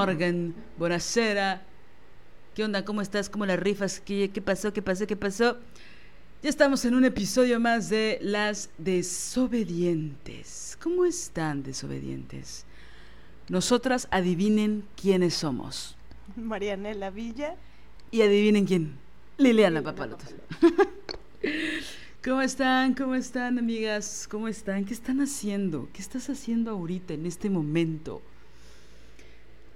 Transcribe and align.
Guten 0.00 0.16
morgen, 0.16 0.54
buonasera. 0.78 1.62
¿Qué 2.54 2.64
onda? 2.64 2.84
¿Cómo 2.84 3.02
estás? 3.02 3.28
¿Cómo 3.28 3.44
la 3.44 3.56
rifas? 3.56 4.00
¿Qué, 4.00 4.30
qué 4.32 4.40
pasó? 4.40 4.72
¿Qué 4.72 4.80
pasó? 4.80 5.06
¿Qué 5.06 5.16
pasó? 5.16 5.58
Ya 6.42 6.48
estamos 6.48 6.84
en 6.86 6.94
un 6.94 7.04
episodio 7.04 7.60
más 7.60 7.90
de 7.90 8.18
Las 8.22 8.70
Desobedientes. 8.78 10.78
¿Cómo 10.82 11.04
están, 11.04 11.62
desobedientes? 11.62 12.64
Nosotras 13.50 14.08
adivinen 14.10 14.84
quiénes 14.96 15.34
somos. 15.34 15.96
Marianela 16.34 17.10
Villa. 17.10 17.56
Y 18.10 18.22
adivinen 18.22 18.64
quién. 18.64 18.94
Liliana 19.36 19.82
Papaloto. 19.82 20.24
¿Cómo 22.24 22.40
están? 22.40 22.94
¿Cómo 22.94 23.14
están, 23.14 23.58
amigas? 23.58 24.26
¿Cómo 24.30 24.48
están? 24.48 24.86
¿Qué 24.86 24.94
están 24.94 25.20
haciendo? 25.20 25.90
¿Qué 25.92 26.00
estás 26.00 26.30
haciendo 26.30 26.70
ahorita, 26.70 27.12
en 27.12 27.26
este 27.26 27.50
momento? 27.50 28.22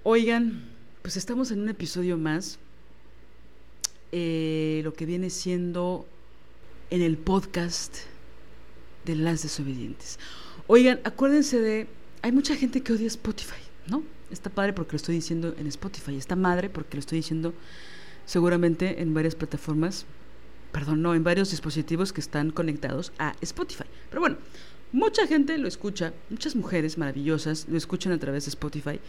Oigan, 0.07 0.61
pues 1.01 1.17
estamos 1.17 1.49
en 1.49 1.61
un 1.61 1.69
episodio 1.69 2.15
más. 2.15 2.59
eh, 4.11 4.81
lo 4.83 4.93
que 4.93 5.07
viene 5.07 5.31
siendo 5.31 6.05
en 6.91 7.01
el 7.01 7.17
podcast 7.17 7.95
de 9.03 9.15
las 9.15 9.41
desobedientes. 9.41 10.19
Oigan, 10.67 10.99
acuérdense 11.05 11.59
de. 11.59 11.87
Hay 12.21 12.31
mucha 12.31 12.55
gente 12.55 12.81
que 12.81 12.93
odia 12.93 13.07
Spotify, 13.07 13.59
¿no? 13.87 14.03
Está 14.29 14.51
padre 14.51 14.73
porque 14.73 14.91
lo 14.93 14.97
estoy 14.97 15.15
diciendo 15.15 15.55
en 15.57 15.65
Spotify. 15.65 16.15
Está 16.15 16.35
madre 16.35 16.69
porque 16.69 16.97
lo 16.97 16.99
estoy 16.99 17.17
diciendo 17.17 17.55
seguramente 18.27 19.01
en 19.01 19.15
varias 19.15 19.33
plataformas. 19.33 20.05
Perdón, 20.71 21.01
no, 21.01 21.15
en 21.15 21.23
varios 21.23 21.49
dispositivos 21.49 22.13
que 22.13 22.21
están 22.21 22.51
conectados 22.51 23.11
a 23.17 23.35
Spotify. 23.41 23.85
Pero 24.11 24.21
bueno, 24.21 24.37
mucha 24.91 25.25
gente 25.25 25.57
lo 25.57 25.67
escucha, 25.67 26.13
muchas 26.29 26.55
mujeres 26.55 26.99
maravillosas 26.99 27.65
lo 27.67 27.77
escuchan 27.77 28.11
a 28.13 28.19
través 28.19 28.45
de 28.45 28.49
Spotify. 28.49 28.99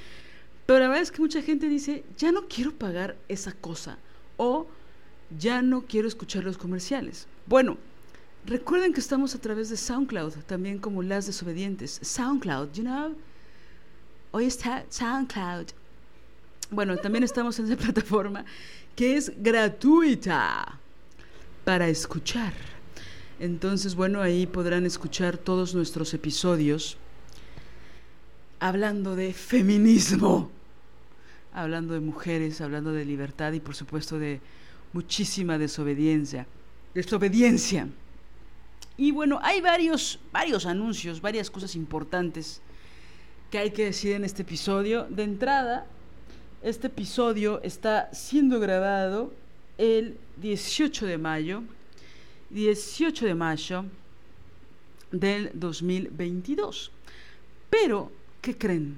Pero 0.66 0.80
la 0.80 0.88
verdad 0.88 1.02
es 1.02 1.12
que 1.12 1.22
mucha 1.22 1.42
gente 1.42 1.68
dice, 1.68 2.04
ya 2.18 2.32
no 2.32 2.48
quiero 2.48 2.72
pagar 2.72 3.16
esa 3.28 3.52
cosa. 3.52 3.98
O 4.36 4.66
ya 5.38 5.62
no 5.62 5.82
quiero 5.82 6.08
escuchar 6.08 6.44
los 6.44 6.58
comerciales. 6.58 7.26
Bueno, 7.46 7.78
recuerden 8.44 8.92
que 8.92 9.00
estamos 9.00 9.34
a 9.34 9.40
través 9.40 9.70
de 9.70 9.76
SoundCloud, 9.76 10.34
también 10.46 10.78
como 10.78 11.02
las 11.02 11.26
desobedientes. 11.26 12.00
SoundCloud, 12.02 12.72
you 12.72 12.82
know. 12.82 13.16
Hoy 14.32 14.46
está 14.46 14.84
SoundCloud. 14.90 15.66
Bueno, 16.70 16.96
también 16.96 17.22
estamos 17.22 17.58
en 17.58 17.66
esa 17.66 17.76
plataforma 17.82 18.44
que 18.96 19.16
es 19.16 19.32
gratuita 19.36 20.80
para 21.64 21.88
escuchar. 21.88 22.52
Entonces, 23.38 23.94
bueno, 23.94 24.22
ahí 24.22 24.46
podrán 24.46 24.86
escuchar 24.86 25.36
todos 25.36 25.74
nuestros 25.74 26.14
episodios 26.14 26.96
hablando 28.58 29.14
de 29.16 29.32
feminismo, 29.34 30.50
hablando 31.56 31.94
de 31.94 32.00
mujeres, 32.00 32.60
hablando 32.60 32.92
de 32.92 33.04
libertad 33.04 33.52
y 33.52 33.60
por 33.60 33.74
supuesto 33.74 34.18
de 34.18 34.40
muchísima 34.92 35.56
desobediencia. 35.56 36.46
Desobediencia. 36.94 37.88
Y 38.98 39.10
bueno, 39.10 39.40
hay 39.42 39.62
varios, 39.62 40.18
varios 40.32 40.66
anuncios, 40.66 41.20
varias 41.20 41.50
cosas 41.50 41.74
importantes 41.74 42.60
que 43.50 43.58
hay 43.58 43.70
que 43.70 43.86
decir 43.86 44.12
en 44.12 44.24
este 44.24 44.42
episodio. 44.42 45.04
De 45.08 45.22
entrada, 45.22 45.86
este 46.62 46.88
episodio 46.88 47.62
está 47.62 48.12
siendo 48.12 48.60
grabado 48.60 49.32
el 49.78 50.18
18 50.36 51.06
de 51.06 51.16
mayo, 51.16 51.62
18 52.50 53.24
de 53.24 53.34
mayo 53.34 53.84
del 55.10 55.50
2022. 55.54 56.92
Pero, 57.70 58.12
¿qué 58.42 58.56
creen? 58.56 58.96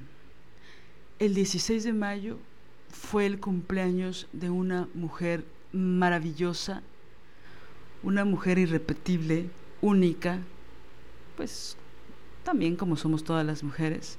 El 1.20 1.34
16 1.34 1.84
de 1.84 1.92
mayo 1.92 2.38
fue 2.98 3.26
el 3.26 3.38
cumpleaños 3.38 4.26
de 4.32 4.50
una 4.50 4.88
mujer 4.92 5.44
maravillosa, 5.72 6.82
una 8.02 8.24
mujer 8.24 8.58
irrepetible, 8.58 9.48
única, 9.80 10.38
pues 11.36 11.76
también 12.42 12.76
como 12.76 12.96
somos 12.96 13.24
todas 13.24 13.46
las 13.46 13.62
mujeres. 13.62 14.18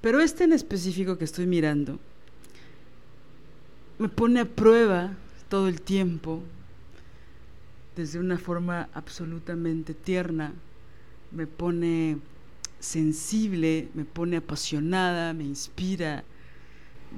Pero 0.00 0.20
este 0.20 0.44
en 0.44 0.52
específico 0.52 1.18
que 1.18 1.24
estoy 1.24 1.46
mirando 1.46 1.98
me 3.98 4.08
pone 4.08 4.40
a 4.40 4.44
prueba 4.44 5.12
todo 5.48 5.68
el 5.68 5.80
tiempo 5.80 6.42
desde 7.94 8.18
una 8.18 8.38
forma 8.38 8.88
absolutamente 8.92 9.94
tierna, 9.94 10.52
me 11.30 11.46
pone 11.46 12.18
sensible, 12.80 13.88
me 13.94 14.04
pone 14.04 14.38
apasionada, 14.38 15.32
me 15.32 15.44
inspira, 15.44 16.24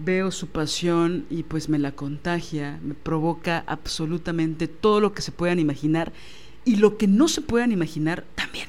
veo 0.05 0.31
su 0.31 0.49
pasión 0.49 1.27
y 1.31 1.43
pues 1.43 1.69
me 1.69 1.79
la 1.79 1.93
contagia, 1.93 2.79
me 2.83 2.95
provoca 2.95 3.65
absolutamente 3.67 4.69
todo 4.69 5.01
lo 5.01 5.13
que 5.13 5.23
se 5.23 5.33
puedan 5.33 5.59
imaginar 5.59 6.13
y 6.65 6.77
lo 6.77 6.99
que 6.99 7.07
no 7.07 7.29
se 7.29 7.41
puedan 7.41 7.73
imaginar 7.73 8.25
también. 8.35 8.69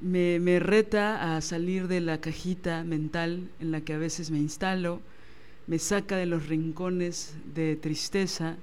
Me, 0.00 0.38
me 0.40 0.58
reta 0.58 1.36
a 1.36 1.40
salir 1.40 1.88
de 1.88 2.00
la 2.00 2.20
cajita 2.20 2.84
mental 2.84 3.48
en 3.60 3.70
la 3.70 3.80
que 3.80 3.94
a 3.94 3.98
veces 3.98 4.30
me 4.30 4.38
instalo, 4.38 5.00
me 5.66 5.78
saca 5.78 6.16
de 6.16 6.26
los 6.26 6.48
rincones 6.48 7.34
de 7.54 7.76
tristeza, 7.76 8.56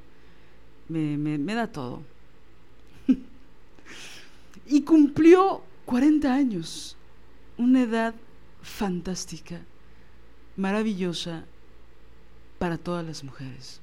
me, 0.90 1.18
me, 1.18 1.38
me 1.38 1.53
da 1.56 1.68
todo. 1.68 2.03
y 4.68 4.81
cumplió 4.81 5.63
40 5.86 6.34
años, 6.34 6.97
una 7.58 7.84
edad 7.84 8.16
fantástica, 8.62 9.62
maravillosa 10.55 11.45
para 12.59 12.77
todas 12.77 13.05
las 13.05 13.23
mujeres. 13.23 13.79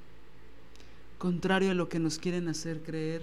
Contrario 1.19 1.73
a 1.73 1.75
lo 1.75 1.89
que 1.89 1.99
nos 1.99 2.19
quieren 2.19 2.49
hacer 2.49 2.81
creer 2.83 3.23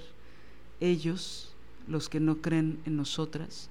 ellos, 0.79 1.53
los 1.87 2.09
que 2.09 2.19
no 2.19 2.37
creen 2.37 2.79
en 2.85 2.95
nosotras, 2.95 3.69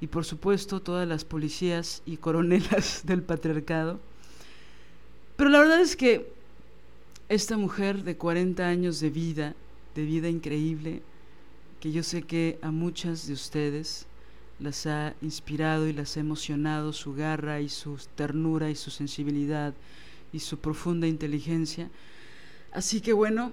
y 0.00 0.08
por 0.08 0.24
supuesto 0.24 0.80
todas 0.80 1.08
las 1.08 1.24
policías 1.24 2.02
y 2.04 2.16
coronelas 2.16 3.02
del 3.06 3.22
patriarcado. 3.22 4.00
Pero 5.36 5.50
la 5.50 5.60
verdad 5.60 5.80
es 5.80 5.96
que 5.96 6.32
esta 7.28 7.56
mujer 7.56 8.02
de 8.02 8.16
40 8.16 8.66
años 8.66 9.00
de 9.00 9.10
vida, 9.10 9.54
de 9.94 10.04
vida 10.04 10.28
increíble, 10.28 11.02
que 11.80 11.92
yo 11.92 12.02
sé 12.02 12.22
que 12.22 12.58
a 12.62 12.70
muchas 12.70 13.26
de 13.26 13.32
ustedes 13.32 14.06
las 14.62 14.86
ha 14.86 15.14
inspirado 15.20 15.86
y 15.88 15.92
las 15.92 16.16
ha 16.16 16.20
emocionado 16.20 16.92
su 16.92 17.14
garra 17.14 17.60
y 17.60 17.68
su 17.68 17.98
ternura 18.14 18.70
y 18.70 18.76
su 18.76 18.90
sensibilidad 18.90 19.74
y 20.32 20.40
su 20.40 20.58
profunda 20.58 21.06
inteligencia. 21.06 21.90
Así 22.72 23.00
que 23.00 23.12
bueno, 23.12 23.52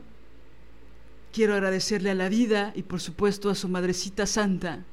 quiero 1.33 1.53
agradecerle 1.53 2.11
a 2.11 2.15
la 2.15 2.29
vida 2.29 2.71
y 2.75 2.83
por 2.83 3.01
supuesto 3.01 3.49
a 3.49 3.55
su 3.55 3.67
madrecita 3.67 4.25
santa, 4.25 4.83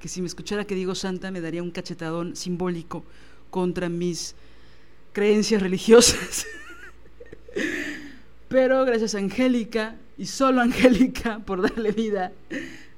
que 0.00 0.08
si 0.08 0.20
me 0.20 0.26
escuchara 0.26 0.64
que 0.64 0.74
digo 0.74 0.94
santa 0.94 1.30
me 1.30 1.40
daría 1.40 1.62
un 1.62 1.70
cachetadón 1.70 2.36
simbólico 2.36 3.04
contra 3.50 3.88
mis 3.88 4.34
creencias 5.12 5.62
religiosas. 5.62 6.46
Pero 8.48 8.84
gracias 8.84 9.14
a 9.14 9.18
Angélica 9.18 9.96
y 10.18 10.26
solo 10.26 10.60
Angélica 10.60 11.38
por 11.38 11.62
darle 11.62 11.92
vida 11.92 12.32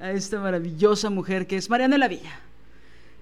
a 0.00 0.10
esta 0.10 0.40
maravillosa 0.40 1.10
mujer 1.10 1.46
que 1.46 1.56
es 1.56 1.70
Mariana 1.70 2.08
Villa, 2.08 2.40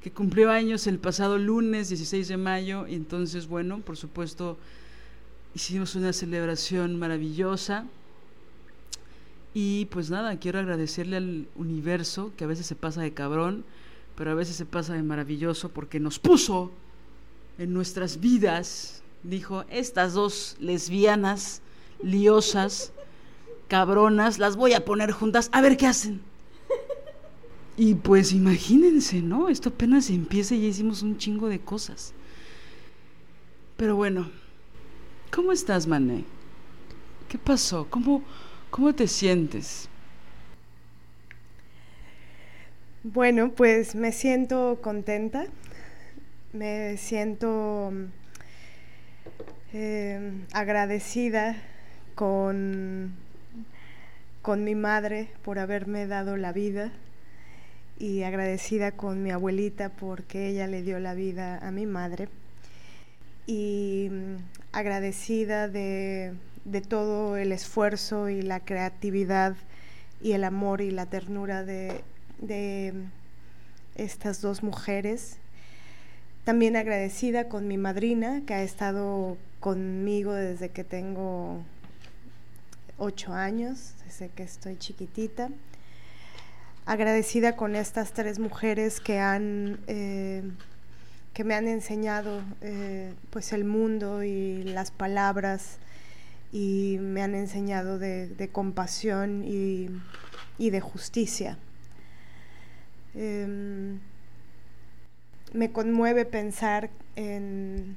que 0.03 0.11
cumplió 0.11 0.51
años 0.51 0.87
el 0.87 0.99
pasado 0.99 1.37
lunes 1.39 1.89
16 1.89 2.29
de 2.29 2.37
mayo 2.37 2.87
y 2.87 2.95
entonces, 2.95 3.47
bueno, 3.47 3.81
por 3.81 3.97
supuesto, 3.97 4.57
hicimos 5.55 5.95
una 5.95 6.13
celebración 6.13 6.99
maravillosa. 6.99 7.85
Y 9.53 9.87
pues 9.87 10.11
nada, 10.11 10.39
quiero 10.39 10.61
agradecerle 10.61 11.17
al 11.17 11.49
universo, 11.57 12.33
que 12.37 12.45
a 12.45 12.47
veces 12.47 12.67
se 12.67 12.77
pasa 12.77 13.03
de 13.03 13.13
cabrón, 13.13 13.65
pero 14.17 14.31
a 14.31 14.35
veces 14.35 14.57
se 14.57 14.65
pasa 14.65 14.95
de 14.95 15.03
maravilloso 15.03 15.71
porque 15.71 15.99
nos 15.99 16.19
puso 16.19 16.71
en 17.59 17.73
nuestras 17.75 18.21
vidas, 18.21 19.03
dijo, 19.23 19.65
estas 19.69 20.15
dos 20.15 20.57
lesbianas, 20.61 21.63
liosas, 22.03 22.93
cabronas, 23.69 24.39
las 24.39 24.57
voy 24.57 24.73
a 24.73 24.85
poner 24.85 25.11
juntas, 25.11 25.51
a 25.53 25.61
ver 25.61 25.77
qué 25.77 25.87
hacen. 25.87 26.30
Y 27.77 27.95
pues 27.95 28.33
imagínense, 28.33 29.23
¿no? 29.23 29.49
Esto 29.49 29.71
apenas 29.71 30.11
empieza 30.11 30.55
y 30.55 30.63
ya 30.63 30.69
hicimos 30.69 31.03
un 31.03 31.17
chingo 31.17 31.49
de 31.49 31.61
cosas. 31.61 32.13
Pero 33.77 33.97
bueno, 33.97 34.31
¿cómo 35.31 35.53
estás, 35.53 35.87
Mané? 35.87 36.25
¿Qué 37.29 37.39
pasó? 37.39 37.87
¿Cómo, 37.89 38.23
cómo 38.71 38.95
te 38.95 39.07
sientes? 39.07 39.89
Bueno, 43.03 43.53
pues 43.53 43.95
me 43.95 44.13
siento 44.13 44.81
contenta, 44.83 45.47
me 46.53 46.99
siento 46.99 47.93
eh, 49.73 50.33
agradecida 50.53 51.57
con, 52.15 53.15
con 54.43 54.65
mi 54.65 54.75
madre 54.75 55.31
por 55.43 55.59
haberme 55.59 56.07
dado 56.07 56.37
la 56.37 56.53
vida 56.53 56.93
y 58.01 58.25
agradecida 58.25 58.91
con 58.91 59.23
mi 59.23 59.31
abuelita 59.31 59.91
porque 59.91 60.49
ella 60.49 60.67
le 60.67 60.83
dio 60.83 60.99
la 60.99 61.15
vida 61.15 61.59
a 61.59 61.71
mi 61.71 61.87
madre 61.87 62.29
y 63.47 64.09
mm, 64.11 64.37
agradecida 64.73 65.69
de, 65.69 66.33
de 66.65 66.81
todo 66.81 67.37
el 67.37 67.53
esfuerzo 67.53 68.29
y 68.29 68.43
la 68.43 68.59
creatividad 68.59 69.55
y 70.21 70.33
el 70.33 70.43
amor 70.43 70.81
y 70.81 70.91
la 70.91 71.07
ternura 71.07 71.63
de 71.63 72.03
de 72.41 72.95
estas 73.95 74.41
dos 74.41 74.63
mujeres. 74.63 75.37
También 76.45 76.77
agradecida 76.77 77.49
con 77.49 77.69
mi 77.69 77.77
madrina, 77.77 78.43
que 78.47 78.55
ha 78.55 78.63
estado 78.63 79.37
conmigo 79.61 80.33
desde 80.33 80.71
que 80.71 80.85
tengo 80.85 81.63
ocho 82.99 83.35
años, 83.35 83.95
desde 84.05 84.31
que 84.31 84.43
estoy 84.43 84.77
chiquitita. 84.79 85.51
Agradecida 86.87 87.57
con 87.57 87.77
estas 87.77 88.13
tres 88.13 88.39
mujeres 88.39 89.01
que 89.01 89.19
han 89.19 89.79
eh, 89.87 90.43
que 91.35 91.45
me 91.45 91.55
han 91.55 91.69
enseñado 91.69 92.43
eh, 92.61 93.15
pues 93.31 93.53
el 93.53 93.65
mundo 93.65 94.25
y 94.25 94.65
las 94.65 94.91
palabras 94.91 95.79
y 96.53 96.99
me 97.01 97.23
han 97.23 97.37
enseñado 97.37 97.99
de, 97.99 98.51
compasión 98.53 99.45
y 99.45 99.91
de 100.71 100.81
justicia. 100.81 101.57
Em, 103.15 103.99
me 105.53 105.73
conmueve 105.73 106.25
pensar 106.25 106.91
en, 107.17 107.97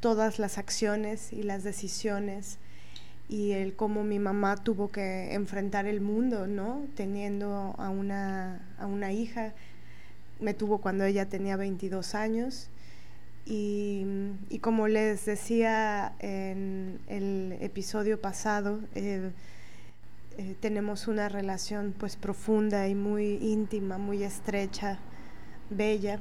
todas 0.00 0.38
las 0.38 0.56
acciones 0.56 1.30
y 1.30 1.42
las 1.42 1.62
decisiones 1.62 2.58
y 3.30 3.52
el 3.52 3.76
cómo 3.76 4.02
mi 4.02 4.18
mamá 4.18 4.56
tuvo 4.56 4.88
que 4.88 5.32
enfrentar 5.34 5.86
el 5.86 6.00
mundo, 6.00 6.48
¿no? 6.48 6.82
Teniendo 6.96 7.76
a 7.78 7.88
una, 7.88 8.60
a 8.76 8.86
una 8.86 9.12
hija, 9.12 9.54
me 10.40 10.52
tuvo 10.52 10.78
cuando 10.78 11.04
ella 11.04 11.26
tenía 11.26 11.56
22 11.56 12.16
años 12.16 12.70
y, 13.46 14.04
como 14.60 14.88
les 14.88 15.24
decía 15.26 16.12
en 16.18 16.98
el 17.06 17.56
episodio 17.60 18.20
pasado, 18.20 18.80
eh, 18.96 19.30
eh, 20.36 20.56
tenemos 20.58 21.06
una 21.06 21.28
relación 21.28 21.94
pues 21.96 22.16
profunda 22.16 22.88
y 22.88 22.96
muy 22.96 23.38
íntima, 23.40 23.96
muy 23.96 24.24
estrecha, 24.24 24.98
bella. 25.70 26.20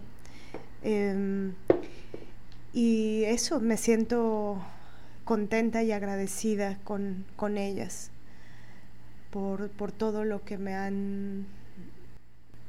Em, 0.83 1.53
y 2.71 3.23
eso, 3.23 3.59
me 3.59 3.77
siento 3.77 4.61
contenta 5.29 5.83
y 5.83 5.91
agradecida 5.91 6.79
con, 6.83 7.23
ellas 7.55 8.09
por, 9.29 9.69
todo 9.91 10.25
lo 10.25 10.43
que 10.43 10.57
me 10.57 10.73
han, 10.73 11.45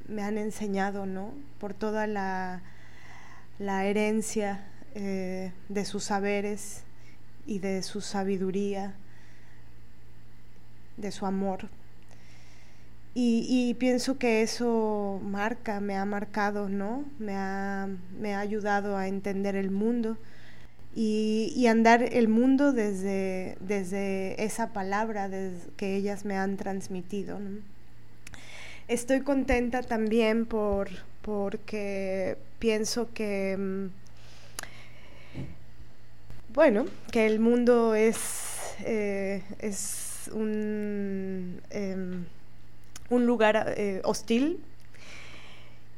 me 0.07 0.23
han 0.23 0.37
enseñado, 0.37 1.07
¿no? 1.07 1.33
Por 1.59 1.73
toda 1.73 2.07
la, 2.07 2.61
herencia 3.59 4.67
eh, 4.95 5.55
de 5.71 5.87
sus 5.87 6.05
saberes 6.05 6.83
y 7.47 7.61
de 7.61 7.83
su 7.83 8.03
sabiduría 8.03 8.95
de 10.99 11.13
su 11.13 11.25
amor. 11.25 11.71
Y, 13.15 13.75
pienso 13.79 14.19
que 14.19 14.43
eso 14.43 15.19
marca, 15.25 15.81
me 15.81 15.97
ha 15.97 16.05
marcado, 16.05 16.69
¿no? 16.69 17.07
Me 17.19 17.37
ha, 17.37 17.89
me 18.19 18.35
ha 18.35 18.41
ayudado 18.41 18.99
a 18.99 19.09
entender 19.09 19.57
el 19.57 19.71
mundo 19.71 20.19
y, 20.95 21.67
andar 21.67 22.03
el 22.03 22.29
mundo 22.29 22.73
desde, 22.73 23.57
desde 23.61 24.43
esa 24.43 24.73
palabra 24.73 25.31
que 25.77 25.97
ellas 25.97 26.25
me 26.25 26.37
han 26.37 26.57
transmitido. 26.57 27.39
Estoy 28.89 29.21
contenta 29.21 29.83
también 29.83 30.47
por, 30.47 30.89
porque 31.23 32.37
pienso 32.59 33.13
que, 33.13 33.57
mm, 33.57 33.87
bueno, 36.55 36.87
que 37.13 37.27
el 37.27 37.39
mundo 37.39 37.95
es, 37.95 38.75
eh, 38.85 39.43
es 39.61 40.29
un, 40.33 41.61
em, 41.71 42.25
un 43.11 43.27
lugar 43.27 43.75
eh, 43.77 44.01
hostil 44.05 44.61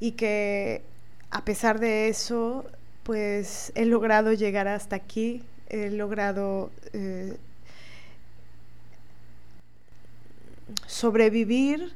y 0.01 0.13
que 0.13 0.83
a 1.31 1.45
pesar 1.45 1.81
de 1.81 2.09
eso, 2.09 2.67
pues 3.03 3.73
he 3.75 3.85
logrado 3.85 4.33
llegar 4.33 4.69
hasta 4.69 4.97
aquí, 4.97 5.43
he 5.69 5.91
logrado 5.91 6.71
eh, 6.93 7.37
sobrevivir 10.87 11.93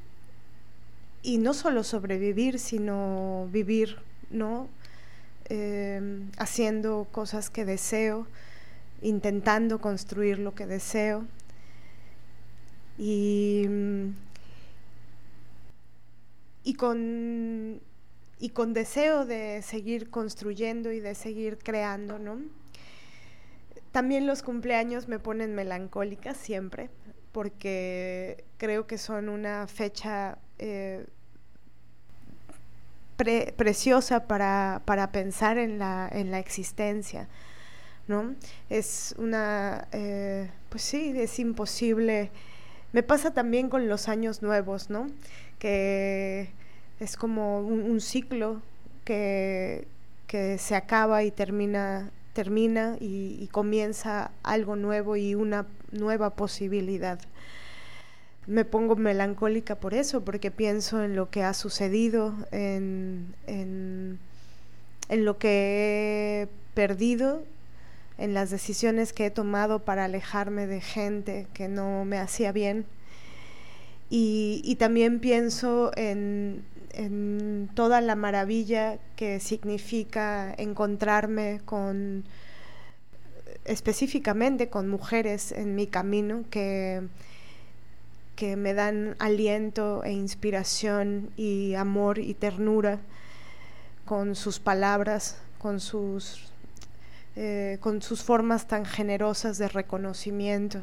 y 1.23 1.39
no 1.39 1.55
solo 1.55 1.85
sobrevivir, 1.85 2.59
sino 2.59 3.49
vivir, 3.53 3.99
¿no? 4.31 4.69
Em, 5.49 6.31
haciendo 6.39 7.07
cosas 7.13 7.51
que 7.51 7.65
deseo, 7.65 8.27
intentando 9.01 9.81
construir 9.81 10.41
lo 10.41 10.55
que 10.57 10.67
deseo 10.67 11.25
y, 12.99 13.67
y, 16.65 16.75
con, 16.75 17.81
y 18.39 18.51
con 18.51 18.73
deseo 18.75 19.25
de 19.25 19.63
seguir 19.63 20.11
construyendo 20.11 20.93
y 20.93 21.01
de 21.01 21.15
seguir 21.15 21.59
creando, 21.59 22.19
¿no? 22.19 22.39
También 23.93 24.27
los 24.27 24.43
cumpleaños 24.43 25.09
me 25.09 25.19
ponen 25.19 25.55
melancólica 25.55 26.35
siempre, 26.35 26.91
porque 27.33 28.45
creo 28.59 28.87
que 28.87 28.99
son 28.99 29.29
una 29.29 29.67
fecha 29.67 30.39
eh, 30.59 31.07
preciosa 33.17 34.27
para, 34.27 34.83
para, 34.85 35.13
pensar 35.13 35.57
en 35.57 35.79
la, 35.79 36.09
en 36.13 36.31
la 36.31 36.39
existencia, 36.39 37.29
¿no? 38.07 38.35
Es 38.69 39.15
una, 39.17 39.89
eh, 39.93 40.51
pues 40.69 40.83
sí, 40.83 41.15
es 41.17 41.39
imposible 41.39 42.31
me 42.97 43.03
pasa 43.03 43.35
también 43.35 43.69
con 43.69 43.89
los 43.89 44.09
años 44.09 44.41
nuevos, 44.41 44.89
¿no? 44.89 45.09
Que 45.59 46.49
es 47.01 47.17
como 47.17 47.61
un, 47.61 48.01
ciclo 48.01 48.63
que, 49.05 49.87
se 50.29 50.75
acaba 50.75 51.23
y 51.25 51.31
termina, 51.31 52.11
termina 52.33 52.97
y, 53.01 53.49
comienza 53.53 54.31
algo 54.43 54.77
nuevo 54.77 55.17
y 55.17 55.35
una 55.35 55.67
nueva 55.93 56.31
posibilidad. 56.31 57.19
Me 58.47 58.65
pongo 58.65 58.97
melancólica 58.97 59.75
por 59.75 59.95
eso, 59.95 60.25
porque 60.25 60.51
pienso 60.51 61.03
en 61.03 61.17
lo 61.17 61.31
que 61.31 61.43
ha 61.43 61.53
sucedido, 61.53 62.35
en, 62.53 63.35
en 63.47 64.19
lo 65.11 65.39
que 65.39 66.43
he 66.43 66.49
perdido 66.75 67.43
en 68.19 68.35
las 68.35 68.51
decisiones 68.51 69.13
que 69.13 69.27
he 69.27 69.31
tomado 69.31 69.81
para 69.81 70.05
alejarme 70.05 70.67
de 70.67 70.81
gente 70.81 71.47
que 71.53 71.69
no 71.69 72.05
me 72.05 72.19
hacía 72.19 72.53
bien. 72.53 72.87
Y, 74.09 74.77
también 74.79 75.19
pienso 75.19 75.91
en, 75.97 76.63
toda 77.75 78.01
la 78.01 78.17
maravilla 78.17 78.99
que 79.17 79.39
significa 79.41 80.55
encontrarme 80.57 81.61
con, 81.65 82.25
específicamente 83.65 84.69
con 84.69 84.89
mujeres 84.89 85.53
en 85.53 85.75
mi 85.75 85.87
camino 85.87 86.45
que, 86.51 87.03
que 88.35 88.57
me 88.57 88.73
dan 88.73 89.17
aliento 89.19 90.05
e 90.05 90.13
inspiración 90.13 91.31
y 91.37 91.75
amor 91.75 92.19
y 92.19 92.33
ternura 92.35 93.01
con 94.07 94.35
sus 94.35 94.59
palabras, 94.59 95.37
con 95.59 95.81
sus, 95.81 96.49
eh, 97.35 97.77
con 97.81 98.01
sus 98.01 98.23
formas 98.23 98.69
tan 98.69 98.87
generosas 98.87 99.59
de 99.59 99.69
reconocimiento. 99.69 100.81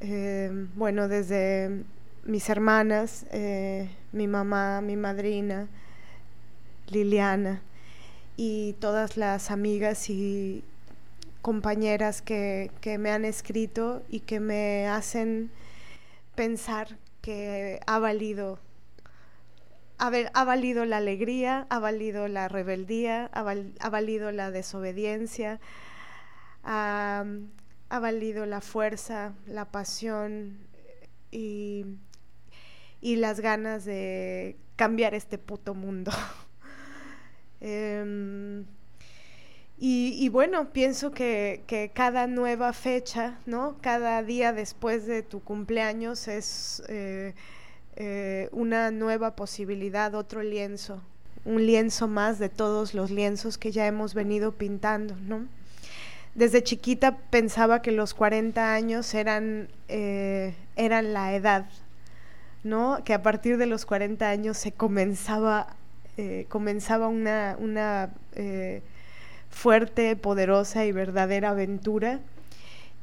Eh, 0.00 0.50
bueno, 0.74 1.06
desde 1.06 1.84
mis 2.24 2.48
hermanas, 2.48 3.26
eh, 3.30 3.90
mi 4.12 4.26
mamá, 4.26 4.80
mi 4.80 4.96
madrina, 4.96 5.68
Liliana 6.88 7.62
y 8.36 8.74
todas 8.74 9.16
las 9.16 9.50
amigas 9.50 10.10
y 10.10 10.64
compañeras 11.42 12.22
que, 12.22 12.70
que 12.80 12.98
me 12.98 13.10
han 13.10 13.24
escrito 13.24 14.02
y 14.08 14.20
que 14.20 14.40
me 14.40 14.86
hacen 14.86 15.50
pensar 16.34 16.96
que 17.20 17.80
ha 17.86 17.98
valido 17.98 18.58
ha, 20.34 20.44
valido 20.44 20.84
la 20.84 20.96
alegría, 20.96 21.66
ha 21.70 21.78
valido 21.78 22.26
la 22.26 22.48
rebeldía, 22.48 23.30
ha, 23.32 23.44
ha 23.80 23.88
valido 23.88 24.32
la 24.32 24.50
desobediencia, 24.50 25.60
ha, 26.64 27.24
ha, 27.88 27.98
valido 28.00 28.44
la 28.44 28.60
fuerza, 28.60 29.32
la 29.46 29.66
pasión 29.66 30.58
y, 31.30 31.86
y, 33.02 33.16
las 33.16 33.40
ganas 33.40 33.84
de 33.84 34.56
cambiar 34.76 35.14
este 35.14 35.36
puto 35.36 35.74
mundo. 35.74 36.10
eh, 37.60 38.64
y, 39.84 40.28
bueno, 40.28 40.72
pienso 40.72 41.10
que, 41.10 41.64
que, 41.66 41.90
cada 41.92 42.28
nueva 42.28 42.72
fecha, 42.72 43.40
¿no? 43.46 43.78
Cada 43.80 44.22
día 44.22 44.52
después 44.52 45.06
de 45.06 45.24
tu 45.24 45.40
cumpleaños 45.40 46.28
es 46.28 46.84
eh, 46.86 47.34
eh, 47.96 48.48
una 48.52 48.92
nueva 48.92 49.34
posibilidad, 49.34 50.14
otro 50.14 50.42
lienzo, 50.42 51.02
un 51.44 51.66
lienzo 51.66 52.06
más 52.06 52.38
de 52.38 52.48
todos 52.48 52.94
los 52.94 53.10
lienzos 53.10 53.58
que 53.58 53.72
ya 53.72 53.86
hemos 53.88 54.14
venido 54.14 54.52
pintando, 54.52 55.16
¿no? 55.16 55.48
Desde 56.36 56.62
chiquita 56.62 57.18
pensaba 57.30 57.82
que 57.82 57.90
los 57.90 58.14
40 58.14 58.72
años 58.72 59.12
eran, 59.14 59.68
eh, 59.88 60.54
eran 60.76 61.12
la 61.12 61.34
edad, 61.34 61.66
¿no? 62.64 63.02
Que 63.04 63.14
a 63.14 63.22
partir 63.22 63.58
de 63.58 63.66
los 63.66 63.86
40 63.86 64.28
años 64.28 64.56
se 64.56 64.72
comenzaba, 64.72 65.76
comenzaba 66.48 67.08
una... 67.08 67.56
una 67.58 68.10
fuerte, 69.52 70.16
poderosa 70.16 70.84
y 70.84 70.92
verdadera 70.92 71.50
aventura. 71.50 72.20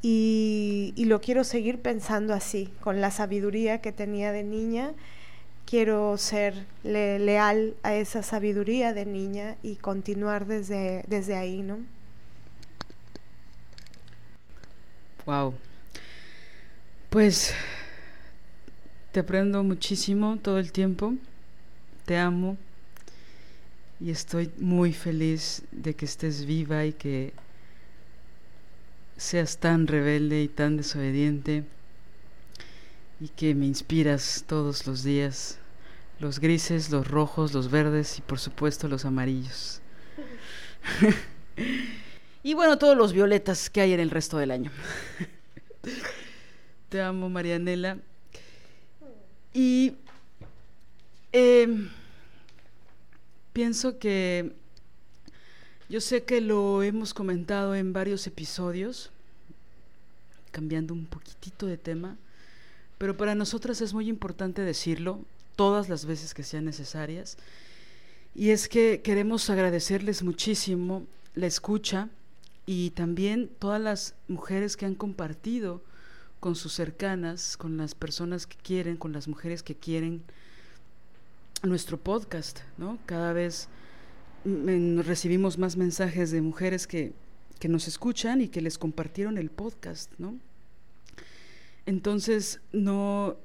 Y, 0.01 0.93
lo 0.97 1.21
quiero 1.21 1.43
seguir 1.43 1.81
pensando 1.81 2.33
así, 2.33 2.73
con 2.81 3.01
la 3.01 3.11
sabiduría 3.11 3.81
que 3.81 3.91
tenía 3.91 4.31
de 4.31 4.43
niña. 4.43 4.93
Quiero 5.65 6.17
ser 6.17 6.65
leal 6.83 7.75
a 7.83 7.93
esa 7.93 8.23
sabiduría 8.23 8.93
de 8.93 9.05
niña 9.05 9.55
y 9.61 9.75
continuar 9.75 10.45
desde, 10.45 11.03
desde 11.07 11.35
ahí, 11.35 11.61
¿no? 11.61 11.79
Wow. 15.25 15.53
Pues 17.09 17.53
te 19.11 19.21
aprendo 19.21 19.63
muchísimo 19.63 20.37
todo 20.41 20.59
el 20.59 20.71
tiempo. 20.71 21.13
Te 22.05 22.17
amo 22.17 22.57
y 23.99 24.11
estoy 24.11 24.51
muy 24.57 24.93
feliz 24.93 25.63
de 25.71 25.95
que 25.95 26.05
estés 26.05 26.45
viva 26.45 26.85
y 26.85 26.93
que 26.93 27.33
seas 29.17 29.57
tan 29.57 29.87
rebelde 29.87 30.41
y 30.41 30.47
tan 30.47 30.77
desobediente 30.77 31.63
y 33.19 33.27
que 33.27 33.53
me 33.53 33.65
inspiras 33.65 34.45
todos 34.47 34.87
los 34.87 35.03
días, 35.03 35.59
los 36.19 36.39
grises, 36.39 36.89
los 36.89 37.07
rojos, 37.07 37.53
los 37.53 37.69
verdes 37.69 38.17
y 38.17 38.21
por 38.21 38.39
supuesto 38.39 38.87
los 38.87 39.03
amarillos. 39.05 39.81
y 42.43 42.53
bueno, 42.53 42.77
todos 42.77 42.95
los 42.95 43.11
violetas 43.11 43.69
que 43.69 43.81
hay 43.81 43.93
en 43.93 43.99
el 43.99 44.09
resto 44.09 44.37
del 44.37 44.51
año. 44.51 44.71
Te 46.89 47.01
amo, 47.01 47.29
Marianela. 47.29 47.97
Y 49.53 49.93
eh, 51.31 51.89
pienso 53.53 53.99
que 53.99 54.53
yo 55.89 56.01
sé 56.01 56.23
que 56.23 56.39
lo 56.39 56.83
hemos 56.83 57.13
comentado 57.13 57.73
en 57.73 57.93
varios 57.93 58.27
episodios, 58.27 59.09
cambiando 60.51 60.93
un 60.93 61.05
poquitito 61.05 61.65
de 61.65 61.77
tema, 61.77 62.17
pero 62.99 63.17
para 63.17 63.33
nosotras 63.33 63.81
es 63.81 63.93
muy 63.93 64.07
importante 64.07 64.61
decirlo 64.61 65.23
todas 65.55 65.89
las 65.89 66.05
veces 66.05 66.33
que 66.33 66.43
sean 66.43 66.65
necesarias. 66.65 67.37
Y 68.35 68.51
es 68.51 68.69
que 68.69 69.01
queremos 69.01 69.49
agradecerles 69.49 70.21
muchísimo 70.21 71.07
la 71.33 71.47
escucha 71.47 72.09
y 72.65 72.91
también 72.91 73.49
todas 73.59 73.81
las 73.81 74.13
mujeres 74.27 74.77
que 74.77 74.85
han 74.85 74.95
compartido 74.95 75.81
con 76.39 76.55
sus 76.55 76.73
cercanas, 76.73 77.57
con 77.57 77.77
las 77.77 77.95
personas 77.95 78.47
que 78.47 78.57
quieren, 78.57 78.97
con 78.97 79.11
las 79.11 79.27
mujeres 79.27 79.63
que 79.63 79.75
quieren 79.75 80.23
nuestro 81.63 81.97
podcast, 81.97 82.59
¿no? 82.77 82.97
Cada 83.05 83.33
vez 83.33 83.67
recibimos 84.45 85.57
más 85.57 85.75
mensajes 85.75 86.31
de 86.31 86.41
mujeres 86.41 86.87
que, 86.87 87.13
que, 87.59 87.67
nos 87.67 87.87
escuchan 87.87 88.41
y 88.41 88.47
que 88.47 88.61
les 88.61 88.77
compartieron 88.77 89.37
el 89.37 89.49
podcast, 89.49 90.13
¿no? 90.17 90.39
Entonces, 91.85 92.61
no, 92.71 93.35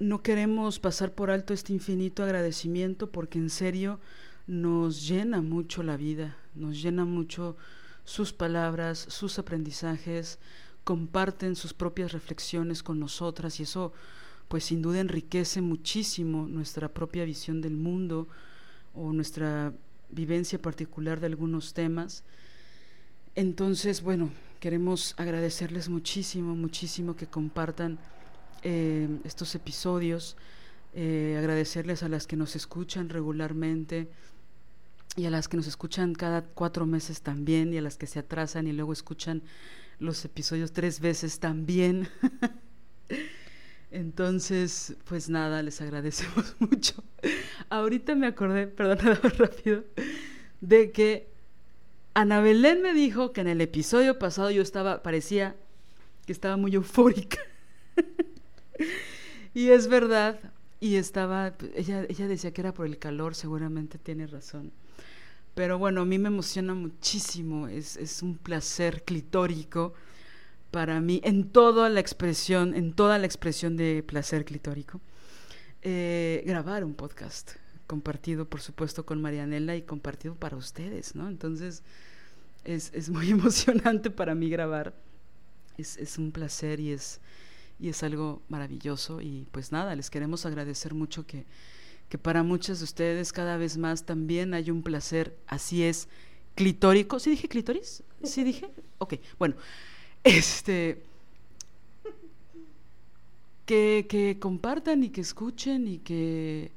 no 0.00 0.22
queremos 0.22 0.80
pasar 0.80 1.12
por 1.12 1.30
alto 1.30 1.54
este 1.54 1.72
infinito 1.72 2.24
agradecimiento 2.24 3.10
porque 3.10 3.38
en 3.38 3.50
serio 3.50 4.00
nos 4.48 5.06
llena 5.06 5.42
mucho 5.42 5.82
la 5.82 5.96
vida, 5.96 6.36
nos 6.54 6.82
llena 6.82 7.04
mucho 7.04 7.56
sus 8.04 8.32
palabras, 8.32 8.98
sus 8.98 9.38
aprendizajes, 9.38 10.38
comparten 10.88 11.54
sus 11.54 11.74
propias 11.74 12.12
reflexiones 12.12 12.82
con 12.82 12.98
nosotras 12.98 13.60
y 13.60 13.64
eso 13.64 13.92
pues 14.48 14.64
sin 14.64 14.80
duda 14.80 15.00
enriquece 15.00 15.60
muchísimo 15.60 16.46
nuestra 16.48 16.88
propia 16.88 17.26
visión 17.26 17.60
del 17.60 17.76
mundo 17.76 18.26
o 18.94 19.12
nuestra 19.12 19.74
vivencia 20.08 20.58
particular 20.62 21.20
de 21.20 21.26
algunos 21.26 21.74
temas. 21.74 22.24
Entonces, 23.34 24.00
bueno, 24.00 24.30
queremos 24.60 25.14
agradecerles 25.18 25.90
muchísimo, 25.90 26.56
muchísimo 26.56 27.16
que 27.16 27.26
compartan 27.26 27.98
eh, 28.62 29.10
estos 29.24 29.54
episodios, 29.54 30.38
eh, 30.94 31.36
agradecerles 31.38 32.02
a 32.02 32.08
las 32.08 32.26
que 32.26 32.36
nos 32.36 32.56
escuchan 32.56 33.10
regularmente 33.10 34.08
y 35.16 35.26
a 35.26 35.30
las 35.30 35.48
que 35.48 35.58
nos 35.58 35.66
escuchan 35.66 36.14
cada 36.14 36.40
cuatro 36.40 36.86
meses 36.86 37.20
también 37.20 37.74
y 37.74 37.76
a 37.76 37.82
las 37.82 37.98
que 37.98 38.06
se 38.06 38.20
atrasan 38.20 38.66
y 38.66 38.72
luego 38.72 38.94
escuchan 38.94 39.42
los 39.98 40.24
episodios 40.24 40.72
tres 40.72 41.00
veces 41.00 41.40
también. 41.40 42.08
Entonces, 43.90 44.96
pues 45.04 45.30
nada, 45.30 45.62
les 45.62 45.80
agradecemos 45.80 46.56
mucho. 46.58 47.02
Ahorita 47.70 48.14
me 48.14 48.26
acordé, 48.26 48.66
perdón, 48.66 48.98
rápido, 49.38 49.84
de 50.60 50.92
que 50.92 51.28
Ana 52.14 52.40
Belén 52.40 52.82
me 52.82 52.92
dijo 52.92 53.32
que 53.32 53.40
en 53.40 53.48
el 53.48 53.60
episodio 53.60 54.18
pasado 54.18 54.50
yo 54.50 54.62
estaba, 54.62 55.02
parecía 55.02 55.56
que 56.26 56.32
estaba 56.32 56.56
muy 56.56 56.74
eufórica. 56.74 57.38
y 59.54 59.68
es 59.68 59.88
verdad, 59.88 60.38
y 60.80 60.96
estaba, 60.96 61.54
ella, 61.74 62.04
ella 62.08 62.28
decía 62.28 62.52
que 62.52 62.60
era 62.60 62.74
por 62.74 62.86
el 62.86 62.98
calor, 62.98 63.34
seguramente 63.34 63.98
tiene 63.98 64.26
razón. 64.26 64.72
Pero 65.58 65.76
bueno, 65.76 66.02
a 66.02 66.04
mí 66.04 66.18
me 66.18 66.28
emociona 66.28 66.72
muchísimo, 66.72 67.66
es, 67.66 67.96
es 67.96 68.22
un 68.22 68.38
placer 68.38 69.02
clitórico 69.02 69.92
para 70.70 71.00
mí 71.00 71.20
en 71.24 71.50
toda 71.50 71.88
la 71.88 71.98
expresión, 71.98 72.76
en 72.76 72.92
toda 72.92 73.18
la 73.18 73.26
expresión 73.26 73.76
de 73.76 74.04
placer 74.06 74.44
clitórico, 74.44 75.00
eh, 75.82 76.44
grabar 76.46 76.84
un 76.84 76.94
podcast 76.94 77.56
compartido, 77.88 78.48
por 78.48 78.60
supuesto, 78.60 79.04
con 79.04 79.20
Marianela 79.20 79.74
y 79.74 79.82
compartido 79.82 80.36
para 80.36 80.56
ustedes, 80.56 81.16
¿no? 81.16 81.26
Entonces, 81.26 81.82
es, 82.62 82.92
es 82.94 83.10
muy 83.10 83.28
emocionante 83.32 84.12
para 84.12 84.36
mí 84.36 84.48
grabar. 84.48 84.94
Es, 85.76 85.96
es, 85.96 86.18
un 86.18 86.30
placer 86.30 86.78
y 86.78 86.92
es, 86.92 87.20
y 87.80 87.88
es 87.88 88.04
algo 88.04 88.42
maravilloso. 88.48 89.20
Y 89.20 89.48
pues 89.50 89.72
nada, 89.72 89.96
les 89.96 90.08
queremos 90.08 90.46
agradecer 90.46 90.94
mucho 90.94 91.26
que, 91.26 91.46
que 92.08 92.18
para 92.18 92.42
muchas 92.42 92.78
de 92.78 92.84
ustedes 92.84 93.32
cada 93.32 93.56
vez 93.56 93.76
más 93.76 94.04
también 94.04 94.54
hay 94.54 94.70
un 94.70 94.82
placer, 94.82 95.36
así 95.46 95.84
es, 95.84 96.08
clitórico. 96.54 97.18
¿Sí 97.18 97.30
dije 97.30 97.48
clítoris? 97.48 98.02
¿Sí 98.24 98.44
dije? 98.44 98.70
Ok, 98.98 99.14
bueno 99.38 99.54
este, 100.24 101.02
que, 103.66 104.06
que 104.08 104.38
compartan 104.40 105.04
y 105.04 105.10
que 105.10 105.20
escuchen 105.20 105.86
y 105.86 105.98
que 105.98 106.72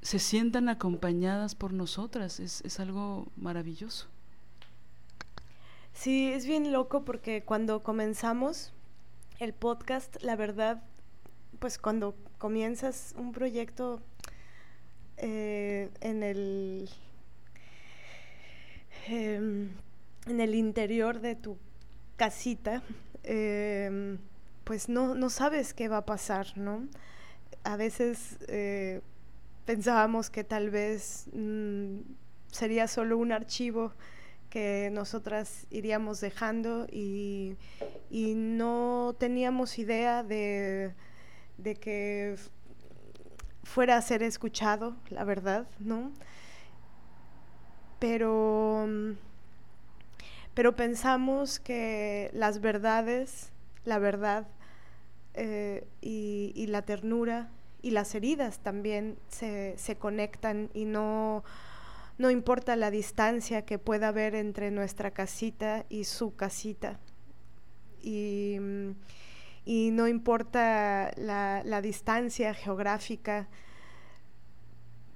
se 0.00 0.18
sientan 0.18 0.68
acompañadas 0.68 1.54
por 1.54 1.72
nosotras. 1.72 2.40
Es, 2.40 2.62
es, 2.62 2.80
algo 2.80 3.26
maravilloso. 3.36 4.06
Sí, 5.92 6.26
es 6.32 6.46
bien 6.46 6.72
loco 6.72 7.04
porque 7.04 7.42
cuando 7.42 7.82
comenzamos 7.82 8.72
el 9.38 9.52
podcast, 9.52 10.22
la 10.22 10.36
verdad, 10.36 10.82
pues 11.58 11.78
cuando 11.78 12.14
comienzas 12.38 13.14
un 13.16 13.32
proyecto 13.32 14.00
eh, 15.16 15.90
en 16.00 16.22
el 16.22 16.90
em, 19.08 19.70
en 20.26 20.40
el 20.40 20.54
interior 20.54 21.20
de 21.20 21.34
tu 21.34 21.58
casita, 22.16 22.82
em, 23.22 24.18
pues 24.64 24.88
no, 24.88 25.14
no 25.14 25.28
sabes 25.30 25.74
qué 25.74 25.88
va 25.88 25.98
a 25.98 26.06
pasar, 26.06 26.56
¿no? 26.56 26.88
A 27.64 27.76
veces 27.76 28.38
eh, 28.48 29.00
pensábamos 29.66 30.30
que 30.30 30.44
tal 30.44 30.70
vez 30.70 31.26
mm, 31.32 31.98
sería 32.50 32.88
solo 32.88 33.18
un 33.18 33.32
archivo 33.32 33.92
que 34.54 34.88
nosotras 34.92 35.66
iríamos 35.70 36.20
dejando 36.20 36.86
y, 36.90 37.56
no 38.10 39.16
teníamos 39.18 39.80
idea 39.80 40.22
de, 40.22 40.94
que 41.80 42.36
fuera 43.64 43.96
a 43.96 44.02
ser 44.02 44.22
escuchado, 44.22 44.96
la 45.10 45.24
verdad, 45.24 45.66
¿no? 45.78 46.12
Pero, 47.98 48.86
pero 50.54 50.76
pensamos 50.76 51.58
que 51.58 52.30
las 52.32 52.60
verdades, 52.60 53.50
la 53.84 53.98
verdad 53.98 54.46
eh, 55.34 55.86
y, 56.00 56.66
la 56.68 56.82
ternura 56.82 57.48
y 57.82 57.90
las 57.90 58.14
heridas 58.14 58.58
también 58.60 59.16
se, 59.28 59.74
se 59.78 59.96
conectan 59.96 60.70
y 60.74 60.84
no 60.84 61.44
no 62.16 62.30
importa 62.30 62.76
la 62.76 62.90
distancia 62.90 63.64
que 63.64 63.78
pueda 63.78 64.08
haber 64.08 64.34
entre 64.36 64.70
nuestra 64.70 65.10
casita 65.10 65.84
y 65.88 66.04
su 66.04 66.36
casita. 66.36 67.00
Y, 68.02 68.58
no 69.66 70.08
importa 70.08 71.12
la, 71.16 71.80
distancia 71.82 72.54
geográfica, 72.54 73.48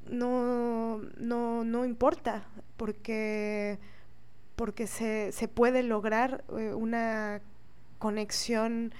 no, 0.08 1.02
no, 1.18 1.64
no 1.64 1.84
importa, 1.84 2.46
porque, 2.76 3.78
porque 4.56 4.86
se, 4.86 5.32
se 5.32 5.48
puede 5.48 5.82
lograr 5.82 6.44
eh, 6.56 6.72
una 6.72 7.42
conexión 7.98 8.92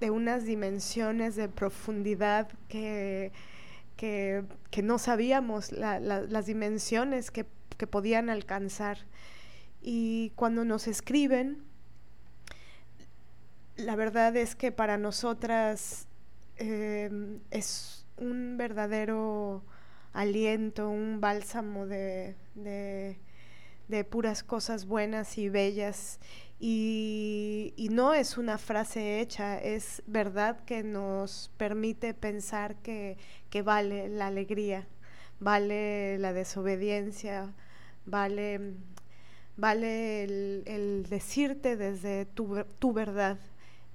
de 0.00 0.10
unas 0.10 0.44
dimensiones 0.44 1.36
de 1.36 1.48
profundidad 1.48 2.48
que, 2.68 3.32
que, 3.96 4.44
no 4.82 4.98
sabíamos 4.98 5.72
las 5.72 6.46
dimensiones 6.46 7.30
que, 7.30 7.44
podían 7.90 8.30
alcanzar. 8.30 8.98
Y 9.82 10.32
cuando 10.34 10.64
nos 10.64 10.86
escriben, 10.86 11.62
la 13.76 13.96
verdad 13.96 14.36
es 14.36 14.54
que 14.54 14.72
para 14.72 14.98
nosotras 14.98 16.06
eh, 16.56 17.38
es 17.50 18.06
un 18.16 18.56
verdadero 18.56 19.62
aliento, 20.12 20.88
un 20.88 21.20
bálsamo 21.20 21.86
de, 21.86 22.36
de 22.54 24.04
puras 24.04 24.42
cosas 24.42 24.86
buenas 24.86 25.38
y 25.38 25.48
bellas 25.48 26.18
y, 26.58 27.88
no 27.90 28.14
es 28.14 28.38
una 28.38 28.58
frase 28.58 29.20
hecha, 29.20 29.58
es 29.58 30.02
verdad 30.06 30.64
que 30.64 30.82
nos 30.82 31.50
permite 31.56 32.14
pensar 32.14 32.76
que, 32.76 33.18
vale 33.64 34.08
la 34.08 34.26
alegría, 34.28 34.86
vale 35.40 36.18
la 36.18 36.32
desobediencia, 36.32 37.54
vale, 38.06 38.74
vale 39.56 40.24
el, 40.24 41.06
decirte 41.08 41.76
desde 41.76 42.26
tu, 42.26 42.64
tu, 42.78 42.92
verdad. 42.92 43.38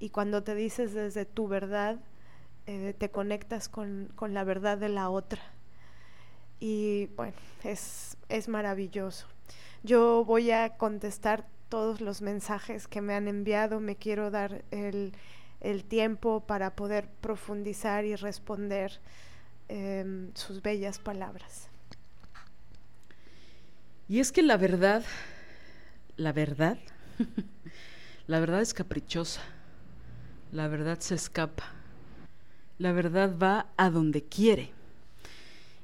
Y 0.02 0.10
cuando 0.10 0.42
te 0.42 0.56
dices 0.56 0.96
desde 0.96 1.26
tu 1.26 1.48
verdad, 1.48 2.00
eh, 2.66 2.96
te 2.98 3.12
conectas 3.12 3.70
con, 3.70 4.12
con, 4.16 4.34
la 4.34 4.44
verdad 4.44 4.80
de 4.80 4.90
la 4.90 5.12
otra. 5.12 5.40
Y 6.60 7.06
bueno, 7.16 7.36
es, 7.64 8.18
es 8.28 8.48
maravilloso. 8.48 9.28
Yo 9.84 10.26
voy 10.26 10.50
a 10.50 10.76
contestar 10.78 11.46
todos 11.70 12.02
los 12.02 12.24
mensajes 12.24 12.88
que 12.88 13.00
me 13.00 13.14
han 13.14 13.28
enviado. 13.28 13.80
Me 13.80 13.96
quiero 13.96 14.32
dar 14.32 14.66
el, 14.72 15.14
tiempo 15.88 16.42
para 16.48 16.76
poder 16.76 17.08
profundizar 17.22 18.04
y 18.04 18.16
responder 18.16 19.00
em, 19.70 20.34
sus 20.34 20.64
bellas 20.64 20.98
palabras. 20.98 21.70
Y 24.10 24.20
es 24.20 24.32
que 24.32 24.42
la 24.42 24.58
verdad, 24.58 25.04
la 26.18 26.34
verdad, 26.34 26.80
la 28.26 28.40
verdad 28.40 28.62
es 28.62 28.74
caprichosa, 28.74 29.42
la 30.52 30.68
verdad 30.68 31.00
se 31.00 31.16
escapa, 31.16 31.66
la 32.78 32.92
verdad 32.92 33.38
va 33.38 33.68
a 33.78 33.90
donde 33.90 34.24
quiere. 34.24 34.72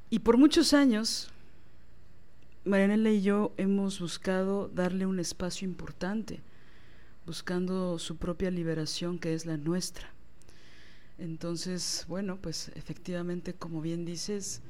Y 0.10 0.20
por 0.20 0.38
muchos 0.38 0.74
años 0.74 1.32
Marianela 2.68 3.12
y 3.12 3.22
yo 3.22 3.54
hemos 3.56 4.02
buscado 4.02 4.68
darle 4.68 5.06
un 5.06 5.20
espacio 5.20 5.66
importante, 5.68 6.42
buscando 7.26 7.98
su 7.98 8.18
propia 8.18 8.52
liberación 8.52 9.20
que 9.20 9.34
es 9.34 9.46
la 9.46 9.56
nuestra. 9.56 10.12
Entonces, 11.18 12.06
bueno, 12.10 12.40
pues 12.42 12.70
efectivamente, 12.76 13.54
como 13.54 13.82
bien 13.82 14.04
dices, 14.04 14.62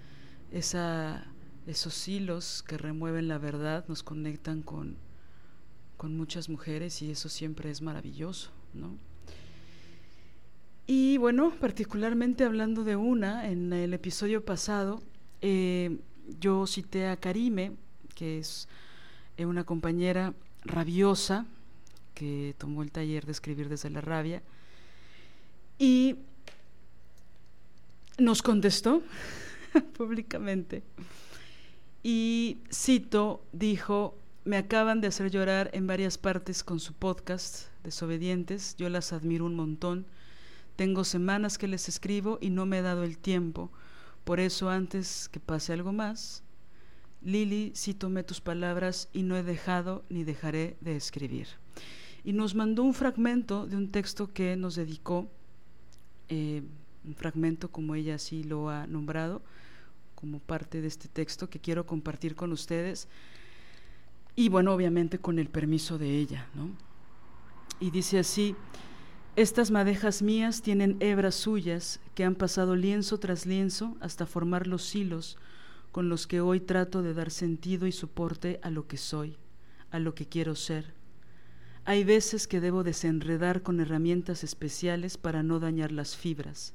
esa, 0.51 1.25
esos 1.65 2.07
hilos 2.07 2.63
que 2.67 2.77
remueven 2.77 3.27
la 3.27 3.39
verdad 3.39 3.83
nos 3.87 4.03
conectan 4.03 4.61
con, 4.61 4.95
con 5.97 6.15
muchas 6.15 6.49
mujeres 6.49 7.01
y 7.01 7.09
eso 7.09 7.29
siempre 7.29 7.71
es 7.71 7.81
maravilloso, 7.81 8.51
¿no? 8.75 8.95
Y 10.89 11.17
bueno, 11.17 11.51
particularmente 11.59 12.45
hablando 12.45 12.85
de 12.85 12.95
una, 12.95 13.49
en 13.49 13.73
el 13.73 13.93
episodio 13.93 14.45
pasado, 14.45 15.03
eh, 15.41 15.97
yo 16.39 16.65
cité 16.65 17.07
a 17.07 17.17
Karime, 17.17 17.73
que 18.15 18.39
es 18.39 18.69
eh, 19.35 19.45
una 19.45 19.65
compañera 19.65 20.33
rabiosa 20.63 21.45
que 22.13 22.55
tomó 22.57 22.83
el 22.83 22.91
taller 22.91 23.25
de 23.25 23.33
escribir 23.33 23.67
desde 23.67 23.89
la 23.89 23.99
rabia 23.99 24.41
y 25.77 26.15
nos 28.17 28.41
contestó 28.41 29.03
públicamente. 29.97 30.83
Y 32.01 32.59
cito, 32.71 33.43
dijo, 33.51 34.17
me 34.45 34.55
acaban 34.55 35.01
de 35.01 35.07
hacer 35.07 35.29
llorar 35.29 35.69
en 35.73 35.85
varias 35.85 36.17
partes 36.17 36.63
con 36.63 36.79
su 36.79 36.93
podcast, 36.93 37.67
Desobedientes, 37.83 38.75
yo 38.77 38.87
las 38.89 39.11
admiro 39.11 39.45
un 39.45 39.55
montón. 39.55 40.05
Tengo 40.77 41.03
semanas 41.03 41.57
que 41.57 41.67
les 41.67 41.89
escribo 41.89 42.37
y 42.39 42.51
no 42.51 42.67
me 42.67 42.77
he 42.77 42.81
dado 42.83 43.03
el 43.03 43.17
tiempo. 43.17 43.71
Por 44.23 44.39
eso 44.39 44.69
antes 44.69 45.27
que 45.27 45.39
pase 45.39 45.73
algo 45.73 45.91
más, 45.91 46.43
Lili, 47.23 47.71
sí 47.73 47.95
tomé 47.95 48.23
tus 48.23 48.41
palabras 48.41 49.09
y 49.11 49.23
no 49.23 49.35
he 49.35 49.41
dejado 49.41 50.05
ni 50.09 50.23
dejaré 50.23 50.77
de 50.81 50.95
escribir. 50.95 51.47
Y 52.23 52.31
nos 52.31 52.53
mandó 52.53 52.83
un 52.83 52.93
fragmento 52.93 53.65
de 53.65 53.75
un 53.75 53.89
texto 53.89 54.31
que 54.31 54.55
nos 54.55 54.75
dedicó, 54.75 55.27
eh, 56.29 56.61
un 57.03 57.15
fragmento 57.15 57.71
como 57.71 57.95
ella 57.95 58.15
así 58.15 58.43
lo 58.43 58.69
ha 58.69 58.85
nombrado, 58.85 59.41
como 60.13 60.37
parte 60.39 60.79
de 60.79 60.87
este 60.89 61.07
texto 61.07 61.49
que 61.49 61.59
quiero 61.59 61.87
compartir 61.87 62.35
con 62.35 62.51
ustedes. 62.51 63.07
Y 64.35 64.49
bueno, 64.49 64.73
obviamente 64.73 65.17
con 65.17 65.39
el 65.39 65.49
permiso 65.49 65.97
de 65.97 66.19
ella, 66.19 66.47
¿no? 66.53 66.69
Y 67.79 67.89
dice 67.89 68.19
así, 68.19 68.55
estas 69.37 69.69
madejas 69.69 70.23
mías 70.23 70.63
tienen 70.63 70.97
hebras 70.99 71.35
suyas 71.35 71.99
que 72.15 72.23
han 72.23 72.33
pasado 72.33 72.75
lienzo 72.75 73.19
tras 73.19 73.45
lienzo 73.45 73.95
hasta 73.99 74.25
formar 74.25 74.65
los 74.65 74.95
hilos 74.95 75.37
con 75.91 76.09
los 76.09 76.25
que 76.25 76.41
hoy 76.41 76.59
trato 76.59 77.03
de 77.03 77.13
dar 77.13 77.29
sentido 77.29 77.85
y 77.85 77.91
soporte 77.91 78.59
a 78.63 78.71
lo 78.71 78.87
que 78.87 78.97
soy, 78.97 79.37
a 79.91 79.99
lo 79.99 80.15
que 80.15 80.25
quiero 80.25 80.55
ser. 80.55 80.91
Hay 81.85 82.03
veces 82.03 82.47
que 82.47 82.59
debo 82.59 82.83
desenredar 82.83 83.61
con 83.61 83.79
herramientas 83.79 84.43
especiales 84.43 85.19
para 85.19 85.43
no 85.43 85.59
dañar 85.59 85.91
las 85.91 86.17
fibras. 86.17 86.73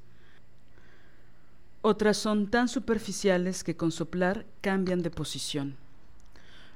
Otras 1.80 2.16
son 2.16 2.48
tan 2.48 2.68
superficiales 2.68 3.64
que 3.64 3.76
con 3.76 3.90
soplar 3.90 4.46
cambian 4.60 5.02
de 5.02 5.10
posición. 5.10 5.74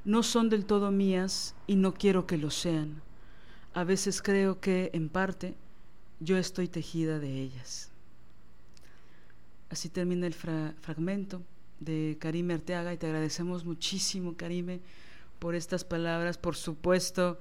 No 0.05 0.25
son 0.25 0.49
del 0.49 0.67
todo 0.67 0.91
mías 0.91 1.55
y 1.69 1.77
no 1.77 1.95
quiero 1.95 2.27
que 2.27 2.39
lo 2.39 2.51
sean. 2.51 3.03
A 3.73 3.85
veces 3.85 4.21
creo 4.21 4.59
que, 4.59 4.91
en 4.93 5.09
parte, 5.09 5.55
yo 6.21 6.37
estoy 6.39 6.69
tejida 6.69 7.19
de 7.19 7.41
ellas. 7.41 7.91
Así 9.69 9.89
termina 9.89 10.27
el 10.27 10.35
fragmento 10.35 11.43
de 11.81 12.17
Karime 12.21 12.55
Arteaga 12.55 12.95
y 12.95 12.97
te 12.97 13.07
agradecemos 13.07 13.65
muchísimo, 13.65 14.37
Karime, 14.37 14.81
por 15.39 15.55
estas 15.55 15.85
palabras. 15.85 16.39
Por 16.39 16.57
supuesto, 16.57 17.39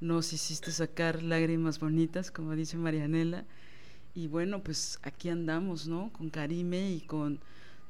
nos 0.00 0.32
hiciste 0.32 0.72
sacar 0.72 1.22
lágrimas 1.22 1.78
bonitas, 1.78 2.30
como 2.30 2.54
dice 2.54 2.76
Marianela. 2.76 3.44
Y 4.14 4.26
bueno, 4.26 4.62
pues 4.62 4.98
aquí 5.02 5.28
andamos, 5.28 5.86
¿no? 5.86 6.10
Con 6.12 6.30
Karime 6.30 6.90
y 6.90 7.00
con 7.00 7.40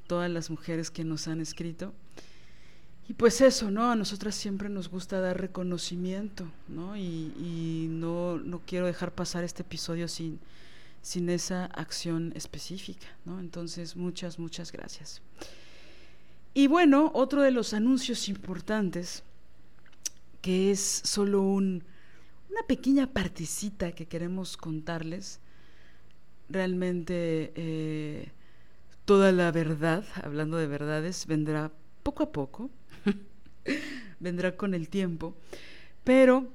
todas 0.07 0.31
las 0.31 0.51
mujeres 0.51 0.91
que 0.91 1.05
nos 1.05 1.27
han 1.29 1.41
escrito. 1.41 1.95
Y 3.09 3.15
pues 3.15 3.41
eso, 3.41 3.71
¿no? 3.71 3.91
A 3.91 3.97
nosotras 3.97 4.35
siempre 4.35 4.69
nos 4.69 4.91
gusta 4.91 5.19
dar 5.21 5.41
reconocimiento, 5.41 6.45
¿no? 6.69 6.95
Y, 6.95 7.87
no, 7.89 8.37
no, 8.37 8.61
quiero 8.67 8.85
dejar 8.85 9.15
pasar 9.15 9.45
este 9.45 9.63
episodio 9.63 10.09
sin, 10.09 10.39
sin 11.01 11.31
esa 11.31 11.65
acción 11.65 12.33
específica, 12.37 13.07
¿no? 13.25 13.41
Entonces, 13.41 13.97
muchas, 13.97 14.39
muchas 14.39 14.73
gracias. 14.73 15.23
Y 16.53 16.67
bueno, 16.67 17.11
otro 17.15 17.41
de 17.41 17.51
los 17.51 17.73
anuncios 17.73 18.29
importantes, 18.29 19.23
que 20.43 20.71
es 20.71 21.01
solo 21.05 21.41
un, 21.41 21.85
una 22.51 22.63
pequeña 22.67 23.07
partecita 23.07 23.93
que 23.93 24.05
queremos 24.05 24.59
contarles, 24.59 25.41
realmente 26.51 27.53
eh, 27.55 28.33
toda 29.07 29.33
la 29.33 29.51
verdad, 29.51 30.05
hablando 30.23 30.59
de 30.59 30.67
verdades, 30.67 31.27
vendrá 31.27 31.73
poco 32.03 32.23
a 32.23 32.33
poco, 32.33 32.71
vendrá 34.21 34.57
con 34.57 34.75
el 34.75 34.89
tiempo, 34.89 35.35
pero 36.05 36.49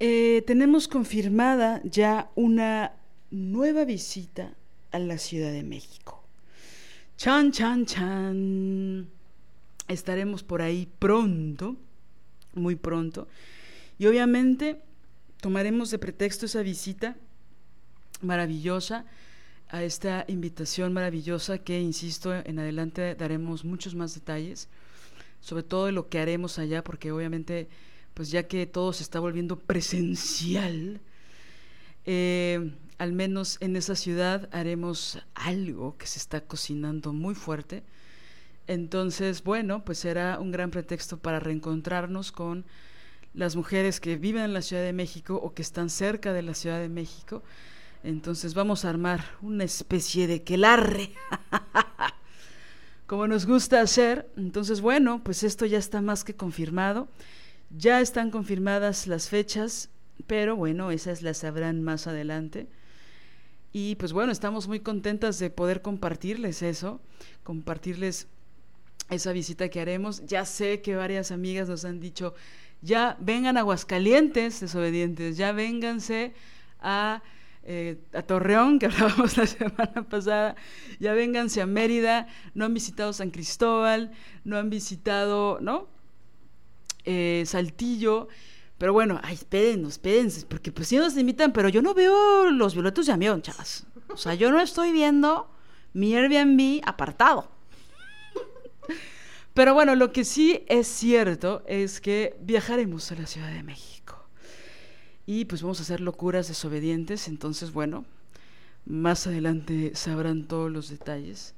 eh, 0.00 0.42
tenemos 0.46 0.88
confirmada 0.88 1.80
ya 1.84 2.30
una 2.34 2.92
nueva 3.30 3.84
visita 3.84 4.54
a 4.90 4.98
la 4.98 5.18
Ciudad 5.18 5.52
de 5.52 5.62
México. 5.62 6.22
Chan, 7.16 7.52
chan, 7.52 7.86
chan. 7.86 9.08
Estaremos 9.88 10.42
por 10.42 10.62
ahí 10.62 10.88
pronto, 10.98 11.76
muy 12.54 12.76
pronto. 12.76 13.28
Y 13.98 14.06
obviamente 14.06 14.80
tomaremos 15.40 15.90
de 15.90 15.98
pretexto 15.98 16.46
esa 16.46 16.62
visita 16.62 17.16
maravillosa 18.20 19.04
a 19.68 19.82
esta 19.82 20.24
invitación 20.28 20.92
maravillosa 20.92 21.58
que, 21.58 21.80
insisto, 21.80 22.34
en 22.34 22.58
adelante 22.58 23.14
daremos 23.14 23.64
muchos 23.64 23.94
más 23.94 24.14
detalles 24.14 24.68
sobre 25.44 25.62
todo 25.62 25.84
de 25.84 25.92
lo 25.92 26.08
que 26.08 26.18
haremos 26.18 26.58
allá, 26.58 26.82
porque 26.82 27.12
obviamente, 27.12 27.68
pues 28.14 28.30
ya 28.30 28.44
que 28.44 28.64
todo 28.64 28.94
se 28.94 29.02
está 29.02 29.20
volviendo 29.20 29.58
presencial, 29.58 31.02
eh, 32.06 32.72
al 32.96 33.12
menos 33.12 33.58
en 33.60 33.76
esa 33.76 33.94
ciudad 33.94 34.48
haremos 34.52 35.18
algo 35.34 35.98
que 35.98 36.06
se 36.06 36.18
está 36.18 36.40
cocinando 36.40 37.12
muy 37.12 37.34
fuerte. 37.34 37.82
Entonces, 38.66 39.44
bueno, 39.44 39.84
pues 39.84 39.98
será 39.98 40.38
un 40.40 40.50
gran 40.50 40.70
pretexto 40.70 41.18
para 41.18 41.40
reencontrarnos 41.40 42.32
con 42.32 42.64
las 43.34 43.54
mujeres 43.54 44.00
que 44.00 44.16
viven 44.16 44.44
en 44.44 44.54
la 44.54 44.62
Ciudad 44.62 44.82
de 44.82 44.94
México 44.94 45.34
o 45.34 45.52
que 45.52 45.60
están 45.60 45.90
cerca 45.90 46.32
de 46.32 46.40
la 46.40 46.54
Ciudad 46.54 46.80
de 46.80 46.88
México. 46.88 47.42
Entonces 48.02 48.54
vamos 48.54 48.86
a 48.86 48.88
armar 48.88 49.22
una 49.42 49.64
especie 49.64 50.26
de 50.26 50.42
quelarre 50.42 51.12
como 53.06 53.26
nos 53.26 53.46
gusta 53.46 53.80
hacer. 53.80 54.30
Entonces, 54.36 54.80
bueno, 54.80 55.22
pues 55.22 55.42
esto 55.42 55.66
ya 55.66 55.78
está 55.78 56.00
más 56.00 56.24
que 56.24 56.34
confirmado. 56.34 57.08
Ya 57.70 58.00
están 58.00 58.30
confirmadas 58.30 59.06
las 59.06 59.28
fechas, 59.28 59.90
pero 60.26 60.56
bueno, 60.56 60.90
esas 60.90 61.22
las 61.22 61.38
sabrán 61.38 61.82
más 61.82 62.06
adelante. 62.06 62.68
Y 63.72 63.96
pues 63.96 64.12
bueno, 64.12 64.30
estamos 64.30 64.68
muy 64.68 64.80
contentas 64.80 65.38
de 65.40 65.50
poder 65.50 65.82
compartirles 65.82 66.62
eso, 66.62 67.00
compartirles 67.42 68.28
esa 69.10 69.32
visita 69.32 69.68
que 69.68 69.80
haremos. 69.80 70.24
Ya 70.26 70.44
sé 70.44 70.80
que 70.80 70.94
varias 70.94 71.32
amigas 71.32 71.68
nos 71.68 71.84
han 71.84 71.98
dicho, 71.98 72.34
ya 72.82 73.16
vengan 73.20 73.56
a 73.56 73.60
Aguascalientes, 73.60 74.60
desobedientes, 74.60 75.36
ya 75.36 75.50
vénganse 75.50 76.34
a 76.80 77.22
eh, 77.66 77.98
a 78.12 78.22
Torreón, 78.22 78.78
que 78.78 78.86
hablábamos 78.86 79.36
la 79.36 79.46
semana 79.46 80.06
pasada, 80.08 80.54
ya 81.00 81.14
vénganse 81.14 81.62
a 81.62 81.66
Mérida, 81.66 82.26
no 82.54 82.66
han 82.66 82.74
visitado 82.74 83.12
San 83.12 83.30
Cristóbal, 83.30 84.12
no 84.44 84.58
han 84.58 84.68
visitado, 84.68 85.58
¿no? 85.60 85.88
Eh, 87.04 87.44
Saltillo, 87.46 88.28
pero 88.76 88.92
bueno, 88.92 89.18
ay, 89.22 89.34
espérenos, 89.34 89.92
espérense, 89.92 90.46
porque 90.46 90.72
pues 90.72 90.88
sí 90.88 90.96
nos 90.96 91.16
invitan, 91.16 91.52
pero 91.52 91.68
yo 91.68 91.80
no 91.80 91.94
veo 91.94 92.50
los 92.50 92.74
violetos 92.74 93.06
de 93.06 93.12
amión, 93.12 93.40
chavas. 93.40 93.86
O 94.08 94.16
sea, 94.16 94.34
yo 94.34 94.50
no 94.50 94.60
estoy 94.60 94.92
viendo 94.92 95.50
mi 95.94 96.14
Airbnb 96.14 96.82
apartado. 96.84 97.50
Pero 99.54 99.72
bueno, 99.72 99.94
lo 99.94 100.12
que 100.12 100.24
sí 100.24 100.64
es 100.68 100.86
cierto 100.88 101.62
es 101.66 102.00
que 102.00 102.36
viajaremos 102.40 103.10
a 103.12 103.14
la 103.14 103.26
Ciudad 103.26 103.52
de 103.52 103.62
México 103.62 103.94
y 105.26 105.44
pues 105.46 105.62
vamos 105.62 105.80
a 105.80 105.82
hacer 105.82 106.00
locuras 106.00 106.48
desobedientes, 106.48 107.28
entonces 107.28 107.72
bueno, 107.72 108.04
más 108.86 109.26
adelante 109.26 109.92
sabrán 109.94 110.44
todos 110.44 110.70
los 110.70 110.88
detalles. 110.88 111.54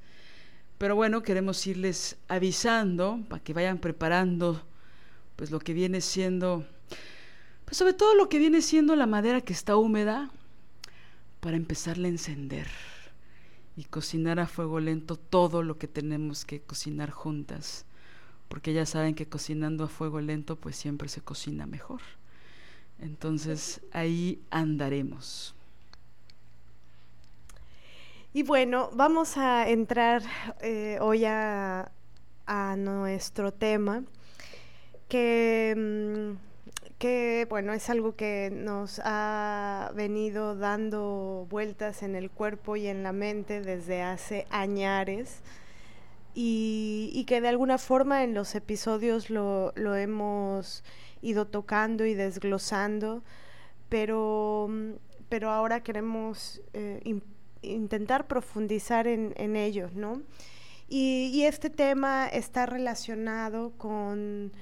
Pero 0.77 0.95
bueno, 0.95 1.23
queremos 1.23 1.65
irles 1.67 2.17
avisando 2.27 3.19
para 3.29 3.43
que 3.43 3.53
vayan 3.53 3.79
preparando 3.79 4.61
pues 5.35 5.51
lo 5.51 5.59
que 5.59 5.73
viene 5.73 6.01
siendo 6.01 6.65
pues 7.67 7.75
sobre 7.75 7.91
todo 7.91 8.15
lo 8.15 8.29
que 8.29 8.39
viene 8.39 8.61
siendo 8.61 8.95
la 8.95 9.07
madera 9.07 9.41
que 9.41 9.51
está 9.51 9.75
húmeda 9.75 10.31
para 11.41 11.57
empezarla 11.57 12.07
a 12.07 12.11
encender 12.11 12.67
y 13.75 13.83
cocinar 13.83 14.39
a 14.39 14.47
fuego 14.47 14.79
lento 14.79 15.17
todo 15.17 15.63
lo 15.63 15.77
que 15.77 15.89
tenemos 15.89 16.45
que 16.45 16.61
cocinar 16.61 17.11
juntas, 17.11 17.85
porque 18.47 18.71
ya 18.71 18.85
saben 18.85 19.15
que 19.15 19.27
cocinando 19.27 19.83
a 19.83 19.89
fuego 19.89 20.21
lento 20.21 20.55
pues 20.55 20.77
siempre 20.77 21.09
se 21.09 21.19
cocina 21.19 21.65
mejor. 21.65 21.99
Entonces 22.99 23.81
ahí 23.91 24.41
andaremos. 24.49 25.53
Y 28.33 28.43
bueno, 28.43 28.91
vamos 28.93 29.37
a 29.37 29.67
entrar 29.67 30.21
eh, 30.61 30.99
hoy 31.01 31.25
a, 31.25 31.91
nuestro 32.77 33.51
tema, 33.51 34.03
que, 35.09 35.73
mm, 35.75 36.37
que, 36.99 37.47
bueno, 37.49 37.73
es 37.73 37.89
algo 37.89 38.15
que 38.15 38.51
nos 38.53 39.01
ha 39.03 39.91
venido 39.95 40.55
dando 40.55 41.47
vueltas 41.49 42.03
en 42.03 42.15
el 42.15 42.29
cuerpo 42.29 42.75
y 42.75 42.87
en 42.87 43.01
la 43.03 43.11
mente 43.11 43.61
desde 43.61 44.03
hace 44.03 44.45
añares. 44.51 45.41
Y, 46.35 47.09
y 47.13 47.25
que 47.25 47.41
de 47.41 47.47
alguna 47.47 47.79
forma 47.79 48.23
en 48.23 48.35
los 48.35 48.53
episodios 48.53 49.31
lo, 49.31 49.73
lo 49.75 49.95
hemos 49.95 50.83
ido 51.21 51.47
tocando 51.47 52.05
y 52.05 52.13
desglosando, 52.13 53.23
pero, 53.89 54.69
pero 55.29 55.49
ahora 55.49 55.83
queremos 55.83 56.61
eh, 56.73 57.19
intentar 57.61 58.27
profundizar 58.27 59.07
en, 59.07 59.33
en 59.37 59.55
ellos, 59.55 59.93
¿no? 59.93 60.21
Y, 60.89 61.43
este 61.43 61.69
tema 61.69 62.27
está 62.27 62.65
relacionado 62.65 63.71
con, 63.77 64.53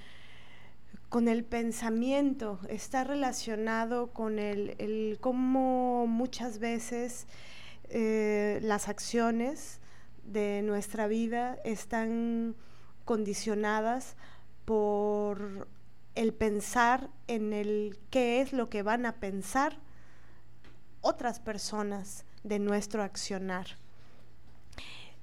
con 1.10 1.28
el 1.28 1.44
pensamiento, 1.44 2.60
está 2.68 3.04
relacionado 3.04 4.08
con 4.08 4.40
el 4.40 5.18
cómo 5.22 6.08
muchas 6.08 6.58
veces 6.58 7.28
eh, 7.90 8.60
las 8.64 8.88
acciones 8.88 9.80
de 10.24 10.62
nuestra 10.64 11.08
vida 11.08 11.60
están 11.64 12.56
condicionadas 13.06 14.16
por 14.66 15.68
el 16.16 16.34
pensar 16.34 17.10
en 17.28 17.54
el 17.54 18.00
qué 18.10 18.42
es 18.42 18.54
lo 18.54 18.70
que 18.70 18.84
van 18.84 19.06
a 19.06 19.20
pensar 19.20 19.78
otras 21.02 21.40
personas 21.40 22.26
de 22.44 22.60
nuestro 22.60 23.04
accionar. 23.04 23.68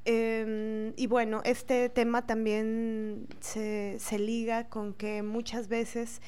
Em, 0.05 0.93
y 0.97 1.07
bueno, 1.07 1.43
este 1.45 1.89
tema 1.89 2.27
también 2.27 3.29
se, 3.41 3.99
liga 4.19 4.69
con 4.69 4.95
que 4.95 5.23
muchas 5.23 5.69
veces 5.69 6.21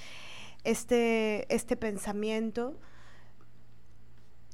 este, 0.62 1.52
este 1.52 1.76
pensamiento 1.76 2.78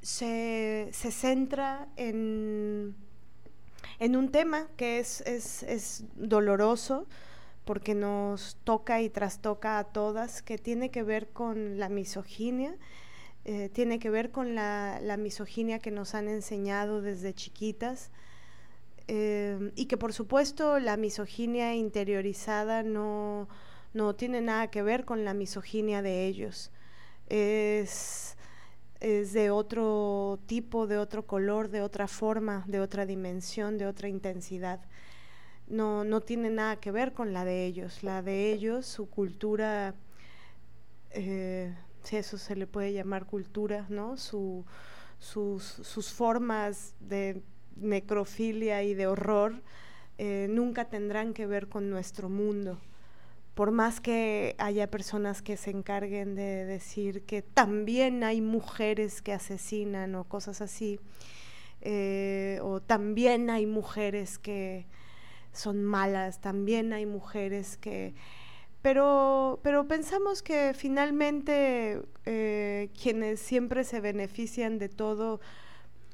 se, 0.01 0.91
centra 0.93 1.89
en, 1.97 2.97
en, 3.99 4.17
un 4.17 4.31
tema 4.31 4.69
que 4.79 4.99
es, 4.99 5.21
es, 5.23 5.63
es 5.65 6.05
doloroso, 6.15 7.07
porque 7.71 7.95
nos 7.95 8.57
toca 8.65 9.01
y 9.01 9.09
trastoca 9.09 9.79
a 9.79 9.85
todas, 9.85 10.43
que 10.43 10.59
tiene 10.59 10.91
que 10.91 11.05
ver 11.05 11.29
con 11.29 11.79
la 11.79 11.89
misoginia, 11.89 12.77
eh, 13.45 13.69
tiene 13.69 14.01
que 14.01 14.11
ver 14.11 14.33
con 14.33 14.57
la, 14.57 15.01
misoginia 15.21 15.79
que 15.79 15.93
nos 15.93 16.17
han 16.17 16.27
enseñado 16.27 17.01
desde 17.01 17.33
chiquitas. 17.33 18.11
Eh, 19.07 19.71
y 19.77 19.87
que 19.87 19.97
por 19.97 20.13
supuesto 20.13 20.81
la 20.81 20.97
misoginia 20.97 21.73
interiorizada 21.77 22.83
no, 22.83 23.49
no, 23.95 24.17
tiene 24.17 24.41
nada 24.41 24.69
que 24.69 24.83
ver 24.83 25.05
con 25.05 25.25
la 25.25 25.33
misoginia 25.33 26.03
de 26.03 26.27
ellos. 26.27 26.73
Es, 27.29 28.37
es 28.99 29.33
de 29.33 29.51
otro 29.53 30.41
tipo, 30.47 30.89
de 30.89 30.99
otro 30.99 31.25
color, 31.25 31.69
de 31.69 31.83
otra 31.83 32.09
forma, 32.09 32.65
de 32.67 32.81
otra 32.81 33.07
dimensión, 33.07 33.79
de 33.79 33.87
otra 33.87 34.09
intensidad 34.09 34.81
no, 35.71 36.05
no 36.05 36.21
tiene 36.21 36.51
nada 36.51 36.77
que 36.77 36.91
ver 36.91 37.13
con 37.13 37.33
la 37.33 37.45
de 37.45 37.65
ellos. 37.65 38.03
La 38.03 38.23
de 38.23 38.53
ellos, 38.53 38.87
su 38.87 39.09
cultura, 39.09 39.95
eh, 41.11 41.75
si 42.03 42.17
eso 42.17 42.37
se 42.39 42.57
le 42.57 42.67
puede 42.67 42.93
llamar 42.93 43.27
cultura, 43.27 43.87
¿no? 43.89 44.17
sus, 44.17 44.65
sus, 45.19 46.13
formas 46.13 46.95
de 47.01 47.43
necrofilia 47.77 48.83
y 48.83 48.95
de 48.95 49.07
horror 49.07 49.63
eh, 50.19 50.49
nunca 50.51 50.87
tendrán 50.87 51.33
que 51.33 51.47
ver 51.47 51.69
con 51.69 51.89
nuestro 51.89 52.29
mundo, 52.29 52.79
por 53.55 53.71
más 53.71 54.01
que 54.01 54.55
haya 54.59 54.91
personas 54.91 55.43
que 55.43 55.57
se 55.57 55.71
encarguen 55.71 56.35
de 56.35 56.65
decir 56.65 57.23
que 57.25 57.43
también 57.43 58.25
hay 58.25 58.41
mujeres 58.41 59.23
que 59.23 59.33
asesinan 59.33 60.15
o 60.15 60.25
cosas 60.25 60.61
así, 60.61 61.01
eh, 61.81 62.59
o 62.63 62.81
también 62.81 63.51
hay 63.51 63.67
mujeres 63.67 64.39
que 64.39 64.87
son 65.53 65.85
malas, 65.85 66.41
también 66.41 66.93
hay 66.93 67.07
mujeres 67.07 67.77
que... 67.77 68.15
Pero, 68.83 69.61
pero 69.63 69.87
pensamos 69.87 70.43
que 70.43 70.73
finalmente 70.75 72.03
eh, 72.25 72.91
quienes 73.01 73.41
siempre 73.41 73.85
se 73.85 74.01
benefician 74.01 74.79
de 74.79 74.89
todo, 74.89 75.41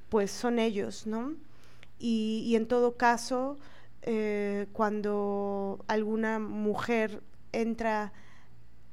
pues 0.08 0.32
son 0.32 0.58
ellos, 0.58 1.06
¿no? 1.06 1.36
Y, 1.98 2.54
en 2.56 2.66
todo 2.66 2.96
caso, 2.96 3.56
eh, 4.02 4.66
cuando 4.72 5.84
alguna 5.86 6.38
mujer 6.40 7.22
entra 7.52 8.12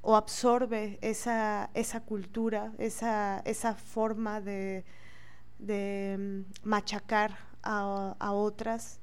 o 0.01 0.15
absorbe 0.15 0.99
esa, 1.01 1.69
esa 1.73 2.01
cultura, 2.01 2.73
esa, 2.77 3.41
esa 3.45 3.73
forma 3.73 4.41
de, 4.41 4.85
de 5.59 6.45
mm, 6.63 6.67
machacar 6.69 7.37
a, 7.63 8.31
otras, 8.33 8.99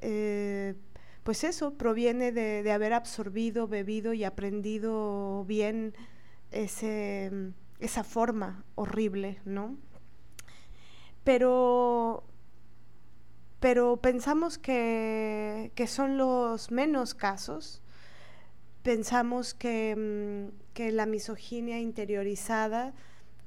eh, 0.00 0.74
pues 1.22 1.44
eso 1.44 1.74
proviene 1.74 2.32
de, 2.32 2.70
haber 2.72 2.92
absorbido, 2.92 3.68
bebido 3.68 4.14
y 4.14 4.24
aprendido 4.24 5.44
bien 5.44 5.94
mm, 6.50 7.48
esa 7.80 8.04
forma 8.04 8.64
horrible, 8.74 9.40
¿no? 9.44 9.76
Pero, 11.24 12.24
pero 13.60 13.98
pensamos 13.98 14.58
que, 14.58 15.70
son 15.86 16.16
los 16.16 16.70
menos 16.70 17.14
casos 17.14 17.82
pensamos 18.82 19.52
que, 19.54 19.94
mm, 19.94 20.80
la 20.92 21.04
misoginia 21.04 21.78
interiorizada 21.78 22.94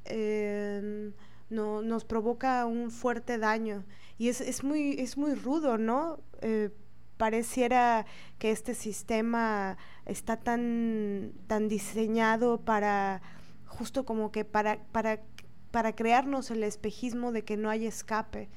em, 0.06 1.14
no, 1.50 1.82
nos 1.82 2.06
provoca 2.06 2.66
un 2.68 2.92
fuerte 2.92 3.40
daño 3.40 3.84
y 4.18 4.30
es, 4.30 4.42
es, 4.42 4.64
muy, 4.64 5.00
es 5.00 5.18
muy 5.18 5.34
rudo, 5.34 5.78
¿no? 5.78 6.20
Eh, 6.42 6.70
pareciera 7.18 8.06
que 8.38 8.52
este 8.52 8.74
sistema 8.76 9.78
está 10.06 10.38
tan, 10.38 11.34
tan 11.48 11.68
diseñado 11.68 12.62
para 12.62 13.22
justo 13.66 14.06
como 14.06 14.32
que 14.32 14.46
para, 14.46 14.84
para, 14.92 15.22
para 15.72 15.96
crearnos 15.96 16.52
el 16.52 16.64
espejismo 16.64 17.32
de 17.32 17.44
que 17.44 17.58
no 17.58 17.70
hay 17.70 17.86
escape. 17.86 18.50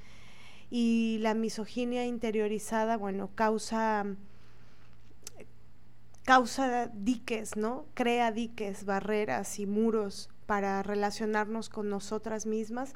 Y 0.69 1.19
la 1.21 1.35
misoginia 1.35 2.07
interiorizada, 2.07 2.97
bueno, 2.97 3.31
causa 3.35 4.05
causa 6.27 6.91
diques, 6.93 7.57
¿no? 7.57 7.87
Crea 7.95 8.33
diques, 8.33 8.85
barreras 8.85 9.61
y 9.61 9.67
muros 9.67 10.29
para 10.45 10.83
relacionarnos 10.83 11.69
con 11.69 11.89
nosotras 11.89 12.47
mismas, 12.47 12.95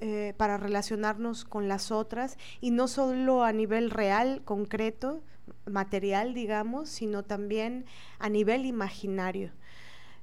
eh, 0.00 0.34
para 0.36 0.56
relacionarnos 0.56 1.44
con 1.44 1.68
las 1.68 1.90
otras, 1.90 2.38
y 2.60 2.70
no 2.70 2.88
solo 2.88 3.44
a 3.44 3.52
nivel 3.52 3.90
real, 3.90 4.42
concreto, 4.44 5.22
material, 5.64 6.34
digamos, 6.34 6.88
sino 6.88 7.22
también 7.22 7.86
a 8.18 8.28
nivel 8.28 8.66
imaginario. 8.66 9.52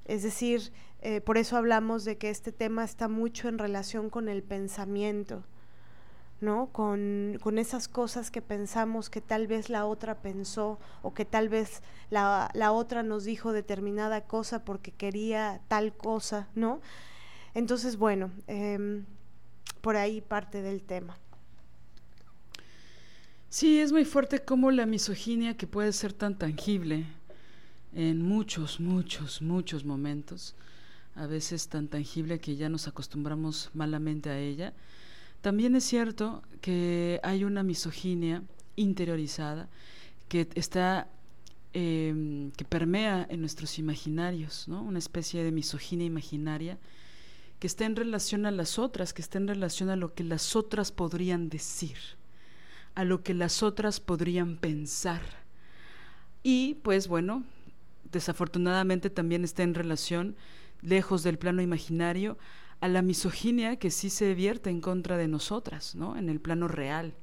Es 0.04 0.22
decir, 0.22 0.72
eh, 1.00 1.20
por 1.20 1.38
eso 1.38 1.56
hablamos 1.56 2.04
de 2.04 2.18
que 2.18 2.30
este 2.30 2.52
tema 2.52 2.84
está 2.84 3.08
mucho 3.08 3.48
en 3.48 3.58
relación 3.58 4.10
con 4.10 4.28
el 4.28 4.42
pensamiento 4.42 5.44
¿no? 6.40 6.68
Con, 6.72 7.38
esas 7.58 7.88
cosas 7.88 8.30
que 8.30 8.42
pensamos 8.42 9.10
que 9.10 9.20
tal 9.20 9.46
vez 9.46 9.70
la 9.70 9.86
otra 9.86 10.20
pensó 10.20 10.78
o 11.02 11.14
que 11.14 11.24
tal 11.24 11.48
vez 11.48 11.82
la, 12.10 12.50
otra 12.72 13.02
nos 13.02 13.24
dijo 13.24 13.52
determinada 13.52 14.22
cosa 14.22 14.64
porque 14.64 14.92
quería 14.92 15.60
tal 15.68 15.96
cosa, 15.96 16.48
¿no? 16.54 16.80
Entonces, 17.54 17.96
bueno, 17.96 18.30
em, 18.46 19.06
por 19.84 19.96
ahí 19.96 20.20
parte 20.20 20.62
del 20.62 20.82
tema. 20.82 21.16
Sí, 23.48 23.78
es 23.78 23.92
muy 23.92 24.04
fuerte 24.04 24.40
como 24.40 24.72
la 24.72 24.86
misoginia 24.86 25.56
que 25.56 25.68
puede 25.68 25.92
ser 25.92 26.12
tan 26.12 26.36
tangible 26.36 27.06
en 27.92 28.20
muchos, 28.20 28.80
muchos, 28.80 29.40
muchos 29.42 29.84
momentos, 29.84 30.56
a 31.14 31.26
veces 31.26 31.68
tan 31.68 31.86
tangible 31.86 32.40
que 32.40 32.56
ya 32.56 32.68
nos 32.68 32.88
acostumbramos 32.88 33.70
malamente 33.74 34.30
a 34.30 34.38
ella 34.38 34.74
también 35.44 35.76
es 35.76 35.84
cierto 35.84 36.42
que 36.62 37.20
hay 37.22 37.44
una 37.44 37.62
misoginia 37.62 38.42
interiorizada 38.76 39.68
que 40.26 40.48
está 40.54 41.06
em, 41.74 42.50
que 42.52 42.64
permea 42.64 43.26
en 43.28 43.40
nuestros 43.40 43.78
imaginarios, 43.78 44.66
¿no? 44.68 44.80
Una 44.80 44.98
especie 44.98 45.44
de 45.44 45.52
misoginia 45.52 46.06
imaginaria 46.06 46.78
que 47.64 47.68
está 47.68 47.86
en 47.86 47.96
relación 47.96 48.44
a 48.44 48.50
las 48.50 48.78
otras, 48.78 49.14
que 49.14 49.22
está 49.22 49.38
en 49.38 49.48
relación 49.48 49.88
a 49.88 49.96
lo 49.96 50.12
que 50.12 50.22
las 50.22 50.54
otras 50.54 50.92
podrían 50.92 51.48
decir, 51.48 51.96
a 52.94 53.04
lo 53.04 53.22
que 53.22 53.32
las 53.32 53.62
otras 53.62 54.00
podrían 54.00 54.58
pensar. 54.58 55.22
Y 56.42 56.74
pues 56.82 57.08
bueno, 57.08 57.42
desafortunadamente 58.12 59.08
también 59.08 59.44
está 59.44 59.62
en 59.62 59.72
relación, 59.72 60.36
lejos 60.82 61.22
del 61.22 61.38
plano 61.38 61.62
imaginario, 61.62 62.36
a 62.80 62.88
la 62.88 63.00
misoginia 63.00 63.76
que 63.76 63.90
sí 63.90 64.10
se 64.10 64.34
vierte 64.34 64.68
en 64.68 64.82
contra 64.82 65.16
de 65.16 65.28
nosotras, 65.28 65.94
¿no? 65.94 66.18
En 66.18 66.28
el 66.28 66.40
plano 66.40 66.68
real. 66.68 67.14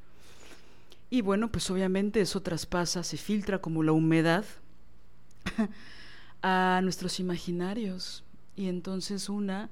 Y 1.12 1.22
bueno, 1.22 1.52
pues 1.52 1.70
obviamente 1.70 2.20
eso 2.20 2.42
traspasa, 2.42 3.04
se 3.04 3.18
filtra 3.18 3.62
como 3.62 3.84
la 3.84 3.92
humedad 3.92 4.46
a 6.42 6.80
nuestros 6.82 7.20
imaginarios. 7.20 8.24
Y 8.56 8.70
entonces 8.70 9.30
una, 9.30 9.70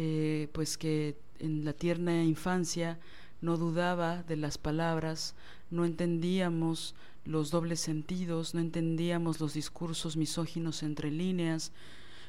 eh, 0.00 0.46
pues 0.52 0.78
que 0.78 1.16
en 1.40 1.64
la 1.64 1.72
tierna 1.72 2.22
infancia 2.22 3.00
no 3.40 3.56
dudaba 3.56 4.22
de 4.22 4.36
las 4.36 4.56
palabras, 4.56 5.34
no 5.72 5.84
entendíamos 5.84 6.94
los 7.24 7.50
dobles 7.50 7.80
sentidos, 7.80 8.54
no 8.54 8.60
entendíamos 8.60 9.40
los 9.40 9.54
discursos 9.54 10.16
misóginos 10.16 10.84
entre 10.84 11.10
líneas, 11.10 11.72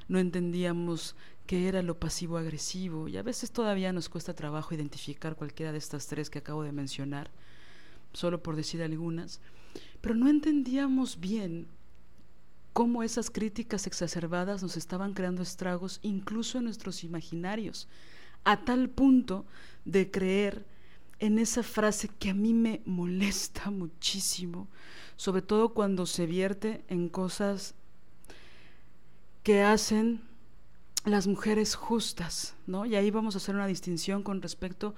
no 0.08 0.18
entendíamos 0.18 1.16
qué 1.46 1.68
era 1.68 1.84
lo 1.84 2.00
pasivo-agresivo 2.00 3.08
y 3.08 3.18
a 3.18 3.22
veces 3.22 3.52
todavía 3.52 3.94
nos 3.94 4.10
cuesta 4.10 4.34
trabajo 4.34 4.74
identificar 4.74 5.36
cualquiera 5.36 5.72
de 5.72 5.78
estas 5.78 6.08
tres 6.08 6.32
que 6.32 6.40
acabo 6.40 6.64
de 6.64 6.72
mencionar, 6.72 7.30
solo 8.14 8.42
por 8.42 8.56
decir 8.56 8.82
algunas, 8.82 9.42
pero 10.02 10.16
no 10.16 10.28
entendíamos 10.28 11.20
bien 11.20 11.68
cómo 12.74 13.04
esas 13.04 13.30
críticas 13.30 13.88
exacerbadas 13.88 14.62
nos 14.62 14.78
estaban 14.78 15.14
creando 15.14 15.42
estragos 15.42 16.00
incluso 16.02 16.58
en 16.58 16.66
nuestros 16.66 17.04
imaginarios, 17.04 17.88
a 18.44 18.64
tal 18.64 18.90
punto 18.90 19.46
de 19.86 20.10
creer 20.10 20.66
en 21.20 21.40
esa 21.40 21.64
frase 21.64 22.08
que 22.08 22.30
a 22.30 22.34
mí 22.34 22.54
me 22.54 22.82
molesta 22.86 23.70
muchísimo, 23.70 24.68
sobre 25.18 25.42
todo 25.42 25.70
cuando 25.74 26.06
se 26.06 26.26
vierte 26.26 26.84
en 26.88 27.10
cosas 27.10 27.76
que 29.44 29.62
hacen 29.64 30.22
las 31.06 31.28
mujeres 31.28 31.76
justas, 31.76 32.56
¿no? 32.68 32.86
Y 32.86 32.96
ahí 32.96 33.12
vamos 33.12 33.36
a 33.36 33.38
hacer 33.38 33.56
una 33.56 33.68
distinción 33.68 34.24
con 34.24 34.42
respecto 34.42 34.96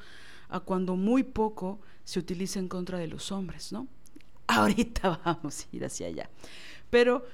a 0.49 0.59
cuando 0.59 0.95
muy 0.95 1.23
poco 1.23 1.79
se 2.03 2.19
utiliza 2.19 2.59
en 2.59 2.67
contra 2.67 2.97
de 2.97 3.07
los 3.07 3.31
hombres, 3.31 3.71
¿no? 3.71 3.87
Ahorita 4.47 5.21
vamos 5.23 5.61
a 5.61 5.75
ir 5.75 5.85
hacia 5.85 6.07
allá. 6.07 6.29
Pero, 6.89 7.25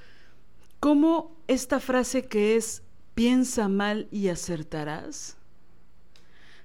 ¿cómo 0.79 1.35
esta 1.47 1.79
frase 1.79 2.27
que 2.27 2.55
es 2.55 2.83
piensa 3.15 3.67
mal 3.67 4.07
y 4.11 4.29
acertarás? 4.29 5.37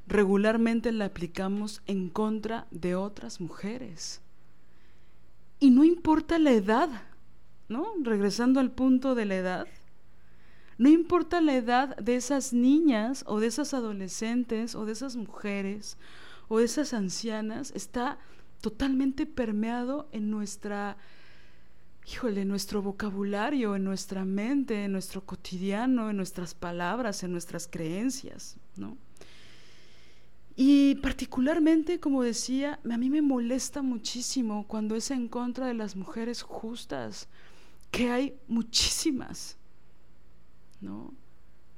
Regularmente 0.07 0.93
la 0.93 1.07
aplicamos 1.07 1.83
en 1.87 2.09
contra 2.09 2.67
de 2.71 2.95
otras 2.95 3.41
mujeres. 3.41 4.21
Y 5.61 5.71
no 5.71 5.85
importa 5.85 6.39
la 6.39 6.51
edad, 6.51 6.89
¿no? 7.69 7.87
Regresando 8.03 8.59
al 8.61 8.73
punto 8.73 9.15
de 9.15 9.25
la 9.27 9.37
edad, 9.37 9.67
no 10.79 10.89
importa 10.89 11.41
la 11.41 11.55
edad 11.55 11.97
de 11.97 12.17
esas 12.17 12.53
niñas 12.53 13.25
o 13.29 13.39
de 13.39 13.47
esas 13.47 13.73
adolescentes 13.73 14.75
o 14.75 14.85
de 14.85 14.93
esas 14.93 15.15
mujeres 15.17 15.97
o 16.49 16.59
de 16.59 16.65
esas 16.65 16.93
ancianas, 16.93 17.71
está 17.77 18.19
totalmente 18.61 19.27
permeado 19.27 20.09
en 20.13 20.31
nuestra, 20.31 20.97
híjole, 22.07 22.45
nuestro 22.45 22.83
vocabulario, 22.83 23.77
en 23.77 23.85
nuestra 23.85 24.25
mente, 24.25 24.85
en 24.85 24.93
nuestro 24.93 25.25
cotidiano, 25.25 26.11
en 26.11 26.17
nuestras 26.17 26.55
palabras, 26.55 27.23
en 27.23 27.33
nuestras 27.33 27.69
creencias, 27.69 28.57
¿no? 28.77 28.97
Y 30.55 30.97
particularmente, 30.97 31.99
como 32.01 32.23
decía, 32.23 32.79
a 32.91 32.99
mí 32.99 33.09
me 33.09 33.23
molesta 33.23 33.81
muchísimo 33.81 34.67
cuando 34.69 34.97
es 34.97 35.11
en 35.11 35.29
contra 35.29 35.67
de 35.67 35.75
las 35.75 35.97
mujeres 35.97 36.43
justas, 36.43 37.29
que 37.91 38.11
hay 38.11 38.35
muchísimas. 38.49 39.57
¿no? 40.83 41.15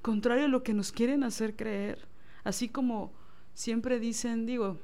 Contrario 0.03 0.47
a 0.47 0.49
lo 0.49 0.63
que 0.63 0.75
nos 0.75 0.91
quieren 0.91 1.23
hacer 1.23 1.55
creer, 1.55 1.99
así 2.43 2.69
como 2.69 3.13
siempre 3.55 4.01
dicen, 4.01 4.47
digo, 4.47 4.79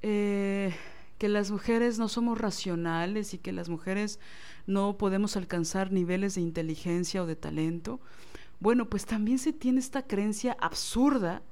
eh, 0.00 0.74
que 1.18 1.28
las 1.28 1.50
mujeres 1.50 1.98
no 1.98 2.08
somos 2.08 2.38
racionales 2.38 3.34
y 3.34 3.38
que 3.38 3.52
las 3.52 3.68
mujeres 3.68 4.18
no 4.66 4.98
podemos 4.98 5.36
alcanzar 5.36 5.92
niveles 5.92 6.34
de 6.34 6.40
inteligencia 6.40 7.22
o 7.22 7.26
de 7.26 7.36
talento, 7.36 8.00
bueno, 8.60 8.88
pues 8.88 9.04
también 9.06 9.38
se 9.38 9.52
tiene 9.52 9.80
esta 9.80 10.06
creencia 10.06 10.56
absurda 10.60 11.42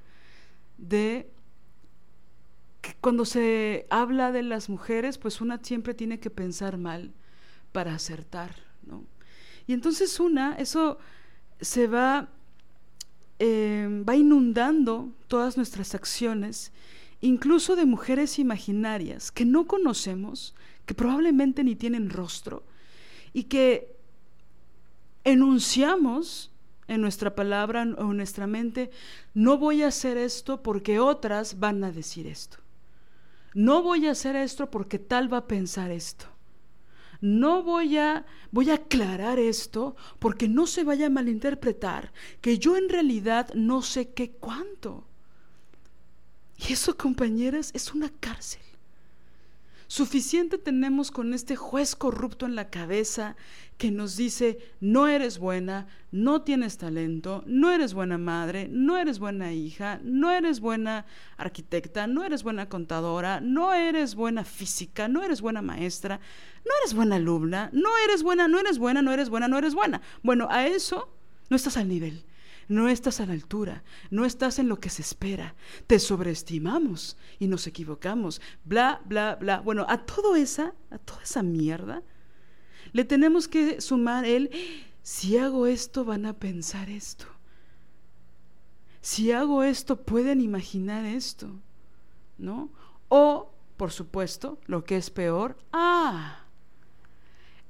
de 0.79 1.31
que 2.81 2.94
cuando 3.01 3.25
se 3.25 3.87
habla 3.90 4.33
de 4.33 4.42
las 4.42 4.68
mujeres, 4.68 5.18
pues 5.18 5.40
una 5.40 5.61
siempre 5.62 5.94
tiene 5.94 6.18
que 6.18 6.31
pensar 6.31 6.79
mal 6.79 7.12
para 7.70 7.94
acertar, 7.94 8.57
¿no? 8.85 9.05
Y 9.66 9.72
entonces 9.72 10.18
una, 10.18 10.57
eso 10.57 10.98
se 11.61 11.87
va, 11.87 12.29
eh, 13.38 14.05
va 14.09 14.16
inundando 14.16 15.12
todas 15.29 15.57
nuestras 15.57 15.94
acciones, 15.94 16.72
incluso 17.22 17.76
de 17.76 17.87
mujeres 17.87 18.38
imaginarias 18.38 19.32
que 19.32 19.46
no 19.46 19.66
conocemos, 19.66 20.54
que 20.85 20.94
probablemente 20.94 21.64
ni 21.64 21.76
tienen 21.76 22.11
rostro, 22.11 22.64
y 23.32 23.44
que 23.44 23.96
enunciamos 25.24 26.50
en 26.88 27.00
nuestra 27.00 27.35
palabra 27.35 27.87
o 27.96 28.11
en 28.11 28.16
nuestra 28.16 28.46
mente, 28.46 28.90
no 29.32 29.56
voy 29.56 29.82
a 29.82 29.88
hacer 29.88 30.18
esto 30.18 30.62
porque 30.62 30.98
otras 30.98 31.58
van 31.58 31.82
a 31.85 31.92
decir 31.92 32.26
esto. 32.26 32.58
No 33.54 33.82
voy 33.82 34.06
a 34.06 34.12
hacer 34.12 34.37
esto 34.37 34.70
porque 34.70 34.98
tal 34.98 35.32
va 35.32 35.38
a 35.38 35.48
pensar 35.48 35.90
esto. 35.90 36.26
No 37.20 37.62
voy 37.62 37.98
a 37.98 38.26
voy 38.50 38.70
a 38.70 38.74
aclarar 38.74 39.38
esto 39.38 39.94
porque 40.18 40.48
no 40.48 40.66
se 40.66 40.82
vaya 40.82 41.06
a 41.06 41.11
malinterpretar 41.11 42.12
que 42.40 42.58
yo 42.58 42.76
en 42.76 42.88
realidad 42.88 43.54
no 43.54 43.80
sé 43.80 44.12
qué 44.12 44.32
cuánto. 44.32 45.06
Y 46.68 46.72
eso, 46.72 46.96
compañeras, 46.96 47.70
es 47.75 47.92
una 47.92 48.11
cárcel. 48.20 48.61
Suficiente 49.88 50.57
tenemos 50.57 51.11
con 51.11 51.35
este 51.35 51.55
juez 51.55 51.94
corrupto 51.94 52.46
en 52.46 52.55
la 52.55 52.70
cabeza 52.70 53.37
que 53.77 53.90
nos 53.90 54.16
dice, 54.16 54.59
no 54.81 55.07
eres 55.07 55.38
buena, 55.38 55.87
no 56.12 56.40
tienes 56.40 56.79
talento, 56.79 57.44
no 57.46 57.70
eres 57.70 57.92
buena 57.92 58.16
madre, 58.16 58.68
no 58.70 58.96
eres 58.96 59.18
buena 59.18 59.53
hija, 59.53 60.01
no 60.03 60.31
eres 60.31 60.61
buena 60.61 61.05
arquitecta, 61.37 62.07
no 62.07 62.25
eres 62.25 62.42
buena 62.42 62.70
contadora, 62.70 63.40
no 63.42 63.75
eres 63.75 64.14
buena 64.14 64.44
física, 64.44 65.09
no 65.09 65.22
eres 65.22 65.42
buena 65.42 65.61
maestra, 65.61 66.20
no 66.64 66.70
eres 66.81 66.94
buena 66.94 67.16
alumna, 67.16 67.68
no 67.75 67.90
eres 68.07 68.22
buena, 68.22 68.48
no 68.48 68.61
eres 68.61 68.79
buena, 68.79 69.03
no 69.03 69.12
eres 69.12 69.29
buena, 69.29 69.48
no 69.48 69.59
eres 69.59 69.75
buena. 69.75 70.01
Bueno, 70.22 70.48
a 70.51 70.66
eso 70.66 71.11
no 71.51 71.57
estás 71.57 71.77
al 71.77 71.88
nivel 71.88 72.25
no 72.68 72.88
estás 72.88 73.20
a 73.20 73.27
la 73.27 73.33
altura, 73.33 73.83
no 74.11 74.25
estás 74.25 74.59
en 74.59 74.68
lo 74.68 74.81
que 74.81 74.90
se 74.90 75.03
espera, 75.03 75.55
te 75.87 75.98
sobreestimamos 75.98 77.16
y 77.38 77.46
nos 77.46 77.66
equivocamos, 77.66 78.40
bla, 78.64 79.01
bla, 79.05 79.37
bla. 79.37 79.61
Bueno, 79.61 79.87
a 79.88 80.05
todo 80.05 80.37
esa, 80.37 80.75
a 80.90 80.98
toda 80.98 81.22
esa 81.22 81.42
mierda, 81.42 82.03
le 82.92 83.05
tenemos 83.05 83.48
que 83.48 83.81
sumar 83.81 84.25
el, 84.25 84.51
si 85.03 85.38
hago 85.38 85.66
esto 85.66 86.05
van 86.05 86.27
a 86.27 86.35
pensar 86.35 86.90
esto. 86.90 87.27
Si 89.01 89.33
hago 89.33 89.64
esto 89.64 90.03
pueden 90.05 90.40
imaginar 90.40 91.05
esto, 91.05 91.61
¿no? 92.38 92.70
O, 93.09 93.53
por 93.77 93.90
supuesto, 93.90 94.61
lo 94.66 94.85
que 94.85 94.96
es 94.96 95.11
peor, 95.11 95.59
ah, 95.72 96.41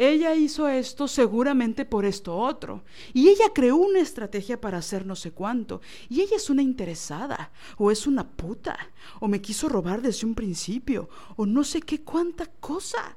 ella 0.09 0.35
hizo 0.35 0.69
esto 0.69 1.07
seguramente 1.07 1.85
por 1.85 2.05
esto 2.05 2.37
otro. 2.37 2.83
Y 3.13 3.29
ella 3.29 3.53
creó 3.55 3.77
una 3.77 4.01
estrategia 4.01 4.61
para 4.61 4.79
hacer 4.79 5.07
no 5.07 5.15
sé 5.15 5.31
cuánto. 5.31 5.81
Y 6.09 6.23
ella 6.23 6.37
es 6.37 6.51
una 6.51 6.63
interesada. 6.63 7.53
O 7.77 7.91
es 7.91 8.07
una 8.07 8.27
puta. 8.27 8.77
O 9.21 9.29
me 9.29 9.41
quiso 9.41 9.69
robar 9.69 10.03
desde 10.03 10.27
un 10.27 10.35
principio. 10.35 11.09
O 11.37 11.47
no 11.47 11.63
sé 11.63 11.81
qué 11.81 12.01
cuánta 12.01 12.47
cosa. 12.47 13.17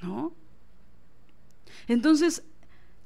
¿No? 0.00 0.32
Entonces, 1.88 2.42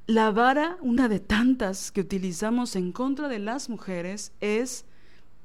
la 0.06 0.30
vara, 0.30 0.76
una 0.80 1.08
de 1.08 1.18
tantas 1.18 1.90
que 1.90 2.02
utilizamos 2.02 2.76
en 2.76 2.92
contra 2.92 3.28
de 3.28 3.40
las 3.40 3.68
mujeres, 3.68 4.32
es 4.40 4.84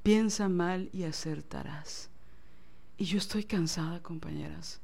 piensa 0.03 0.47
mal 0.47 0.89
y 0.93 1.03
acertarás. 1.03 2.09
Y 2.97 3.05
yo 3.05 3.17
estoy 3.17 3.45
cansada, 3.45 4.03
compañeras. 4.03 4.79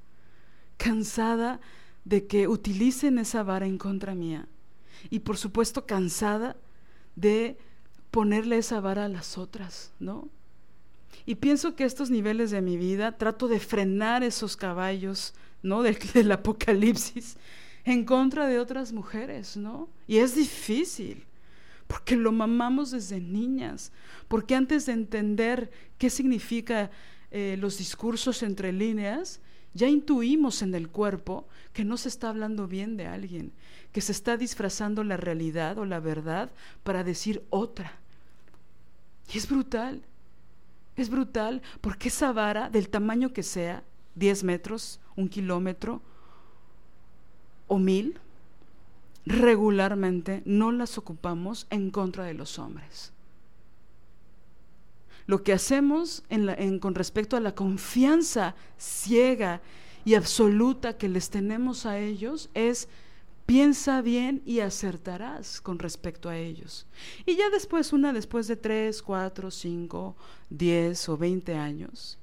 Cansada 0.77 1.59
de 2.06 2.28
que 2.28 2.48
utilicen 2.48 3.18
esa 3.18 3.44
vara 3.44 3.65
en 3.65 3.78
contra 3.78 4.15
mía. 4.15 4.48
Y 5.10 5.20
por 5.20 5.38
supuesto 5.38 5.86
cansada 5.86 6.56
de 7.15 7.58
ponerle 8.12 8.58
esa 8.58 8.80
vara 8.80 9.06
a 9.06 9.10
las 9.10 9.38
otras, 9.38 9.91
¿no? 10.00 10.30
Y 11.26 11.36
pienso 11.36 11.76
que 11.76 11.84
estos 11.84 12.10
niveles 12.10 12.52
de 12.52 12.62
mi 12.62 12.78
vida 12.78 13.18
trato 13.18 13.48
de 13.48 13.60
frenar 13.60 14.24
esos 14.24 14.56
caballos, 14.56 15.34
¿no? 15.63 15.82
Del, 15.82 15.98
apocalipsis 16.32 17.38
en 17.84 18.06
contra 18.06 18.48
de 18.48 18.60
otras 18.60 18.94
mujeres, 18.94 19.58
¿no? 19.58 19.89
Y 20.08 20.18
es 20.18 20.36
difícil, 20.36 21.26
porque 21.88 22.15
lo 22.15 22.32
mamamos 22.32 22.91
desde 22.91 23.20
niñas, 23.20 23.91
porque 24.28 24.56
antes 24.56 24.86
de 24.86 24.94
entender 24.94 25.72
qué 25.98 26.10
significa 26.10 26.91
eh, 27.32 27.58
los 27.60 27.78
discursos 27.78 28.44
entre 28.44 28.72
líneas, 28.72 29.39
ya 29.75 29.89
intuimos 29.89 30.61
en 30.61 30.73
el 30.73 30.89
cuerpo 30.89 31.47
que 31.73 31.83
no 31.83 31.97
se 31.97 32.07
está 32.07 32.29
hablando 32.29 32.65
bien 32.65 32.95
de 32.95 33.07
alguien, 33.07 33.51
que 33.91 33.99
se 34.01 34.13
está 34.13 34.38
disfrazando 34.38 35.03
la 35.03 35.17
realidad 35.17 35.77
o 35.77 35.85
la 35.85 35.99
verdad 35.99 36.49
para 36.83 37.03
decir 37.03 37.43
otra. 37.49 37.99
Y 39.31 39.38
es 39.38 39.49
brutal, 39.49 40.01
es 40.95 41.09
brutal 41.09 41.61
porque 41.81 42.07
esa 42.07 42.31
vara, 42.31 42.69
del 42.69 42.88
tamaño 42.88 43.33
que 43.33 43.43
sea, 43.43 43.83
10 44.15 44.45
metros, 44.45 45.01
un 45.17 45.27
kilómetro 45.27 46.01
o 47.67 47.77
mil, 47.77 48.17
regularmente 49.25 50.41
no 50.45 50.71
las 50.71 50.97
ocupamos 50.97 51.67
en 51.69 51.91
contra 51.91 52.23
de 52.23 52.33
los 52.33 52.59
hombres. 52.59 53.11
Lo 55.27 55.43
que 55.43 55.53
hacemos 55.53 56.23
con 56.79 56.95
respecto 56.95 57.35
a 57.35 57.39
la 57.39 57.55
confianza 57.55 58.55
ciega 58.77 59.61
y 60.03 60.13
absoluta 60.13 60.97
que 60.97 61.09
les 61.09 61.29
tenemos 61.29 61.85
a 61.85 61.97
ellos 61.97 62.49
es 62.53 62.88
piensa 63.45 64.01
bien 64.01 64.41
y 64.45 64.59
acertarás 64.59 65.61
con 65.61 65.79
respecto 65.79 66.29
a 66.29 66.38
ellos. 66.38 66.85
Y 67.25 67.35
ya 67.35 67.49
después, 67.49 67.93
una 67.93 68.13
después 68.13 68.47
de 68.47 68.55
tres, 68.55 69.01
cuatro, 69.01 69.51
cinco, 69.51 70.15
diez 70.49 71.09
o 71.09 71.17
veinte 71.17 71.55
años, 71.55 72.17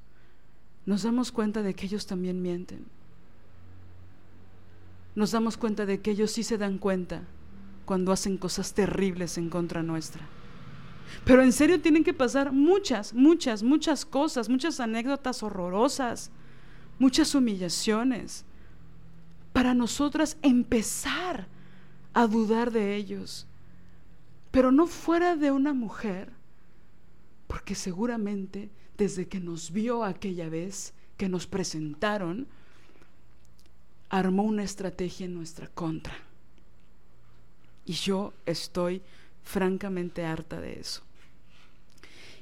nos 0.86 1.02
damos 1.02 1.30
cuenta 1.30 1.62
de 1.62 1.74
que 1.74 1.86
ellos 1.86 2.06
también 2.06 2.42
mienten. 2.42 2.84
Nos 5.14 5.30
damos 5.30 5.56
cuenta 5.56 5.86
de 5.86 6.00
que 6.00 6.12
ellos 6.12 6.30
sí 6.30 6.42
se 6.42 6.58
dan 6.58 6.78
cuenta 6.78 7.22
cuando 7.84 8.12
hacen 8.12 8.38
cosas 8.38 8.72
terribles 8.74 9.38
en 9.38 9.50
contra 9.50 9.82
nuestra. 9.82 10.26
Pero 11.25 11.42
en 11.42 11.53
serio 11.53 11.81
tienen 11.81 12.05
que 12.05 12.14
pasar 12.14 12.53
muchas, 12.53 13.12
muchas, 13.14 13.62
muchas 13.62 14.05
cosas, 14.05 14.48
muchas 14.48 14.81
anécdotas 14.81 15.42
horrorosas, 15.42 16.31
muchas 16.98 17.35
humillaciones, 17.35 18.44
para 19.53 19.75
nosotras 19.75 20.37
empezar 20.42 21.46
a 22.14 22.27
dudar 22.27 22.70
de 22.70 22.96
ellos. 22.96 23.46
Pero 24.51 24.72
no 24.72 24.87
fuera 24.87 25.37
de 25.37 25.51
una 25.51 25.72
mujer, 25.72 26.31
porque 27.46 27.75
seguramente 27.75 28.70
desde 28.96 29.29
que 29.29 29.40
nos 29.40 29.70
vio 29.72 30.05
aquella 30.05 30.48
vez 30.48 30.94
que 31.16 31.29
nos 31.29 31.46
presentaron, 31.46 32.46
armó 34.11 34.42
una 34.42 34.62
estrategia 34.62 35.27
en 35.27 35.35
nuestra 35.35 35.68
contra. 35.68 36.14
Y 37.85 37.94
yo 37.94 38.33
estoy 38.46 39.03
francamente 39.42 40.24
harta 40.24 40.61
de 40.61 40.81
eso. 40.81 41.02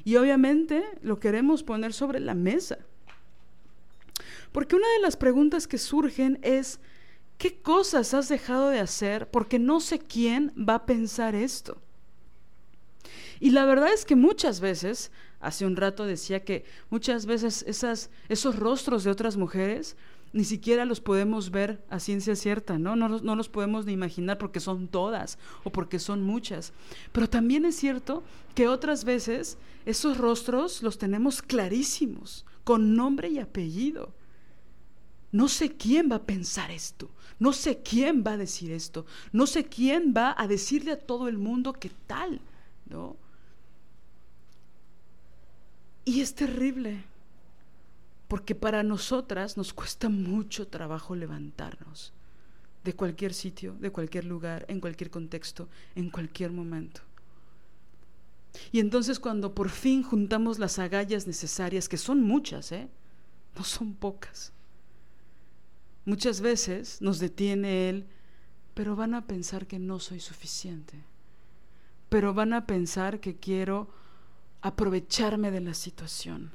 Y 0.05 0.17
obviamente 0.17 0.85
lo 1.03 1.21
queremos 1.21 1.63
poner 1.63 1.93
sobre 1.93 2.21
la 2.21 2.35
mesa. 2.35 2.79
Porque 4.53 4.77
una 4.77 4.89
de 4.95 5.01
las 5.01 5.17
preguntas 5.17 5.67
que 5.67 5.79
surgen 5.79 6.39
es, 6.43 6.81
¿qué 7.39 7.61
cosas 7.61 8.15
has 8.15 8.29
dejado 8.29 8.69
de 8.71 8.81
hacer? 8.81 9.31
Porque 9.31 9.59
no 9.59 9.81
sé 9.81 9.99
quién 9.99 10.53
va 10.57 10.77
a 10.77 10.87
pensar 10.87 11.35
esto. 11.35 11.81
Y 13.39 13.51
la 13.51 13.65
verdad 13.65 13.93
es 13.93 14.05
que 14.05 14.17
muchas 14.17 14.61
veces, 14.61 15.11
hace 15.41 15.65
un 15.65 15.77
rato 15.77 16.05
decía 16.05 16.45
que 16.45 16.65
muchas 16.91 17.25
veces 17.27 17.65
esas, 17.67 18.11
esos 18.29 18.57
rostros 18.57 19.05
de 19.05 19.11
otras 19.11 19.37
mujeres 19.37 19.97
ni 20.33 20.45
siquiera 20.45 20.85
los 20.85 21.01
podemos 21.01 21.51
ver 21.51 21.85
a 21.91 21.99
ciencia 21.99 22.37
cierta, 22.37 22.79
¿no? 22.79 22.95
No, 22.95 23.09
no 23.09 23.37
los 23.37 23.49
podemos 23.49 23.85
ni 23.87 23.93
imaginar 23.93 24.39
porque 24.39 24.61
son 24.61 24.87
todas 24.89 25.39
o 25.65 25.71
porque 25.71 25.99
son 25.99 26.23
muchas. 26.23 26.73
Pero 27.13 27.29
también 27.29 27.65
es 27.65 27.77
cierto 27.77 28.23
que 28.55 28.69
otras 28.69 29.05
veces 29.05 29.59
esos 29.87 30.19
rostros 30.19 30.83
los 30.83 30.99
tenemos 30.99 31.43
clarísimos, 31.43 32.45
con 32.65 32.95
nombre 32.95 33.29
y 33.29 33.39
apellido. 33.39 34.15
No 35.33 35.49
sé 35.49 35.77
quién 35.77 36.11
va 36.11 36.17
a 36.17 36.27
pensar 36.27 36.71
esto, 36.71 37.11
no 37.39 37.53
sé 37.53 37.83
quién 37.83 38.25
va 38.27 38.33
a 38.33 38.37
decir 38.37 38.73
esto, 38.73 39.07
no 39.33 39.47
sé 39.47 39.65
quién 39.65 40.13
va 40.17 40.35
a 40.37 40.49
decirle 40.49 40.93
a 40.93 40.99
todo 40.99 41.29
el 41.29 41.39
mundo 41.39 41.73
qué 41.73 41.91
tal, 42.07 42.41
¿no? 42.87 43.17
Y 46.05 46.21
es 46.21 46.35
terrible, 46.35 47.05
porque 48.31 48.55
para 48.55 48.85
nosotras 48.85 49.57
nos 49.57 49.75
cuesta 49.75 50.09
mucho 50.09 50.69
trabajo 50.69 51.17
levantarnos 51.17 52.13
de 52.85 52.93
cualquier 52.95 53.35
sitio, 53.35 53.75
de 53.81 53.91
cualquier 53.91 54.25
lugar, 54.25 54.65
en 54.69 54.79
cualquier 54.79 55.11
contexto, 55.11 55.69
en 55.97 56.11
cualquier 56.11 56.53
momento. 56.53 57.01
Y 58.71 58.79
entonces 58.79 59.19
cuando 59.19 59.53
por 59.53 59.69
fin 59.69 60.05
juntamos 60.05 60.61
las 60.61 60.79
agallas 60.79 61.27
necesarias, 61.27 61.89
que 61.89 61.97
son 61.97 62.23
muchas, 62.23 62.71
¿eh? 62.71 62.89
no 63.57 63.65
son 63.65 63.95
pocas, 63.95 64.53
muchas 66.05 66.41
veces 66.41 67.03
nos 67.03 67.19
detiene 67.19 67.89
Él, 67.89 68.07
pero 68.75 68.95
van 68.95 69.15
a 69.15 69.27
pensar 69.27 69.67
que 69.67 69.81
no 69.81 69.99
soy 69.99 70.21
suficiente, 70.21 71.03
pero 72.09 72.33
van 72.33 72.53
a 72.53 72.65
pensar 72.65 73.19
que 73.19 73.35
quiero 73.35 73.89
aprovecharme 74.63 75.51
de 75.51 75.63
la 75.63 75.75
situación, 75.75 76.53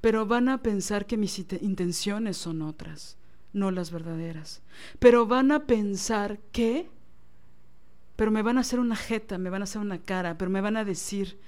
pero 0.00 0.26
van 0.26 0.48
a 0.48 0.62
pensar 0.62 1.06
que 1.06 1.16
mis 1.16 1.38
intenciones 1.38 2.36
son 2.36 2.62
otras, 2.62 3.16
no 3.52 3.70
las 3.70 3.90
verdaderas, 3.90 4.62
pero 4.98 5.26
van 5.26 5.52
a 5.52 5.66
pensar 5.66 6.38
que 6.52 6.88
pero 8.18 8.32
me 8.32 8.42
van 8.42 8.58
a 8.58 8.62
hacer 8.62 8.80
una 8.80 8.96
jeta, 8.96 9.38
me 9.38 9.48
van 9.48 9.62
a 9.62 9.64
hacer 9.64 9.80
una 9.80 10.02
cara, 10.02 10.36
pero 10.36 10.50
me 10.50 10.60
van 10.60 10.76
a 10.76 10.84
decir. 10.84 11.38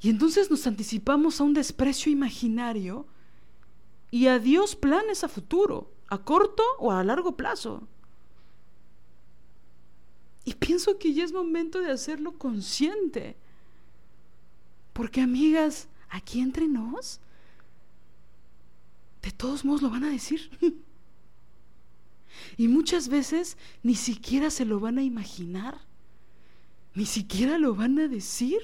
Y 0.00 0.08
entonces 0.08 0.50
nos 0.50 0.66
anticipamos 0.66 1.38
a 1.38 1.44
un 1.44 1.52
desprecio 1.52 2.10
imaginario 2.10 3.06
y 4.10 4.28
a 4.28 4.38
Dios 4.38 4.74
planes 4.74 5.22
a 5.22 5.28
futuro, 5.28 5.92
a 6.08 6.16
corto 6.16 6.62
o 6.78 6.92
a 6.92 7.04
largo 7.04 7.36
plazo. 7.36 7.86
Y 10.46 10.54
pienso 10.54 10.96
que 10.96 11.12
ya 11.12 11.24
es 11.24 11.34
momento 11.34 11.82
de 11.82 11.90
hacerlo 11.90 12.38
consciente. 12.38 13.36
Porque 14.94 15.20
amigas, 15.20 15.88
aquí 16.08 16.40
entre 16.40 16.68
nos, 16.68 17.20
de 19.26 19.32
todos 19.32 19.64
modos 19.64 19.82
lo 19.82 19.90
van 19.90 20.04
a 20.04 20.10
decir. 20.10 20.50
Y 22.58 22.68
muchas 22.68 23.08
veces 23.08 23.56
ni 23.82 23.94
siquiera 23.94 24.50
se 24.50 24.66
lo 24.66 24.78
van 24.78 24.98
a 24.98 25.02
imaginar, 25.02 25.80
ni 26.94 27.06
siquiera 27.06 27.58
lo 27.58 27.74
van 27.74 27.98
a 27.98 28.08
decir. 28.08 28.60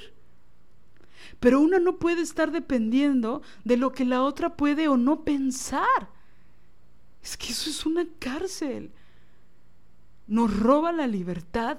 Pero 1.40 1.58
una 1.60 1.78
no 1.78 1.98
puede 1.98 2.20
estar 2.20 2.52
dependiendo 2.52 3.42
de 3.64 3.78
lo 3.78 3.92
que 3.92 4.04
la 4.04 4.22
otra 4.22 4.56
puede 4.56 4.88
o 4.88 4.96
no 4.96 5.24
pensar. 5.24 6.10
Es 7.22 7.36
que 7.36 7.52
eso 7.52 7.70
es 7.70 7.84
una 7.86 8.06
cárcel. 8.18 8.92
Nos 10.26 10.54
roba 10.54 10.92
la 10.92 11.06
libertad 11.06 11.78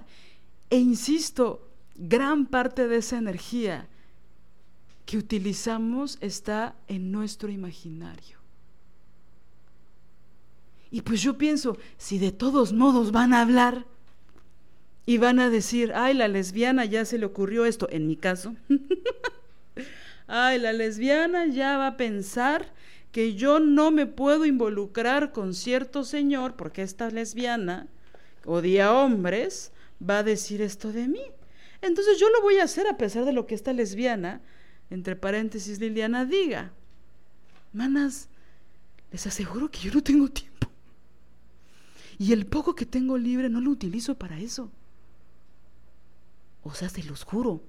e 0.69 0.79
insisto, 0.79 1.69
gran 1.95 2.47
parte 2.47 2.87
de 2.87 2.97
esa 2.97 3.17
energía 3.17 3.87
que 5.05 5.17
utilizamos 5.17 6.17
está 6.21 6.75
en 6.87 7.11
nuestro 7.11 7.49
imaginario. 7.49 8.42
Y 10.93 11.01
pues 11.01 11.23
yo 11.23 11.39
pienso, 11.39 11.75
si 11.97 12.19
de 12.19 12.31
todos 12.31 12.71
modos 12.71 13.11
van 13.11 13.33
a 13.33 13.41
hablar 13.41 13.87
y 15.07 15.17
van 15.17 15.39
a 15.39 15.49
decir, 15.49 15.91
ay, 15.95 16.13
la 16.13 16.27
lesbiana 16.27 16.85
ya 16.85 17.03
se 17.03 17.17
le 17.17 17.25
ocurrió 17.25 17.65
esto, 17.65 17.87
en 17.89 18.05
mi 18.05 18.15
caso, 18.15 18.53
ay, 20.27 20.59
la 20.59 20.71
lesbiana 20.71 21.47
ya 21.47 21.79
va 21.79 21.87
a 21.87 21.97
pensar 21.97 22.71
que 23.11 23.33
yo 23.33 23.59
no 23.59 23.89
me 23.89 24.05
puedo 24.05 24.45
involucrar 24.45 25.31
con 25.31 25.55
cierto 25.55 26.03
señor 26.03 26.55
porque 26.55 26.83
esta 26.83 27.09
lesbiana 27.09 27.87
odia 28.45 28.93
hombres, 28.93 29.71
va 29.99 30.19
a 30.19 30.23
decir 30.23 30.61
esto 30.61 30.91
de 30.91 31.07
mí. 31.07 31.23
Entonces 31.81 32.19
yo 32.19 32.29
lo 32.29 32.39
voy 32.43 32.57
a 32.57 32.65
hacer 32.65 32.85
a 32.85 32.97
pesar 32.97 33.25
de 33.25 33.33
lo 33.33 33.47
que 33.47 33.55
esta 33.55 33.73
lesbiana, 33.73 34.41
entre 34.91 35.15
paréntesis 35.15 35.79
Liliana, 35.79 36.23
diga. 36.23 36.71
Manas, 37.71 38.29
les 39.11 39.25
aseguro 39.25 39.71
que 39.71 39.79
yo 39.79 39.91
no 39.91 40.03
tengo 40.03 40.27
tiempo. 40.27 40.52
Y 42.23 42.31
el 42.31 42.45
poco 42.45 42.73
que 42.73 42.85
tengo 42.85 43.17
libre 43.17 43.49
no 43.49 43.59
lo 43.59 43.69
utilizo 43.69 44.15
para 44.15 44.39
eso. 44.39 44.71
O 46.63 46.73
sea, 46.73 46.87
se 46.87 47.03
los 47.03 47.25
juro. 47.25 47.61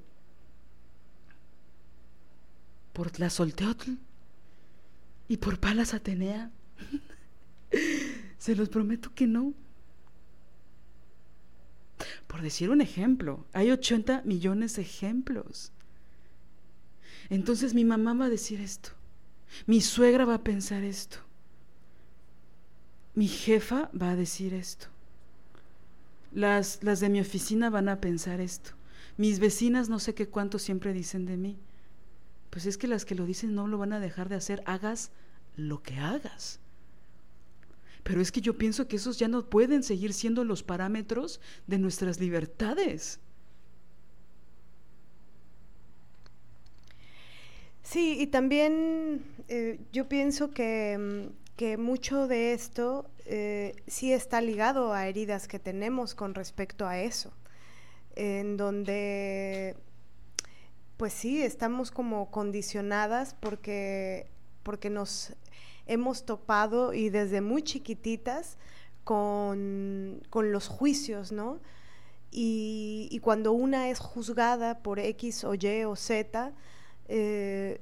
Por 2.93 3.19
la 3.19 3.31
Solteotl 3.31 3.95
y 5.27 5.39
por 5.39 5.59
Palas 5.59 5.93
Atenea. 5.93 6.53
se 8.39 8.55
los 8.55 8.69
prometo 8.69 9.13
que 9.13 9.27
no. 9.27 9.55
Por 12.29 12.41
decir 12.41 12.71
un 12.71 12.81
ejemplo, 12.81 13.45
hay 13.55 13.73
80 13.73 14.23
millones 14.25 14.77
de 14.77 14.83
ejemplos. 14.83 15.73
Entonces 17.29 17.75
mi 17.75 17.85
mamá 17.85 18.15
va 18.15 18.27
a 18.27 18.31
decir 18.31 18.61
esto. 18.61 18.91
Mi 19.67 19.81
suegra 19.81 20.25
va 20.25 20.35
a 20.35 20.45
pensar 20.45 20.85
esto 20.85 21.24
mi 23.15 23.29
jefa 23.29 23.91
va 24.01 24.11
a 24.11 24.17
decir 24.17 24.55
esto. 24.55 24.89
Las, 26.33 26.83
las 26.83 27.01
de 27.01 27.09
mi 27.09 27.21
oficina 27.21 27.71
van 27.71 27.89
a 27.89 28.01
pensar 28.01 28.41
esto. 28.41 28.71
Mis 29.17 29.39
vecinas 29.39 29.89
no 29.89 30.01
sé 30.01 30.15
qué 30.15 30.29
cuánto 30.29 30.59
siempre 30.59 30.93
dicen 30.93 31.27
de 31.27 31.37
mí. 31.37 31.59
Pues 32.51 32.67
es 32.67 32.77
que 32.77 32.89
las 32.89 33.05
que 33.05 33.15
lo 33.15 33.25
dicen 33.25 33.55
no 33.55 33.69
lo 33.69 33.79
van 33.79 33.93
a 33.93 34.01
dejar 34.01 34.29
de 34.29 34.37
hacer, 34.37 34.63
hagas 34.67 35.11
lo 35.57 35.83
que 35.83 35.97
hagas. 35.99 36.59
Pero 38.03 38.21
es 38.21 38.33
que 38.33 38.41
yo 38.41 38.59
pienso 38.59 38.87
que 38.87 38.97
esos 38.97 39.19
ya 39.19 39.29
no 39.29 39.49
pueden 39.49 39.83
seguir 39.83 40.13
siendo 40.13 40.45
los 40.45 40.63
parámetros 40.63 41.41
de 41.67 41.79
nuestras 41.79 42.21
libertades. 42.21 43.19
Sí, 47.83 48.17
y 48.21 48.27
también 48.27 49.25
eh, 49.49 49.79
yo 49.93 50.09
pienso 50.09 50.51
que 50.51 50.99
mm, 50.99 51.44
que 51.57 51.77
mucho 51.77 52.27
de 52.27 52.53
esto 52.53 53.07
eh, 53.27 53.77
sí 53.87 54.13
está 54.13 54.41
ligado 54.41 54.93
a 54.93 55.07
heridas 55.07 55.49
que 55.49 55.59
tenemos 55.59 56.15
con 56.15 56.35
respecto 56.35 56.87
a 56.87 56.99
eso, 56.99 57.33
en 58.17 58.57
donde, 58.57 59.77
pues 60.97 61.13
sí, 61.13 61.43
estamos 61.43 61.91
como 61.91 62.31
condicionadas 62.31 63.35
porque, 63.41 64.31
porque 64.63 64.91
nos 64.91 65.35
hemos 65.87 66.25
topado 66.25 66.93
y 66.93 67.11
desde 67.11 67.41
muy 67.41 67.63
chiquititas 67.63 68.59
con, 69.05 70.23
los 70.33 70.69
juicios, 70.69 71.31
¿no? 71.31 71.61
Y, 72.31 73.21
cuando 73.23 73.53
una 73.53 73.91
es 73.91 74.01
juzgada 74.01 74.83
por 74.83 74.99
X 74.99 75.45
o 75.45 75.55
Y 75.55 75.85
o 75.85 75.95
Z, 75.95 76.53
eh, 77.07 77.81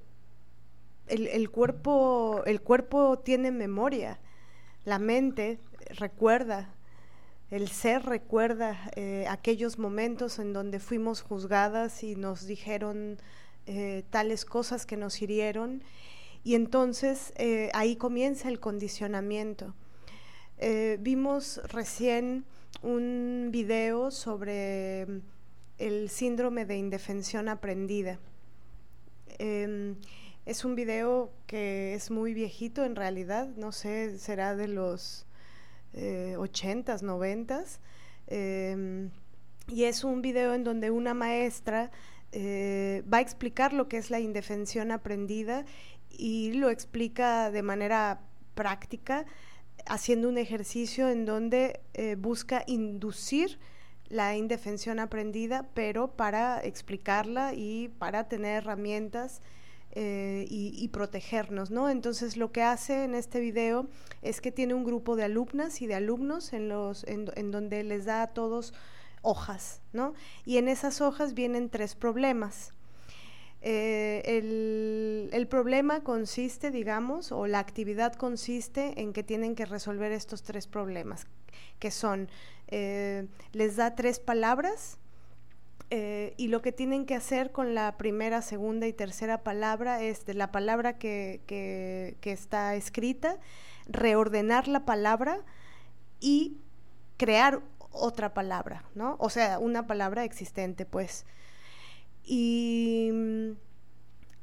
el, 1.07 1.51
cuerpo, 1.51 2.43
el 2.47 2.61
cuerpo 2.61 3.19
tiene 3.19 3.51
memoria, 3.51 4.21
la 4.85 4.99
mente 4.99 5.59
recuerda, 5.91 6.75
el 7.51 7.69
ser 7.69 8.05
recuerda 8.05 8.91
eh, 8.97 9.27
aquellos 9.29 9.79
momentos 9.79 10.39
en 10.39 10.53
donde 10.53 10.81
fuimos 10.81 11.21
juzgadas 11.21 12.03
y 12.03 12.17
nos 12.17 12.47
dijeron 12.47 13.19
eh, 13.67 14.05
tales 14.11 14.45
cosas 14.45 14.87
que 14.87 14.97
nos 14.97 15.21
hirieron 15.21 15.83
y 16.45 16.55
entonces 16.55 17.33
eh, 17.37 17.71
ahí 17.75 17.97
comienza 17.97 18.49
el 18.49 18.59
condicionamiento. 18.59 19.75
vimos 21.01 21.61
recién 21.73 22.45
un 22.83 23.49
video 23.51 24.11
sobre 24.11 25.07
el 25.79 26.09
síndrome 26.09 26.65
de 26.65 26.77
indefensión 26.77 27.49
aprendida. 27.49 28.19
Es 30.45 30.65
un 30.65 30.75
video 30.75 31.31
que 31.47 31.95
es 31.95 32.11
muy 32.11 32.35
viejito 32.35 32.85
en 32.85 32.97
realidad, 32.97 33.49
no 33.57 33.71
sé, 33.71 34.19
será 34.19 34.57
de 34.57 34.67
los 34.67 35.25
eh, 35.93 36.35
ochentas, 36.37 37.05
noventas. 37.05 37.79
Em, 38.27 39.11
y 39.69 39.85
es 39.85 40.03
un 40.03 40.21
video 40.21 40.53
en 40.55 40.65
donde 40.65 40.91
una 40.91 41.15
maestra 41.15 41.93
eh, 42.33 43.05
va 43.13 43.19
a 43.19 43.21
explicar 43.21 43.73
lo 43.73 43.89
que 43.89 43.99
es 43.99 44.11
la 44.11 44.19
indefensión 44.19 44.91
aprendida 44.91 45.65
y 46.11 46.53
lo 46.55 46.71
explica 46.71 47.53
de 47.53 47.63
manera 47.63 48.21
práctica, 48.55 49.27
haciendo 49.87 50.29
un 50.29 50.39
ejercicio 50.39 51.09
en 51.09 51.25
donde 51.25 51.81
eh, 51.95 52.17
busca 52.17 52.65
inducir 52.67 53.61
la 54.09 54.37
indefensión 54.37 54.99
aprendida, 54.99 55.69
pero 55.73 56.17
para 56.17 56.61
explicarla 56.65 57.55
y 57.55 57.89
para 57.99 58.29
tener 58.29 58.57
herramientas 58.65 59.41
eh, 59.95 60.47
y, 60.49 60.89
protegernos, 60.89 61.71
¿no? 61.71 61.91
Entonces 61.91 62.39
lo 62.39 62.51
que 62.51 62.63
hace 62.63 63.05
en 63.05 63.15
este 63.15 63.41
video 63.41 63.89
es 64.23 64.41
que 64.41 64.51
tiene 64.51 64.73
un 64.73 64.85
grupo 64.85 65.17
de 65.17 65.25
alumnas 65.25 65.83
y 65.83 65.87
de 65.87 65.95
alumnos 65.95 66.55
en, 66.55 66.71
los, 66.71 67.05
en, 67.05 67.51
donde 67.51 67.85
les 67.85 68.07
da 68.07 68.23
a 68.23 68.27
todos 68.29 68.73
hojas, 69.21 69.83
¿no? 69.93 70.15
Y 70.47 70.57
en 70.57 70.69
esas 70.69 71.03
hojas 71.03 71.35
vienen 71.35 71.69
tres 71.69 71.95
problemas. 71.95 72.73
Eh, 73.61 74.23
el, 74.25 75.29
el, 75.31 75.47
problema 75.47 76.03
consiste, 76.03 76.71
digamos, 76.71 77.31
o 77.31 77.47
la 77.47 77.59
actividad 77.59 78.15
consiste 78.15 78.99
en 78.99 79.13
que 79.13 79.23
tienen 79.23 79.55
que 79.55 79.67
resolver 79.67 80.11
estos 80.11 80.43
tres 80.43 80.67
problemas, 80.67 81.27
que 81.79 81.91
son, 81.91 82.31
eh, 82.69 83.29
les 83.53 83.77
da 83.77 83.95
tres 83.95 84.21
palabras 84.21 84.99
eh, 85.95 86.33
y 86.39 86.49
lo 86.49 86.63
que 86.63 86.73
tienen 86.73 87.05
que 87.05 87.15
hacer 87.15 87.53
con 87.53 87.75
la 87.75 87.99
primera, 87.99 88.41
segunda 88.41 88.87
y 88.87 88.95
tercera 88.95 89.43
palabra 89.43 90.03
es 90.03 90.25
de 90.25 90.33
la 90.33 90.51
palabra 90.51 90.97
que, 90.97 92.17
está 92.23 92.75
escrita, 92.77 93.39
reordenar 93.85 94.69
la 94.69 94.87
palabra 94.87 95.43
y 96.19 96.57
crear 97.19 97.61
otra 97.91 98.33
palabra, 98.33 98.85
¿no? 98.95 99.17
O 99.19 99.29
sea, 99.29 99.59
una 99.59 99.87
palabra 99.87 100.25
existente, 100.25 100.87
pues. 100.87 101.27
Y, 102.25 103.11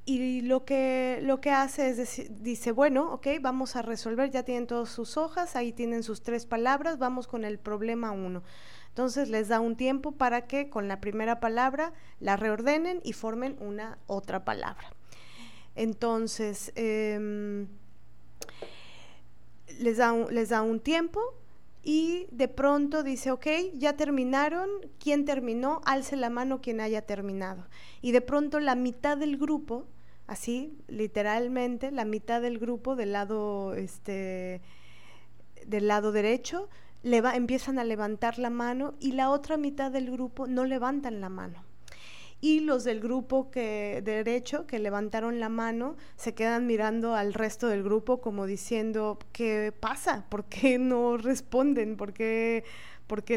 y 0.05 0.41
lo, 0.41 0.65
que, 0.65 1.17
lo 1.23 1.41
que 1.41 1.49
hace 1.49 1.89
es 1.89 1.97
decir, 1.97 2.29
dice, 2.29 2.71
bueno, 2.71 3.11
ok, 3.11 3.25
vamos 3.41 3.75
a 3.75 3.81
resolver, 3.81 4.29
ya 4.29 4.43
tienen 4.43 4.67
todas 4.67 4.89
sus 4.89 5.17
hojas, 5.17 5.55
ahí 5.55 5.73
tienen 5.73 6.03
sus 6.03 6.21
tres 6.21 6.45
palabras, 6.45 6.99
vamos 6.99 7.25
con 7.25 7.43
el 7.43 7.57
problema 7.57 8.11
uno. 8.11 8.43
Entonces 8.99 9.29
les 9.29 9.47
da 9.47 9.61
un 9.61 9.77
tiempo 9.77 10.11
para 10.11 10.45
que 10.45 10.69
con 10.69 10.89
la 10.89 10.99
primera 10.99 11.39
palabra 11.39 11.93
la 12.19 12.35
reordenen 12.35 12.99
y 13.05 13.13
formen 13.13 13.55
una 13.61 13.97
otra 14.07 14.43
palabra. 14.43 14.91
Entonces, 15.73 16.73
em, 16.75 17.67
les, 19.79 19.95
da 19.95 20.11
un, 20.11 20.35
les 20.35 20.49
da 20.49 20.63
un 20.63 20.81
tiempo 20.81 21.21
y 21.81 22.27
de 22.31 22.49
pronto 22.49 23.01
dice, 23.01 23.31
ok, 23.31 23.47
ya 23.75 23.95
terminaron, 23.95 24.69
¿quién 25.01 25.23
terminó? 25.23 25.79
Alce 25.85 26.17
la 26.17 26.29
mano 26.29 26.59
quien 26.59 26.81
haya 26.81 27.01
terminado. 27.01 27.69
Y 28.01 28.11
de 28.11 28.19
pronto 28.19 28.59
la 28.59 28.75
mitad 28.75 29.15
del 29.15 29.37
grupo, 29.37 29.87
así, 30.27 30.77
literalmente, 30.89 31.91
la 31.91 32.03
mitad 32.03 32.41
del 32.41 32.59
grupo 32.59 32.97
del 32.97 33.13
lado, 33.13 33.75
este, 33.75 34.59
del 35.65 35.87
lado 35.87 36.11
derecho, 36.11 36.67
empiezan 37.03 37.79
a 37.79 37.83
levantar 37.83 38.39
la 38.39 38.49
mano 38.49 38.93
y 38.99 39.13
la 39.13 39.29
otra 39.29 39.57
mitad 39.57 39.91
del 39.91 40.11
grupo 40.11 40.47
no 40.47 40.65
levantan 40.65 41.21
la 41.21 41.29
mano. 41.29 41.63
Y 42.41 42.61
los 42.61 42.85
del 42.85 43.01
grupo 43.01 43.51
que 43.51 44.01
derecho 44.03 44.65
que 44.65 44.79
levantaron 44.79 45.41
la 45.41 45.49
mano 45.49 45.97
se 46.15 46.33
quedan 46.33 46.67
mirando 46.67 47.13
al 47.13 47.33
resto 47.33 47.67
del 47.67 47.83
grupo 47.83 48.21
como 48.21 48.45
diciendo, 48.45 49.19
¿qué 49.33 49.73
pasa? 49.77 50.25
¿Por 50.29 50.45
qué 50.45 50.79
no 50.79 51.17
responden? 51.17 51.97
¿Por 51.97 52.13
qué, 52.13 52.63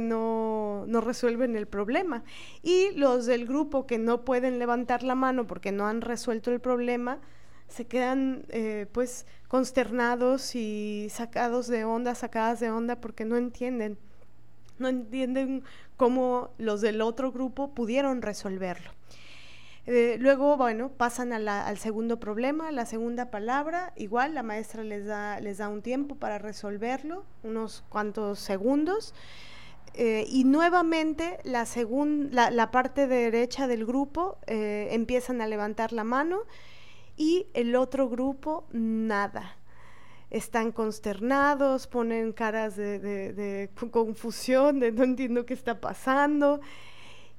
no, 0.01 0.85
no 0.87 1.01
resuelven 1.01 1.57
el 1.57 1.67
problema? 1.67 2.23
Y 2.63 2.93
los 2.93 3.27
del 3.27 3.45
grupo 3.45 3.89
que 3.89 3.99
no 3.99 4.25
pueden 4.25 4.61
levantar 4.61 5.03
la 5.03 5.17
mano 5.17 5.49
porque 5.49 5.73
no 5.73 5.89
han 5.89 6.01
resuelto 6.01 6.53
el 6.53 6.61
problema, 6.61 7.19
se 7.73 7.87
quedan 7.87 8.45
eh, 8.51 8.87
pues 8.93 9.27
consternados 9.49 10.55
y 10.55 11.09
sacados 11.11 11.69
de 11.69 11.85
onda, 11.85 12.15
sacadas 12.15 12.61
de 12.61 12.71
onda 12.71 13.01
porque 13.01 13.25
no 13.25 13.37
entienden, 13.37 13.99
no 14.79 14.89
entienden 14.89 15.65
cómo 15.97 16.51
los 16.59 16.83
del 16.83 17.01
otro 17.01 17.33
grupo 17.33 17.75
pudieron 17.75 18.21
resolverlo. 18.21 18.91
Eh, 19.87 20.17
luego, 20.21 20.57
bueno, 20.57 20.91
pasan 20.91 21.33
al 21.33 21.79
segundo 21.79 22.21
problema, 22.21 22.71
la 22.71 22.87
segunda 22.87 23.31
palabra, 23.31 23.93
igual 23.97 24.35
la 24.35 24.43
maestra 24.43 24.85
les 24.85 25.07
da, 25.07 25.41
les 25.41 25.59
da 25.59 25.69
un 25.69 25.83
tiempo 25.83 26.15
para 26.15 26.39
resolverlo, 26.39 27.25
unos 27.43 27.85
cuantos 27.89 28.39
segundos. 28.39 29.15
Eh, 29.95 30.25
y 30.29 30.45
nuevamente 30.45 31.39
la, 31.45 31.67
la, 32.31 32.51
la, 32.51 32.71
parte 32.71 33.07
derecha 33.07 33.67
del 33.67 33.85
grupo 33.85 34.39
empiezan 34.47 35.43
a 35.43 35.47
levantar 35.47 35.93
la 35.93 36.03
mano 36.03 36.45
y 37.23 37.47
el 37.55 37.77
otro 37.77 38.09
grupo 38.09 38.65
nada. 38.73 39.57
Están 40.29 40.73
consternados, 40.73 41.87
ponen 41.87 42.33
caras 42.33 42.75
de, 42.75 43.71
confusión, 43.93 44.81
de 44.81 44.91
no 44.91 45.05
entiendo 45.05 45.47
qué 45.47 45.55
está 45.55 45.81
pasando 45.81 46.61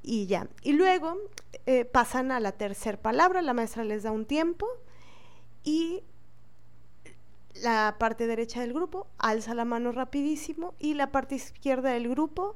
y 0.01 0.25
ya. 0.27 0.47
Y 0.61 0.71
luego 0.71 1.17
eh, 1.65 1.83
pasan 1.83 2.31
a 2.31 2.39
la 2.39 2.53
tercera 2.53 2.97
palabra, 2.97 3.41
la 3.41 3.53
maestra 3.53 3.83
les 3.83 4.03
da 4.03 4.11
un 4.11 4.25
tiempo 4.25 4.69
y 5.65 6.01
la 7.61 7.97
parte 7.99 8.25
derecha 8.25 8.61
del 8.61 8.71
grupo 8.71 9.07
alza 9.17 9.53
la 9.53 9.65
mano 9.65 9.91
rapidísimo 9.91 10.75
y 10.79 10.93
la 10.93 11.11
parte 11.11 11.35
izquierda 11.35 11.89
del 11.89 12.07
grupo, 12.07 12.55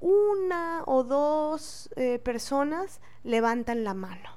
una 0.00 0.84
o 0.86 1.04
dos 1.04 1.90
eh, 1.96 2.18
personas 2.18 3.02
levantan 3.24 3.84
la 3.84 3.92
mano. 3.92 4.35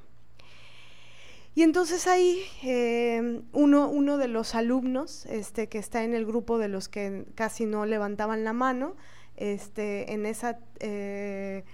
Y 1.59 1.63
entonces 1.63 2.07
ahí 2.07 2.41
em, 2.63 3.41
uno, 3.51 3.89
uno, 3.89 4.17
de 4.17 4.29
los 4.29 4.55
alumnos 4.55 5.25
este, 5.25 5.67
que 5.67 5.77
está 5.77 6.05
en 6.05 6.13
el 6.13 6.25
grupo 6.25 6.57
de 6.57 6.69
los 6.69 6.87
que 6.87 7.25
casi 7.35 7.65
no 7.65 7.85
levantaban 7.85 8.45
la 8.45 8.53
mano, 8.53 8.95
este, 9.35 10.13
en 10.13 10.25
esa 10.25 10.59
eh, 10.79 11.65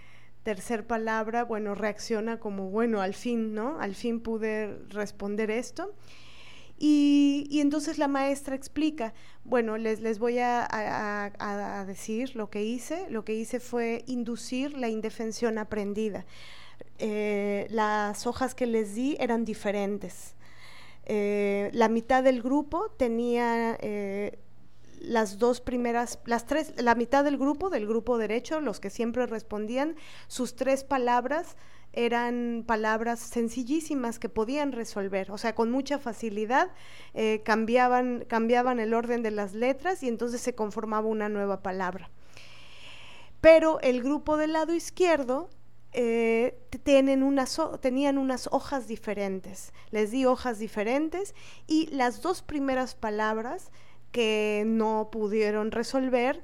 tercer 0.42 0.88
palabra, 0.88 1.44
bueno, 1.44 1.76
reacciona 1.76 2.40
como, 2.40 2.72
bueno, 2.72 3.00
al 3.00 3.14
fin, 3.14 3.54
¿no? 3.54 3.80
Al 3.80 3.94
fin 3.94 4.22
pude 4.22 4.76
responder 4.90 5.52
esto. 5.52 5.94
Y, 6.80 7.46
y 7.52 7.60
entonces 7.60 8.00
la 8.00 8.08
maestra 8.08 8.56
explica, 8.56 9.14
bueno, 9.44 9.78
les, 9.78 10.00
les 10.00 10.18
voy 10.18 10.40
a 10.40 11.86
decir 11.88 12.36
lo 12.36 12.50
que 12.50 12.64
hice. 12.64 13.08
Lo 13.12 13.24
que 13.24 13.36
hice 13.36 13.60
fue 13.60 14.04
inducir 14.08 14.76
la 14.76 14.90
indefensión 14.90 15.60
aprendida. 15.60 16.26
Eh, 16.98 17.68
las 17.70 18.26
hojas 18.26 18.56
que 18.56 18.66
les 18.66 18.96
di 18.96 19.18
eran 19.20 19.44
diferentes. 19.44 20.36
Eh, 21.06 21.70
la 21.74 21.90
mitad 21.90 22.24
del 22.24 22.42
grupo 22.42 22.90
tenía 22.98 23.78
eh, 23.82 24.40
las 25.02 25.38
dos 25.38 25.60
primeras, 25.60 26.20
las 26.26 26.46
tres, 26.46 26.74
la 26.82 26.96
mitad 26.96 27.24
del 27.24 27.38
grupo, 27.38 27.70
del 27.70 27.86
grupo 27.86 28.18
derecho, 28.18 28.62
los 28.62 28.80
que 28.80 28.90
siempre 28.90 29.26
respondían, 29.26 29.96
sus 30.28 30.56
tres 30.56 30.84
palabras 30.84 31.58
eran 31.92 32.64
palabras 32.66 33.20
sencillísimas 33.20 34.18
que 34.18 34.30
podían 34.30 34.72
resolver, 34.72 35.32
o 35.32 35.38
sea, 35.38 35.56
con 35.56 35.72
mucha 35.72 35.98
facilidad 35.98 36.72
cambiaban, 37.46 38.26
cambiaban 38.28 38.82
el 38.82 38.94
orden 38.94 39.24
de 39.24 39.32
las 39.32 39.54
letras 39.54 40.04
y 40.04 40.10
entonces 40.10 40.42
se 40.42 40.56
conformaba 40.56 41.08
una 41.08 41.30
nueva 41.30 41.64
palabra. 41.64 42.10
Pero 43.40 43.80
el 43.80 44.04
grupo 44.04 44.36
del 44.36 44.52
lado 44.54 44.74
izquierdo 44.74 45.50
eh, 45.98 46.58
tenían 46.84 47.24
unas 48.18 48.50
hojas 48.52 48.88
diferentes. 48.88 49.72
Les 49.92 50.12
di 50.12 50.26
hojas 50.26 50.60
diferentes 50.60 51.34
y 51.68 51.88
las 51.88 52.22
dos 52.22 52.42
primeras 52.42 52.96
palabras 52.96 53.72
que 54.12 54.64
no 54.66 55.10
pudieron 55.10 55.72
resolver, 55.72 56.42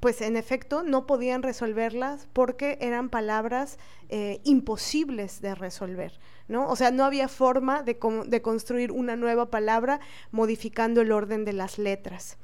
pues 0.00 0.20
en 0.20 0.36
efecto 0.36 0.82
no 0.82 1.06
podían 1.06 1.44
resolverlas 1.44 2.28
porque 2.32 2.76
eran 2.80 3.08
palabras 3.08 3.78
eh, 4.08 4.40
imposibles 4.42 5.40
de 5.40 5.54
resolver. 5.54 6.18
¿no? 6.48 6.68
O 6.68 6.74
sea, 6.74 6.90
no 6.90 7.04
había 7.04 7.28
forma 7.28 7.84
de, 7.84 7.98
construir 8.42 8.90
una 8.90 9.14
nueva 9.14 9.50
palabra 9.50 10.00
modificando 10.32 11.02
el 11.02 11.12
orden 11.12 11.44
de 11.44 11.52
las 11.52 11.78
letras. 11.78 12.36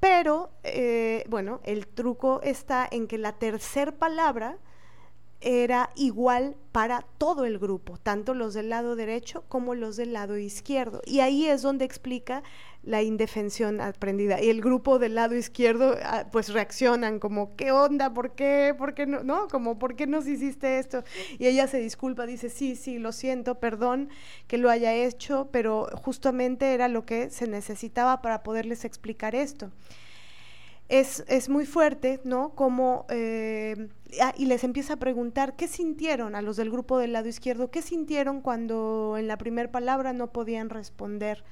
Pero, 0.00 0.50
eh, 0.62 1.24
bueno, 1.28 1.60
el 1.64 1.88
truco 1.88 2.40
está 2.42 2.88
en 2.90 3.06
que 3.06 3.18
la 3.18 3.32
tercera 3.32 3.92
palabra 3.92 4.56
era 5.40 5.90
igual 5.94 6.56
para 6.72 7.02
todo 7.18 7.44
el 7.44 7.58
grupo, 7.58 7.96
tanto 7.96 8.34
los 8.34 8.54
del 8.54 8.70
lado 8.70 8.96
derecho 8.96 9.44
como 9.48 9.74
los 9.74 9.96
del 9.96 10.12
lado 10.12 10.36
izquierdo. 10.36 11.00
Y 11.06 11.20
ahí 11.20 11.46
es 11.46 11.62
donde 11.62 11.84
explica 11.84 12.42
la 12.82 13.02
indefensión 13.02 13.80
aprendida. 13.80 14.40
Y 14.40 14.50
el 14.50 14.60
grupo 14.60 14.98
del 14.98 15.14
lado 15.14 15.34
izquierdo 15.36 15.96
ah, 16.04 16.26
pues 16.32 16.52
reaccionan 16.52 17.18
como, 17.20 17.54
¿qué 17.56 17.70
onda? 17.70 18.12
¿Por 18.12 18.32
qué? 18.34 18.74
¿Por 18.76 18.94
qué 18.94 19.06
no? 19.06 19.22
¿No? 19.22 19.48
Como, 19.48 19.78
¿por 19.78 19.94
qué 19.94 20.06
nos 20.06 20.26
hiciste 20.26 20.78
esto? 20.78 21.04
Y 21.38 21.46
ella 21.46 21.66
se 21.68 21.78
disculpa, 21.78 22.26
dice, 22.26 22.48
sí, 22.48 22.74
sí, 22.76 22.98
lo 22.98 23.12
siento, 23.12 23.56
perdón 23.60 24.08
que 24.46 24.58
lo 24.58 24.70
haya 24.70 24.94
hecho, 24.94 25.48
pero 25.52 25.88
justamente 25.94 26.74
era 26.74 26.88
lo 26.88 27.04
que 27.04 27.30
se 27.30 27.46
necesitaba 27.46 28.22
para 28.22 28.42
poderles 28.42 28.84
explicar 28.84 29.34
esto 29.34 29.70
es, 30.88 31.48
muy 31.48 31.66
fuerte, 31.66 32.20
¿no? 32.24 32.54
Como, 32.54 33.06
eh, 33.10 33.88
ah, 34.20 34.32
y 34.36 34.46
les 34.46 34.64
empieza 34.64 34.94
a 34.94 34.96
preguntar, 34.96 35.56
¿qué 35.56 35.68
sintieron 35.68 36.34
a 36.34 36.42
los 36.42 36.56
del 36.56 36.70
grupo 36.70 36.98
del 36.98 37.12
lado 37.12 37.28
izquierdo? 37.28 37.70
¿Qué 37.70 37.82
sintieron 37.82 38.40
cuando 38.40 39.16
en 39.18 39.28
la 39.28 39.38
primera 39.38 39.70
palabra 39.70 40.12
no 40.12 40.32
podían 40.32 40.70
responder? 40.70 41.44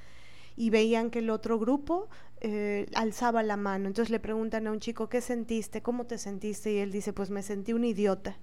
y 0.59 0.71
veían 0.71 1.11
que 1.11 1.19
el 1.19 1.29
otro 1.29 1.59
grupo 1.59 2.09
eh, 2.41 2.87
alzaba 2.95 3.43
la 3.43 3.57
mano. 3.57 3.87
Entonces 3.87 4.09
le 4.09 4.19
preguntan 4.19 4.65
a 4.65 4.71
un 4.71 4.79
chico, 4.79 5.07
¿qué 5.07 5.21
sentiste? 5.21 5.83
¿Cómo 5.83 6.07
te 6.07 6.17
sentiste? 6.17 6.73
Y 6.73 6.77
él 6.79 6.91
dice, 6.91 7.13
pues 7.13 7.29
me 7.29 7.43
sentí 7.43 7.73
un 7.73 7.85
idiota 7.85 8.37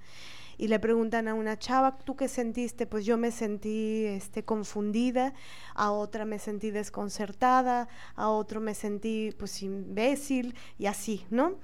y 0.58 0.68
le 0.68 0.78
preguntan 0.78 1.28
a 1.28 1.34
una 1.34 1.58
chava, 1.58 1.98
¿tú 1.98 2.16
qué 2.16 2.28
sentiste? 2.28 2.86
Pues 2.86 3.04
yo 3.04 3.16
me 3.16 3.30
sentí 3.30 4.04
este, 4.06 4.44
confundida, 4.44 5.34
a 5.74 5.90
otra 5.92 6.24
me 6.24 6.38
sentí 6.38 6.70
desconcertada, 6.70 7.88
a 8.14 8.28
otro 8.28 8.60
me 8.60 8.74
sentí 8.74 9.32
pues 9.38 9.62
imbécil 9.62 10.54
y 10.78 10.86
así, 10.86 11.26
¿no? 11.30 11.58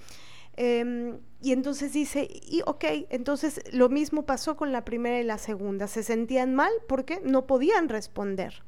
Em, 0.56 1.18
y 1.40 1.52
entonces 1.52 1.92
dice, 1.92 2.28
y 2.30 2.62
ok, 2.66 2.84
entonces 3.10 3.62
lo 3.72 3.88
mismo 3.88 4.26
pasó 4.26 4.56
con 4.56 4.72
la 4.72 4.84
primera 4.84 5.20
y 5.20 5.24
la 5.24 5.38
segunda, 5.38 5.86
se 5.86 6.02
sentían 6.02 6.54
mal 6.54 6.72
porque 6.88 7.20
no 7.24 7.46
podían 7.46 7.88
responder. 7.88 8.62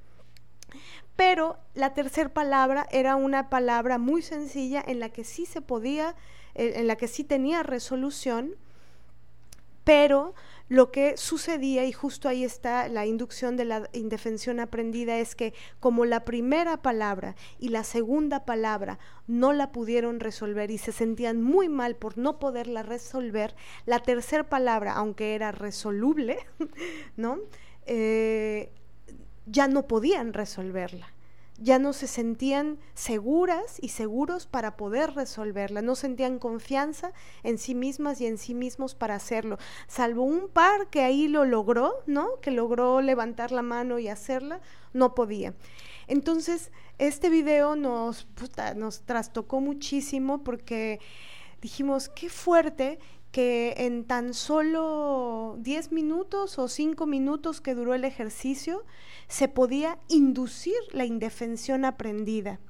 Pero 1.17 1.59
la 1.75 1.93
tercera 1.93 2.31
palabra 2.31 2.87
era 2.91 3.17
una 3.17 3.51
palabra 3.51 3.99
muy 3.99 4.23
sencilla 4.23 4.83
en 4.87 5.01
la 5.01 5.11
que 5.11 5.25
sí 5.25 5.45
se 5.45 5.61
podía, 5.61 6.17
en 6.55 6.87
la 6.87 6.97
que 6.97 7.09
sí 7.09 7.25
tenía 7.25 7.63
resolución 7.63 8.57
pero 9.85 10.35
lo 10.69 10.91
que 10.91 11.19
sucedía, 11.19 11.85
y 11.85 11.93
justo 11.93 12.29
ahí 12.29 12.45
está 12.45 12.89
la 12.89 13.05
inducción 13.05 13.57
de 13.59 13.67
la 13.67 13.91
indefensión 13.93 14.59
aprendida, 14.59 15.19
es 15.19 15.35
que 15.35 15.53
como 15.81 16.07
la 16.07 16.25
primera 16.25 16.79
palabra 16.79 17.37
y 17.59 17.69
la 17.69 17.85
segunda 17.85 18.47
palabra 18.47 18.99
no 19.27 19.53
la 19.53 19.71
pudieron 19.71 20.19
resolver 20.19 20.71
y 20.71 20.79
se 20.79 20.93
sentían 20.93 21.43
muy 21.43 21.69
mal 21.69 21.97
por 21.97 22.17
no 22.17 22.39
poderla 22.39 22.83
resolver, 22.83 23.55
la 23.85 23.99
tercera 23.99 24.49
palabra, 24.49 24.95
aunque 24.95 25.35
era 25.35 25.53
resoluble, 25.53 26.39
¿no? 27.17 27.39
Eh, 27.85 28.71
ya 29.45 29.69
no 29.69 29.87
podían 29.87 30.33
resolverla 30.33 31.12
ya 31.63 31.79
no 31.79 31.93
se 31.93 32.07
sentían 32.07 32.79
seguras 32.95 33.79
y 33.81 33.91
seguros 33.91 34.47
para 34.47 34.77
poder 34.77 35.15
resolverla, 35.15 35.81
no 35.81 35.95
sentían 35.95 36.39
confianza 36.39 37.13
en 37.43 37.59
sí 37.59 37.75
mismas 37.75 38.21
y 38.21 38.27
en 38.27 38.37
sí 38.37 38.55
mismos 38.55 38.95
para 38.95 39.15
hacerlo, 39.15 39.59
salvo 39.87 40.25
un 40.25 40.49
par 40.49 40.89
que 40.89 41.03
ahí 41.03 41.29
lo 41.29 41.45
logró, 41.45 41.95
¿no? 42.07 42.41
Que 42.41 42.51
logró 42.51 43.01
levantar 43.01 43.53
la 43.53 43.63
mano 43.63 43.99
y 43.99 44.09
hacerla, 44.09 44.61
no 44.93 45.15
podía. 45.15 45.55
Entonces, 46.09 46.73
este 46.99 47.31
video 47.31 47.77
nos, 47.77 48.27
nos 48.77 49.03
trastocó 49.03 49.61
muchísimo 49.61 50.43
porque 50.43 51.01
dijimos, 51.61 52.09
qué 52.09 52.29
fuerte 52.29 52.99
que 53.33 53.75
en 53.79 54.05
tan 54.05 54.35
solo 54.35 55.57
10 55.61 55.91
minutos 55.91 56.59
o 56.59 56.69
5 56.69 57.07
minutos 57.07 57.61
que 57.63 57.75
duró 57.75 57.95
el 57.95 58.05
ejercicio 58.05 58.85
se 59.27 59.49
podía 59.49 59.99
inducir 60.09 60.77
la 60.93 61.07
indefensión 61.07 61.87
aprendida. 61.87 62.61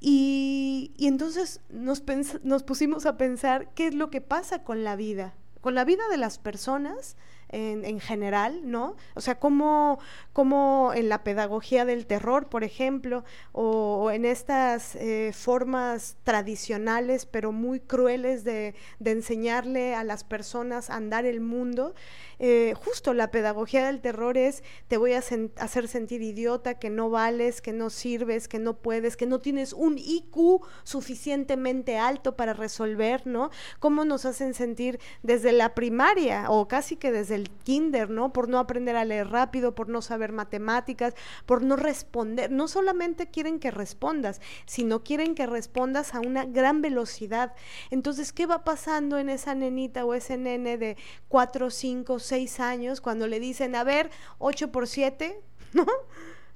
Y, 0.00 0.92
entonces 0.98 1.60
nos, 1.70 2.02
nos 2.42 2.62
pusimos 2.64 3.06
a 3.06 3.16
pensar 3.16 3.72
qué 3.74 3.86
es 3.86 3.94
lo 3.94 4.10
que 4.10 4.20
pasa 4.20 4.64
con 4.64 4.84
la 4.84 4.96
vida, 4.96 5.34
con 5.60 5.74
la 5.74 5.84
vida 5.84 6.02
de 6.10 6.18
las 6.18 6.38
personas 6.38 7.16
en, 7.50 8.00
general, 8.00 8.70
¿no? 8.70 8.96
O 9.14 9.20
sea, 9.20 9.38
como, 9.38 9.98
como 10.32 10.92
en 10.94 11.08
la 11.08 11.24
pedagogía 11.24 11.84
del 11.84 12.06
terror, 12.06 12.48
por 12.48 12.64
ejemplo, 12.64 13.24
o, 13.52 14.10
en 14.10 14.24
estas 14.24 14.94
eh, 14.96 15.32
formas 15.34 16.16
tradicionales, 16.24 17.26
pero 17.26 17.52
muy 17.52 17.80
crueles 17.80 18.44
de, 18.44 18.74
enseñarle 19.04 19.94
a 19.94 20.04
las 20.04 20.22
personas 20.22 20.90
a 20.90 20.96
andar 20.96 21.24
el 21.24 21.40
mundo, 21.40 21.94
eh, 22.38 22.74
justo 22.76 23.14
la 23.14 23.30
pedagogía 23.30 23.86
del 23.86 24.00
terror 24.00 24.36
es, 24.36 24.62
te 24.86 24.96
voy 24.96 25.14
a 25.14 25.18
hacer 25.18 25.88
sentir 25.88 26.22
idiota, 26.22 26.78
que 26.78 26.90
no 26.90 27.08
vales, 27.10 27.62
que 27.62 27.72
no 27.72 27.90
sirves, 27.90 28.46
que 28.46 28.58
no 28.58 28.76
puedes, 28.76 29.16
que 29.16 29.26
no 29.26 29.40
tienes 29.40 29.72
un 29.72 29.96
IQ 29.98 30.60
suficientemente 30.84 31.98
alto 31.98 32.36
para 32.36 32.52
resolver, 32.52 33.26
¿no? 33.26 33.50
¿Cómo 33.80 34.04
nos 34.04 34.26
hacen 34.26 34.54
sentir 34.54 35.00
desde 35.22 35.52
la 35.52 35.74
primaria 35.74 36.50
o 36.50 36.68
casi 36.68 36.96
que 36.96 37.10
desde 37.10 37.37
el 37.38 37.48
kinder, 37.50 38.10
¿no? 38.10 38.32
Por 38.32 38.48
no 38.48 38.58
aprender 38.58 38.96
a 38.96 39.04
leer 39.04 39.28
rápido, 39.28 39.74
por 39.74 39.88
no 39.88 40.02
saber 40.02 40.32
matemáticas, 40.32 41.14
por 41.46 41.62
no 41.62 41.76
responder. 41.76 42.50
No 42.50 42.68
solamente 42.68 43.28
quieren 43.28 43.58
que 43.58 43.70
respondas, 43.70 44.40
sino 44.66 45.02
quieren 45.02 45.34
que 45.34 45.46
respondas 45.46 46.14
a 46.14 46.20
una 46.20 46.44
gran 46.44 46.82
velocidad. 46.82 47.54
Entonces, 47.90 48.32
¿qué 48.32 48.46
va 48.46 48.64
pasando 48.64 49.18
en 49.18 49.30
esa 49.30 49.54
nenita 49.54 50.04
o 50.04 50.14
ese 50.14 50.36
nene 50.36 50.76
de 50.76 50.96
4, 51.28 51.70
5, 51.70 52.18
6 52.18 52.60
años 52.60 53.00
cuando 53.00 53.26
le 53.26 53.40
dicen, 53.40 53.74
a 53.74 53.84
ver, 53.84 54.10
8 54.38 54.70
por 54.70 54.86
7, 54.86 55.40
¿no? 55.72 55.86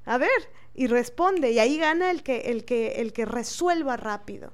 A 0.04 0.18
ver, 0.18 0.30
y 0.74 0.88
responde, 0.88 1.52
y 1.52 1.58
ahí 1.58 1.78
gana 1.78 2.10
el 2.10 2.22
que, 2.22 2.40
el 2.50 2.64
que, 2.64 3.00
el 3.00 3.12
que 3.12 3.24
resuelva 3.24 3.96
rápido 3.96 4.52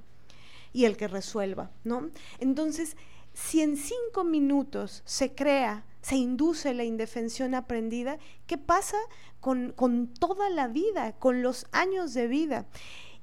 y 0.73 0.85
el 0.85 0.97
que 0.97 1.09
resuelva, 1.09 1.71
¿no? 1.85 2.11
Entonces, 2.39 2.97
si 3.33 3.63
en 3.63 3.77
cinco 3.77 4.25
minutos 4.25 5.03
se 5.05 5.35
crea, 5.35 5.85
se 6.09 6.17
induce 6.17 6.73
la 6.73 6.85
indefensión 6.85 7.55
aprendida, 7.55 8.17
¿qué 8.47 8.57
pasa 8.57 8.97
con, 9.41 9.75
toda 10.19 10.49
la 10.49 10.67
vida, 10.67 11.13
con 11.19 11.43
los 11.43 11.67
años 11.71 12.15
de 12.15 12.29
vida? 12.29 12.67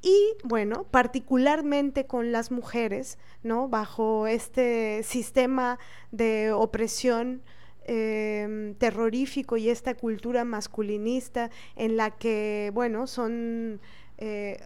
Y 0.04 0.36
bueno, 0.44 0.84
particularmente 0.92 2.06
con 2.06 2.32
las 2.32 2.52
mujeres, 2.52 3.18
¿no? 3.42 3.70
Bajo 3.70 4.28
este 4.28 5.02
sistema 5.02 5.80
de 6.12 6.52
opresión 6.52 7.42
em, 7.86 8.76
terrorífico 8.76 9.58
y 9.58 9.70
esta 9.70 9.96
cultura 9.96 10.46
masculinista 10.46 11.50
en 11.76 11.98
la 11.98 12.12
que, 12.12 12.70
bueno, 12.72 13.08
son 13.08 13.82
eh, 14.20 14.60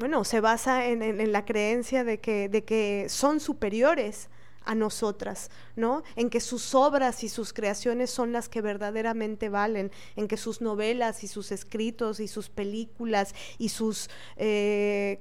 bueno, 0.00 0.24
se 0.24 0.40
basa 0.40 0.86
en, 0.86 1.32
la 1.32 1.44
creencia 1.44 2.02
de 2.02 2.18
que, 2.18 2.48
de 2.48 2.64
que 2.64 3.06
son 3.08 3.38
superiores 3.38 4.28
a 4.66 4.74
nosotras, 4.74 5.50
¿no? 5.76 6.02
En 6.16 6.28
que 6.28 6.40
sus 6.40 6.74
obras 6.74 7.24
y 7.24 7.28
sus 7.28 7.52
creaciones 7.52 8.10
son 8.10 8.32
las 8.32 8.48
que 8.48 8.60
verdaderamente 8.60 9.48
valen, 9.48 9.90
en 10.16 10.28
que 10.28 10.36
sus 10.36 10.60
novelas 10.60 11.24
y 11.24 11.28
sus 11.28 11.52
escritos 11.52 12.20
y 12.20 12.28
sus 12.28 12.50
películas 12.50 13.34
y 13.58 13.70
sus... 13.70 14.10
Eh, 14.36 15.18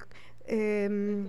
em, 0.47 1.27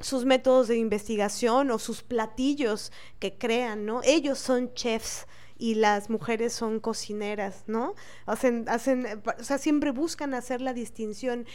sus 0.00 0.24
métodos 0.24 0.68
de 0.68 0.76
investigación 0.76 1.72
o 1.72 1.78
sus 1.80 2.02
platillos 2.02 2.92
que 3.18 3.36
crean, 3.36 3.84
¿no? 3.84 4.00
Ellos 4.04 4.38
son 4.38 4.72
chefs 4.74 5.26
y 5.58 5.74
las 5.74 6.08
mujeres 6.08 6.52
son 6.52 6.80
cocineras, 6.80 7.64
¿no? 7.66 7.94
Hacen, 8.26 8.64
hacen, 8.68 9.06
o 9.38 9.42
sea, 9.42 9.58
siempre 9.58 9.90
buscan 9.90 10.34
hacer 10.34 10.60
la 10.60 10.72
distinción 10.72 11.46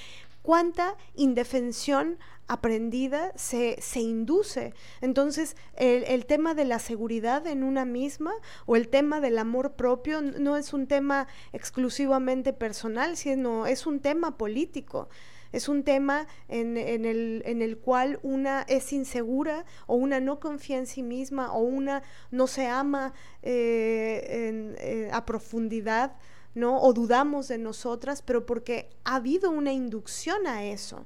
cuánta 0.44 0.96
indefensión 1.16 2.20
aprendida 2.48 3.32
se, 3.36 3.82
se 3.82 4.02
induce. 4.02 4.74
Entonces, 5.02 5.56
el, 5.78 6.26
tema 6.26 6.54
de 6.54 6.66
la 6.66 6.78
seguridad 6.78 7.48
en 7.48 7.64
una 7.64 7.86
misma 7.86 8.34
o 8.66 8.76
el 8.76 8.90
tema 8.90 9.22
del 9.22 9.40
amor 9.40 9.74
propio 9.74 10.22
no 10.22 10.58
es 10.58 10.74
un 10.74 10.86
tema 10.88 11.28
exclusivamente 11.54 12.54
personal, 12.54 13.18
sino 13.18 13.66
es 13.66 13.88
un 13.88 14.02
tema 14.02 14.38
político. 14.38 15.10
Es 15.54 15.70
un 15.70 15.84
tema 15.84 16.28
en, 16.50 16.76
el, 16.76 17.44
en, 17.46 17.62
el, 17.62 17.78
cual 17.78 18.20
una 18.24 18.64
es 18.64 18.92
insegura 18.92 19.64
o 19.88 19.96
una 19.96 20.20
no 20.20 20.42
confía 20.42 20.78
en 20.78 20.88
sí 20.88 21.04
misma 21.04 21.54
o 21.54 21.60
una 21.60 22.04
no 22.32 22.48
se 22.48 22.68
ama 22.68 23.14
eh, 23.42 24.76
eh, 24.80 25.10
a 25.14 25.26
profundidad 25.26 26.18
¿no? 26.56 26.82
O 26.82 26.94
dudamos 26.94 27.48
de 27.48 27.58
nosotras, 27.58 28.22
pero 28.22 28.46
porque 28.46 28.90
ha 29.06 29.16
habido 29.16 29.50
una 29.50 29.74
inducción 29.74 30.46
a 30.48 30.64
eso. 30.64 31.06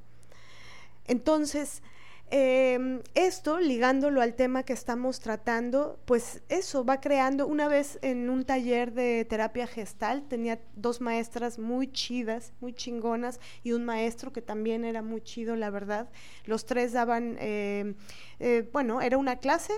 Entonces, 1.06 1.82
em, 2.30 3.02
esto, 3.16 3.60
ligándolo 3.60 4.22
al 4.22 4.36
tema 4.36 4.64
que 4.64 4.74
estamos 4.74 5.20
tratando, 5.20 6.00
pues 6.06 6.42
eso 6.50 6.84
va 6.84 7.00
creando, 7.00 7.48
una 7.48 7.68
vez 7.68 8.00
en 8.02 8.30
un 8.30 8.46
taller 8.46 8.94
de 8.94 9.26
terapia 9.26 9.68
gestal, 9.68 10.28
tenía 10.28 10.60
dos 10.76 11.02
maestras 11.02 11.60
muy 11.60 11.92
chidas, 11.92 12.54
muy 12.60 12.74
chingonas, 12.74 13.40
y 13.64 13.72
un 13.72 13.86
maestro 13.86 14.34
que 14.34 14.42
también 14.42 14.86
era 14.86 15.02
muy 15.02 15.22
chido, 15.22 15.56
la 15.56 15.70
verdad. 15.70 16.10
Los 16.46 16.66
tres 16.66 16.94
daban, 16.94 17.38
em, 17.40 17.96
eh, 18.40 18.70
bueno, 18.74 19.02
era 19.02 19.18
una 19.18 19.38
clase 19.38 19.74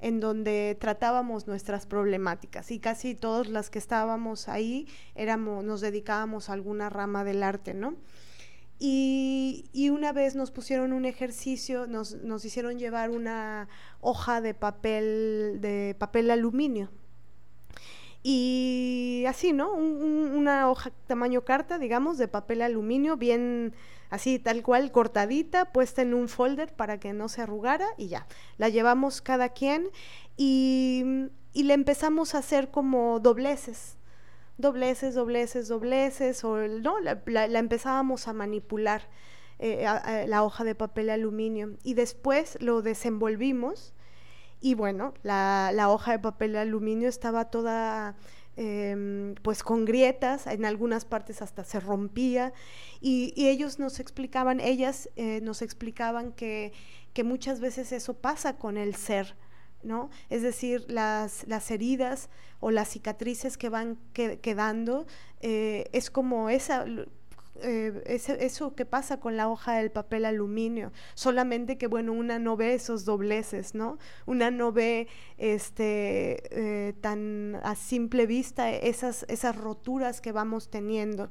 en 0.00 0.20
donde 0.20 0.76
tratábamos 0.78 1.46
nuestras 1.46 1.86
problemáticas 1.86 2.70
y 2.70 2.78
casi 2.78 3.14
todas 3.14 3.48
las 3.48 3.70
que 3.70 3.78
estábamos 3.78 4.48
ahí 4.48 4.86
éramos, 5.14 5.64
nos 5.64 5.80
dedicábamos 5.80 6.50
a 6.50 6.52
alguna 6.52 6.90
rama 6.90 7.24
del 7.24 7.42
arte, 7.42 7.72
¿no? 7.72 7.94
Y, 8.78 9.90
una 9.90 10.12
vez 10.12 10.34
nos 10.34 10.50
pusieron 10.50 10.92
un 10.92 11.04
ejercicio, 11.04 11.86
nos, 11.86 12.16
nos 12.22 12.44
hicieron 12.44 12.78
llevar 12.78 13.10
una 13.10 13.68
hoja 14.00 14.40
de 14.40 14.54
papel, 14.54 15.58
de 15.60 15.96
papel 15.98 16.30
aluminio, 16.30 16.90
y 18.26 19.24
así, 19.28 19.52
¿no? 19.52 19.74
una 19.74 20.70
hoja 20.70 20.90
tamaño 21.06 21.42
carta, 21.44 21.78
digamos, 21.78 22.16
de 22.16 22.26
papel 22.26 22.62
aluminio, 22.62 23.18
bien 23.18 23.74
así, 24.08 24.38
tal 24.38 24.62
cual, 24.62 24.90
cortadita, 24.92 25.72
puesta 25.72 26.00
en 26.00 26.14
un 26.14 26.30
folder 26.30 26.72
para 26.72 26.98
que 26.98 27.12
no 27.12 27.28
se 27.28 27.42
arrugara 27.42 27.86
y 27.98 28.08
ya. 28.08 28.26
La 28.56 28.70
llevamos 28.70 29.20
cada 29.20 29.50
quien 29.50 29.88
y, 30.38 31.28
y 31.52 31.64
le 31.64 31.74
empezamos 31.74 32.34
a 32.34 32.38
hacer 32.38 32.70
como 32.70 33.20
dobleces, 33.20 33.98
dobleces, 34.58 35.14
dobleces, 35.14 35.68
dobleces, 35.68 36.44
o 36.44 36.66
no, 36.68 37.00
la, 37.00 37.46
empezábamos 37.58 38.28
a 38.28 38.32
manipular. 38.32 39.08
Eh, 39.60 39.86
la 40.26 40.42
hoja 40.42 40.64
de 40.64 40.74
papel 40.74 41.10
aluminio 41.10 41.76
y 41.84 41.94
después 41.94 42.58
lo 42.60 42.82
desenvolvimos 42.82 43.94
y 44.64 44.72
bueno, 44.72 45.12
la, 45.22 45.90
hoja 45.90 46.12
de 46.12 46.18
papel 46.20 46.56
aluminio 46.56 47.06
estaba 47.06 47.50
toda 47.50 48.16
em, 48.56 49.34
pues 49.42 49.62
con 49.62 49.84
grietas, 49.84 50.46
en 50.46 50.64
algunas 50.64 51.04
partes 51.04 51.42
hasta 51.42 51.64
se 51.64 51.80
rompía 51.80 52.54
y, 52.98 53.34
ellos 53.36 53.78
nos 53.78 54.00
explicaban, 54.00 54.60
ellas 54.60 55.10
eh, 55.16 55.40
nos 55.42 55.60
explicaban 55.60 56.32
que, 56.32 56.72
que, 57.12 57.24
muchas 57.24 57.60
veces 57.60 57.92
eso 57.92 58.14
pasa 58.14 58.56
con 58.56 58.78
el 58.78 58.94
ser, 58.94 59.36
¿no? 59.84 60.10
Es 60.30 60.42
decir, 60.42 60.84
las, 60.88 61.46
las 61.46 61.70
heridas 61.70 62.30
o 62.60 62.70
las 62.70 62.88
cicatrices 62.88 63.56
que 63.56 63.68
van 63.68 63.98
quedando, 64.12 65.06
eh, 65.40 65.88
es 65.92 66.10
como 66.10 66.50
esa 66.50 66.86
eh, 67.62 68.02
eso 68.40 68.74
que 68.74 68.84
pasa 68.84 69.20
con 69.20 69.36
la 69.36 69.48
hoja 69.48 69.76
del 69.76 69.92
papel 69.92 70.24
aluminio, 70.24 70.92
solamente 71.14 71.78
que 71.78 71.86
bueno, 71.86 72.12
una 72.12 72.40
no 72.40 72.56
ve 72.56 72.74
esos 72.74 73.04
dobleces, 73.04 73.76
¿no? 73.76 73.98
Una 74.26 74.50
no 74.50 74.72
ve 74.72 75.06
este, 75.38 76.42
eh, 76.50 76.94
tan 77.00 77.60
a 77.62 77.76
simple 77.76 78.26
vista 78.26 78.72
esas, 78.72 79.24
esas 79.28 79.56
roturas 79.56 80.20
que 80.20 80.32
vamos 80.32 80.68
teniendo. 80.68 81.30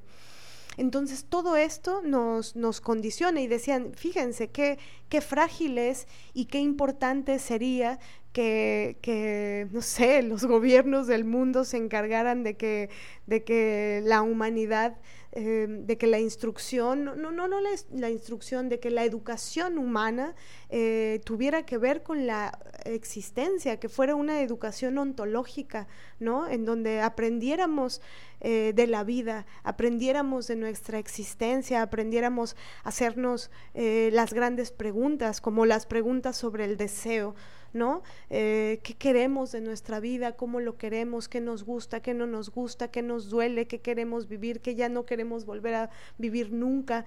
Entonces 0.78 1.26
todo 1.26 1.58
esto 1.58 2.02
nos, 2.02 2.56
nos 2.56 2.80
condiciona 2.80 3.42
y 3.42 3.48
decían, 3.48 3.92
fíjense 3.94 4.50
qué, 4.50 4.80
qué 5.10 5.20
frágil 5.20 5.78
es 5.78 6.08
y 6.34 6.46
qué 6.46 6.60
importante 6.60 7.38
sería 7.38 8.00
que, 8.34 8.98
que, 9.02 9.68
no 9.72 9.82
sé, 9.82 10.22
los 10.24 10.44
gobiernos 10.46 11.08
del 11.08 11.24
mundo 11.24 11.64
se 11.64 11.78
encargaran 11.78 12.44
de 12.44 12.58
que, 12.58 12.90
de 13.28 13.44
que 13.44 14.02
la 14.04 14.22
humanidad 14.22 14.98
Em, 15.36 15.88
de 15.88 15.98
que 15.98 16.06
la 16.06 16.20
instrucción, 16.20 17.06
no, 17.06 17.16
no, 17.16 17.48
no 17.48 17.58
la, 17.60 18.12
instrucción, 18.12 18.70
de 18.70 18.80
que 18.80 18.92
la 18.92 19.04
educación 19.04 19.80
humana 19.80 20.36
eh, 20.70 21.22
tuviera 21.26 21.66
que 21.66 21.80
ver 21.80 22.04
con 22.04 22.28
la 22.28 22.60
existencia, 22.86 23.80
que 23.80 23.90
fuera 23.90 24.14
una 24.14 24.42
educación 24.42 24.96
ontológica, 25.00 25.88
¿no? 26.20 26.48
En 26.48 26.66
donde 26.66 27.02
aprendiéramos 27.02 28.00
eh, 28.46 28.74
de 28.76 28.88
la 28.88 29.06
vida, 29.06 29.46
aprendiéramos 29.64 30.48
de 30.48 30.58
nuestra 30.58 31.00
existencia, 31.00 31.82
aprendiéramos 31.82 32.58
a 32.84 32.90
hacernos 32.90 33.50
eh, 33.74 34.10
las 34.12 34.34
grandes 34.34 34.72
preguntas, 34.72 35.40
como 35.40 35.66
las 35.66 35.86
preguntas 35.86 36.36
sobre 36.36 36.66
el 36.66 36.76
deseo, 36.76 37.36
¿no? 37.72 38.04
Eh, 38.30 38.82
¿Qué 38.84 38.96
queremos 38.96 39.54
de 39.54 39.62
nuestra 39.62 40.02
vida? 40.02 40.34
¿Cómo 40.34 40.60
lo 40.60 40.78
queremos? 40.78 41.30
¿Qué 41.30 41.40
nos 41.40 41.64
gusta? 41.64 42.02
¿Qué 42.02 42.14
no 42.14 42.28
nos 42.28 42.50
gusta? 42.50 42.90
¿Qué 42.92 43.02
nos 43.02 43.30
duele? 43.30 43.66
¿Qué 43.66 43.80
queremos 43.80 44.28
vivir? 44.28 44.60
¿Qué 44.60 44.76
ya 44.76 44.90
no 44.90 45.06
queremos 45.06 45.46
volver 45.46 45.76
a 45.76 45.90
vivir 46.18 46.52
nunca? 46.52 47.06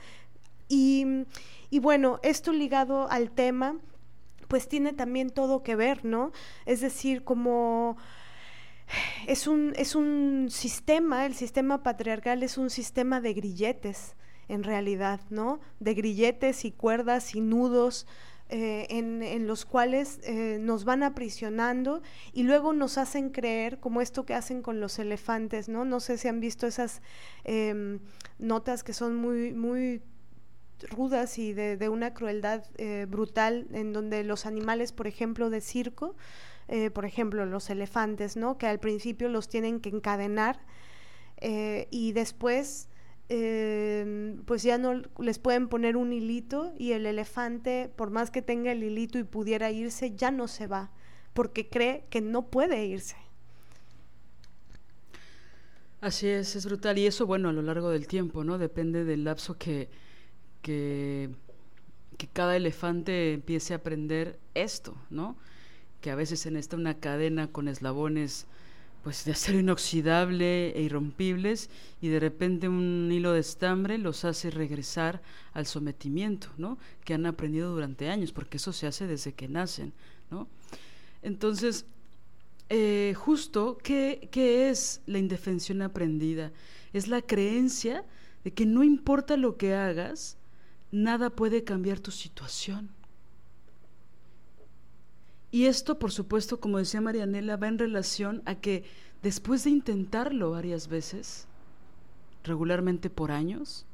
Y, 0.68 1.04
y 1.68 1.80
bueno, 1.80 2.18
esto 2.22 2.50
ligado 2.50 3.10
al 3.10 3.30
tema, 3.30 3.76
pues 4.48 4.68
tiene 4.68 4.94
también 4.94 5.28
todo 5.28 5.62
que 5.62 5.76
ver, 5.76 6.02
¿no? 6.02 6.32
Es 6.64 6.80
decir, 6.80 7.24
como 7.24 7.98
es 9.26 9.46
un, 9.46 9.72
es 9.76 9.94
un 9.94 10.48
sistema, 10.50 11.26
el 11.26 11.34
sistema 11.34 11.82
patriarcal 11.82 12.42
es 12.42 12.58
un 12.58 12.70
sistema 12.70 13.20
de 13.20 13.34
grilletes, 13.34 14.14
en 14.48 14.62
realidad, 14.62 15.20
¿no? 15.30 15.60
De 15.80 15.94
grilletes 15.94 16.64
y 16.64 16.72
cuerdas 16.72 17.34
y 17.34 17.40
nudos 17.40 18.06
eh, 18.48 18.86
en, 18.90 19.48
los 19.48 19.64
cuales 19.64 20.20
eh, 20.22 20.58
nos 20.60 20.84
van 20.84 21.02
aprisionando 21.02 22.00
y 22.32 22.44
luego 22.44 22.72
nos 22.72 22.96
hacen 22.96 23.30
creer, 23.30 23.80
como 23.80 24.00
esto 24.00 24.24
que 24.24 24.34
hacen 24.34 24.62
con 24.62 24.80
los 24.80 25.00
elefantes, 25.00 25.68
¿no? 25.68 25.84
No 25.84 25.98
sé 25.98 26.16
si 26.16 26.28
han 26.28 26.38
visto 26.38 26.68
esas 26.68 27.02
em, 27.42 27.98
notas 28.38 28.84
que 28.84 28.92
son 28.92 29.16
muy, 29.16 29.52
muy 29.52 30.00
rudas 30.90 31.38
y 31.38 31.54
de, 31.54 31.88
una 31.88 32.14
crueldad 32.14 32.64
eh, 32.76 33.06
brutal, 33.08 33.66
en 33.72 33.92
donde 33.92 34.22
los 34.22 34.46
animales, 34.46 34.92
por 34.92 35.08
ejemplo, 35.08 35.50
de 35.50 35.60
circo, 35.60 36.14
por 36.92 37.04
ejemplo, 37.04 37.46
los 37.46 37.70
elefantes, 37.70 38.36
¿no? 38.36 38.58
Que 38.58 38.66
al 38.66 38.80
principio 38.80 39.28
los 39.28 39.48
tienen 39.48 39.80
que 39.80 39.88
encadenar 39.88 40.58
y 41.90 42.12
después 42.12 42.88
Em, 43.28 44.44
pues 44.44 44.62
ya 44.62 44.78
no 44.78 45.02
les 45.18 45.40
pueden 45.40 45.66
poner 45.66 45.96
un 45.96 46.12
hilito 46.12 46.72
y 46.78 46.92
el 46.92 47.06
elefante, 47.06 47.90
por 47.96 48.10
más 48.10 48.30
que 48.30 48.40
tenga 48.40 48.70
el 48.70 48.84
hilito 48.84 49.18
y 49.18 49.24
pudiera 49.24 49.72
irse, 49.72 50.14
ya 50.14 50.30
no 50.30 50.46
se 50.46 50.68
va, 50.68 50.92
porque 51.34 51.68
cree 51.68 52.04
que 52.08 52.20
no 52.20 52.46
puede 52.46 52.86
irse. 52.86 53.16
Así 56.00 56.28
es, 56.28 56.54
es 56.54 56.66
brutal. 56.66 56.98
Y 56.98 57.06
eso, 57.06 57.26
bueno, 57.26 57.48
a 57.48 57.52
lo 57.52 57.62
largo 57.62 57.90
del 57.90 58.06
tiempo, 58.06 58.44
¿no? 58.44 58.58
Depende 58.58 59.04
del 59.04 59.24
lapso 59.24 59.58
que, 59.58 59.88
que, 60.62 61.30
que 62.16 62.28
cada 62.28 62.56
elefante 62.56 63.32
empiece 63.32 63.72
a 63.72 63.78
aprender 63.78 64.38
esto, 64.54 64.94
¿no? 65.10 65.36
Que 66.06 66.12
a 66.12 66.14
veces 66.14 66.46
en 66.46 66.54
esta 66.54 66.76
una 66.76 67.00
cadena 67.00 67.48
con 67.48 67.66
eslabones 67.66 68.46
pues 69.02 69.24
de 69.24 69.32
acero 69.32 69.58
inoxidable 69.58 70.70
e 70.70 70.82
irrompibles 70.82 71.68
y 72.00 72.06
de 72.06 72.20
repente 72.20 72.68
un 72.68 73.10
hilo 73.10 73.32
de 73.32 73.40
estambre 73.40 73.98
los 73.98 74.24
hace 74.24 74.52
regresar 74.52 75.20
al 75.52 75.66
sometimiento, 75.66 76.46
¿no? 76.58 76.78
Que 77.04 77.14
han 77.14 77.26
aprendido 77.26 77.72
durante 77.72 78.08
años, 78.08 78.30
porque 78.30 78.58
eso 78.58 78.72
se 78.72 78.86
hace 78.86 79.08
desde 79.08 79.32
que 79.32 79.48
nacen, 79.48 79.92
¿no? 80.30 80.46
Entonces, 81.22 81.86
eh, 82.68 83.14
justo, 83.16 83.76
¿qué, 83.82 84.28
¿qué 84.30 84.70
es 84.70 85.00
la 85.06 85.18
indefensión 85.18 85.82
aprendida? 85.82 86.52
Es 86.92 87.08
la 87.08 87.20
creencia 87.20 88.04
de 88.44 88.52
que 88.52 88.64
no 88.64 88.84
importa 88.84 89.36
lo 89.36 89.56
que 89.56 89.74
hagas, 89.74 90.38
nada 90.92 91.30
puede 91.30 91.64
cambiar 91.64 91.98
tu 91.98 92.12
situación. 92.12 92.95
Y 95.56 95.64
esto, 95.64 95.98
por 95.98 96.12
supuesto, 96.12 96.60
como 96.60 96.76
decía 96.76 97.00
Marianela, 97.00 97.56
va 97.56 97.66
en 97.68 97.78
relación 97.78 98.42
a 98.44 98.56
que 98.56 98.84
después 99.22 99.64
de 99.64 99.70
intentarlo 99.70 100.50
varias 100.50 100.86
veces, 100.88 101.46
regularmente 102.44 103.08
por 103.08 103.30
años, 103.30 103.86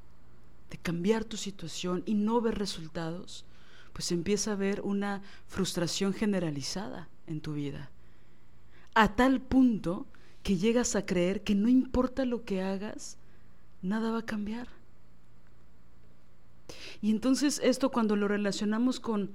de 0.71 0.79
cambiar 0.79 1.23
tu 1.25 1.37
situación 1.37 2.03
y 2.05 2.15
no 2.15 2.41
ver 2.41 2.59
resultados, 2.59 3.45
pues 3.93 4.11
empieza 4.11 4.51
a 4.51 4.55
haber 4.55 4.81
una 4.81 5.23
frustración 5.47 6.13
generalizada 6.13 7.09
en 7.29 7.41
tu 7.41 7.53
vida. 7.53 7.93
A 8.95 9.15
tal 9.15 9.41
punto 9.41 10.09
que 10.43 10.57
llegas 10.57 10.97
a 10.97 11.07
creer 11.07 11.45
que 11.45 11.55
no 11.55 11.69
importa 11.69 12.25
lo 12.25 12.45
que 12.45 12.61
hagas, 12.61 13.19
nada 13.83 14.11
va 14.11 14.19
a 14.19 14.27
cambiar. 14.27 14.67
Y 17.01 17.13
entonces 17.13 17.61
esto 17.63 17.93
cuando 17.93 18.17
lo 18.17 18.27
relacionamos 18.27 18.99
con 18.99 19.31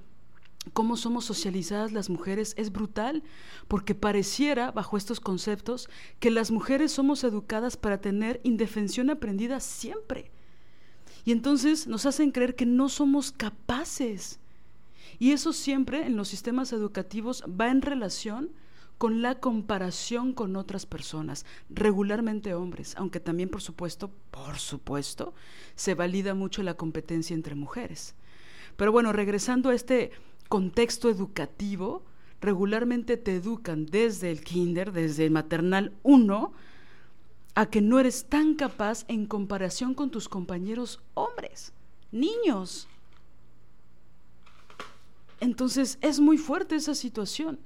cómo 0.73 0.97
somos 0.97 1.25
socializadas 1.25 1.91
las 1.91 2.09
mujeres 2.09 2.53
es 2.57 2.71
brutal, 2.71 3.23
porque 3.67 3.95
pareciera, 3.95 4.71
bajo 4.71 4.97
estos 4.97 5.19
conceptos, 5.19 5.89
que 6.19 6.31
las 6.31 6.51
mujeres 6.51 6.91
somos 6.91 7.23
educadas 7.23 7.77
para 7.77 8.01
tener 8.01 8.39
indefensión 8.43 9.09
aprendida 9.09 9.59
siempre. 9.59 10.31
Y 11.25 11.31
entonces 11.31 11.87
nos 11.87 12.05
hacen 12.05 12.31
creer 12.31 12.55
que 12.55 12.65
no 12.65 12.89
somos 12.89 13.31
capaces. 13.31 14.39
Y 15.19 15.31
eso 15.31 15.51
siempre 15.53 16.05
en 16.05 16.15
los 16.15 16.27
sistemas 16.27 16.71
educativos 16.73 17.43
va 17.43 17.69
en 17.69 17.81
relación 17.81 18.51
con 18.97 19.21
la 19.21 19.35
comparación 19.35 20.33
con 20.33 20.55
otras 20.55 20.85
personas, 20.85 21.45
regularmente 21.69 22.53
hombres, 22.55 22.95
aunque 22.97 23.19
también 23.19 23.49
por 23.49 23.61
supuesto, 23.61 24.09
por 24.31 24.57
supuesto, 24.57 25.33
se 25.75 25.93
valida 25.93 26.33
mucho 26.33 26.63
la 26.63 26.73
competencia 26.73 27.33
entre 27.33 27.55
mujeres. 27.55 28.15
Pero 28.75 28.91
bueno, 28.91 29.13
regresando 29.13 29.69
a 29.69 29.75
este 29.75 30.11
contexto 30.47 31.09
educativo, 31.09 32.03
regularmente 32.41 33.17
te 33.17 33.35
educan 33.35 33.85
desde 33.85 34.31
el 34.31 34.43
kinder, 34.43 34.91
desde 34.91 35.25
el 35.25 35.31
maternal 35.31 35.93
1, 36.03 36.53
a 37.55 37.65
que 37.65 37.81
no 37.81 37.99
eres 37.99 38.25
tan 38.25 38.53
capaz 38.53 39.05
en 39.07 39.25
comparación 39.25 39.93
con 39.93 40.11
tus 40.11 40.29
compañeros 40.29 41.01
hombres, 41.15 41.73
niños. 42.11 42.87
Entonces 45.39 45.97
es 46.01 46.19
muy 46.19 46.37
fuerte 46.37 46.75
esa 46.75 46.95
situación, 46.95 47.59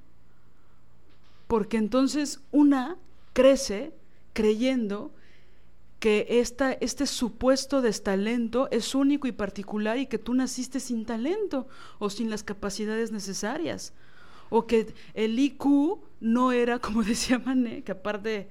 porque 1.46 1.76
entonces 1.76 2.40
una 2.50 2.96
crece 3.34 3.92
creyendo 4.32 5.12
que 6.02 6.26
esta, 6.28 6.72
este 6.72 7.06
supuesto 7.06 7.80
destalento 7.80 8.68
es 8.72 8.96
único 8.96 9.28
y 9.28 9.32
particular 9.32 9.98
y 9.98 10.06
que 10.06 10.18
tú 10.18 10.34
naciste 10.34 10.80
sin 10.80 11.04
talento 11.04 11.68
o 12.00 12.10
sin 12.10 12.28
las 12.28 12.42
capacidades 12.42 13.12
necesarias. 13.12 13.92
O 14.50 14.66
que 14.66 14.92
el 15.14 15.38
IQ 15.38 16.00
no 16.18 16.50
era, 16.50 16.80
como 16.80 17.04
decía 17.04 17.38
Mané, 17.38 17.84
que 17.84 17.92
aparte 17.92 18.48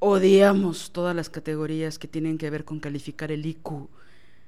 odiamos 0.00 0.90
todas 0.90 1.14
las 1.14 1.30
categorías 1.30 2.00
que 2.00 2.08
tienen 2.08 2.36
que 2.36 2.50
ver 2.50 2.64
con 2.64 2.80
calificar 2.80 3.30
el 3.30 3.46
IQ, 3.46 3.88